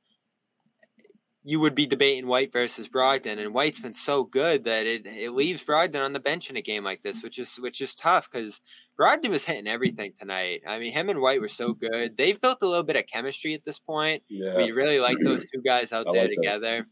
you 1.44 1.62
would 1.62 1.76
be 1.76 1.86
debating 1.86 2.28
White 2.28 2.52
versus 2.52 2.90
Brogdon, 2.90 3.40
and 3.40 3.54
White's 3.54 3.80
been 3.80 3.94
so 3.94 4.26
good 4.26 4.66
that 4.66 4.86
it, 4.86 5.08
it 5.08 5.32
leaves 5.32 5.64
Brogdon 5.64 6.04
on 6.04 6.12
the 6.12 6.20
bench 6.20 6.50
in 6.50 6.58
a 6.58 6.62
game 6.62 6.84
like 6.84 7.04
this, 7.04 7.24
which 7.24 7.40
is 7.40 7.56
which 7.56 7.80
is 7.80 7.96
tough 7.96 8.30
because 8.30 8.60
Brogdon 9.00 9.30
was 9.30 9.46
hitting 9.46 9.66
everything 9.66 10.12
tonight. 10.12 10.64
I 10.68 10.78
mean, 10.78 10.92
him 10.92 11.10
and 11.10 11.22
White 11.22 11.40
were 11.40 11.48
so 11.48 11.74
good. 11.74 12.18
They've 12.18 12.40
built 12.40 12.62
a 12.64 12.68
little 12.68 12.84
bit 12.84 12.98
of 12.98 13.08
chemistry 13.08 13.54
at 13.54 13.64
this 13.64 13.80
point. 13.80 14.24
Yeah. 14.28 14.58
We 14.58 14.72
really 14.72 15.00
like 15.00 15.18
those 15.24 15.46
two 15.46 15.62
guys 15.66 15.92
out 15.94 16.08
I 16.08 16.12
there 16.12 16.24
like 16.28 16.62
that. 16.62 16.86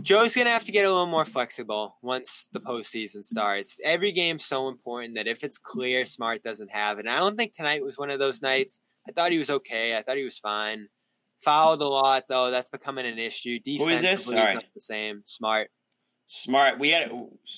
Joe's 0.00 0.34
gonna 0.34 0.50
have 0.50 0.64
to 0.64 0.72
get 0.72 0.86
a 0.86 0.90
little 0.90 1.06
more 1.06 1.24
flexible 1.24 1.96
once 2.02 2.48
the 2.52 2.60
postseason 2.60 3.24
starts. 3.24 3.78
Every 3.84 4.10
game's 4.12 4.44
so 4.44 4.68
important 4.68 5.14
that 5.16 5.26
if 5.26 5.44
it's 5.44 5.58
clear 5.58 6.04
Smart 6.04 6.42
doesn't 6.42 6.70
have 6.70 6.98
it, 6.98 7.06
and 7.06 7.10
I 7.14 7.18
don't 7.18 7.36
think 7.36 7.52
tonight 7.52 7.84
was 7.84 7.98
one 7.98 8.10
of 8.10 8.18
those 8.18 8.42
nights. 8.42 8.80
I 9.08 9.12
thought 9.12 9.32
he 9.32 9.38
was 9.38 9.50
okay. 9.50 9.96
I 9.96 10.02
thought 10.02 10.16
he 10.16 10.24
was 10.24 10.38
fine. 10.38 10.88
Fouled 11.42 11.82
a 11.82 11.88
lot 11.88 12.24
though. 12.28 12.50
That's 12.50 12.70
becoming 12.70 13.06
an 13.06 13.18
issue. 13.18 13.58
Who 13.64 13.88
is 13.88 14.02
this? 14.02 14.24
He's 14.24 14.34
Sorry. 14.34 14.54
not 14.54 14.64
the 14.74 14.80
same. 14.80 15.22
Smart. 15.26 15.70
Smart. 16.26 16.78
We 16.78 16.90
had 16.90 17.12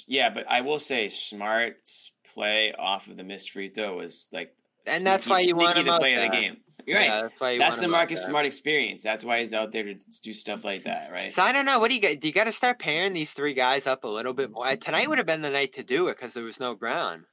yeah, 0.09 0.30
but 0.30 0.47
I 0.49 0.62
will 0.62 0.80
say 0.80 1.11
Smart's 1.11 2.12
play 2.32 2.74
off 2.76 3.07
of 3.07 3.16
the 3.16 3.22
missed 3.22 3.51
free 3.51 3.68
throw 3.68 3.99
was 3.99 4.28
like 4.32 4.55
And 4.87 5.05
that's 5.05 5.28
why 5.28 5.41
you 5.41 5.55
want 5.55 5.74
sneaky 5.74 5.89
him 5.89 5.93
the 5.93 5.99
play 5.99 6.14
of 6.14 6.22
the 6.22 6.37
game. 6.37 6.57
You're 6.87 6.99
right. 6.99 7.07
Yeah, 7.07 7.22
that's 7.22 7.41
why 7.41 7.51
you 7.53 7.59
That's 7.59 7.80
the 7.80 7.89
Marcus 7.89 8.20
there. 8.20 8.30
Smart 8.30 8.47
experience. 8.47 9.03
That's 9.03 9.24
why 9.24 9.41
he's 9.41 9.53
out 9.53 9.72
there 9.72 9.85
to 9.85 9.95
do 10.22 10.35
stuff 10.35 10.64
like 10.64 10.85
that, 10.85 11.11
right? 11.12 11.32
So 11.32 11.43
I 11.43 11.53
don't 11.53 11.64
know. 11.64 11.78
What 11.78 11.89
do 11.89 11.95
you 11.95 12.01
got? 12.01 12.20
Do 12.20 12.28
you 12.28 12.35
got 12.35 12.45
to 12.45 12.53
start 12.53 12.78
pairing 12.78 13.12
these 13.12 13.32
three 13.32 13.55
guys 13.55 13.87
up 13.87 14.05
a 14.05 14.09
little 14.09 14.35
bit 14.35 14.51
more? 14.51 14.74
Tonight 14.76 15.09
would 15.09 15.18
have 15.18 15.26
been 15.26 15.43
the 15.43 15.51
night 15.51 15.72
to 15.74 15.82
do 15.82 16.09
it 16.09 16.16
because 16.16 16.35
there 16.35 16.45
was 16.45 16.61
no 16.61 16.74
ground, 16.74 17.24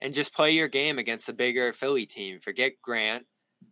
and 0.00 0.14
just 0.14 0.34
play 0.34 0.52
your 0.52 0.68
game 0.68 0.98
against 0.98 1.26
the 1.26 1.32
bigger 1.32 1.72
Philly 1.72 2.06
team. 2.06 2.40
Forget 2.40 2.72
Grant. 2.82 3.26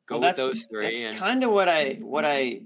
Go 0.06 0.18
Well, 0.18 0.30
with 0.30 0.36
those 0.36 0.66
three. 0.66 0.80
That's 0.80 1.02
and 1.02 1.16
kind 1.16 1.44
of 1.44 1.52
what 1.52 1.68
I 1.68 1.94
what 2.00 2.24
I 2.24 2.62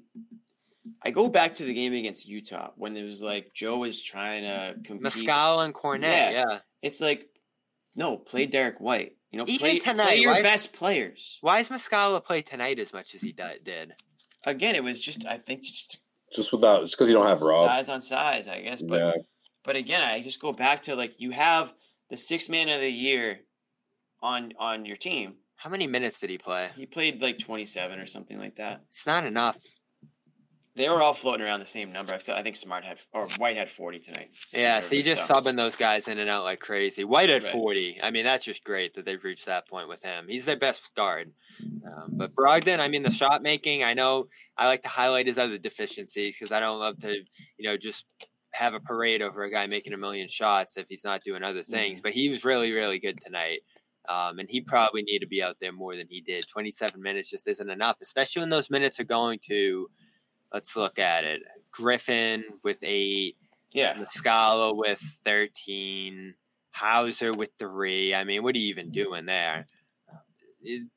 I 1.03 1.11
go 1.11 1.29
back 1.29 1.55
to 1.55 1.64
the 1.64 1.74
game 1.74 1.93
against 1.93 2.26
Utah 2.26 2.70
when 2.76 2.97
it 2.97 3.05
was 3.05 3.22
like 3.22 3.53
Joe 3.55 3.79
was 3.79 4.03
trying 4.03 4.43
to 4.43 4.74
compete. 4.83 5.03
Mescal 5.03 5.61
and 5.61 5.74
Cornette. 5.74 6.03
Yeah. 6.03 6.31
Yeah. 6.31 6.59
It's 6.83 7.01
like 7.01 7.29
no, 7.95 8.16
play 8.16 8.47
Derek 8.47 8.81
White. 8.81 9.17
You 9.31 9.39
know, 9.39 9.45
Even 9.47 9.59
play, 9.59 9.79
tonight, 9.79 10.05
play 10.07 10.20
your 10.20 10.33
why- 10.33 10.43
best 10.43 10.72
players. 10.72 11.39
Why 11.43 11.61
is 11.61 11.68
Muscala 11.68 12.24
play 12.24 12.41
tonight 12.43 12.79
as 12.79 12.93
much 12.93 13.14
as 13.14 13.20
he 13.20 13.33
di- 13.33 13.59
did? 13.62 13.95
Again, 14.47 14.74
it 14.74 14.83
was 14.83 15.01
just 15.01 15.26
I 15.26 15.37
think 15.37 15.62
just 15.62 15.99
Just 16.35 16.53
without, 16.53 16.83
just 16.83 16.97
because 16.97 17.09
you 17.09 17.14
don't 17.14 17.26
have 17.26 17.41
Rob. 17.43 17.66
size 17.66 17.89
on 17.89 18.01
size, 18.01 18.49
I 18.49 18.61
guess. 18.62 18.81
But 18.83 19.01
Yeah. 19.01 19.12
but 19.64 19.76
again, 19.76 20.03
I 20.03 20.20
just 20.22 20.41
go 20.41 20.53
back 20.53 20.83
to 20.85 20.97
like 20.97 21.14
you 21.18 21.33
have 21.33 21.74
the 22.09 22.16
sixth 22.16 22.49
man 22.49 22.68
of 22.70 22.81
the 22.81 22.91
year 22.91 23.41
on 24.22 24.53
on 24.59 24.87
your 24.87 24.97
team. 24.97 25.37
How 25.57 25.68
many 25.70 25.87
minutes 25.87 26.20
did 26.20 26.31
he 26.31 26.39
play? 26.39 26.70
He 26.76 26.87
played 26.87 27.20
like 27.20 27.39
twenty 27.39 27.66
seven 27.66 27.99
or 27.99 28.07
something 28.07 28.39
like 28.39 28.57
that. 28.57 28.83
It's 28.91 29.07
not 29.07 29.24
enough. 29.24 29.59
They 30.79 30.89
were 30.89 31.03
all 31.03 31.12
floating 31.12 31.45
around 31.45 31.61
the 31.61 31.66
same 31.66 31.93
number. 31.93 32.14
Except 32.14 32.39
I 32.39 32.43
think 32.43 32.57
Smart 32.57 32.85
had 32.85 32.99
or 33.12 33.29
White 33.37 33.57
had 33.57 33.68
forty 33.70 33.99
tonight. 33.99 34.31
Yeah, 34.53 34.81
so 34.81 34.95
you 34.95 35.03
Deservedly 35.03 35.14
just 35.16 35.26
so. 35.26 35.35
subbing 35.35 35.57
those 35.57 35.76
guys 35.76 36.09
in 36.09 36.18
and 36.18 36.31
out 36.31 36.45
like 36.45 36.61
crazy. 36.61 37.05
White 37.05 37.29
at 37.31 37.43
Right. 37.43 37.53
40. 37.53 37.99
I 38.03 38.11
mean, 38.11 38.24
that's 38.24 38.45
just 38.45 38.64
great 38.64 38.95
that 38.95 39.05
they've 39.05 39.22
reached 39.22 39.47
that 39.47 39.68
point 39.68 39.89
with 39.89 40.03
him. 40.03 40.26
He's 40.29 40.45
their 40.45 40.57
best 40.57 40.89
guard. 40.95 41.33
Um, 41.85 42.12
but 42.12 42.35
Brogdon, 42.35 42.79
I 42.79 42.89
mean, 42.89 43.03
the 43.03 43.11
shot 43.11 43.43
making, 43.43 43.83
I 43.85 43.95
know 43.95 44.29
I 44.57 44.66
like 44.66 44.83
to 44.83 44.89
highlight 44.89 45.26
his 45.26 45.37
other 45.39 45.59
deficiencies 45.59 46.37
because 46.39 46.53
I 46.53 46.61
don't 46.61 46.79
love 46.79 46.99
to, 47.01 47.12
you 47.12 47.68
know, 47.68 47.76
just 47.76 48.07
have 48.53 48.74
a 48.74 48.81
parade 48.81 49.20
over 49.20 49.43
a 49.43 49.51
guy 49.51 49.66
making 49.66 49.93
a 49.93 49.99
million 49.99 50.29
shots 50.29 50.76
if 50.76 50.87
he's 50.89 51.05
not 51.05 51.22
doing 51.24 51.43
other 51.43 51.62
things. 51.62 52.01
But 52.01 52.12
he 52.12 52.29
was 52.29 52.45
really, 52.45 52.72
really 52.72 52.99
good 52.99 53.20
tonight. 53.20 53.61
Um, 54.09 54.39
and 54.39 54.49
he 54.49 54.61
probably 54.62 55.03
needed 55.03 55.20
to 55.20 55.29
be 55.29 55.43
out 55.43 55.57
there 55.61 55.72
more 55.72 55.95
than 55.95 56.07
he 56.09 56.22
did. 56.22 56.47
27 56.49 57.03
minutes 57.03 57.29
just 57.29 57.47
isn't 57.47 57.68
enough, 57.68 57.99
especially 58.01 58.41
when 58.41 58.49
those 58.49 58.70
minutes 58.70 58.99
are 59.01 59.05
going 59.05 59.39
to, 59.49 59.91
let's 60.53 60.76
look 60.76 60.99
at 60.99 61.24
it, 61.24 61.42
Griffin 61.70 62.44
with 62.62 62.78
eight. 62.82 63.36
Yeah, 63.72 64.05
Scala 64.11 64.74
with 64.74 64.99
13, 65.24 66.34
Hauser 66.70 67.34
with 67.34 67.51
three. 67.59 68.14
I 68.14 68.24
mean, 68.24 68.42
what 68.42 68.55
are 68.55 68.59
you 68.59 68.68
even 68.68 68.90
doing 68.90 69.26
there? 69.26 69.66
It- 70.62 70.88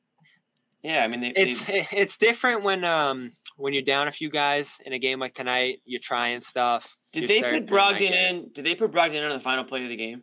yeah. 0.82 1.04
I 1.04 1.08
mean, 1.08 1.20
they, 1.20 1.28
it's 1.36 1.62
they, 1.64 1.86
it's 1.92 2.16
different 2.16 2.64
when 2.64 2.82
um 2.82 3.32
when 3.56 3.72
you're 3.72 3.82
down 3.82 4.08
a 4.08 4.12
few 4.12 4.30
guys 4.30 4.78
in 4.86 4.92
a 4.94 4.98
game 4.98 5.20
like 5.20 5.34
tonight. 5.34 5.80
You're 5.84 6.00
trying 6.00 6.40
stuff. 6.40 6.96
did 7.12 7.28
they 7.28 7.40
put 7.42 7.68
to- 7.68 7.74
I 7.74 7.92
Brogdon 7.92 8.10
in? 8.10 8.50
Did 8.52 8.64
they 8.64 8.74
put 8.74 8.90
Brogdon 8.90 9.14
in 9.16 9.24
on 9.24 9.30
the 9.30 9.38
final 9.40 9.64
play 9.64 9.82
of 9.84 9.90
the 9.90 9.96
game? 9.96 10.22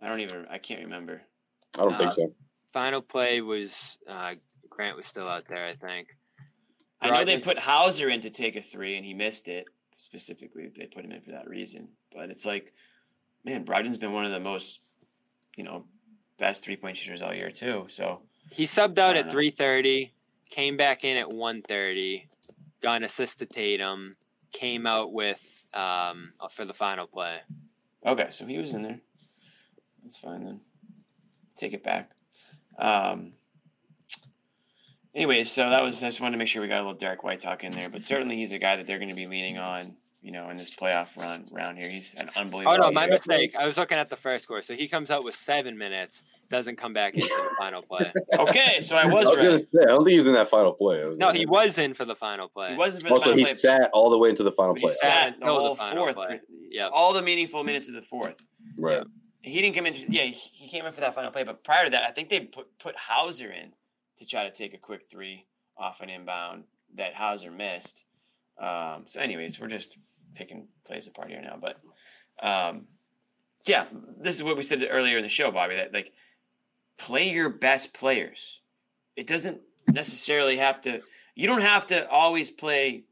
I 0.00 0.08
don't 0.08 0.20
even. 0.20 0.46
I 0.50 0.58
can't 0.58 0.82
remember. 0.84 1.22
I 1.78 1.82
don't 1.82 1.94
Uh, 1.94 1.98
think 1.98 2.12
so. 2.12 2.34
Final 2.72 3.00
play 3.02 3.40
was 3.40 3.98
uh, 4.08 4.34
Grant 4.68 4.96
was 4.96 5.06
still 5.08 5.26
out 5.28 5.48
there. 5.48 5.66
I 5.66 5.74
think. 5.74 6.08
I 7.02 7.10
know 7.10 7.24
they 7.24 7.38
put 7.38 7.58
Hauser 7.58 8.08
in 8.08 8.20
to 8.22 8.30
take 8.30 8.56
a 8.56 8.62
three, 8.62 8.96
and 8.96 9.04
he 9.04 9.14
missed 9.14 9.48
it. 9.48 9.66
Specifically, 9.96 10.70
they 10.76 10.86
put 10.86 11.04
him 11.04 11.12
in 11.12 11.20
for 11.20 11.30
that 11.32 11.48
reason. 11.48 11.88
But 12.14 12.30
it's 12.30 12.44
like, 12.44 12.72
man, 13.44 13.64
Brogdon's 13.64 13.98
been 13.98 14.12
one 14.12 14.24
of 14.24 14.32
the 14.32 14.40
most, 14.40 14.80
you 15.56 15.64
know, 15.64 15.84
best 16.38 16.64
three 16.64 16.76
point 16.76 16.96
shooters 16.96 17.22
all 17.22 17.34
year 17.34 17.50
too. 17.50 17.86
So 17.88 18.22
He 18.50 18.64
subbed 18.64 18.98
out 18.98 19.16
at 19.16 19.30
3:30, 19.30 20.10
came 20.50 20.76
back 20.76 21.04
in 21.04 21.16
at 21.16 21.28
1:30, 21.28 22.26
got 22.80 22.96
an 22.96 23.04
assist 23.04 23.38
to 23.38 23.46
Tatum, 23.46 24.16
came 24.52 24.86
out 24.86 25.12
with 25.12 25.64
um 25.74 26.32
for 26.50 26.64
the 26.64 26.74
final 26.74 27.06
play. 27.06 27.38
okay, 28.04 28.26
so 28.30 28.44
he 28.44 28.58
was 28.58 28.72
in 28.72 28.82
there. 28.82 29.00
That's 30.02 30.18
fine 30.18 30.44
then. 30.44 30.60
Take 31.56 31.74
it 31.74 31.84
back. 31.84 32.10
Um. 32.78 33.34
Anyways, 35.14 35.50
so 35.52 35.68
that 35.68 35.82
was. 35.82 36.02
I 36.02 36.06
just 36.06 36.20
wanted 36.20 36.32
to 36.32 36.38
make 36.38 36.48
sure 36.48 36.62
we 36.62 36.68
got 36.68 36.76
a 36.78 36.84
little 36.84 36.94
Derrick 36.94 37.22
White 37.22 37.40
talk 37.40 37.64
in 37.64 37.72
there, 37.72 37.90
but 37.90 38.02
certainly 38.02 38.36
he's 38.36 38.52
a 38.52 38.58
guy 38.58 38.76
that 38.76 38.86
they're 38.86 38.98
going 38.98 39.10
to 39.10 39.14
be 39.14 39.26
leaning 39.26 39.58
on. 39.58 39.96
You 40.22 40.30
know, 40.30 40.48
in 40.50 40.56
this 40.56 40.70
playoff 40.70 41.16
run 41.16 41.46
round 41.50 41.76
here, 41.78 41.88
he's 41.88 42.14
an 42.14 42.30
unbelievable. 42.36 42.76
Oh 42.76 42.86
no, 42.88 42.92
my 42.92 43.06
yeah, 43.06 43.14
mistake. 43.14 43.56
I 43.58 43.66
was 43.66 43.76
looking 43.76 43.98
at 43.98 44.08
the 44.08 44.16
first 44.16 44.44
score. 44.44 44.62
So 44.62 44.72
he 44.74 44.86
comes 44.86 45.10
out 45.10 45.24
with 45.24 45.34
seven 45.34 45.76
minutes, 45.76 46.22
doesn't 46.48 46.76
come 46.76 46.92
back 46.92 47.14
into 47.14 47.26
the 47.26 47.54
final 47.58 47.82
play. 47.82 48.12
Okay, 48.38 48.82
so 48.82 48.94
I 48.94 49.04
was, 49.04 49.26
I 49.26 49.30
was 49.30 49.38
was 49.38 49.38
gonna 49.38 49.50
right. 49.50 49.58
say, 49.58 49.78
I 49.82 49.86
don't 49.86 50.04
think 50.04 50.12
he 50.12 50.18
was 50.18 50.28
in 50.28 50.34
that 50.34 50.48
final 50.48 50.72
play. 50.74 51.02
No, 51.16 51.26
like- 51.26 51.36
he 51.36 51.44
was 51.44 51.76
in 51.76 51.92
for 51.92 52.04
the 52.04 52.14
final 52.14 52.48
play. 52.48 52.70
He 52.70 52.76
wasn't 52.76 53.02
for 53.02 53.08
the 53.08 53.14
Also, 53.14 53.24
final 53.30 53.38
he 53.38 53.44
play, 53.46 53.54
sat 53.56 53.90
all 53.92 54.10
the 54.10 54.18
way 54.18 54.28
into 54.30 54.44
the 54.44 54.52
final 54.52 54.74
but 54.74 54.80
he 54.82 54.86
play. 54.86 54.94
sat 54.94 55.30
the 55.40 55.40
Until 55.40 55.54
the 55.56 55.60
whole 55.60 55.74
final 55.74 56.04
fourth. 56.04 56.14
play. 56.14 56.40
Yep. 56.70 56.90
All 56.94 57.12
the 57.12 57.22
meaningful 57.22 57.64
minutes 57.64 57.88
of 57.88 57.94
the 57.94 58.02
fourth. 58.02 58.40
Right. 58.78 59.02
He 59.42 59.60
didn't 59.60 59.74
come 59.74 59.86
in. 59.86 59.94
Yeah, 60.08 60.22
he 60.22 60.30
he 60.52 60.68
came 60.68 60.86
in 60.86 60.92
for 60.92 61.00
that 61.00 61.16
final 61.16 61.32
play, 61.32 61.42
but 61.42 61.64
prior 61.64 61.82
to 61.84 61.90
that, 61.90 62.04
I 62.04 62.12
think 62.12 62.28
they 62.28 62.38
put 62.38 62.78
put 62.78 62.94
Hauser 62.96 63.50
in 63.50 63.72
to 64.22 64.28
try 64.28 64.44
to 64.44 64.50
take 64.50 64.72
a 64.74 64.78
quick 64.78 65.02
three 65.10 65.46
off 65.76 66.00
an 66.00 66.08
inbound 66.10 66.64
that 66.96 67.14
Hauser 67.14 67.50
missed. 67.50 68.04
Um, 68.60 69.02
so, 69.06 69.20
anyways, 69.20 69.58
we're 69.58 69.68
just 69.68 69.96
picking 70.34 70.68
plays 70.86 71.06
apart 71.06 71.28
here 71.30 71.42
now, 71.42 71.58
but 71.60 71.80
um, 72.46 72.86
yeah, 73.66 73.86
this 74.20 74.34
is 74.36 74.42
what 74.42 74.56
we 74.56 74.62
said 74.62 74.86
earlier 74.88 75.16
in 75.16 75.22
the 75.22 75.28
show, 75.28 75.50
Bobby. 75.50 75.76
That 75.76 75.92
like 75.92 76.12
play 76.98 77.30
your 77.30 77.48
best 77.48 77.92
players. 77.92 78.60
It 79.16 79.26
doesn't 79.26 79.60
necessarily 79.92 80.56
have 80.58 80.80
to. 80.82 81.00
You 81.34 81.46
don't 81.46 81.62
have 81.62 81.86
to 81.88 82.08
always 82.08 82.50
play. 82.50 83.04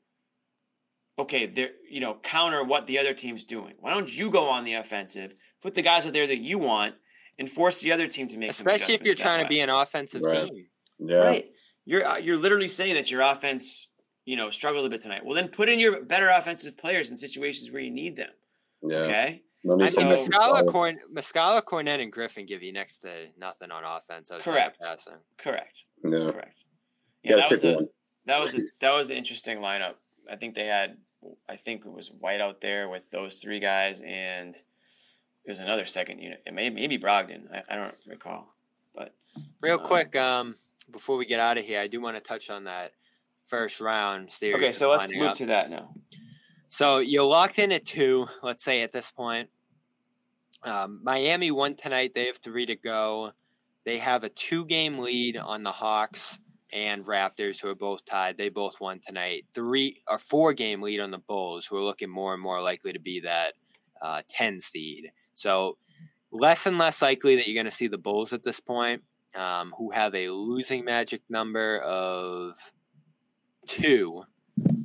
Okay, 1.18 1.46
there. 1.46 1.70
You 1.90 2.00
know, 2.00 2.16
counter 2.22 2.62
what 2.64 2.86
the 2.86 2.98
other 2.98 3.14
team's 3.14 3.44
doing. 3.44 3.74
Why 3.80 3.92
don't 3.92 4.12
you 4.14 4.30
go 4.30 4.48
on 4.48 4.64
the 4.64 4.74
offensive? 4.74 5.34
Put 5.62 5.74
the 5.74 5.82
guys 5.82 6.06
out 6.06 6.12
there 6.12 6.26
that 6.26 6.38
you 6.38 6.58
want, 6.58 6.94
and 7.38 7.48
force 7.48 7.80
the 7.80 7.92
other 7.92 8.06
team 8.08 8.28
to 8.28 8.38
make. 8.38 8.52
some 8.52 8.66
Especially 8.66 8.94
if 8.94 9.02
you're 9.02 9.12
adjustments 9.12 9.18
that 9.18 9.22
trying 9.22 9.38
to 9.40 9.44
way. 9.44 9.48
be 9.48 9.60
an 9.60 9.70
offensive 9.70 10.22
Right. 10.22 10.48
team. 10.50 10.66
Yeah. 11.04 11.16
Right. 11.18 11.50
You're 11.86 12.06
uh, 12.06 12.16
you're 12.18 12.38
literally 12.38 12.68
saying 12.68 12.94
that 12.94 13.10
your 13.10 13.22
offense, 13.22 13.88
you 14.24 14.36
know, 14.36 14.50
struggled 14.50 14.86
a 14.86 14.88
bit 14.88 15.00
tonight. 15.02 15.24
Well, 15.24 15.34
then 15.34 15.48
put 15.48 15.68
in 15.68 15.78
your 15.78 16.04
better 16.04 16.28
offensive 16.28 16.76
players 16.76 17.10
in 17.10 17.16
situations 17.16 17.70
where 17.70 17.82
you 17.82 17.90
need 17.90 18.16
them. 18.16 18.30
Yeah. 18.82 18.96
Okay. 18.98 19.42
No 19.64 19.80
I 19.80 19.90
for 19.90 20.00
mean, 20.00 20.08
Messi. 20.08 20.28
Muscala, 20.28 20.66
Corn- 20.66 21.00
Muscala, 21.12 21.62
Kornet, 21.62 22.02
and 22.02 22.10
Griffin 22.10 22.46
give 22.46 22.62
you 22.62 22.72
next 22.72 22.98
to 22.98 23.26
nothing 23.38 23.70
on 23.70 23.84
offense. 23.84 24.30
Correct. 24.40 24.80
Passing. 24.80 25.14
Correct. 25.36 25.84
Yeah. 26.04 26.30
Correct. 26.30 26.56
Yeah, 27.22 27.36
Gotta 27.36 27.40
that 27.42 27.50
was 27.50 27.64
a 27.64 27.88
that 28.26 28.40
was 28.40 28.54
a, 28.54 28.60
that 28.80 28.90
was 28.92 29.10
an 29.10 29.16
interesting 29.16 29.58
lineup. 29.58 29.94
I 30.30 30.36
think 30.36 30.54
they 30.54 30.66
had, 30.66 30.96
I 31.48 31.56
think 31.56 31.84
it 31.84 31.92
was 31.92 32.10
White 32.20 32.40
out 32.40 32.60
there 32.60 32.88
with 32.88 33.10
those 33.10 33.36
three 33.38 33.60
guys, 33.60 34.00
and 34.00 34.54
it 34.54 35.50
was 35.50 35.58
another 35.60 35.84
second 35.84 36.20
unit. 36.20 36.42
It 36.46 36.54
may 36.54 36.70
maybe 36.70 36.98
Brogdon. 36.98 37.52
I, 37.52 37.62
I 37.68 37.76
don't 37.76 37.94
recall, 38.06 38.54
but 38.94 39.14
Real 39.60 39.78
Um, 39.78 39.84
quick, 39.84 40.16
um, 40.16 40.56
before 40.92 41.16
we 41.16 41.26
get 41.26 41.40
out 41.40 41.58
of 41.58 41.64
here, 41.64 41.80
I 41.80 41.86
do 41.86 42.00
want 42.00 42.16
to 42.16 42.20
touch 42.20 42.50
on 42.50 42.64
that 42.64 42.92
first 43.46 43.80
round 43.80 44.30
series. 44.30 44.56
okay. 44.56 44.72
So 44.72 44.90
let's 44.90 45.12
move 45.12 45.28
up. 45.28 45.36
to 45.36 45.46
that 45.46 45.70
now. 45.70 45.94
So 46.68 46.98
you're 46.98 47.24
locked 47.24 47.58
in 47.58 47.72
at 47.72 47.84
two, 47.84 48.26
let's 48.42 48.62
say 48.62 48.82
at 48.82 48.92
this 48.92 49.10
point. 49.10 49.48
Um, 50.62 51.00
Miami 51.02 51.50
won 51.50 51.74
tonight. 51.74 52.12
They 52.14 52.26
have 52.26 52.36
three 52.36 52.66
to 52.66 52.76
go. 52.76 53.32
They 53.84 53.98
have 53.98 54.24
a 54.24 54.28
two 54.28 54.64
game 54.66 54.98
lead 54.98 55.36
on 55.36 55.62
the 55.62 55.72
Hawks 55.72 56.38
and 56.72 57.04
Raptors, 57.04 57.60
who 57.60 57.68
are 57.68 57.74
both 57.74 58.04
tied. 58.04 58.36
They 58.36 58.50
both 58.50 58.80
won 58.80 59.00
tonight. 59.00 59.46
Three 59.52 60.02
or 60.06 60.18
four 60.18 60.52
game 60.52 60.82
lead 60.82 61.00
on 61.00 61.10
the 61.10 61.18
Bulls, 61.18 61.66
who 61.66 61.76
are 61.76 61.82
looking 61.82 62.10
more 62.10 62.34
and 62.34 62.42
more 62.42 62.62
likely 62.62 62.92
to 62.92 63.00
be 63.00 63.20
that 63.20 63.54
uh, 64.02 64.22
10 64.28 64.60
seed. 64.60 65.10
So 65.34 65.76
less 66.30 66.66
and 66.66 66.78
less 66.78 67.02
likely 67.02 67.36
that 67.36 67.48
you're 67.48 67.60
going 67.60 67.70
to 67.70 67.76
see 67.76 67.88
the 67.88 67.98
Bulls 67.98 68.32
at 68.32 68.42
this 68.42 68.60
point, 68.60 69.02
um, 69.34 69.72
who 69.76 69.90
have 69.90 70.14
a 70.14 70.30
losing 70.30 70.84
magic 70.84 71.22
number 71.28 71.78
of 71.80 72.56
two. 73.66 74.22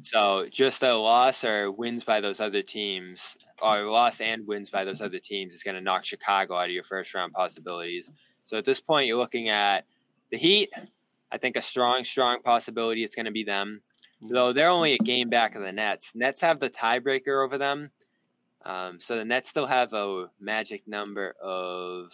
So 0.02 0.48
just 0.50 0.84
a 0.84 0.96
loss 0.96 1.44
or 1.44 1.72
wins 1.72 2.04
by 2.04 2.22
those 2.22 2.40
other 2.40 2.62
teams, 2.62 3.36
or 3.62 3.84
loss 3.84 4.22
and 4.22 4.46
wins 4.46 4.70
by 4.70 4.84
those 4.84 5.02
other 5.02 5.20
teams 5.20 5.54
is 5.54 5.64
going 5.64 5.76
to 5.76 5.82
knock 5.82 6.06
Chicago 6.06 6.56
out 6.56 6.66
of 6.66 6.72
your 6.72 6.84
first 6.84 7.14
round 7.14 7.34
possibilities. 7.34 8.12
So 8.46 8.58
at 8.58 8.66
this 8.66 8.80
point, 8.80 9.08
you're 9.08 9.18
looking 9.18 9.50
at 9.50 9.86
the 10.32 10.38
Heat. 10.38 10.70
I 11.32 11.38
think 11.38 11.58
a 11.58 11.62
strong, 11.62 12.04
strong 12.04 12.42
possibility 12.44 13.04
it's 13.04 13.16
going 13.16 13.26
to 13.26 13.32
be 13.32 13.44
them, 13.44 13.82
though 14.22 14.54
they're 14.54 14.70
only 14.70 14.94
a 14.94 15.00
game 15.00 15.30
back 15.30 15.56
of 15.56 15.64
the 15.64 15.72
Nets. 15.72 16.14
Nets 16.16 16.40
have 16.42 16.60
the 16.60 16.70
tiebreaker 16.70 17.44
over 17.44 17.58
them, 17.58 17.90
um, 18.66 19.00
so 19.00 19.18
the 19.18 19.26
Nets 19.26 19.50
still 19.50 19.68
have 19.68 19.94
a 19.94 20.28
magic 20.40 20.88
number 20.88 21.36
of 21.42 22.12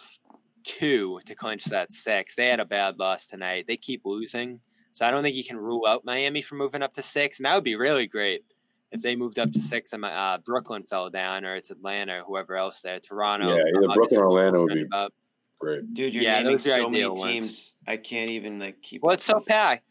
two 0.64 1.20
to 1.26 1.34
clinch 1.34 1.64
that 1.66 1.92
six. 1.92 2.34
They 2.36 2.48
had 2.48 2.60
a 2.60 2.64
bad 2.64 2.98
loss 2.98 3.26
tonight. 3.26 3.64
They 3.68 3.76
keep 3.76 4.02
losing. 4.04 4.60
So 4.92 5.06
I 5.06 5.10
don't 5.10 5.22
think 5.22 5.36
you 5.36 5.44
can 5.44 5.56
rule 5.56 5.86
out 5.86 6.04
Miami 6.04 6.42
from 6.42 6.58
moving 6.58 6.82
up 6.82 6.92
to 6.94 7.02
six, 7.02 7.38
and 7.38 7.46
that 7.46 7.54
would 7.54 7.64
be 7.64 7.76
really 7.76 8.06
great 8.06 8.44
if 8.90 9.00
they 9.00 9.16
moved 9.16 9.38
up 9.38 9.50
to 9.52 9.60
six 9.60 9.94
and 9.94 10.04
uh, 10.04 10.38
Brooklyn 10.44 10.82
fell 10.82 11.08
down, 11.08 11.44
or 11.46 11.56
it's 11.56 11.70
Atlanta, 11.70 12.16
or 12.18 12.24
whoever 12.24 12.56
else 12.56 12.82
there, 12.82 13.00
Toronto. 13.00 13.56
Yeah, 13.56 13.62
either 13.76 13.88
Brooklyn 13.94 14.20
or 14.20 14.26
Atlanta 14.26 14.60
would 14.60 14.74
be 14.74 14.82
about. 14.82 15.12
great. 15.58 15.94
Dude, 15.94 16.12
you're 16.12 16.22
Yeah, 16.24 16.38
naming 16.40 16.52
those 16.52 16.66
are 16.66 16.70
so 16.70 16.90
many 16.90 16.98
ideal 16.98 17.14
ones. 17.14 17.22
teams. 17.32 17.74
I 17.88 17.96
can't 17.96 18.30
even 18.30 18.58
like 18.58 18.82
keep. 18.82 19.02
Well, 19.02 19.14
it's 19.14 19.24
so 19.24 19.36
with- 19.38 19.46
packed. 19.46 19.84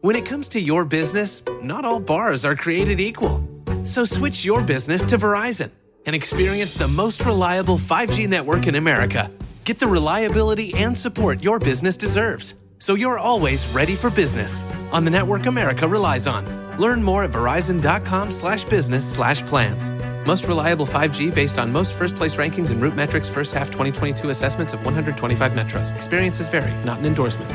When 0.00 0.16
it 0.16 0.26
comes 0.26 0.48
to 0.48 0.60
your 0.60 0.84
business, 0.84 1.42
not 1.62 1.84
all 1.84 2.00
bars 2.00 2.44
are 2.44 2.56
created 2.56 2.98
equal. 2.98 3.46
So 3.84 4.04
switch 4.04 4.44
your 4.44 4.60
business 4.62 5.04
to 5.06 5.16
Verizon 5.16 5.70
and 6.06 6.16
experience 6.16 6.74
the 6.74 6.88
most 6.88 7.24
reliable 7.24 7.78
5G 7.78 8.28
network 8.28 8.66
in 8.66 8.74
America. 8.74 9.30
Get 9.64 9.78
the 9.78 9.86
reliability 9.86 10.74
and 10.74 10.96
support 10.96 11.42
your 11.42 11.58
business 11.58 11.96
deserves. 11.96 12.54
So 12.78 12.94
you're 12.94 13.18
always 13.18 13.66
ready 13.68 13.94
for 13.94 14.10
business 14.10 14.64
on 14.90 15.04
the 15.04 15.10
network 15.10 15.46
America 15.46 15.86
relies 15.86 16.26
on. 16.26 16.44
Learn 16.78 17.02
more 17.02 17.24
at 17.24 17.30
verizon.com 17.30 18.32
slash 18.32 18.64
business 18.64 19.12
slash 19.12 19.44
plans. 19.46 19.90
Most 20.26 20.48
reliable 20.48 20.86
5G 20.86 21.34
based 21.34 21.58
on 21.58 21.70
most 21.70 21.92
first 21.92 22.16
place 22.16 22.36
rankings 22.36 22.70
and 22.70 22.82
root 22.82 22.96
metrics 22.96 23.28
first 23.28 23.52
half 23.52 23.68
2022 23.70 24.30
assessments 24.30 24.72
of 24.72 24.84
125 24.84 25.52
metros. 25.52 25.94
Experiences 25.94 26.48
vary, 26.48 26.72
not 26.84 26.98
an 26.98 27.06
endorsement. 27.06 27.50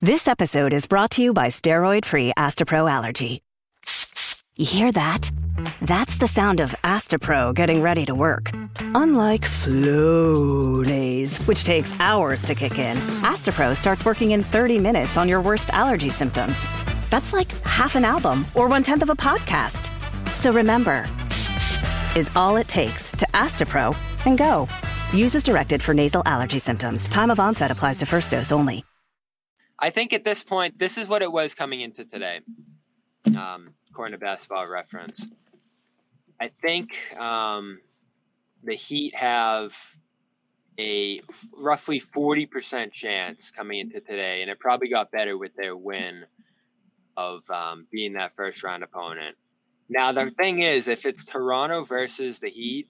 This 0.00 0.28
episode 0.28 0.72
is 0.72 0.86
brought 0.86 1.10
to 1.12 1.22
you 1.22 1.32
by 1.32 1.48
steroid 1.48 2.04
free 2.04 2.32
Astepro 2.38 2.88
Allergy. 2.88 3.42
You 4.56 4.64
hear 4.64 4.92
that? 4.92 5.30
That's 5.82 6.16
the 6.18 6.26
sound 6.26 6.60
of 6.60 6.72
Astepro 6.82 7.54
getting 7.54 7.82
ready 7.82 8.04
to 8.06 8.14
work. 8.14 8.50
Unlike 8.94 9.42
Flonase, 9.42 11.38
which 11.46 11.64
takes 11.64 11.92
hours 12.00 12.42
to 12.42 12.54
kick 12.54 12.78
in, 12.78 12.96
Astepro 13.22 13.76
starts 13.76 14.04
working 14.04 14.32
in 14.32 14.42
30 14.42 14.78
minutes 14.78 15.16
on 15.16 15.28
your 15.28 15.40
worst 15.40 15.70
allergy 15.70 16.10
symptoms. 16.10 16.56
That's 17.10 17.32
like 17.32 17.52
half 17.62 17.94
an 17.96 18.04
album 18.04 18.44
or 18.54 18.68
one 18.68 18.82
tenth 18.82 19.02
of 19.02 19.10
a 19.10 19.14
podcast. 19.14 19.90
So 20.34 20.52
remember, 20.52 21.06
is 22.16 22.30
all 22.34 22.56
it 22.56 22.68
takes 22.68 23.10
to 23.12 23.26
Astepro 23.28 23.96
and 24.26 24.36
go. 24.36 24.68
Use 25.12 25.34
as 25.34 25.42
directed 25.42 25.82
for 25.82 25.94
nasal 25.94 26.22
allergy 26.26 26.58
symptoms. 26.58 27.06
Time 27.08 27.30
of 27.30 27.40
onset 27.40 27.70
applies 27.70 27.98
to 27.98 28.06
first 28.06 28.30
dose 28.30 28.52
only. 28.52 28.84
I 29.78 29.90
think 29.90 30.12
at 30.12 30.24
this 30.24 30.42
point, 30.42 30.78
this 30.78 30.98
is 30.98 31.08
what 31.08 31.22
it 31.22 31.30
was 31.30 31.54
coming 31.54 31.80
into 31.80 32.04
today, 32.04 32.40
um, 33.26 33.74
according 33.90 34.12
to 34.12 34.18
Basketball 34.18 34.66
Reference. 34.66 35.28
I 36.40 36.48
think 36.48 36.96
um, 37.18 37.80
the 38.62 38.74
Heat 38.74 39.14
have 39.14 39.76
a 40.78 41.20
roughly 41.56 42.00
40% 42.00 42.92
chance 42.92 43.50
coming 43.50 43.80
into 43.80 44.00
today, 44.00 44.42
and 44.42 44.50
it 44.50 44.60
probably 44.60 44.88
got 44.88 45.10
better 45.10 45.36
with 45.36 45.54
their 45.56 45.76
win 45.76 46.24
of 47.16 47.48
um, 47.50 47.86
being 47.90 48.12
that 48.12 48.34
first 48.36 48.62
round 48.62 48.84
opponent. 48.84 49.36
Now, 49.90 50.12
the 50.12 50.30
thing 50.30 50.60
is, 50.60 50.86
if 50.86 51.06
it's 51.06 51.24
Toronto 51.24 51.82
versus 51.82 52.38
the 52.38 52.48
Heat, 52.48 52.88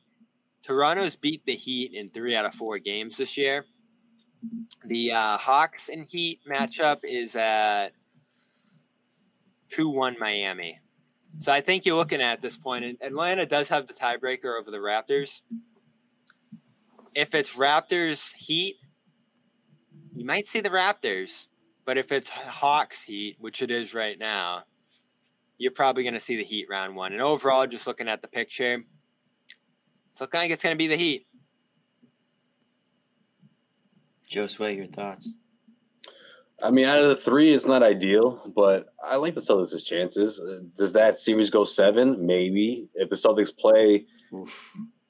Toronto's 0.63 1.17
beat 1.17 1.47
the 1.47 1.55
Heat 1.55 1.93
in 1.95 2.09
three 2.09 2.37
out 2.37 2.45
of 2.45 2.55
four 2.55 2.79
games 2.79 3.17
this 3.17 3.37
year. 3.37 3.65
The 4.85 5.13
uh, 5.13 5.39
Hawks 5.39 5.89
and 5.89 6.07
Heat 6.07 6.41
matchup 6.49 6.99
is 7.05 7.37
at 7.37 7.91
2 9.71 9.89
1 9.89 10.17
Miami. 10.19 10.81
So 11.37 11.53
I 11.53 11.61
think 11.61 11.85
you're 11.85 11.97
looking 11.97 12.22
at 12.22 12.41
this 12.41 12.57
point, 12.57 12.85
and 12.85 12.97
Atlanta 13.03 13.47
does 13.47 13.68
have 13.68 13.87
the 13.87 13.95
tiebreaker 13.95 14.59
over 14.59 14.70
the 14.70 14.79
Raptors. 14.79 15.43
If 17.14 17.35
it's 17.35 17.55
Raptors 17.55 18.35
Heat, 18.35 18.76
you 20.14 20.24
might 20.24 20.47
see 20.47 20.61
the 20.61 20.70
Raptors. 20.70 21.49
But 21.85 21.97
if 21.97 22.12
it's 22.12 22.29
Hawks 22.29 23.03
Heat, 23.03 23.37
which 23.39 23.62
it 23.62 23.70
is 23.70 23.95
right 23.95 24.18
now, 24.18 24.64
you're 25.57 25.72
probably 25.72 26.03
going 26.03 26.14
to 26.14 26.20
see 26.20 26.37
the 26.37 26.45
Heat 26.45 26.66
round 26.68 26.95
one. 26.95 27.12
And 27.12 27.22
overall, 27.22 27.66
just 27.66 27.87
looking 27.87 28.09
at 28.09 28.20
the 28.20 28.29
picture, 28.29 28.83
it's 30.12 30.20
looking 30.20 30.39
like 30.39 30.51
it's 30.51 30.62
going 30.62 30.74
to 30.74 30.79
be 30.79 30.87
the 30.87 30.97
Heat. 30.97 31.26
Josue, 34.31 34.76
your 34.76 34.87
thoughts? 34.87 35.33
I 36.61 36.71
mean, 36.73 36.87
out 36.87 37.03
of 37.03 37.09
the 37.09 37.17
three, 37.17 37.53
it's 37.53 37.67
not 37.67 37.83
ideal, 37.83 38.43
but 38.55 38.93
I 39.03 39.17
like 39.17 39.35
the 39.35 39.41
Celtics' 39.41 39.85
chances. 39.85 40.41
Uh, 40.41 40.61
Does 40.77 40.93
that 40.95 41.19
series 41.19 41.51
go 41.51 41.65
seven? 41.65 42.27
Maybe. 42.27 42.89
If 42.95 43.09
the 43.11 43.17
Celtics 43.17 43.57
play 43.57 44.07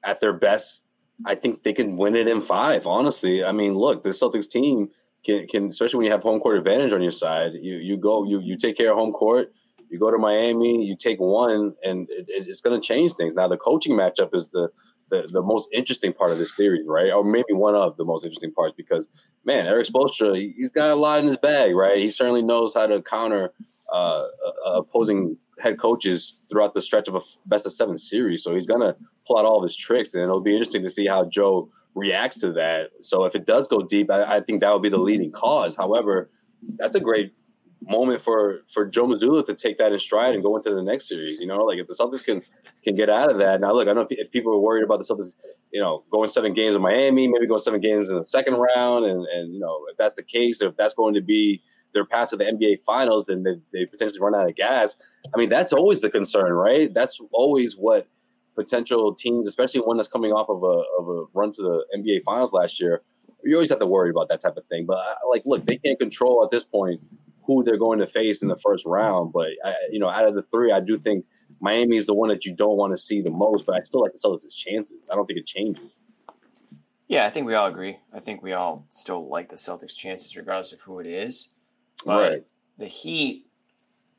at 0.04 0.20
their 0.20 0.34
best, 0.34 0.84
I 1.24 1.34
think 1.34 1.62
they 1.62 1.72
can 1.72 1.96
win 1.96 2.16
it 2.16 2.28
in 2.28 2.42
five. 2.42 2.86
Honestly, 2.86 3.44
I 3.44 3.52
mean, 3.52 3.74
look, 3.74 4.04
the 4.04 4.10
Celtics 4.10 4.48
team 4.48 4.90
can, 5.24 5.46
can 5.46 5.68
especially 5.68 5.98
when 5.98 6.06
you 6.06 6.12
have 6.12 6.22
home 6.22 6.40
court 6.40 6.58
advantage 6.58 6.92
on 6.92 7.02
your 7.02 7.12
side. 7.12 7.52
You 7.54 7.76
you 7.76 7.96
go 7.96 8.24
you 8.24 8.40
you 8.40 8.56
take 8.56 8.76
care 8.76 8.90
of 8.90 8.98
home 8.98 9.12
court. 9.12 9.52
You 9.90 9.98
go 9.98 10.10
to 10.10 10.18
Miami, 10.18 10.84
you 10.84 10.96
take 10.96 11.18
one, 11.18 11.74
and 11.82 12.08
it, 12.10 12.26
it's 12.28 12.60
going 12.60 12.78
to 12.78 12.86
change 12.86 13.14
things. 13.14 13.34
Now, 13.34 13.48
the 13.48 13.56
coaching 13.56 13.94
matchup 13.94 14.34
is 14.34 14.50
the, 14.50 14.70
the 15.10 15.28
the 15.32 15.42
most 15.42 15.68
interesting 15.72 16.12
part 16.12 16.30
of 16.32 16.38
this 16.38 16.54
series, 16.56 16.86
right? 16.86 17.12
Or 17.12 17.24
maybe 17.24 17.52
one 17.52 17.74
of 17.74 17.96
the 17.96 18.04
most 18.04 18.24
interesting 18.24 18.52
parts 18.52 18.74
because 18.76 19.08
man, 19.44 19.66
Erik 19.66 19.86
Spoelstra, 19.86 20.36
he- 20.36 20.54
he's 20.56 20.70
got 20.70 20.90
a 20.90 20.94
lot 20.94 21.20
in 21.20 21.26
his 21.26 21.36
bag, 21.36 21.74
right? 21.74 21.98
He 21.98 22.10
certainly 22.10 22.42
knows 22.42 22.74
how 22.74 22.86
to 22.86 23.02
counter 23.02 23.52
uh, 23.92 24.26
uh, 24.66 24.72
opposing 24.80 25.36
head 25.58 25.78
coaches 25.80 26.34
throughout 26.50 26.74
the 26.74 26.82
stretch 26.82 27.08
of 27.08 27.14
a 27.14 27.20
best 27.46 27.66
of 27.66 27.72
seven 27.72 27.96
series. 27.96 28.44
So 28.44 28.54
he's 28.54 28.66
going 28.66 28.80
to 28.80 28.96
pull 29.26 29.38
out 29.38 29.44
all 29.46 29.58
of 29.58 29.62
his 29.64 29.76
tricks, 29.76 30.14
and 30.14 30.22
it'll 30.22 30.40
be 30.40 30.52
interesting 30.52 30.82
to 30.84 30.90
see 30.90 31.06
how 31.06 31.24
Joe 31.24 31.70
reacts 31.94 32.40
to 32.40 32.52
that. 32.52 32.90
So 33.00 33.24
if 33.24 33.34
it 33.34 33.46
does 33.46 33.66
go 33.68 33.82
deep, 33.82 34.10
I, 34.10 34.36
I 34.36 34.40
think 34.40 34.60
that 34.60 34.72
would 34.72 34.82
be 34.82 34.88
the 34.90 34.98
leading 34.98 35.32
cause. 35.32 35.74
However, 35.74 36.30
that's 36.76 36.94
a 36.96 37.00
great 37.00 37.32
moment 37.82 38.20
for 38.22 38.60
for 38.72 38.84
Joe 38.86 39.06
Mazzulla 39.06 39.46
to 39.46 39.54
take 39.54 39.78
that 39.78 39.92
in 39.92 39.98
stride 39.98 40.34
and 40.34 40.42
go 40.42 40.56
into 40.56 40.74
the 40.74 40.82
next 40.82 41.08
series. 41.08 41.38
You 41.38 41.46
know, 41.46 41.64
like 41.64 41.78
if 41.78 41.86
the 41.86 41.94
Celtics 41.94 42.24
can 42.24 42.42
can 42.84 42.94
get 42.94 43.10
out 43.10 43.30
of 43.30 43.38
that. 43.38 43.60
Now, 43.60 43.72
look, 43.72 43.88
I 43.88 43.92
know 43.92 44.06
if 44.10 44.30
people 44.30 44.52
are 44.54 44.58
worried 44.60 44.84
about 44.84 44.98
the 44.98 45.04
Celtics, 45.04 45.34
you 45.72 45.80
know, 45.80 46.04
going 46.10 46.28
seven 46.28 46.54
games 46.54 46.76
in 46.76 46.82
Miami, 46.82 47.28
maybe 47.28 47.46
going 47.46 47.60
seven 47.60 47.80
games 47.80 48.08
in 48.08 48.16
the 48.16 48.24
second 48.24 48.54
round, 48.54 49.04
and 49.04 49.24
and 49.26 49.52
you 49.52 49.60
know, 49.60 49.84
if 49.90 49.96
that's 49.96 50.14
the 50.14 50.22
case, 50.22 50.60
if 50.60 50.76
that's 50.76 50.94
going 50.94 51.14
to 51.14 51.20
be 51.20 51.62
their 51.94 52.04
path 52.04 52.30
to 52.30 52.36
the 52.36 52.44
NBA 52.44 52.84
Finals, 52.84 53.24
then 53.26 53.42
they, 53.42 53.56
they 53.72 53.86
potentially 53.86 54.20
run 54.20 54.34
out 54.34 54.48
of 54.48 54.54
gas. 54.54 54.96
I 55.34 55.38
mean, 55.38 55.48
that's 55.48 55.72
always 55.72 56.00
the 56.00 56.10
concern, 56.10 56.52
right? 56.52 56.92
That's 56.92 57.18
always 57.32 57.74
what 57.76 58.06
potential 58.54 59.14
teams, 59.14 59.48
especially 59.48 59.80
one 59.80 59.96
that's 59.96 60.08
coming 60.08 60.32
off 60.32 60.48
of 60.48 60.62
a 60.62 60.82
of 60.98 61.08
a 61.08 61.24
run 61.34 61.52
to 61.52 61.62
the 61.62 61.84
NBA 61.96 62.24
Finals 62.24 62.52
last 62.52 62.80
year, 62.80 63.02
you 63.44 63.54
always 63.54 63.70
have 63.70 63.78
to 63.78 63.86
worry 63.86 64.10
about 64.10 64.28
that 64.28 64.40
type 64.40 64.56
of 64.56 64.64
thing. 64.66 64.86
But 64.86 64.98
I- 64.98 65.26
like, 65.28 65.42
look, 65.46 65.66
they 65.66 65.76
can't 65.76 65.98
control 65.98 66.44
at 66.44 66.50
this 66.50 66.64
point 66.64 67.00
who 67.44 67.64
they're 67.64 67.78
going 67.78 67.98
to 67.98 68.06
face 68.06 68.42
in 68.42 68.48
the 68.48 68.58
first 68.58 68.84
round. 68.84 69.32
But 69.32 69.50
I, 69.64 69.74
you 69.90 69.98
know, 69.98 70.08
out 70.08 70.26
of 70.26 70.34
the 70.34 70.42
three, 70.42 70.72
I 70.72 70.80
do 70.80 70.98
think 70.98 71.24
Miami 71.60 71.96
is 71.96 72.06
the 72.06 72.14
one 72.14 72.28
that 72.28 72.44
you 72.44 72.52
don't 72.54 72.76
want 72.76 72.92
to 72.92 72.96
see 72.96 73.20
the 73.20 73.30
most. 73.30 73.66
But 73.66 73.76
I 73.76 73.80
still 73.82 74.00
like 74.02 74.12
the 74.12 74.18
Celtics' 74.18 74.54
chances. 74.54 75.08
I 75.10 75.14
don't 75.16 75.26
think 75.26 75.38
it 75.38 75.46
changes. 75.46 75.98
Yeah, 77.08 77.24
I 77.26 77.30
think 77.30 77.46
we 77.46 77.54
all 77.54 77.66
agree. 77.68 77.98
I 78.12 78.20
think 78.20 78.42
we 78.42 78.52
all 78.52 78.84
still 78.90 79.28
like 79.28 79.48
the 79.48 79.56
Celtics' 79.56 79.96
chances, 79.96 80.36
regardless 80.36 80.72
of 80.72 80.80
who 80.82 80.98
it 81.00 81.06
is. 81.06 81.48
But 82.04 82.30
Right. 82.30 82.46
the 82.76 82.86
Heat 82.86 83.46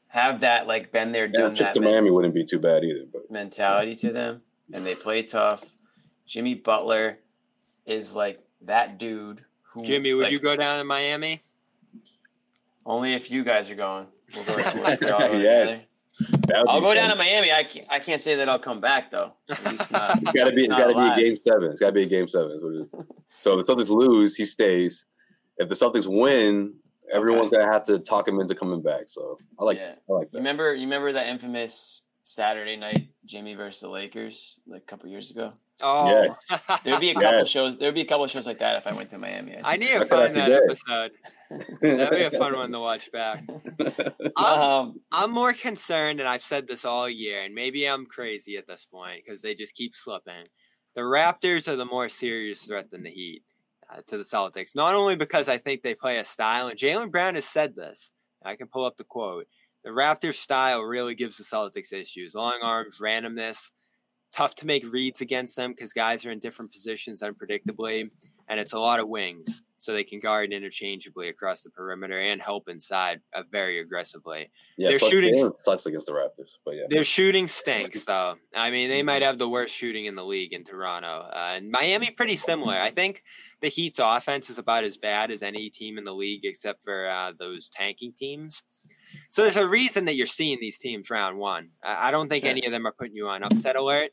have 0.08 0.40
that 0.42 0.66
like 0.68 0.92
been 0.92 1.12
there, 1.12 1.26
Yeah, 1.26 1.40
done 1.42 1.56
trip 1.56 1.68
that 1.68 1.74
to 1.76 1.82
men- 1.82 1.92
Miami 1.92 2.12
wouldn't 2.12 2.34
be 2.34 2.44
too 2.44 2.60
bad 2.60 2.84
either. 2.84 3.06
But 3.12 3.30
mentality 3.30 3.96
to 3.98 4.12
them, 4.12 4.42
and 4.74 4.86
they 4.86 4.96
play 4.96 5.22
tough. 5.24 5.76
Jimmy 6.26 6.56
Butler 6.56 7.20
is 7.86 8.16
like 8.16 8.40
that 8.62 8.98
dude. 8.98 9.46
Who 9.74 9.84
Jimmy, 9.84 10.14
would 10.16 10.24
like, 10.24 10.32
you 10.32 10.40
go 10.40 10.56
down 10.56 10.80
to 10.80 10.84
Miami? 10.84 11.42
Only 12.86 13.14
if 13.14 13.30
you 13.30 13.44
guys 13.44 13.70
are 13.70 13.76
going. 13.76 14.08
We'll 14.36 14.44
go, 14.46 14.58
if 14.58 15.00
we 15.02 15.10
all 15.10 15.20
go 15.30 15.38
Yes. 15.38 15.89
That 16.20 16.66
I'll 16.68 16.82
go 16.82 16.94
down 16.94 17.10
to 17.10 17.16
Miami. 17.16 17.52
I 17.52 17.64
can't, 17.64 17.86
I 17.90 18.00
can't 18.00 18.22
say 18.22 18.36
that 18.36 18.50
I'll 18.50 18.60
come 18.60 18.82
back 18.82 19.12
though. 19.12 19.34
Not. 19.50 19.60
It's 19.72 19.88
gotta 20.34 20.52
be. 20.52 20.66
It's 20.66 20.76
gotta 20.76 20.92
alive. 20.94 21.16
be 21.16 21.22
a 21.24 21.26
game 21.30 21.38
seven. 21.38 21.72
It's 21.72 21.80
gotta 21.80 21.92
be 21.94 22.04
a 22.04 22.08
game 22.08 22.28
seven. 22.28 22.52
is 22.52 22.64
what 22.64 22.74
it 22.76 22.82
is. 22.82 23.06
So 23.32 23.58
if 23.60 23.66
the 23.66 23.74
Celtics 23.76 23.90
lose, 23.90 24.36
he 24.36 24.46
stays. 24.46 25.06
If 25.58 25.70
the 25.70 25.76
Celtics 25.76 26.08
win, 26.08 26.74
everyone's 27.14 27.52
gonna 27.52 27.72
have 27.72 27.86
to 27.86 28.00
talk 28.00 28.28
him 28.28 28.40
into 28.40 28.56
coming 28.56 28.82
back. 28.82 29.04
So 29.08 29.38
I 29.60 29.64
like. 29.64 29.78
Yeah. 29.78 29.94
I 30.10 30.14
like 30.14 30.30
You 30.34 30.40
remember? 30.40 30.74
You 30.74 30.84
remember 30.86 31.14
that 31.14 31.28
infamous 31.28 32.02
Saturday 32.24 32.76
night 32.76 33.10
Jimmy 33.26 33.54
versus 33.54 33.82
the 33.82 33.90
Lakers 33.90 34.58
like 34.68 34.82
a 34.82 34.86
couple 34.86 35.10
years 35.10 35.32
ago? 35.32 35.54
Oh, 35.82 36.08
Yes. 36.08 36.62
There'd 36.84 37.00
be 37.00 37.12
a 37.12 37.14
couple 37.14 37.40
Yes. 37.40 37.50
shows. 37.50 37.78
There'd 37.78 37.96
be 37.96 38.02
a 38.02 38.06
couple 38.06 38.28
shows 38.28 38.46
like 38.46 38.60
that 38.60 38.78
if 38.78 38.88
I 38.88 38.94
went 38.94 39.10
to 39.12 39.18
Miami. 39.18 39.58
I 39.58 39.74
I 39.74 39.78
need 39.78 39.88
to 39.90 40.06
find 40.06 40.34
that 40.36 40.46
today. 40.48 40.60
episode. 40.66 41.12
That'd 41.82 42.10
be 42.12 42.24
a 42.24 42.32
fun 42.40 42.56
one 42.56 42.72
to 42.72 42.80
watch 42.80 43.12
back. 43.12 43.44
I'm, 44.38 44.60
Um, 44.60 45.02
I'm 45.12 45.32
more 45.32 45.54
concerned, 45.54 46.20
and 46.20 46.28
I've 46.30 46.42
said 46.42 46.68
this 46.68 46.86
all 46.86 47.10
year, 47.10 47.42
and 47.44 47.54
maybe 47.56 47.86
I'm 47.86 48.06
crazy 48.06 48.58
at 48.58 48.68
this 48.68 48.86
point 48.92 49.24
because 49.26 49.42
they 49.42 49.56
just 49.56 49.74
keep 49.76 49.96
slipping. 49.96 50.46
The 50.96 51.02
Raptors 51.02 51.68
are 51.68 51.76
the 51.76 51.86
more 51.86 52.10
serious 52.10 52.64
threat 52.64 52.92
than 52.92 53.04
the 53.04 53.12
Heat 53.12 53.44
uh, 53.92 54.02
to 54.08 54.18
the 54.18 54.24
Celtics. 54.24 54.76
Not 54.76 54.96
only 54.96 55.16
because 55.16 55.48
I 55.48 55.58
think 55.58 55.82
they 55.82 55.96
play 55.96 56.18
a 56.18 56.24
style, 56.26 56.68
and 56.68 56.78
Jaylen 56.78 57.12
Brown 57.12 57.36
has 57.36 57.46
said 57.46 57.76
this. 57.76 58.12
I 58.44 58.56
can 58.56 58.68
pull 58.68 58.86
up 58.86 58.98
the 58.98 59.04
quote. 59.04 59.48
The 59.84 59.92
Raptors 59.92 60.36
style 60.36 60.82
really 60.82 61.16
gives 61.16 61.38
the 61.38 61.44
Celtics 61.44 61.94
issues. 61.94 62.36
Long 62.36 62.60
arms, 62.62 62.98
randomness, 63.02 63.72
tough 64.32 64.56
to 64.56 64.66
make 64.66 64.86
reads 64.92 65.22
against 65.22 65.56
them 65.56 65.72
because 65.72 65.94
guys 65.94 66.26
are 66.26 66.32
in 66.32 66.40
different 66.40 66.72
positions 66.72 67.22
unpredictably. 67.22 68.10
and 68.52 68.60
it's 68.60 68.74
a 68.74 68.80
lot 68.80 69.00
of 69.00 69.08
wings, 69.08 69.62
so 69.78 69.94
they 69.94 70.04
can 70.04 70.20
guard 70.20 70.52
interchangeably 70.52 71.30
across 71.30 71.62
the 71.62 71.70
perimeter 71.70 72.20
and 72.20 72.42
help 72.42 72.68
inside 72.68 73.22
uh, 73.36 73.44
very 73.52 73.80
aggressively. 73.80 74.50
Yeah, 74.76 74.90
Their 74.90 74.98
shooting- 75.00 75.36
Jaylen 75.36 75.56
sucks 75.60 75.86
against 75.86 76.08
the 76.08 76.14
Raptors, 76.14 76.50
but 76.66 76.72
yeah. 76.76 76.86
Their 76.90 77.04
shooting 77.04 77.48
stinks, 77.48 78.06
though. 78.12 78.38
I 78.56 78.72
mean, 78.72 78.90
they 78.90 79.04
might 79.04 79.22
have 79.22 79.38
the 79.38 79.48
worst 79.48 79.76
shooting 79.76 80.06
in 80.06 80.16
the 80.16 80.26
league 80.26 80.52
in 80.54 80.64
Toronto. 80.64 81.30
Uh, 81.32 81.54
and 81.58 81.70
Miami, 81.70 82.10
pretty 82.10 82.36
similar. 82.38 82.74
I 82.74 82.90
think 82.90 83.22
the 83.62 83.68
Heat's 83.68 84.00
offense 84.02 84.50
is 84.50 84.58
about 84.58 84.84
as 84.84 84.98
bad 84.98 85.30
as 85.30 85.44
any 85.44 85.70
team 85.70 86.00
in 86.00 86.04
the 86.04 86.14
league, 86.16 86.44
except 86.44 86.84
for 86.84 87.08
uh, 87.08 87.34
those 87.38 87.70
tanking 87.70 88.14
teams. 88.14 88.64
So 89.30 89.44
there's 89.44 89.58
a 89.58 89.68
reason 89.68 90.06
that 90.06 90.16
you're 90.16 90.26
seeing 90.26 90.58
these 90.60 90.80
teams 90.80 91.12
round 91.12 91.38
one. 91.38 91.70
I 91.84 92.08
I 92.08 92.12
don't 92.12 92.30
think 92.30 92.44
Sure. 92.46 92.50
any 92.52 92.66
of 92.66 92.72
them 92.72 92.88
are 92.88 92.94
putting 92.94 93.16
you 93.16 93.28
on 93.28 93.44
upset 93.44 93.76
alert, 93.76 94.10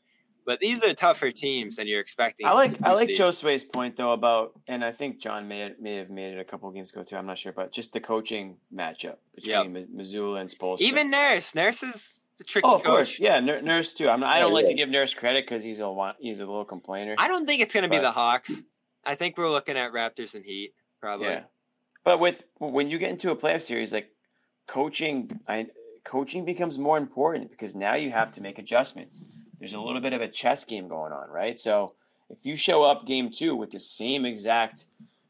but 0.47 0.61
these 0.61 0.81
are 0.81 0.93
tougher 0.93 1.29
teams 1.29 1.75
than 1.75 1.87
you're 1.87 1.99
expecting. 1.99 2.47
I 2.47 2.53
like 2.53 2.81
I 2.81 2.93
like. 2.93 3.09
Joe 3.09 3.31
Sway's 3.31 3.65
point 3.65 3.97
though 3.97 4.13
about, 4.13 4.53
and 4.65 4.83
I 4.83 4.91
think 4.91 5.19
John 5.19 5.47
may 5.49 5.73
may 5.79 5.97
have 5.97 6.09
made 6.09 6.33
it 6.33 6.39
a 6.39 6.45
couple 6.45 6.71
games 6.71 6.89
ago 6.89 7.03
too. 7.03 7.17
I'm 7.17 7.25
not 7.25 7.37
sure, 7.37 7.51
but 7.51 7.73
just 7.73 7.91
the 7.91 7.99
coaching 7.99 8.55
matchup 8.73 9.17
between 9.35 9.73
Ma- 9.73 10.01
Mazzulla 10.01 10.39
and 10.39 10.49
Spoelstra. 10.49 10.79
Even 10.79 11.11
Nurse. 11.11 11.53
Nurse 11.53 11.83
is 11.83 12.21
the 12.37 12.45
tricky 12.45 12.65
oh, 12.65 12.75
of 12.75 12.83
coach. 12.83 12.91
course, 12.91 13.19
yeah, 13.19 13.41
Nur- 13.41 13.61
Nurse 13.61 13.91
too. 13.91 14.07
I'm 14.07 14.21
not, 14.21 14.29
I 14.29 14.39
don't 14.39 14.53
like 14.53 14.63
yeah. 14.63 14.71
to 14.71 14.75
give 14.75 14.89
Nurse 14.89 15.13
credit 15.13 15.45
because 15.45 15.65
he's 15.65 15.81
a 15.81 16.13
he's 16.19 16.39
a 16.39 16.45
little 16.45 16.65
complainer. 16.65 17.15
I 17.17 17.27
don't 17.27 17.45
think 17.45 17.61
it's 17.61 17.73
going 17.73 17.83
to 17.83 17.89
be 17.89 17.99
the 17.99 18.11
Hawks. 18.11 18.63
I 19.03 19.15
think 19.15 19.37
we're 19.37 19.49
looking 19.49 19.75
at 19.77 19.91
Raptors 19.91 20.33
and 20.33 20.45
Heat 20.45 20.71
probably. 21.01 21.27
Yeah, 21.27 21.43
but 22.05 22.21
with 22.21 22.45
when 22.59 22.89
you 22.89 22.97
get 22.99 23.09
into 23.09 23.31
a 23.31 23.35
playoff 23.35 23.63
series, 23.63 23.91
like 23.91 24.11
coaching, 24.65 25.41
I 25.45 25.67
coaching 26.05 26.45
becomes 26.45 26.77
more 26.77 26.97
important 26.97 27.51
because 27.51 27.75
now 27.75 27.95
you 27.95 28.11
have 28.11 28.31
to 28.31 28.41
make 28.41 28.57
adjustments. 28.57 29.19
There's 29.59 29.73
a 29.73 29.79
little 29.79 30.01
bit 30.01 30.13
of 30.13 30.21
a 30.21 30.27
chess 30.27 30.63
game 30.63 30.87
going 30.87 31.11
on, 31.11 31.29
right? 31.29 31.57
So 31.57 31.93
if 32.29 32.45
you 32.45 32.55
show 32.55 32.83
up 32.83 33.05
game 33.05 33.31
two 33.31 33.55
with 33.55 33.71
the 33.71 33.79
same 33.79 34.25
exact, 34.25 34.85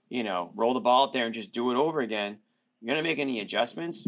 you 0.09 0.23
know, 0.23 0.51
roll 0.55 0.73
the 0.73 0.79
ball 0.79 1.05
out 1.07 1.13
there 1.13 1.25
and 1.25 1.33
just 1.33 1.51
do 1.51 1.71
it 1.71 1.75
over 1.75 2.01
again, 2.01 2.37
you're 2.81 2.93
gonna 2.93 3.03
make 3.07 3.19
any 3.19 3.39
adjustments, 3.39 4.07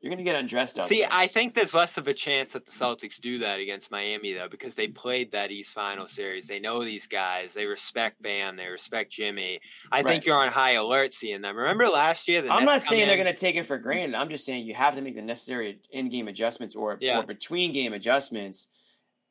you're 0.00 0.10
gonna 0.10 0.22
get 0.22 0.36
undressed. 0.36 0.78
Up. 0.78 0.86
See, 0.86 1.04
I 1.10 1.26
think 1.26 1.54
there's 1.54 1.74
less 1.74 1.96
of 1.98 2.06
a 2.06 2.14
chance 2.14 2.52
that 2.52 2.64
the 2.64 2.70
Celtics 2.70 3.18
do 3.20 3.38
that 3.38 3.58
against 3.58 3.90
Miami 3.90 4.34
though, 4.34 4.48
because 4.48 4.74
they 4.76 4.86
played 4.86 5.32
that 5.32 5.50
East 5.50 5.72
Final 5.74 6.06
series. 6.06 6.46
They 6.46 6.60
know 6.60 6.84
these 6.84 7.06
guys. 7.06 7.54
They 7.54 7.66
respect 7.66 8.22
Bam. 8.22 8.56
They 8.56 8.66
respect 8.68 9.10
Jimmy. 9.10 9.60
I 9.90 10.02
think 10.02 10.24
you're 10.24 10.38
on 10.38 10.52
high 10.52 10.72
alert 10.72 11.12
seeing 11.12 11.40
them. 11.40 11.56
Remember 11.56 11.88
last 11.88 12.28
year? 12.28 12.42
The 12.42 12.52
I'm 12.52 12.64
not 12.64 12.82
saying 12.82 13.08
they're 13.08 13.16
going 13.16 13.34
to 13.34 13.40
take 13.40 13.56
it 13.56 13.66
for 13.66 13.78
granted. 13.78 14.14
I'm 14.16 14.28
just 14.28 14.44
saying 14.44 14.66
you 14.66 14.74
have 14.74 14.94
to 14.94 15.02
make 15.02 15.16
the 15.16 15.22
necessary 15.22 15.80
in-game 15.90 16.28
adjustments 16.28 16.76
or, 16.76 16.98
Yeah. 17.00 17.18
or 17.18 17.24
between 17.24 17.72
game 17.72 17.92
adjustments. 17.92 18.68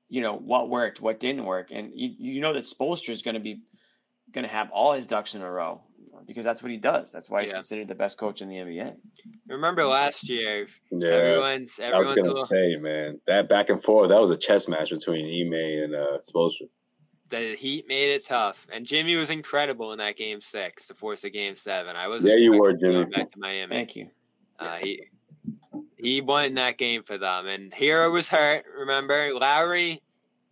You 0.10 0.22
know 0.22 0.36
what 0.36 0.70
worked, 0.70 1.02
what 1.02 1.20
didn't 1.20 1.46
work, 1.46 1.70
and 1.72 1.92
you, 1.96 2.10
you 2.36 2.42
know 2.42 2.54
that 2.54 2.66
Spoelstra 2.66 3.10
is 3.10 3.22
going 3.24 3.34
to 3.36 3.40
be 3.40 3.62
going 4.32 4.46
to 4.46 4.52
have 4.52 4.70
all 4.72 4.94
his 4.94 5.08
ducks 5.08 5.34
in 5.36 5.42
a 5.42 5.50
row 5.50 5.82
because 6.28 6.44
that's 6.46 6.62
what 6.64 6.72
he 6.72 6.78
does. 6.78 7.12
That's 7.12 7.30
why 7.30 7.42
he's 7.42 7.50
Yeah. 7.52 7.58
considered 7.58 7.88
the 7.88 7.96
best 7.96 8.18
coach 8.18 8.42
in 8.42 8.50
the 8.50 8.56
NBA. 8.58 8.96
Remember 9.48 9.86
last 9.86 10.28
year? 10.30 10.68
Yeah, 10.92 11.10
Everyone's 11.10 11.80
I 11.80 11.84
was 12.00 12.08
everyone's 12.10 12.18
a 12.18 12.22
gonna 12.22 12.34
little, 12.34 12.46
say, 12.46 12.76
man, 12.78 13.20
that 13.28 13.50
back 13.50 13.70
and 13.70 13.84
forth, 13.84 14.10
that 14.10 14.20
was 14.22 14.32
a 14.32 14.38
chess 14.38 14.68
match 14.68 14.92
between 14.92 15.26
Ime 15.26 15.84
and 15.84 15.96
uh, 15.96 16.18
Spoelstra. 16.28 16.70
the 17.30 17.56
Heat 17.56 17.88
made 17.88 18.12
it 18.12 18.26
tough, 18.26 18.68
and 18.72 18.86
Jimmy 18.86 19.16
was 19.16 19.30
incredible 19.32 19.92
in 19.92 19.98
that 20.00 20.18
game 20.18 20.40
six 20.42 20.86
to 20.88 20.94
force 20.94 21.24
a 21.24 21.30
game 21.32 21.56
seven. 21.56 21.96
I 21.96 22.08
was 22.08 22.24
Yeah, 22.24 22.36
you 22.36 22.60
were, 22.60 22.74
Jimmy. 22.74 23.06
back 23.06 23.32
to 23.32 23.40
Miami. 23.40 23.76
Thank 23.76 23.96
you. 23.96 24.10
Uh, 24.60 24.76
he 24.78 25.02
he 26.06 26.22
won 26.22 26.54
that 26.56 26.78
game 26.78 27.04
for 27.04 27.18
them, 27.18 27.48
and 27.48 27.72
Herro 27.74 28.12
was 28.12 28.30
hurt. 28.30 28.66
Remember, 28.78 29.34
Lowry. 29.34 30.02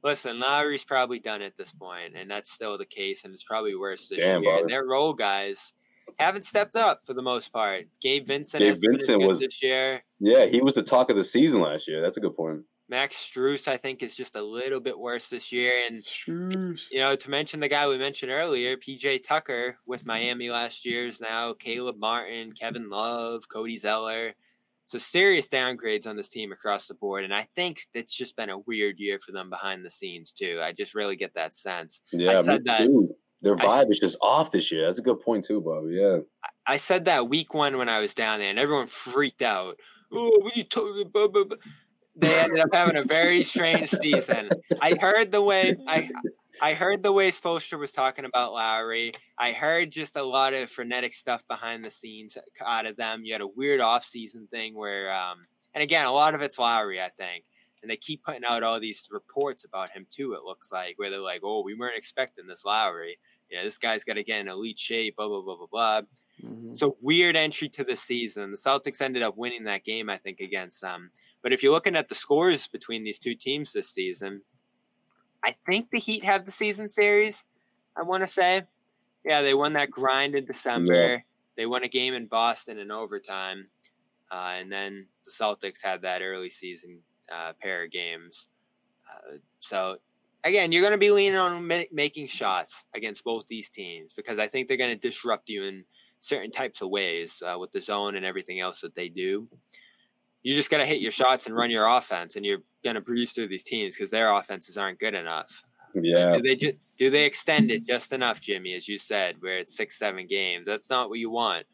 Listen, 0.04 0.38
Lowry's 0.40 0.84
probably 0.84 1.20
done 1.20 1.42
at 1.42 1.56
this 1.56 1.72
point, 1.72 2.14
and 2.16 2.30
that's 2.30 2.52
still 2.52 2.78
the 2.78 2.86
case, 2.86 3.24
and 3.24 3.34
it's 3.34 3.44
probably 3.44 3.76
worse 3.76 4.10
this 4.10 4.20
Damn, 4.20 4.44
year. 4.44 4.52
Bobby. 4.52 4.62
And 4.64 4.70
their 4.70 4.86
role 4.86 5.14
guys 5.14 5.74
haven't 6.20 6.44
stepped 6.44 6.76
up 6.76 7.06
for 7.06 7.14
the 7.14 7.22
most 7.22 7.54
part. 7.54 7.86
Gabe 8.02 8.28
Vincent, 8.28 8.60
Gabe 8.60 8.70
has 8.70 8.82
been 8.82 8.96
as 8.96 9.00
Vincent 9.00 9.20
good 9.22 9.28
was- 9.28 9.40
this 9.40 9.64
year. 9.64 10.04
Yeah, 10.20 10.46
he 10.46 10.60
was 10.62 10.74
the 10.74 10.84
talk 10.84 11.10
of 11.10 11.16
the 11.16 11.24
season 11.24 11.62
last 11.62 11.88
year. 11.88 12.02
That's 12.02 12.18
a 12.18 12.20
good 12.20 12.36
point. 12.36 12.64
Max 12.90 13.16
Strus, 13.16 13.70
I 13.70 13.78
think, 13.78 14.04
is 14.04 14.14
just 14.14 14.36
a 14.36 14.42
little 14.42 14.82
bit 14.82 15.00
worse 15.00 15.30
this 15.30 15.54
year, 15.54 15.72
and 15.88 16.02
you 16.28 17.00
know, 17.00 17.16
to 17.16 17.30
mention 17.30 17.62
the 17.62 17.70
guy 17.70 17.88
we 17.88 17.98
mentioned 17.98 18.30
earlier, 18.32 18.76
PJ 18.76 19.24
Tucker 19.24 19.78
with 19.86 20.06
Miami 20.06 20.50
last 20.50 20.86
year 20.86 21.08
is 21.08 21.22
now 21.22 21.54
Caleb 21.54 21.98
Martin, 21.98 22.52
Kevin 22.52 22.90
Love, 22.90 23.48
Cody 23.48 23.78
Zeller. 23.78 24.34
So 24.86 24.98
serious 24.98 25.48
downgrades 25.48 26.06
on 26.08 26.18
this 26.18 26.30
team 26.30 26.52
across 26.52 26.88
the 26.88 26.94
board, 26.94 27.24
and 27.24 27.34
I 27.34 27.48
think 27.56 27.82
it's 27.94 28.14
just 28.14 28.36
been 28.36 28.50
a 28.50 28.60
weird 28.60 29.00
year 29.00 29.20
for 29.20 29.32
them 29.32 29.50
behind 29.50 29.86
the 29.86 29.90
scenes 29.90 30.34
too. 30.34 30.60
I 30.62 30.74
just 30.74 30.94
really 30.94 31.16
get 31.16 31.34
that 31.36 31.56
sense. 31.56 32.02
Yeah, 32.12 32.40
I 32.40 32.42
said 32.42 32.66
that- 32.66 32.80
too. 32.80 33.16
Their 33.42 33.60
I 33.60 33.66
vibe 33.84 33.92
is 33.92 34.00
just 34.00 34.18
off 34.22 34.52
this 34.52 34.72
year. 34.72 34.86
That's 34.86 35.00
a 35.00 35.02
good 35.02 35.20
point 35.20 35.44
too, 35.44 35.60
Bob. 35.60 35.90
Yeah. 35.90 36.20
I 36.66 36.78
said 36.78 37.04
that 37.06 37.28
week 37.28 37.54
one 37.54 37.78
when 37.78 37.90
I 37.90 38.00
was 38.00 38.14
down 38.14 38.40
there, 38.40 38.50
and 38.50 38.58
everyone 38.58 38.88
freaked 38.88 39.42
out. 39.42 39.78
Oh, 40.14 40.32
what 40.40 40.56
are 40.56 40.58
you 40.58 40.64
talking 40.64 41.06
about? 41.14 41.60
They 42.16 42.40
ended 42.40 42.60
up 42.60 42.70
having 42.72 42.96
a 42.96 43.04
very 43.04 43.44
strange 43.44 43.90
season. 43.90 44.50
I 44.82 44.96
heard 44.98 45.32
the 45.34 45.42
way 45.42 45.76
I 45.88 46.10
I 46.62 46.74
heard 46.74 47.04
the 47.04 47.12
way 47.12 47.32
Spoelstra 47.32 47.80
was 47.80 47.92
talking 47.92 48.26
about 48.26 48.54
Lowry. 48.54 49.14
I 49.38 49.52
heard 49.52 49.92
just 49.92 50.16
a 50.16 50.24
lot 50.24 50.54
of 50.54 50.70
frenetic 50.70 51.14
stuff 51.14 51.46
behind 51.48 51.84
the 51.84 51.90
scenes 51.90 52.38
out 52.66 52.86
of 52.86 52.96
them. 52.96 53.26
You 53.26 53.34
had 53.34 53.42
a 53.42 53.48
weird 53.48 53.82
off-season 53.82 54.48
thing 54.52 54.76
where, 54.76 55.12
um, 55.12 55.46
and 55.74 55.82
again, 55.82 56.06
a 56.06 56.12
lot 56.12 56.36
of 56.36 56.42
it's 56.42 56.60
Lowry, 56.60 57.02
I 57.02 57.10
think. 57.10 57.46
And 57.82 57.90
they 57.90 57.98
keep 57.98 58.24
putting 58.24 58.46
out 58.46 58.64
all 58.64 58.80
these 58.80 59.10
reports 59.12 59.66
about 59.66 59.90
him 59.90 60.08
too. 60.10 60.34
It 60.34 60.44
looks 60.44 60.72
like 60.72 60.98
where 60.98 61.10
they're 61.10 61.20
like, 61.20 61.42
"Oh, 61.44 61.64
we 61.64 61.76
weren't 61.76 61.98
expecting 61.98 62.48
this 62.48 62.64
Lowry. 62.64 63.20
Yeah, 63.52 63.62
this 63.64 63.78
guy's 63.78 64.06
got 64.06 64.14
to 64.14 64.24
get 64.24 64.40
in 64.40 64.48
elite 64.48 64.80
shape." 64.80 65.18
Blah 65.18 65.28
blah 65.28 65.42
blah 65.42 65.58
blah 65.58 65.68
blah. 65.68 66.02
Mhm. 66.42 66.78
So 66.78 66.96
weird 67.02 67.36
entry 67.36 67.68
to 67.68 67.84
the 67.84 67.98
season. 67.98 68.52
The 68.52 68.58
Celtics 68.58 69.02
ended 69.02 69.22
up 69.22 69.36
winning 69.36 69.66
that 69.66 69.84
game, 69.84 70.10
I 70.10 70.16
think, 70.16 70.40
against 70.40 70.80
them. 70.80 71.12
But 71.42 71.52
if 71.52 71.62
you're 71.62 71.74
looking 71.74 71.98
at 71.98 72.08
the 72.08 72.16
scores 72.16 72.70
between 72.70 73.04
these 73.04 73.20
two 73.20 73.36
teams 73.36 73.74
this 73.74 73.90
season, 73.90 74.44
I 75.44 75.56
think 75.66 75.90
the 75.90 76.00
Heat 76.00 76.24
have 76.24 76.46
the 76.46 76.52
season 76.52 76.90
series. 76.90 77.44
I 77.98 78.04
want 78.04 78.22
to 78.22 78.28
say, 78.28 78.64
yeah, 79.26 79.42
they 79.42 79.54
won 79.54 79.74
that 79.74 79.92
grind 79.92 80.36
in 80.36 80.46
December. 80.46 81.24
They 81.56 81.66
won 81.66 81.84
a 81.84 81.88
game 81.88 82.14
in 82.14 82.26
Boston 82.26 82.80
in 82.80 82.90
overtime, 82.92 83.68
uh, 84.32 84.54
and 84.58 84.72
then 84.72 85.08
the 85.26 85.32
Celtics 85.32 85.84
had 85.84 86.02
that 86.02 86.22
early 86.22 86.50
season 86.50 87.00
uh, 87.32 87.54
pair 87.62 87.84
of 87.84 87.92
games. 87.92 88.48
Uh, 89.12 89.38
so 89.60 89.98
again, 90.44 90.72
you're 90.72 90.82
going 90.82 90.94
to 90.94 90.98
be 90.98 91.12
leaning 91.12 91.38
on 91.38 91.68
ma- 91.68 91.84
making 91.92 92.28
shots 92.28 92.86
against 92.96 93.24
both 93.24 93.48
these 93.48 93.70
teams 93.70 94.14
because 94.14 94.40
I 94.40 94.48
think 94.48 94.68
they're 94.68 94.78
going 94.78 94.98
to 94.98 95.08
disrupt 95.08 95.50
you 95.50 95.64
in 95.64 95.84
certain 96.20 96.52
types 96.52 96.82
of 96.82 96.90
ways 96.90 97.42
uh, 97.46 97.58
with 97.58 97.72
the 97.72 97.82
zone 97.82 98.16
and 98.16 98.26
everything 98.26 98.60
else 98.60 98.82
that 98.82 98.96
they 98.96 99.10
do. 99.10 99.48
You 100.44 100.54
just 100.54 100.70
got 100.70 100.78
to 100.78 100.86
hit 100.86 101.00
your 101.00 101.12
shots 101.12 101.48
and 101.48 101.56
run 101.56 101.72
your 101.72 101.88
offense, 101.88 102.36
and 102.36 102.46
you're 102.46 102.60
going 102.84 102.96
to 102.96 103.02
breeze 103.02 103.32
through 103.32 103.48
these 103.48 103.64
teams 103.64 103.96
because 103.96 104.12
their 104.12 104.32
offenses 104.34 104.78
aren't 104.78 105.00
good 105.00 105.16
enough. 105.16 105.64
Yeah. 105.96 106.38
Do 106.38 106.42
they 106.42 106.56
ju- 106.56 106.78
do 106.98 107.10
they 107.10 107.26
extend 107.26 107.72
it 107.72 107.86
just 107.86 108.14
enough, 108.14 108.40
Jimmy, 108.40 108.74
as 108.74 108.88
you 108.88 108.98
said, 108.98 109.36
where 109.40 109.58
it's 109.58 109.76
six, 109.76 109.98
seven 109.98 110.28
games? 110.28 110.66
That's 110.66 110.90
not 110.90 111.10
what 111.10 111.20
you 111.20 111.30
want. 111.30 111.66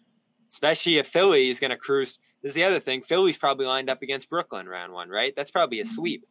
Especially 0.49 0.97
if 0.97 1.07
Philly 1.07 1.49
is 1.49 1.59
going 1.59 1.71
to 1.71 1.77
cruise. 1.77 2.19
This 2.41 2.51
is 2.51 2.55
the 2.55 2.63
other 2.63 2.79
thing. 2.79 3.01
Philly's 3.01 3.37
probably 3.37 3.65
lined 3.65 3.89
up 3.89 4.01
against 4.01 4.29
Brooklyn 4.29 4.67
round 4.67 4.93
one, 4.93 5.09
right? 5.09 5.33
That's 5.35 5.51
probably 5.51 5.79
a 5.81 5.85
sweep. 5.85 6.25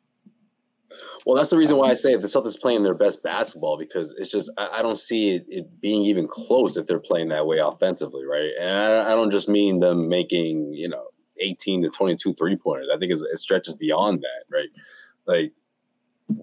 Well, 1.27 1.37
that's 1.37 1.51
the 1.51 1.59
reason 1.59 1.77
why 1.77 1.91
I 1.91 1.95
say 1.95 2.17
the 2.17 2.27
Celtics 2.27 2.59
playing 2.59 2.83
their 2.83 2.95
best 2.95 3.23
basketball 3.23 3.77
because 3.77 4.15
it's 4.17 4.31
just 4.31 4.51
I, 4.57 4.79
I 4.79 4.83
don't 4.83 4.99
see 4.99 5.37
it, 5.37 5.47
it 5.49 5.81
being 5.81 6.03
even 6.03 6.27
close 6.27 6.77
if 6.77 6.87
they're 6.87 6.99
playing 6.99 7.29
that 7.29 7.47
way 7.47 7.59
offensively, 7.59 8.25
right? 8.25 8.51
And 8.59 8.71
I, 8.71 9.13
I 9.13 9.15
don't 9.15 9.31
just 9.31 9.49
mean 9.49 9.81
them 9.81 10.09
making 10.09 10.73
you 10.73 10.89
know 10.89 11.09
18 11.41 11.83
to 11.83 11.91
22 11.91 12.35
three 12.35 12.57
pointers. 12.57 12.89
I 12.93 12.99
think 12.99 13.13
it 13.13 13.39
stretches 13.39 13.75
beyond 13.75 14.23
that, 14.23 14.45
right? 14.51 14.69
Like 15.27 15.53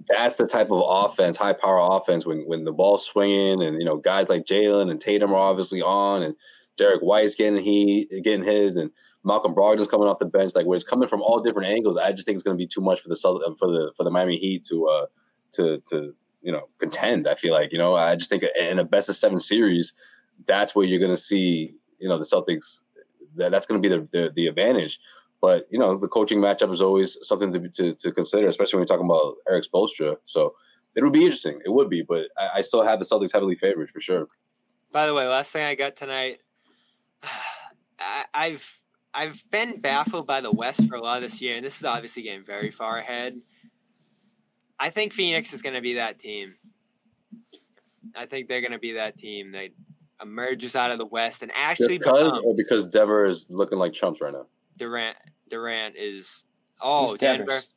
that's 0.10 0.38
the 0.38 0.48
type 0.48 0.72
of 0.72 0.84
offense, 0.86 1.38
high 1.38 1.54
power 1.54 1.98
offense 1.98 2.26
when 2.26 2.48
when 2.48 2.64
the 2.64 2.74
ball's 2.74 3.06
swinging 3.06 3.62
and 3.64 3.80
you 3.80 3.86
know 3.86 3.98
guys 3.98 4.30
like 4.30 4.46
Jaylen 4.46 4.90
and 4.90 5.00
Tatum 5.00 5.32
are 5.32 5.36
obviously 5.36 5.82
on 5.82 6.24
and 6.24 6.36
Derrick 6.78 7.02
White's 7.02 7.36
getting 7.36 7.64
he 7.64 8.06
getting 8.24 8.46
his 8.46 8.76
and 8.76 8.92
Malcolm 9.24 9.56
Brogdon's 9.56 9.88
coming 9.88 10.08
off 10.08 10.20
the 10.20 10.26
bench, 10.26 10.54
like 10.54 10.68
where 10.68 10.76
it's 10.76 10.86
coming 10.86 11.10
from 11.10 11.22
all 11.22 11.40
different 11.40 11.70
angles. 11.70 11.98
I 11.98 12.12
just 12.12 12.28
think 12.28 12.36
it's 12.36 12.44
going 12.44 12.56
to 12.56 12.62
be 12.62 12.68
too 12.68 12.82
much 12.82 13.02
for 13.02 13.10
the 13.10 13.16
for 13.60 13.72
the 13.72 13.92
for 13.98 14.04
the 14.04 14.12
Miami 14.12 14.38
Heat 14.38 14.64
to 14.66 14.88
uh 14.88 15.06
to 15.54 15.82
to 15.90 16.14
you 16.42 16.52
know 16.52 16.70
contend. 16.80 17.28
I 17.28 17.36
feel 17.36 17.54
like 17.54 17.72
you 17.72 17.80
know 17.80 17.96
I 17.96 18.16
just 18.16 18.30
think 18.30 18.44
in 18.60 18.80
a 18.80 18.84
best 18.84 19.10
of 19.10 19.16
seven 19.16 19.40
series, 19.40 19.94
that's 20.46 20.76
where 20.76 20.86
you're 20.86 21.00
going 21.00 21.12
to 21.12 21.18
see 21.18 21.76
you 22.00 22.08
know 22.08 22.18
the 22.18 22.24
Celtics. 22.24 22.82
That 23.36 23.52
that's 23.52 23.66
going 23.66 23.82
to 23.82 23.90
be 23.90 23.96
the, 23.96 24.08
the 24.12 24.32
the 24.34 24.48
advantage. 24.48 25.00
But 25.42 25.68
you 25.70 25.80
know 25.80 25.98
the 25.98 26.08
coaching 26.08 26.40
matchup 26.40 26.72
is 26.72 26.82
always 26.82 27.18
something 27.22 27.52
to 27.54 27.70
to, 27.70 27.94
to 27.94 28.12
consider, 28.12 28.48
especially 28.48 28.78
when 28.78 28.88
you're 28.88 28.98
talking 28.98 29.10
about 29.10 29.36
Erik 29.50 29.66
Spoelstra. 29.66 30.18
So 30.26 30.56
it 30.96 31.04
would 31.04 31.14
be 31.14 31.24
interesting. 31.24 31.60
It 31.66 31.70
would 31.70 31.90
be, 31.90 32.02
but 32.02 32.28
I, 32.38 32.50
I 32.56 32.62
still 32.62 32.84
have 32.84 33.00
the 33.00 33.06
Celtics 33.06 33.34
heavily 33.34 33.56
favored 33.56 33.90
for 33.90 34.00
sure. 34.00 34.28
By 34.92 35.08
the 35.08 35.14
way, 35.14 35.28
last 35.28 35.52
thing 35.52 35.66
I 35.66 35.76
got 35.76 35.96
tonight, 35.96 36.40
I, 38.00 38.26
I've 38.34 38.82
I've 39.14 39.44
been 39.50 39.80
baffled 39.80 40.28
by 40.28 40.42
the 40.42 40.52
West 40.52 40.88
for 40.88 40.96
a 40.96 41.02
lot 41.02 41.18
of 41.18 41.24
this 41.24 41.42
year, 41.42 41.56
and 41.56 41.66
this 41.66 41.78
is 41.78 41.86
obviously 41.86 42.24
getting 42.24 42.44
very 42.44 42.72
far 42.72 42.98
ahead. 42.98 43.42
I 44.78 44.90
think 44.90 45.14
Phoenix 45.14 45.54
is 45.54 45.62
going 45.62 45.76
to 45.76 45.82
be 45.82 45.94
that 45.94 46.20
team. 46.20 46.56
I 48.14 48.26
think 48.26 48.48
they're 48.48 48.62
going 48.62 48.74
to 48.74 48.80
be 48.80 48.94
that 48.94 49.18
team 49.18 49.54
that 49.54 49.70
emerges 50.22 50.76
out 50.76 50.92
of 50.92 50.98
the 50.98 51.06
West 51.06 51.44
and 51.44 51.52
actually 51.56 51.98
because 51.98 52.24
becomes 52.24 52.40
or 52.40 52.56
because 52.56 52.88
Denver 52.88 53.26
is 53.26 53.46
looking 53.50 53.78
like 53.78 53.94
chumps 53.94 54.22
right 54.22 54.34
now. 54.34 54.46
Durant. 54.78 55.18
Durant 55.50 55.96
is 55.96 56.44
oh 56.82 57.10
Who's 57.10 57.20
Denver. 57.20 57.46
Devers? 57.46 57.68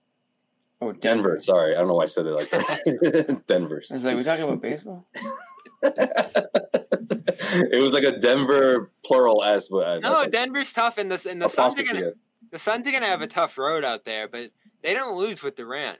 Oh, 0.80 0.92
Denver. 0.92 1.40
Sorry, 1.42 1.74
I 1.74 1.78
don't 1.78 1.88
know 1.88 1.94
why 1.94 2.04
I 2.04 2.06
said 2.06 2.26
it 2.26 2.32
like 2.32 2.50
that. 2.50 3.42
Denver. 3.46 3.82
I 3.90 3.94
was 3.94 4.04
like, 4.04 4.16
we 4.16 4.22
talking 4.22 4.44
about 4.44 4.62
baseball? 4.62 5.04
it 5.82 7.82
was 7.82 7.92
like 7.92 8.04
a 8.04 8.18
Denver 8.18 8.90
plural 9.04 9.44
s, 9.44 9.68
but 9.68 9.86
I- 9.86 9.98
No, 9.98 10.18
I- 10.18 10.28
Denver's 10.28 10.72
tough, 10.72 10.98
and 10.98 11.10
the 11.10 11.28
and 11.30 11.40
the 11.42 11.48
Suns 11.48 11.78
are 11.78 11.82
gonna 11.84 12.12
the 12.50 12.58
Suns 12.58 12.86
are 12.86 12.92
gonna 12.92 13.06
have 13.06 13.22
a 13.22 13.26
tough 13.26 13.58
road 13.58 13.84
out 13.84 14.04
there, 14.04 14.28
but 14.28 14.50
they 14.82 14.94
don't 14.94 15.16
lose 15.16 15.42
with 15.42 15.56
Durant. 15.56 15.98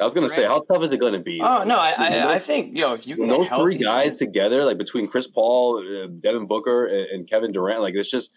I 0.00 0.04
was 0.04 0.14
gonna 0.14 0.28
say, 0.28 0.44
how 0.44 0.60
tough 0.60 0.82
is 0.82 0.92
it 0.92 1.00
gonna 1.00 1.20
be? 1.20 1.40
Oh 1.40 1.64
no, 1.64 1.78
I 1.78 1.90
I, 1.90 2.34
I 2.34 2.38
think 2.38 2.76
yo, 2.76 2.94
if 2.94 3.06
you 3.06 3.16
can 3.16 3.28
those 3.28 3.48
get 3.48 3.58
three 3.60 3.78
guys 3.78 4.16
together, 4.16 4.64
like 4.64 4.78
between 4.78 5.06
Chris 5.06 5.26
Paul, 5.26 5.78
uh, 5.78 6.06
Devin 6.20 6.46
Booker, 6.46 6.86
and, 6.86 7.06
and 7.10 7.30
Kevin 7.30 7.52
Durant, 7.52 7.80
like 7.80 7.94
it's 7.94 8.10
just 8.10 8.32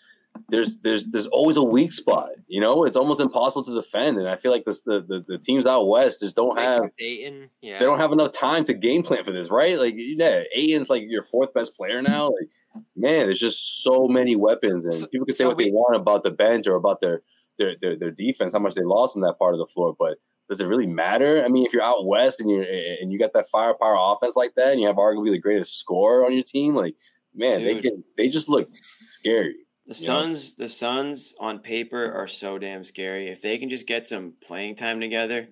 there's 0.49 0.77
there's 0.77 1.05
there's 1.05 1.27
always 1.27 1.57
a 1.57 1.63
weak 1.63 1.91
spot. 1.93 2.29
You 2.47 2.61
know, 2.61 2.83
it's 2.83 2.95
almost 2.95 3.19
impossible 3.19 3.63
to 3.63 3.73
defend, 3.73 4.17
and 4.17 4.27
I 4.27 4.35
feel 4.35 4.51
like 4.51 4.65
this, 4.65 4.81
the, 4.81 5.01
the 5.01 5.23
the 5.27 5.37
teams 5.37 5.65
out 5.65 5.87
west 5.87 6.21
just 6.21 6.35
don't 6.35 6.59
have 6.59 6.91
Dayton, 6.97 7.49
yeah. 7.61 7.79
they 7.79 7.85
don't 7.85 7.99
have 7.99 8.11
enough 8.11 8.31
time 8.31 8.63
to 8.65 8.73
game 8.73 9.03
plan 9.03 9.23
for 9.23 9.31
this, 9.31 9.49
right? 9.49 9.77
Like, 9.77 9.95
yeah, 9.97 10.43
Ayton's 10.55 10.89
like 10.89 11.03
your 11.07 11.23
fourth 11.23 11.53
best 11.53 11.75
player 11.75 12.01
now. 12.01 12.25
Like, 12.27 12.83
man, 12.95 13.27
there's 13.27 13.39
just 13.39 13.83
so 13.83 14.07
many 14.07 14.35
weapons, 14.35 14.83
and 14.83 14.93
So- 14.93 15.07
people 15.07 15.25
can 15.25 15.35
say 15.35 15.43
so 15.43 15.49
what 15.49 15.57
they 15.57 15.71
want 15.71 15.95
about 15.95 16.23
the 16.23 16.31
bench 16.31 16.67
or 16.67 16.75
about 16.75 17.01
their, 17.01 17.21
their 17.57 17.75
their 17.81 17.95
their 17.97 18.11
defense, 18.11 18.53
how 18.53 18.59
much 18.59 18.75
they 18.75 18.83
lost 18.83 19.15
in 19.15 19.21
that 19.23 19.39
part 19.39 19.53
of 19.53 19.59
the 19.59 19.67
floor, 19.67 19.95
but 19.97 20.17
does 20.49 20.61
it 20.61 20.67
really 20.67 20.87
matter? 20.87 21.43
I 21.43 21.47
mean, 21.49 21.65
if 21.65 21.73
you're 21.73 21.83
out 21.83 22.05
west 22.05 22.39
and 22.39 22.49
you 22.49 22.61
and 22.61 23.11
you 23.11 23.19
got 23.19 23.33
that 23.33 23.49
firepower 23.51 23.95
offense 23.99 24.35
like 24.35 24.55
that, 24.55 24.69
and 24.71 24.79
you 24.81 24.87
have 24.87 24.95
arguably 24.95 25.31
the 25.31 25.39
greatest 25.39 25.79
scorer 25.79 26.25
on 26.25 26.33
your 26.33 26.43
team, 26.43 26.75
like, 26.75 26.95
man, 27.35 27.63
they 27.63 27.81
can 27.81 28.03
they 28.17 28.29
just 28.29 28.47
look 28.49 28.69
scary. 29.09 29.55
The 29.87 29.95
you 29.95 30.07
know? 30.07 30.13
Suns, 30.21 30.55
the 30.55 30.69
Suns 30.69 31.33
on 31.39 31.59
paper 31.59 32.11
are 32.13 32.27
so 32.27 32.57
damn 32.57 32.83
scary. 32.83 33.29
If 33.29 33.41
they 33.41 33.57
can 33.57 33.69
just 33.69 33.87
get 33.87 34.05
some 34.05 34.33
playing 34.45 34.75
time 34.75 34.99
together, 34.99 35.49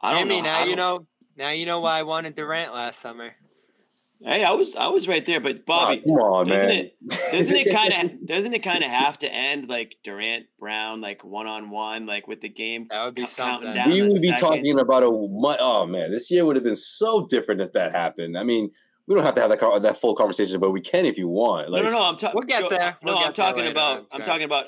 I 0.00 0.12
don't 0.12 0.22
Jimmy, 0.28 0.38
know. 0.42 0.46
now 0.46 0.58
I 0.58 0.64
you 0.64 0.76
don't- 0.76 1.00
know. 1.02 1.06
Now 1.36 1.50
you 1.50 1.66
know 1.66 1.80
why 1.80 1.98
I 1.98 2.04
wanted 2.04 2.36
Durant 2.36 2.72
last 2.72 3.00
summer. 3.00 3.34
Hey, 4.24 4.42
I 4.42 4.52
was 4.52 4.74
I 4.74 4.86
was 4.88 5.06
right 5.06 5.24
there, 5.24 5.38
but 5.40 5.66
Bobby, 5.66 6.00
Ah, 6.00 6.04
come 6.04 6.12
on, 6.18 6.48
doesn't 6.48 6.66
man. 6.68 6.76
it 6.86 6.98
doesn't 7.30 7.54
it 7.56 7.70
kind 7.72 7.92
of 8.10 8.26
doesn't 8.26 8.54
it 8.54 8.62
kind 8.62 8.82
of 8.82 8.90
have 8.90 9.18
to 9.18 9.30
end 9.32 9.68
like 9.68 9.96
Durant 10.02 10.46
Brown 10.58 11.00
like 11.02 11.22
one 11.24 11.46
on 11.46 11.68
one 11.70 12.06
like 12.06 12.26
with 12.26 12.40
the 12.40 12.48
game 12.48 12.86
That 12.90 13.04
would 13.04 13.14
be 13.14 13.26
something. 13.26 13.74
down 13.74 13.90
we 13.90 14.00
would 14.02 14.12
be 14.22 14.28
seconds? 14.28 14.40
talking 14.40 14.78
about 14.78 15.02
a 15.02 15.10
mu- 15.10 15.56
oh 15.60 15.84
man, 15.86 16.10
this 16.10 16.30
year 16.30 16.46
would 16.46 16.56
have 16.56 16.64
been 16.64 16.74
so 16.76 17.26
different 17.26 17.60
if 17.60 17.72
that 17.74 17.92
happened. 17.92 18.38
I 18.38 18.44
mean, 18.44 18.70
we 19.06 19.14
don't 19.14 19.24
have 19.24 19.34
to 19.34 19.42
have 19.42 19.50
that 19.50 19.60
car, 19.60 19.78
that 19.78 20.00
full 20.00 20.14
conversation, 20.14 20.58
but 20.58 20.70
we 20.70 20.80
can 20.80 21.04
if 21.04 21.18
you 21.18 21.28
want. 21.28 21.68
Like, 21.68 21.82
no, 21.82 21.90
no, 21.90 21.98
no. 21.98 22.04
I'm 22.04 22.16
talking. 22.16 22.34
We'll 22.34 22.46
get 22.48 22.70
there. 22.70 22.96
No, 23.02 23.12
We'll 23.12 23.18
I'm 23.24 23.32
talking 23.34 23.60
later 23.60 23.72
about. 23.72 23.98
on, 23.98 24.06
I'm 24.12 24.22
talking 24.22 24.44
about 24.44 24.64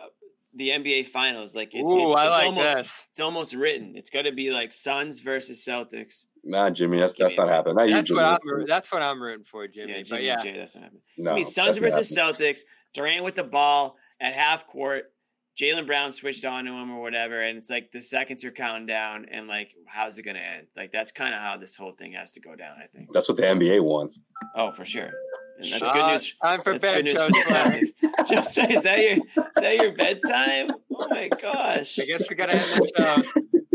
the 0.55 0.69
NBA 0.69 1.07
Finals. 1.09 1.55
Like, 1.57 1.75
it, 1.75 1.81
Ooh, 1.83 2.11
it's, 2.13 2.21
I 2.21 2.29
like 2.29 2.47
almost, 2.49 2.77
this. 2.77 3.07
It's 3.13 3.21
almost 3.21 3.55
written. 3.55 3.95
It's 3.97 4.11
got 4.11 4.23
to 4.23 4.33
be 4.33 4.51
like 4.51 4.75
Suns 4.75 5.21
versus 5.21 5.65
Celtics. 5.67 6.27
Nah, 6.49 6.71
Jimmy, 6.71 6.99
that's 6.99 7.13
Give 7.15 7.27
that's 7.27 7.37
not 7.37 7.49
happening. 7.49 7.77
Not 7.77 7.89
That's 7.89 8.09
Jimmy. 8.09 8.21
what 8.23 8.41
I'm. 8.61 8.67
That's 8.67 8.93
what 8.93 9.03
I'm 9.03 9.21
rooting 9.21 9.45
for, 9.45 9.67
Jimmy. 9.67 9.93
Yeah, 9.93 9.99
but 9.99 10.07
Jimmy 10.07 10.25
yeah, 10.27 10.43
J, 10.43 10.57
that's 10.57 10.75
not 10.77 10.85
happening. 10.85 11.03
No, 11.19 11.31
I 11.33 11.35
mean, 11.35 11.43
that's 11.43 11.55
Suns 11.55 11.81
not 11.81 11.91
versus 11.91 12.17
Celtics. 12.17 12.61
Durant 12.95 13.25
with 13.25 13.35
the 13.35 13.45
ball 13.45 13.97
at 14.21 14.33
half 14.33 14.67
court. 14.67 15.13
Jaylen 15.61 15.87
Brown 15.87 16.13
switched 16.13 16.45
on 16.45 16.67
to 16.67 16.71
him 16.73 16.91
or 16.93 17.01
whatever, 17.01 17.43
and 17.43 17.57
it's 17.59 17.71
like 17.71 17.91
the 17.91 18.01
seconds 18.03 18.45
are 18.45 18.51
counting 18.51 18.87
down, 18.87 19.27
and 19.31 19.49
like, 19.49 19.75
how's 19.87 20.19
it 20.19 20.23
going 20.23 20.37
to 20.37 20.43
end? 20.43 20.67
Like, 20.77 20.93
that's 20.93 21.13
kind 21.13 21.35
of 21.35 21.41
how 21.41 21.57
this 21.57 21.75
whole 21.75 21.93
thing 21.93 22.13
has 22.13 22.33
to 22.33 22.41
go 22.41 22.55
down. 22.55 22.77
I 22.83 22.87
think. 22.87 23.11
That's 23.13 23.27
what 23.29 23.39
the 23.39 23.45
NBA 23.45 23.83
wants. 23.83 24.19
Oh, 24.55 24.71
for 24.71 24.85
sure. 24.85 25.11
And 25.59 25.73
that's 25.73 25.83
Uh, 25.83 25.93
good 25.95 26.07
news. 26.13 26.35
Time 26.43 26.61
for 26.63 26.73
That's 26.73 26.83
bed, 26.83 26.95
good 26.97 27.05
news 27.07 27.19
Coach 27.19 27.45
for 27.45 27.53
the 27.55 28.25
Just 28.29 28.59
is 28.71 28.83
that 28.83 28.99
your 28.99 29.13
is 29.13 29.23
that 29.57 29.77
your 29.77 29.93
bedtime? 29.93 30.69
Oh 30.95 31.07
my 31.11 31.29
gosh! 31.41 31.99
I 31.99 32.05
guess 32.05 32.29
we 32.29 32.37
gotta 32.37 32.53
end 32.53 32.61
the 32.61 32.93
show. 33.35 33.41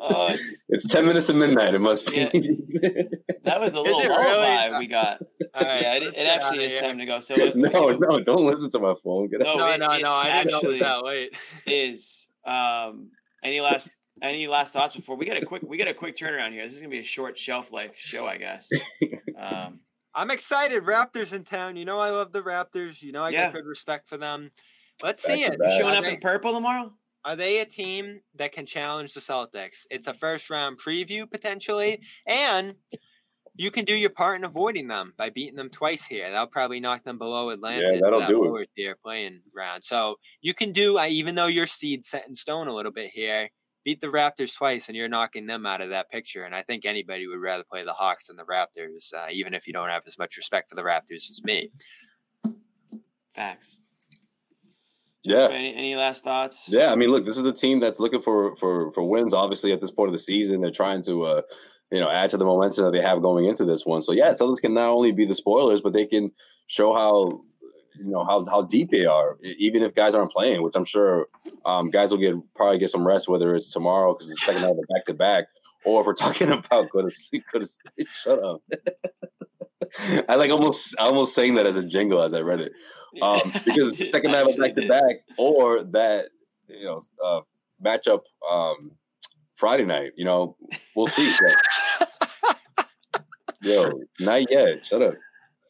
oh, 0.00 0.28
it's, 0.30 0.62
It's 0.68 0.88
ten 0.88 1.04
minutes 1.06 1.26
to 1.28 1.34
midnight. 1.34 1.74
It 1.74 1.80
must 1.80 2.06
be. 2.06 2.14
that 3.44 3.60
was 3.60 3.74
a 3.74 3.80
little 3.80 4.00
it 4.00 4.08
lullaby 4.08 4.66
really? 4.66 4.78
we 4.78 4.86
got. 4.86 5.20
All 5.54 5.62
right, 5.66 5.82
Yeah, 5.82 5.94
it, 5.96 6.02
it 6.16 6.26
actually 6.26 6.64
is 6.64 6.80
time 6.80 6.98
to 6.98 7.06
go. 7.06 7.20
So 7.20 7.34
look, 7.34 7.56
no, 7.56 7.88
it 7.90 7.98
no, 8.00 8.20
don't 8.20 8.44
listen 8.44 8.70
to 8.70 8.78
my 8.78 8.94
phone. 9.04 9.28
Get 9.28 9.40
No, 9.40 9.52
out. 9.52 9.58
No, 9.58 9.68
it- 9.72 9.78
no, 9.80 9.90
it 9.92 10.02
no. 10.02 10.12
I 10.12 10.42
didn't 10.42 10.50
know 10.52 10.56
actually- 10.58 10.70
was 10.70 10.80
that 10.80 11.04
late. 11.04 11.36
is 11.66 12.28
um, 12.44 13.10
any 13.42 13.60
last 13.60 13.96
any 14.20 14.46
last 14.46 14.72
thoughts 14.72 14.94
before 14.94 15.16
we 15.16 15.26
got 15.26 15.36
a 15.36 15.44
quick 15.44 15.62
we 15.62 15.76
got 15.78 15.88
a 15.88 15.94
quick 15.94 16.16
turnaround 16.16 16.52
here. 16.52 16.64
This 16.64 16.74
is 16.74 16.80
gonna 16.80 16.90
be 16.90 17.00
a 17.00 17.04
short 17.04 17.38
shelf 17.38 17.72
life 17.72 17.96
show, 17.96 18.26
I 18.26 18.36
guess. 18.38 18.70
Um, 19.38 19.80
I'm 20.14 20.30
excited. 20.30 20.84
Raptors 20.84 21.32
in 21.32 21.42
town. 21.44 21.76
You 21.76 21.84
know 21.84 21.98
I 21.98 22.10
love 22.10 22.32
the 22.32 22.42
Raptors. 22.42 23.02
You 23.02 23.12
know 23.12 23.22
I 23.22 23.30
Yeah. 23.30 23.46
got 23.46 23.54
good 23.54 23.66
respect 23.66 24.08
for 24.08 24.16
them. 24.18 24.50
Let's 25.02 25.26
Back 25.26 25.36
see 25.36 25.44
to 25.44 25.52
it. 25.54 25.58
back. 25.58 25.70
showing 25.80 25.96
up 25.96 26.04
in 26.04 26.18
purple 26.20 26.52
tomorrow. 26.52 26.92
Are 27.24 27.36
they 27.36 27.60
a 27.60 27.64
team 27.64 28.20
that 28.36 28.52
can 28.52 28.66
challenge 28.66 29.14
the 29.14 29.20
Celtics? 29.20 29.86
It's 29.90 30.08
a 30.08 30.14
first 30.14 30.50
round 30.50 30.78
preview 30.78 31.30
potentially, 31.30 32.00
and 32.26 32.74
you 33.54 33.70
can 33.70 33.84
do 33.84 33.94
your 33.94 34.10
part 34.10 34.38
in 34.38 34.44
avoiding 34.44 34.88
them 34.88 35.12
by 35.16 35.30
beating 35.30 35.56
them 35.56 35.70
twice 35.70 36.06
here. 36.06 36.30
That'll 36.30 36.46
probably 36.46 36.80
knock 36.80 37.04
them 37.04 37.18
below 37.18 37.50
Atlanta. 37.50 37.94
Yeah, 37.94 38.00
that'll 38.02 38.20
that 38.20 38.28
do 38.28 38.56
it. 38.56 38.70
tier 38.74 38.96
playing 39.02 39.40
round. 39.54 39.84
So 39.84 40.16
you 40.40 40.54
can 40.54 40.72
do, 40.72 40.98
uh, 40.98 41.06
even 41.06 41.34
though 41.34 41.46
your 41.46 41.66
seed's 41.66 42.08
set 42.08 42.26
in 42.26 42.34
stone 42.34 42.68
a 42.68 42.74
little 42.74 42.92
bit 42.92 43.10
here, 43.10 43.48
beat 43.84 44.00
the 44.00 44.08
Raptors 44.08 44.56
twice, 44.56 44.88
and 44.88 44.96
you're 44.96 45.08
knocking 45.08 45.46
them 45.46 45.66
out 45.66 45.80
of 45.80 45.90
that 45.90 46.10
picture. 46.10 46.44
And 46.44 46.54
I 46.54 46.62
think 46.62 46.86
anybody 46.86 47.26
would 47.26 47.40
rather 47.40 47.64
play 47.64 47.84
the 47.84 47.92
Hawks 47.92 48.28
than 48.28 48.36
the 48.36 48.44
Raptors, 48.44 49.12
uh, 49.12 49.26
even 49.30 49.54
if 49.54 49.66
you 49.66 49.72
don't 49.72 49.90
have 49.90 50.04
as 50.06 50.18
much 50.18 50.36
respect 50.36 50.70
for 50.70 50.76
the 50.76 50.82
Raptors 50.82 51.30
as 51.30 51.42
me. 51.44 51.70
Facts. 53.34 53.80
Yeah. 55.24 55.48
Any, 55.50 55.74
any 55.74 55.96
last 55.96 56.24
thoughts? 56.24 56.64
Yeah, 56.68 56.92
I 56.92 56.96
mean, 56.96 57.10
look, 57.10 57.24
this 57.24 57.38
is 57.38 57.46
a 57.46 57.52
team 57.52 57.80
that's 57.80 58.00
looking 58.00 58.20
for 58.20 58.56
for 58.56 58.92
for 58.92 59.04
wins. 59.04 59.32
Obviously, 59.32 59.72
at 59.72 59.80
this 59.80 59.90
point 59.90 60.08
of 60.08 60.12
the 60.12 60.18
season, 60.18 60.60
they're 60.60 60.70
trying 60.70 61.02
to, 61.04 61.24
uh, 61.24 61.42
you 61.90 62.00
know, 62.00 62.10
add 62.10 62.30
to 62.30 62.36
the 62.36 62.44
momentum 62.44 62.84
that 62.84 62.92
they 62.92 63.00
have 63.00 63.22
going 63.22 63.44
into 63.44 63.64
this 63.64 63.86
one. 63.86 64.02
So 64.02 64.12
yeah, 64.12 64.32
Celtics 64.32 64.60
can 64.60 64.74
not 64.74 64.88
only 64.88 65.12
be 65.12 65.24
the 65.24 65.34
spoilers, 65.34 65.80
but 65.80 65.92
they 65.92 66.06
can 66.06 66.32
show 66.66 66.92
how, 66.92 67.42
you 67.96 68.10
know, 68.10 68.24
how 68.24 68.44
how 68.46 68.62
deep 68.62 68.90
they 68.90 69.06
are, 69.06 69.38
even 69.42 69.82
if 69.82 69.94
guys 69.94 70.14
aren't 70.14 70.32
playing. 70.32 70.62
Which 70.62 70.74
I'm 70.74 70.84
sure 70.84 71.28
um, 71.64 71.90
guys 71.90 72.10
will 72.10 72.18
get 72.18 72.34
probably 72.56 72.78
get 72.78 72.90
some 72.90 73.06
rest, 73.06 73.28
whether 73.28 73.54
it's 73.54 73.68
tomorrow 73.68 74.14
because 74.14 74.28
it's 74.28 74.44
the 74.44 74.52
second 74.52 74.62
night 74.62 74.72
of 74.72 74.76
the 74.76 74.86
back 74.92 75.04
to 75.04 75.14
back, 75.14 75.44
or 75.84 76.00
if 76.00 76.06
we're 76.06 76.14
talking 76.14 76.50
about 76.50 76.90
go 76.90 77.02
to 77.02 77.10
sleep, 77.12 77.44
go 77.52 77.60
to 77.60 77.66
sleep. 77.66 78.08
Shut 78.08 78.42
up. 78.42 78.60
I 80.28 80.34
like 80.34 80.50
almost 80.50 80.96
almost 80.98 81.34
saying 81.34 81.54
that 81.56 81.66
as 81.66 81.76
a 81.76 81.86
jingle 81.86 82.22
as 82.22 82.34
I 82.34 82.40
read 82.40 82.60
it 82.60 82.72
um, 83.20 83.40
because 83.64 83.90
it's 83.90 83.98
the 83.98 84.04
second 84.04 84.30
night 84.32 84.48
of 84.48 84.56
back 84.56 84.74
to 84.76 84.88
back, 84.88 85.16
or 85.36 85.82
that 85.84 86.26
you 86.68 86.84
know 86.84 87.00
uh, 87.22 87.40
matchup 87.84 88.20
um, 88.50 88.92
Friday 89.56 89.84
night. 89.84 90.12
You 90.16 90.24
know, 90.24 90.56
we'll 90.96 91.08
see. 91.08 91.30
Yo, 93.62 93.92
not 94.20 94.50
yet. 94.50 94.84
Shut 94.84 95.02
up. 95.02 95.14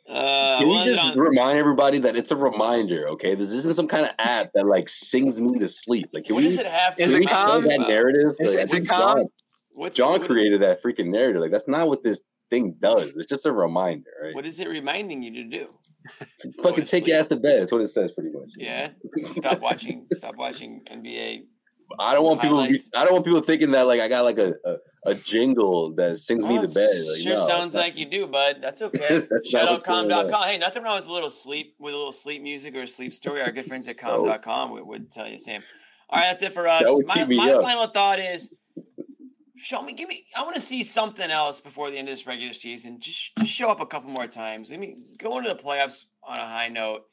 Uh, 0.09 0.59
Can 0.59 0.69
we'll 0.69 0.79
you 0.85 0.85
just 0.93 1.05
on- 1.05 1.19
remind 1.19 1.59
everybody 1.59 1.99
that 1.99 2.17
it's 2.17 2.31
a 2.31 2.37
reminder? 2.37 3.07
Okay, 3.09 3.35
this 3.35 3.53
isn't 3.53 3.75
some 3.77 3.87
kind 3.87 4.05
of 4.07 4.13
app 4.19 4.51
that 4.55 4.67
like 4.67 4.89
sings 4.89 5.41
me 5.41 5.59
to 5.59 5.69
sleep. 5.69 6.09
Like, 6.13 6.25
can 6.25 6.35
what 6.35 6.43
we? 6.45 6.51
does 6.51 6.59
it 6.59 6.67
have 6.67 6.97
to 6.97 7.03
Is 7.05 7.13
Can 7.13 7.23
it 7.23 7.27
we 7.27 7.27
remind 7.27 7.47
calm? 7.49 7.69
that 7.69 7.89
narrative? 7.89 8.35
Is 8.41 8.49
Like, 8.51 8.59
I 8.59 8.61
it- 8.61 8.65
is 8.65 8.71
think 8.71 8.85
it 8.85 8.89
calm? 8.89 9.17
John, 9.19 9.27
What's, 9.75 9.97
John 9.97 10.21
what, 10.21 10.27
created 10.27 10.61
that 10.63 10.83
freaking 10.83 11.07
narrative. 11.07 11.41
Like, 11.41 11.51
that's 11.51 11.69
not 11.69 11.89
what 11.89 12.03
this 12.03 12.23
thing 12.51 12.77
does. 12.81 13.15
It's 13.17 13.29
just 13.29 13.47
a 13.47 13.53
reminder, 13.53 14.11
right? 14.23 14.35
What 14.35 14.45
is 14.45 14.59
it 14.61 14.69
reminding 14.69 15.23
you 15.23 15.33
to 15.35 15.45
do? 15.45 15.69
Fucking 16.63 16.85
take 16.85 17.07
your 17.07 17.19
ass 17.19 17.29
to 17.29 17.37
bed. 17.37 17.63
That's 17.63 17.73
what 17.73 17.83
it 17.83 17.89
says, 17.89 18.13
pretty 18.13 18.31
much. 18.31 18.51
Yeah, 18.57 18.91
stop 19.31 19.61
watching. 19.61 20.07
Stop 20.13 20.37
watching 20.37 20.83
NBA. 20.91 21.45
I 21.99 22.15
don't 22.15 22.25
want 22.25 22.41
people. 22.41 22.67
Be, 22.67 22.81
I 22.97 23.05
don't 23.05 23.13
want 23.13 23.25
people 23.25 23.41
thinking 23.43 23.71
that 23.73 23.87
like 23.87 24.01
I 24.01 24.09
got 24.09 24.25
like 24.25 24.39
a 24.39 24.55
a, 24.65 24.77
a 25.07 25.15
jingle 25.15 25.95
that 25.95 26.19
sings 26.19 26.45
me 26.45 26.59
Oh, 26.59 26.63
to 26.63 26.69
bed. 26.69 26.89
Like, 27.11 27.21
sure 27.21 27.37
no, 27.37 27.47
sounds 27.47 27.75
like 27.75 27.97
you 27.97 28.07
do, 28.07 28.27
bud. 28.27 28.57
That's 28.61 28.83
okay. 28.83 29.21
What's 29.29 29.53
going. 29.53 30.09
Shoutoutcom.com. 30.09 30.49
Hey, 30.49 30.59
nothing 30.59 30.83
wrong 30.83 31.01
with 31.01 31.09
a 31.09 31.13
little 31.13 31.31
sleep, 31.31 31.75
with 31.79 31.95
a 31.95 31.97
little 31.97 32.13
sleep 32.13 32.43
music 32.43 32.75
or 32.75 32.83
a 32.83 32.89
sleep 32.89 33.13
story. 33.13 33.43
Our 33.43 33.53
good 33.53 33.67
friends 33.67 33.89
at 33.89 33.97
oh. 34.05 34.25
com.com 34.25 34.71
would, 34.73 34.87
would 34.87 35.13
tell 35.13 35.27
you 35.27 35.37
the 35.37 35.43
same. 35.43 35.63
All 36.09 36.19
right, 36.19 36.27
that's 36.27 36.43
it 36.43 36.53
for 36.53 36.69
us. 36.69 36.85
My, 37.07 37.25
my 37.25 37.53
final 37.63 37.87
thought 37.87 38.19
is 38.19 38.53
show 39.63 39.83
me, 39.83 39.93
give 39.93 40.09
me, 40.09 40.27
I 40.37 40.43
want 40.43 40.57
to 40.57 40.61
see 40.61 40.85
something 40.85 41.31
else 41.31 41.61
before 41.61 41.91
the 41.91 41.99
end 41.99 42.09
of 42.09 42.13
this 42.13 42.27
regular 42.27 42.53
season. 42.53 43.01
Just, 43.01 43.33
just 43.39 43.53
show 43.53 43.71
up 43.71 43.81
a 43.81 43.87
couple 43.87 44.11
more 44.11 44.27
times. 44.27 44.71
Let 44.71 44.81
me 44.81 44.97
go 45.19 45.39
into 45.39 45.51
the 45.51 45.63
playoffs 45.63 46.05
on 46.23 46.39
a 46.39 46.47
high 46.47 46.69
note. 46.69 47.05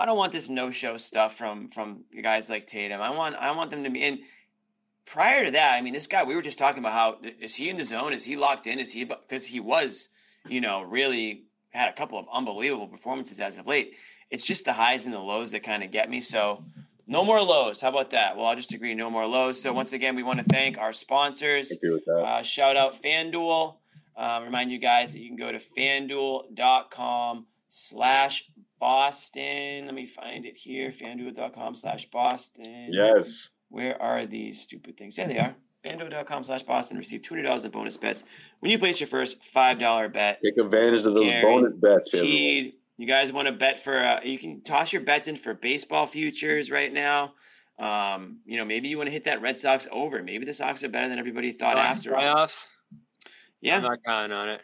I 0.00 0.06
don't 0.06 0.16
want 0.16 0.32
this 0.32 0.48
no-show 0.48 0.96
stuff 0.96 1.34
from 1.34 1.70
from 1.70 2.04
guys 2.22 2.48
like 2.48 2.68
Tatum. 2.68 3.00
I 3.00 3.10
want 3.10 3.34
I 3.34 3.50
want 3.50 3.72
them 3.72 3.82
to 3.82 3.90
be 3.90 4.00
in 4.00 4.20
prior 5.08 5.46
to 5.46 5.50
that, 5.52 5.74
I 5.74 5.80
mean, 5.80 5.94
this 5.94 6.06
guy, 6.06 6.22
we 6.22 6.34
were 6.34 6.42
just 6.42 6.58
talking 6.58 6.80
about 6.80 6.92
how 6.92 7.18
is 7.40 7.54
he 7.54 7.68
in 7.70 7.78
the 7.78 7.84
zone? 7.84 8.12
Is 8.12 8.24
he 8.24 8.36
locked 8.36 8.66
in? 8.66 8.78
Is 8.78 8.92
he 8.92 9.04
because 9.04 9.46
he 9.46 9.58
was, 9.58 10.08
you 10.46 10.60
know, 10.60 10.82
really 10.82 11.44
had 11.70 11.88
a 11.88 11.92
couple 11.92 12.18
of 12.18 12.26
unbelievable 12.32 12.86
performances 12.86 13.40
as 13.40 13.58
of 13.58 13.66
late. 13.66 13.94
It's 14.30 14.44
just 14.44 14.66
the 14.66 14.74
highs 14.74 15.06
and 15.06 15.14
the 15.14 15.18
lows 15.18 15.52
that 15.52 15.62
kind 15.62 15.82
of 15.82 15.90
get 15.90 16.10
me. 16.10 16.20
So, 16.20 16.64
no 17.08 17.24
more 17.24 17.42
lows. 17.42 17.80
How 17.80 17.88
about 17.88 18.10
that? 18.10 18.36
Well, 18.36 18.46
I'll 18.46 18.54
just 18.54 18.72
agree, 18.72 18.94
no 18.94 19.10
more 19.10 19.26
lows. 19.26 19.60
So, 19.60 19.72
once 19.72 19.92
again, 19.92 20.14
we 20.14 20.22
want 20.22 20.38
to 20.38 20.44
thank 20.44 20.78
our 20.78 20.92
sponsors. 20.92 21.70
agree 21.70 21.90
with 21.90 22.04
that. 22.04 22.18
Uh, 22.18 22.42
shout 22.42 22.76
out 22.76 23.02
FanDuel. 23.02 23.74
Um, 24.16 24.44
remind 24.44 24.70
you 24.70 24.78
guys 24.78 25.12
that 25.12 25.20
you 25.20 25.28
can 25.28 25.36
go 25.36 25.50
to 25.50 25.58
fanduel.com 25.58 27.46
slash 27.70 28.50
Boston. 28.78 29.86
Let 29.86 29.94
me 29.94 30.06
find 30.06 30.44
it 30.44 30.56
here. 30.56 30.90
FanDuel.com 30.90 31.74
slash 31.74 32.06
Boston. 32.06 32.90
Yes. 32.92 33.50
Where 33.70 34.00
are 34.00 34.26
these 34.26 34.60
stupid 34.60 34.96
things? 34.96 35.16
Yeah, 35.18 35.28
they 35.28 35.38
are. 35.38 35.54
FanDuel.com 35.84 36.42
slash 36.42 36.62
Boston. 36.64 36.98
Receive 36.98 37.22
$200 37.22 37.64
in 37.64 37.70
bonus 37.70 37.96
bets 37.96 38.24
when 38.60 38.70
you 38.70 38.78
place 38.78 39.00
your 39.00 39.06
first 39.06 39.38
$5 39.54 40.12
bet. 40.12 40.40
Take 40.44 40.58
advantage 40.58 41.06
of 41.06 41.14
those 41.14 41.30
bonus 41.42 41.74
bets. 41.76 42.12
Guaranteed. 42.12 42.74
You 42.98 43.06
guys 43.06 43.32
want 43.32 43.46
to 43.46 43.52
bet 43.52 43.80
for, 43.80 43.98
uh, 43.98 44.20
you 44.22 44.38
can 44.38 44.62
toss 44.62 44.92
your 44.92 45.00
bets 45.02 45.28
in 45.28 45.36
for 45.36 45.54
baseball 45.54 46.06
futures 46.06 46.70
right 46.70 46.92
now. 46.92 47.32
Um, 47.78 48.40
you 48.44 48.56
know, 48.58 48.64
maybe 48.64 48.88
you 48.88 48.98
want 48.98 49.06
to 49.06 49.12
hit 49.12 49.24
that 49.24 49.40
Red 49.40 49.56
Sox 49.56 49.86
over. 49.90 50.20
Maybe 50.22 50.44
the 50.44 50.52
Sox 50.52 50.82
are 50.82 50.88
better 50.88 51.08
than 51.08 51.18
everybody 51.18 51.52
thought 51.52 51.76
Sox 51.76 51.98
after 51.98 52.16
all. 52.16 52.22
playoffs. 52.22 52.68
Yeah. 53.60 53.76
I'm 53.76 53.82
not 53.82 53.98
counting 54.04 54.36
on 54.36 54.48
it. 54.48 54.60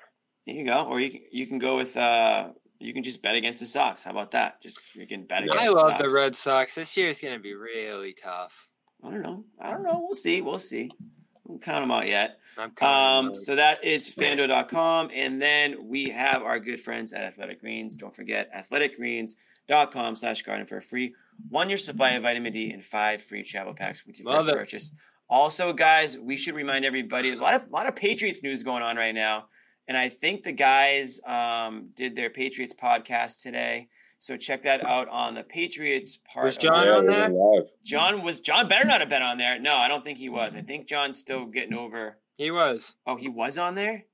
There 0.47 0.55
you 0.57 0.65
go. 0.67 0.83
Or 0.83 1.01
you 1.01 1.11
can 1.11 1.21
you 1.31 1.47
can 1.47 1.59
go 1.59 1.77
with 1.77 1.97
uh 1.97 2.49
you 2.81 2.93
can 2.93 3.03
just 3.03 3.23
bet 3.23 3.35
against 3.37 3.61
the 3.61 3.67
Sox. 3.67 4.03
How 4.03 4.11
about 4.11 4.33
that? 4.33 4.61
Just 4.63 4.81
freaking 4.81 5.27
bet 5.29 5.45
against 5.45 5.63
I 5.63 5.67
the 5.67 5.73
love 5.73 5.91
Sox. 5.93 6.03
the 6.03 6.11
Red 6.11 6.37
Sox. 6.37 6.75
This 6.75 6.97
year 6.97 7.09
is 7.09 7.19
going 7.21 7.35
to 7.35 7.41
be 7.41 7.55
really 7.55 8.13
tough. 8.13 8.69
I 9.03 9.11
don't 9.11 9.23
know. 9.23 9.45
I 9.61 9.71
don't 9.71 9.85
know. 9.85 10.01
We'll 10.03 10.15
see. 10.15 10.41
We'll 10.43 10.59
see. 10.59 10.91
We'll 11.47 11.59
count 11.59 11.83
them 11.83 11.91
out 11.91 12.07
yet. 12.07 12.39
I'm 12.57 12.73
Um, 12.81 13.35
so 13.35 13.57
that 13.57 13.85
is 13.85 14.11
fanduel.com. 14.11 15.11
And 15.13 15.41
then 15.43 15.89
we 15.89 16.11
have 16.11 16.43
our 16.43 16.59
good 16.59 16.81
friends 16.81 17.13
at 17.13 17.23
Athletic 17.23 17.61
Greens. 17.61 17.97
Don't 17.97 18.15
forget 18.15 18.51
athleticgreens.com 18.55 20.17
slash 20.17 20.43
garden 20.43 20.67
for 20.67 20.79
a 20.79 20.83
free 20.83 21.15
one 21.49 21.69
year 21.69 21.79
supply 21.79 22.11
of 22.11 22.23
vitamin 22.23 22.53
D 22.53 22.71
and 22.71 22.85
five 22.85 23.23
free 23.23 23.43
travel 23.43 23.75
packs 23.75 24.07
with 24.07 24.19
your 24.19 24.29
Love 24.31 24.45
first 24.45 24.55
it. 24.55 24.59
purchase. 24.59 24.91
Also, 25.29 25.73
guys, 25.73 26.17
we 26.19 26.37
should 26.37 26.55
remind 26.55 26.85
everybody 26.85 27.29
there's 27.29 27.41
a 27.41 27.43
lot 27.43 27.55
of 27.55 27.71
lot 27.71 27.87
of 27.87 27.97
Patriots 27.97 28.43
news 28.43 28.63
going 28.63 28.83
on 28.83 28.97
right 28.97 29.15
now. 29.15 29.47
And 29.89 29.97
I 29.99 30.09
think 30.09 30.45
the 30.45 30.53
guys 30.53 31.21
um, 31.27 31.91
did 31.95 32.17
their 32.17 32.31
Patriots 32.31 32.75
podcast 32.75 33.43
today. 33.43 33.89
So 34.25 34.39
check 34.39 34.63
that 34.63 34.83
out 34.87 35.07
on 35.11 35.35
the 35.35 35.43
Patriots 35.43 36.19
part. 36.33 36.47
Was 36.47 36.57
John 36.57 36.89
it. 36.89 36.91
on 36.91 37.05
we're 37.05 37.61
there? 37.61 37.69
John 37.85 38.23
was 38.23 38.41
John 38.41 38.69
better 38.69 38.87
not 38.87 39.01
have 39.01 39.11
been 39.11 39.21
on 39.21 39.37
there. 39.37 39.59
No, 39.59 39.75
I 39.75 39.87
don't 39.87 40.03
think 40.03 40.17
he 40.17 40.31
was. 40.31 40.55
I 40.55 40.63
think 40.63 40.89
John's 40.89 41.19
still 41.19 41.45
getting 41.45 41.75
over. 41.75 42.17
He 42.39 42.51
was. 42.51 42.95
Oh, 43.07 43.17
he 43.17 43.29
was 43.29 43.59
on 43.59 43.75
there. 43.75 44.07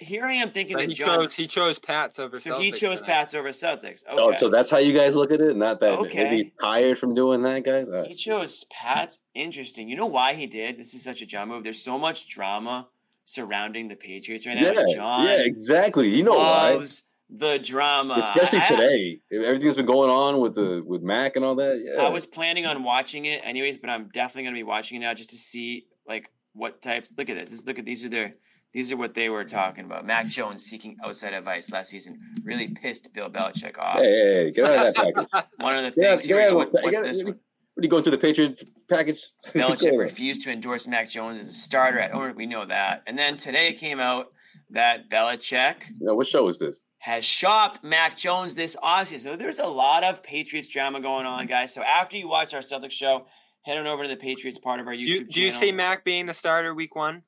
Here 0.00 0.24
I 0.26 0.32
am 0.32 0.50
thinking 0.50 0.74
So 0.76 0.80
that 0.80 0.88
he 0.88 0.94
John. 0.96 1.20
chose. 1.20 1.36
He 1.36 1.46
chose 1.46 1.78
Pats 1.78 2.18
over. 2.18 2.36
so 2.36 2.58
he 2.58 2.72
chose 2.72 2.98
tonight. 2.98 3.12
Pats 3.12 3.34
over 3.34 3.50
Celtics. 3.50 4.04
Okay. 4.08 4.16
Oh, 4.18 4.34
so 4.34 4.48
that's 4.48 4.70
how 4.70 4.78
you 4.78 4.92
guys 4.92 5.14
look 5.14 5.30
at 5.30 5.40
it? 5.40 5.54
Not 5.54 5.78
that 5.82 6.00
Okay. 6.00 6.24
maybe 6.24 6.52
tired 6.60 6.98
from 6.98 7.14
doing 7.14 7.42
that, 7.42 7.62
guys? 7.62 7.88
All 7.88 8.02
he 8.04 8.14
chose 8.16 8.64
Pats. 8.72 9.20
Interesting. 9.36 9.88
You 9.88 9.94
know 9.94 10.06
why 10.06 10.34
he 10.34 10.46
did? 10.46 10.80
This 10.80 10.94
is 10.94 11.04
such 11.04 11.22
a 11.22 11.26
John 11.26 11.46
move. 11.46 11.62
There's 11.62 11.80
so 11.80 11.96
much 11.96 12.28
drama 12.28 12.88
surrounding 13.24 13.86
the 13.86 13.94
Patriots 13.94 14.48
right 14.48 14.56
now. 14.56 14.72
Yeah, 14.72 14.94
John 14.94 15.26
yeah, 15.26 15.36
exactly. 15.44 16.08
You 16.08 16.24
know 16.24 16.34
why? 16.38 16.84
The 17.30 17.58
drama. 17.58 18.14
Especially 18.18 18.60
I- 18.60 18.68
today. 18.68 19.20
Everything's 19.32 19.76
been 19.76 19.86
going 19.86 20.10
on 20.10 20.40
with 20.40 20.54
the 20.54 20.82
with 20.86 21.02
Mac 21.02 21.36
and 21.36 21.44
all 21.44 21.54
that. 21.56 21.82
Yeah. 21.84 22.02
I 22.02 22.08
was 22.08 22.26
planning 22.26 22.66
on 22.66 22.82
watching 22.82 23.24
it 23.26 23.40
anyways, 23.44 23.78
but 23.78 23.90
I'm 23.90 24.08
definitely 24.12 24.44
gonna 24.44 24.54
be 24.56 24.62
watching 24.62 24.96
it 24.96 25.00
now 25.04 25.14
just 25.14 25.30
to 25.30 25.36
see 25.36 25.86
like 26.06 26.30
what 26.52 26.80
types. 26.82 27.12
Look 27.16 27.28
at 27.30 27.36
this. 27.36 27.50
This 27.50 27.64
look 27.66 27.78
at 27.78 27.84
these 27.84 28.04
are 28.04 28.08
their. 28.08 28.34
These 28.72 28.92
are 28.92 28.96
what 28.98 29.14
they 29.14 29.30
were 29.30 29.44
talking 29.44 29.86
about. 29.86 30.04
Mac 30.04 30.26
Jones 30.26 30.62
seeking 30.64 30.98
outside 31.02 31.32
advice 31.32 31.70
last 31.70 31.88
season 31.88 32.18
really 32.44 32.68
pissed 32.68 33.10
Bill 33.14 33.30
Belichick 33.30 33.78
off. 33.78 34.00
Hey, 34.00 34.04
hey, 34.04 34.34
hey, 34.44 34.50
get 34.50 34.64
out 34.66 34.88
of 34.88 34.94
that 34.94 35.14
package. 35.32 35.44
One 35.60 35.78
of 35.78 35.94
the 35.94 36.06
out- 36.06 36.18
things. 36.20 36.24
here 36.24 36.40
out 36.40 36.48
of- 36.50 36.54
What- 36.56 36.72
what's 36.72 37.00
this 37.00 37.18
what 37.18 37.26
one? 37.26 37.34
What 37.74 37.82
are 37.82 37.84
you 37.84 37.88
going 37.88 38.02
through 38.02 38.12
the 38.12 38.18
Patriot 38.18 38.68
package? 38.90 39.24
Belichick 39.46 39.98
refused 39.98 40.42
to 40.42 40.50
endorse 40.52 40.86
Mac 40.86 41.08
Jones 41.08 41.40
as 41.40 41.48
a 41.48 41.52
starter 41.52 41.98
at 41.98 42.12
owner. 42.12 42.34
We 42.34 42.44
know 42.44 42.66
that. 42.66 43.02
And 43.06 43.18
then 43.18 43.38
today 43.38 43.68
it 43.68 43.74
came 43.78 43.98
out 43.98 44.26
that 44.70 45.08
Belichick 45.08 45.76
Now, 46.00 46.14
what 46.14 46.26
show 46.26 46.46
is 46.48 46.58
this? 46.58 46.82
Has 47.06 47.24
shopped 47.24 47.84
Mac 47.84 48.18
Jones 48.18 48.56
this 48.56 48.74
offseason. 48.82 49.20
So 49.20 49.36
there's 49.36 49.60
a 49.60 49.66
lot 49.68 50.02
of 50.02 50.24
Patriots 50.24 50.66
drama 50.66 51.00
going 51.00 51.24
on, 51.24 51.46
guys. 51.46 51.72
So 51.72 51.80
after 51.84 52.16
you 52.16 52.26
watch 52.26 52.52
our 52.52 52.62
Celtics 52.62 52.90
show, 52.90 53.26
head 53.62 53.78
on 53.78 53.86
over 53.86 54.02
to 54.02 54.08
the 54.08 54.16
Patriots 54.16 54.58
part 54.58 54.80
of 54.80 54.88
our 54.88 54.92
YouTube 54.92 55.04
Do 55.04 55.10
you, 55.12 55.24
do 55.26 55.40
you 55.40 55.50
see 55.52 55.70
Mac 55.70 56.04
being 56.04 56.26
the 56.26 56.34
starter 56.34 56.74
week 56.74 56.96
one? 56.96 57.22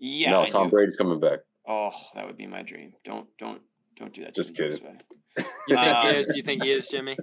Yeah, 0.00 0.32
no, 0.32 0.42
I 0.42 0.48
Tom 0.48 0.64
do. 0.66 0.72
Brady's 0.72 0.96
coming 0.96 1.20
back. 1.20 1.38
Oh, 1.64 1.92
that 2.16 2.26
would 2.26 2.36
be 2.36 2.48
my 2.48 2.62
dream. 2.62 2.94
Don't 3.04 3.28
don't 3.38 3.60
don't 3.96 4.12
do 4.12 4.24
that. 4.24 4.34
Just 4.34 4.50
me, 4.50 4.56
kidding. 4.56 4.78
Joseph. 4.78 5.02
You 5.68 5.76
think 5.76 5.94
Um, 5.94 6.06
he 6.08 6.16
is? 6.18 6.32
You 6.34 6.42
think 6.42 6.62
he 6.64 6.72
is, 6.72 6.88
Jimmy? 6.88 7.16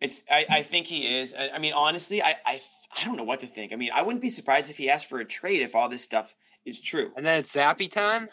It's 0.00 0.22
I, 0.30 0.46
I 0.48 0.62
think 0.62 0.86
he 0.86 1.18
is. 1.18 1.34
I, 1.38 1.50
I 1.50 1.58
mean, 1.58 1.74
honestly, 1.74 2.22
I, 2.22 2.36
I 2.46 2.60
I 2.98 3.04
don't 3.04 3.16
know 3.18 3.24
what 3.24 3.40
to 3.40 3.46
think. 3.46 3.74
I 3.74 3.76
mean, 3.76 3.90
I 3.94 4.00
wouldn't 4.00 4.22
be 4.22 4.30
surprised 4.30 4.70
if 4.70 4.78
he 4.78 4.88
asked 4.88 5.06
for 5.06 5.18
a 5.18 5.24
trade 5.26 5.60
if 5.60 5.74
all 5.74 5.90
this 5.90 6.02
stuff 6.02 6.34
is 6.66 6.80
true. 6.80 7.12
And 7.16 7.24
then 7.24 7.38
it's 7.40 7.52
Zappe 7.54 7.90
time. 7.90 8.28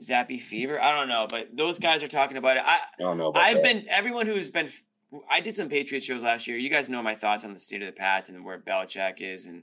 Zappe 0.00 0.40
fever. 0.40 0.80
I 0.82 0.98
don't 0.98 1.08
know, 1.08 1.26
but 1.28 1.56
those 1.56 1.78
guys 1.78 2.02
are 2.02 2.08
talking 2.08 2.36
about 2.36 2.56
it. 2.56 2.62
I 2.66 2.76
I 2.76 2.78
don't 2.98 3.18
know 3.18 3.28
about 3.28 3.42
I've 3.42 3.56
that. 3.56 3.62
been 3.62 3.86
everyone 3.88 4.26
who's 4.26 4.50
been. 4.50 4.70
I 5.30 5.40
did 5.40 5.54
some 5.54 5.68
Patriots 5.68 6.06
shows 6.06 6.22
last 6.22 6.48
year. 6.48 6.56
You 6.56 6.70
guys 6.70 6.88
know 6.88 7.02
my 7.02 7.14
thoughts 7.14 7.44
on 7.44 7.54
the 7.54 7.60
state 7.60 7.82
of 7.82 7.86
the 7.86 7.92
Pats 7.92 8.28
and 8.30 8.44
where 8.44 8.58
Belichick 8.58 9.20
is, 9.20 9.46
and 9.46 9.62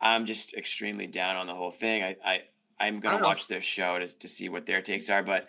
I'm 0.00 0.26
just 0.26 0.54
extremely 0.54 1.06
down 1.06 1.36
on 1.36 1.46
the 1.46 1.54
whole 1.54 1.70
thing. 1.70 2.02
I, 2.02 2.16
I 2.24 2.42
I'm 2.80 2.98
gonna 2.98 3.18
don't 3.18 3.26
watch 3.26 3.46
their 3.46 3.62
show 3.62 3.98
to 3.98 4.08
to 4.08 4.26
see 4.26 4.48
what 4.48 4.66
their 4.66 4.80
takes 4.82 5.08
are, 5.10 5.22
but 5.22 5.48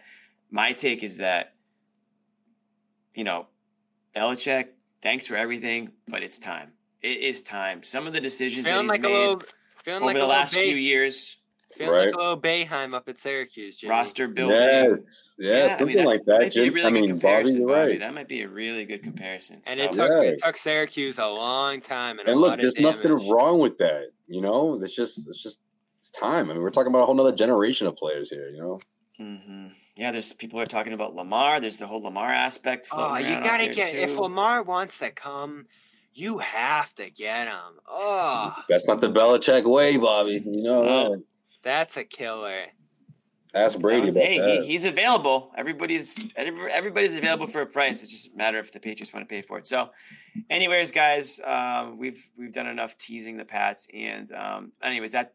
my 0.52 0.74
take 0.74 1.02
is 1.02 1.18
that 1.18 1.54
you 3.16 3.24
know 3.24 3.48
Belichick. 4.16 4.68
Thanks 5.02 5.26
for 5.26 5.36
everything, 5.36 5.94
but 6.08 6.22
it's 6.22 6.38
time. 6.38 6.74
It 7.02 7.18
is 7.22 7.42
time. 7.42 7.82
Some 7.82 8.06
of 8.06 8.14
the 8.14 8.22
decisions 8.22 8.66
that 8.66 8.72
Feeling 8.72 8.84
he's 8.86 8.90
like 8.90 9.00
a 9.04 9.08
made 9.08 9.18
little. 9.18 9.42
Feeling 9.84 10.04
over 10.04 10.06
like 10.06 10.18
the 10.18 10.26
a 10.26 10.28
last 10.28 10.54
Bay, 10.54 10.66
few 10.70 10.76
years, 10.78 11.38
Feeling 11.76 11.94
like 11.96 12.06
Right. 12.08 12.14
a 12.14 12.18
little 12.18 12.42
Boeheim 12.42 12.94
up 12.94 13.08
at 13.10 13.18
Syracuse, 13.20 13.78
Jimmy. 13.78 13.92
roster 13.92 14.28
building. 14.28 14.58
Yes, 14.58 15.36
yes, 15.38 15.70
Yeah, 15.72 15.78
I 15.80 15.84
mean, 15.84 15.98
that 15.98 16.06
like 16.06 16.26
might 16.26 16.26
that, 16.26 16.40
be 16.40 16.46
a 16.46 16.50
Jim. 16.50 16.74
really 16.74 16.82
I 16.86 16.90
good 16.90 16.94
mean, 16.94 17.02
Bobby, 17.04 17.10
comparison, 17.20 17.58
you're 17.60 17.68
Bobby. 17.70 17.90
right. 17.92 18.00
That 18.00 18.14
might 18.14 18.28
be 18.28 18.42
a 18.42 18.48
really 18.50 18.86
good 18.86 19.04
comparison. 19.04 19.62
And 19.66 19.78
So- 19.80 19.84
it 19.86 19.92
took 19.94 20.12
Yeah. 20.12 20.30
it 20.30 20.42
took 20.44 20.58
Syracuse 20.58 21.18
a 21.20 21.28
long 21.28 21.82
time 21.82 22.20
and, 22.20 22.28
a 22.28 22.32
And 22.32 22.42
lot 22.42 22.48
look, 22.48 22.54
of 22.56 22.62
there's 22.62 22.74
damage. 22.76 23.04
nothing 23.04 23.30
wrong 23.30 23.60
with 23.60 23.78
that. 23.80 24.12
You 24.28 24.42
know, 24.42 24.82
it's 24.82 24.94
just, 24.96 25.28
it's 25.28 25.42
just, 25.42 25.60
it's 26.00 26.10
time. 26.12 26.50
I 26.50 26.54
mean, 26.54 26.62
we're 26.64 26.70
talking 26.70 26.92
about 26.92 27.04
a 27.04 27.06
whole 27.06 27.16
nother 27.16 27.32
generation 27.32 27.88
of 27.88 27.96
players 27.96 28.30
here. 28.30 28.50
You 28.50 28.60
know, 28.62 28.80
hmm 29.18 29.68
Yeah, 29.98 30.12
there's 30.12 30.34
people 30.34 30.60
are 30.60 30.66
talking 30.66 30.94
about 30.94 31.16
Lamar. 31.16 31.60
There's 31.60 31.78
the 31.78 31.86
whole 31.88 32.02
Lamar 32.02 32.32
aspect. 32.32 32.88
Oh, 32.92 33.18
you 33.18 33.36
gotta 33.44 33.66
there, 33.66 33.74
get 33.74 33.94
if. 33.96 34.18
Lamar 34.18 34.64
wants 34.64 34.98
to 35.00 35.12
come, 35.12 35.68
you 36.14 36.40
have 36.40 36.94
to 36.96 37.10
get 37.10 37.48
him. 37.48 37.56
Oh, 37.88 38.56
that's 38.70 38.88
not 38.88 39.02
the 39.02 39.10
Belichick 39.12 39.66
way, 39.66 39.98
Bobby. 39.98 40.42
You 40.46 40.64
know, 40.64 40.84
No. 40.84 41.24
That. 41.64 41.70
that's 41.80 41.98
a 41.98 42.04
killer. 42.04 42.66
ask 43.54 43.78
Brady 43.80 44.04
Sounds- 44.08 44.16
about 44.16 44.26
hey, 44.26 44.38
that. 44.40 44.62
he, 44.62 44.68
he's 44.68 44.86
available. 44.86 45.52
Everybody's 45.58 46.34
everybody's 46.36 47.16
available 47.16 47.48
for 47.48 47.62
a 47.62 47.66
price. 47.66 48.02
It's 48.02 48.12
just 48.12 48.34
a 48.34 48.38
matter 48.38 48.60
if 48.60 48.72
the 48.72 48.80
Patriots 48.80 49.14
want 49.14 49.28
to 49.28 49.34
pay 49.34 49.42
for 49.42 49.58
it. 49.58 49.68
So, 49.68 49.90
anyways, 50.50 50.92
guys, 50.92 51.40
um, 51.44 51.98
we've 51.98 52.24
we've 52.38 52.54
done 52.54 52.68
enough 52.68 52.98
teasing 52.98 53.38
the 53.38 53.46
Pats, 53.46 53.88
and 53.94 54.32
um, 54.32 54.72
anyways, 54.82 55.12
that 55.14 55.34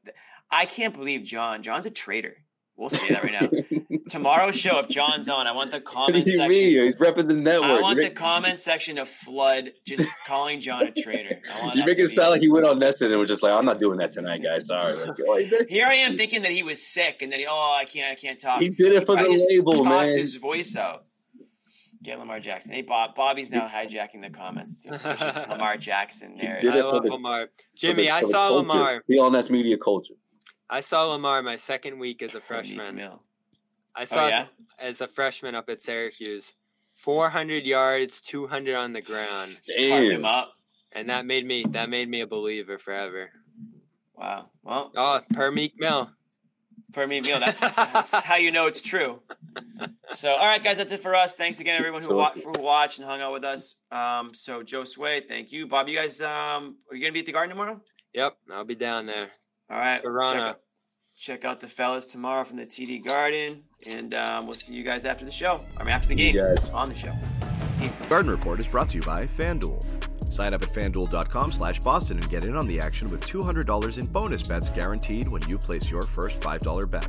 I 0.51 0.65
can't 0.65 0.94
believe 0.94 1.23
John. 1.24 1.62
John's 1.62 1.86
a 1.86 1.90
traitor. 1.90 2.36
We'll 2.78 2.90
say 2.90 3.09
that 3.09 3.23
right 3.24 3.32
now. 3.32 3.97
Tomorrow's 4.11 4.57
show, 4.57 4.78
if 4.81 4.89
John's 4.89 5.31
on, 5.31 5.47
I 5.47 5.53
want 5.53 5.70
the 5.70 5.81
comment 5.81 6.16
what 6.16 6.24
comment 6.24 6.24
do 6.27 6.31
you 6.31 6.36
section. 6.36 6.51
mean? 6.51 6.82
He's 6.85 6.97
repping 6.97 7.27
the 7.27 7.35
network. 7.35 7.70
I 7.70 7.81
want 7.81 7.97
you 7.97 8.03
the 8.03 8.09
make, 8.11 8.16
comment 8.16 8.61
section 8.61 8.97
to 8.97 9.07
flood, 9.07 9.73
just 9.86 10.07
calling 10.27 10.61
John 10.61 10.86
a 10.86 10.90
traitor. 10.93 11.40
You 11.74 11.85
make 11.86 11.98
it 11.98 12.09
sound 12.09 12.32
like 12.32 12.43
he 12.43 12.51
went 12.51 12.66
on 12.66 12.78
NESN 12.78 13.11
and 13.11 13.19
was 13.19 13.31
just 13.31 13.43
like, 13.43 13.53
"I'm 13.53 13.65
not 13.65 13.81
doing 13.81 13.98
that 14.01 14.12
tonight, 14.12 14.43
guys. 14.43 14.66
Sorry." 14.66 14.93
Like, 14.94 15.16
oh, 15.27 15.43
Here 15.70 15.86
I 15.86 15.94
am 15.94 16.19
thinking 16.19 16.43
that 16.43 16.53
he 16.53 16.62
was 16.62 16.86
sick 16.86 17.23
and 17.23 17.32
that 17.32 17.40
he, 17.40 17.47
oh, 17.48 17.77
I 17.81 17.86
can't, 17.86 18.12
I 18.12 18.15
can't 18.20 18.39
talk. 18.39 18.61
he 18.61 18.69
did 18.69 18.93
it 18.93 19.01
for 19.07 19.15
probably 19.15 19.24
the 19.24 19.32
just 19.39 19.51
label, 19.51 19.73
talked 19.73 19.85
man. 19.89 20.19
his 20.19 20.35
voice 20.36 20.77
out. 20.77 21.05
Get 22.03 22.19
Lamar 22.19 22.40
Jackson. 22.40 22.74
Hey, 22.74 22.82
Bob. 22.82 23.15
Bobby's 23.16 23.51
now 23.51 23.66
hijacking 23.66 24.20
the 24.23 24.31
comments. 24.31 24.82
to 24.82 24.98
push 24.98 25.19
this 25.19 25.48
Lamar 25.48 25.77
Jackson 25.78 26.36
there. 26.36 26.61
did 26.61 26.74
I 26.74 26.78
it 26.81 26.85
love 26.85 27.03
the- 27.05 27.11
Lamar. 27.12 27.47
For 27.47 27.53
Jimmy, 27.77 28.03
the- 28.05 28.11
I 28.12 28.20
for 28.20 28.27
the 28.27 28.32
saw 28.32 28.48
culture. 28.51 28.69
Lamar. 28.69 29.03
CLNS 29.11 29.51
media 29.51 29.77
culture. 29.78 30.15
I 30.69 30.81
saw 30.81 31.05
Lamar 31.05 31.43
my 31.43 31.57
second 31.57 31.99
week 31.99 32.23
as 32.23 32.33
a 32.35 32.39
Meek 32.39 32.45
freshman. 32.45 32.95
Mill. 32.97 33.23
I 33.95 34.05
saw 34.05 34.25
Oh, 34.25 34.29
yeah? 34.29 34.47
as 34.79 35.01
a 35.01 35.09
freshman 35.09 35.55
up 35.55 35.69
at 35.69 35.81
Syracuse. 35.81 36.53
400 36.95 37.65
yards, 37.65 38.21
200 38.23 38.75
on 38.75 38.93
the 38.93 39.03
ground, 39.03 39.51
Just 39.67 39.79
carved 39.89 40.05
him 40.07 40.25
up. 40.25 40.55
and 40.95 41.09
that 41.11 41.27
made 41.27 41.47
me 41.47 41.65
that 41.71 41.91
made 41.91 42.09
me 42.09 42.23
a 42.23 42.27
believer 42.27 42.79
forever. 42.79 43.31
Wow. 44.15 44.51
Well, 44.63 44.93
Oh, 44.97 45.21
per 45.35 45.51
Meek 45.51 45.75
Mill. 45.79 46.11
per 46.95 47.07
me, 47.07 47.21
Mill. 47.21 47.39
that's, 47.39 47.61
that's 47.61 48.15
how 48.25 48.37
you 48.37 48.51
know 48.51 48.67
it's 48.67 48.81
true. 48.81 49.21
So, 50.15 50.31
all 50.31 50.47
right, 50.47 50.63
guys, 50.65 50.79
that's 50.79 50.93
it 50.93 51.01
for 51.01 51.15
us. 51.15 51.35
Thanks 51.35 51.61
again, 51.61 51.79
everyone 51.79 52.03
who, 52.03 52.17
wa- 52.17 52.33
who 52.33 52.53
watched 52.63 52.99
and 52.99 53.07
hung 53.07 53.21
out 53.21 53.33
with 53.33 53.45
us. 53.45 53.75
Um, 53.93 54.33
so, 54.35 54.63
Josue, 54.63 55.29
thank 55.29 55.53
you. 55.53 55.67
Bob, 55.67 55.89
you 55.89 55.97
guys, 55.97 56.21
um, 56.23 56.77
are 56.91 56.97
you 56.97 57.03
going 57.03 57.05
to 57.07 57.13
be 57.13 57.21
at 57.21 57.27
the 57.27 57.33
Garden 57.33 57.51
tomorrow? 57.51 57.81
Yep, 58.15 58.37
I'll 58.53 58.65
be 58.65 58.75
down 58.75 59.05
there. 59.07 59.29
All 59.71 59.79
right. 59.79 59.97
Check 59.97 60.03
Toronto. 60.03 60.41
out, 60.41 60.61
check 61.17 61.45
out 61.45 61.61
the 61.61 61.69
fellas 61.69 62.07
tomorrow 62.07 62.45
from 62.45 62.57
the 62.57 62.67
TD 62.67 63.05
Garden, 63.05 63.63
and 63.87 64.15
um, 64.15 64.47
we'll 64.47 64.55
see 64.55 64.75
you 64.75 64.85
guys 64.85 65.05
after 65.05 65.25
the 65.25 65.31
show. 65.31 65.61
I 65.77 65.83
mean, 65.83 65.93
after 65.93 66.09
the 66.09 66.15
game 66.15 66.37
guys. 66.37 66.69
on 66.71 66.89
the 66.89 66.95
show. 66.95 67.13
Garden 68.09 68.31
Report 68.31 68.61
is 68.61 68.67
brought 68.67 68.91
to 68.91 68.99
you 68.99 69.03
by 69.03 69.25
FanDuel. 69.25 69.85
Sign 70.33 70.53
up 70.53 70.63
at 70.63 70.69
fanduel.com 70.69 71.53
slash 71.53 71.81
Boston 71.81 72.19
and 72.19 72.29
get 72.31 72.45
in 72.45 72.57
on 72.57 72.67
the 72.67 72.79
action 72.81 73.11
with 73.11 73.25
$200 73.25 73.99
in 73.99 74.07
bonus 74.07 74.43
bets 74.43 74.69
guaranteed 74.71 75.29
when 75.29 75.41
you 75.49 75.57
place 75.57 75.91
your 75.91 76.03
first 76.03 76.43
$5 76.43 76.91
bet. 76.91 77.09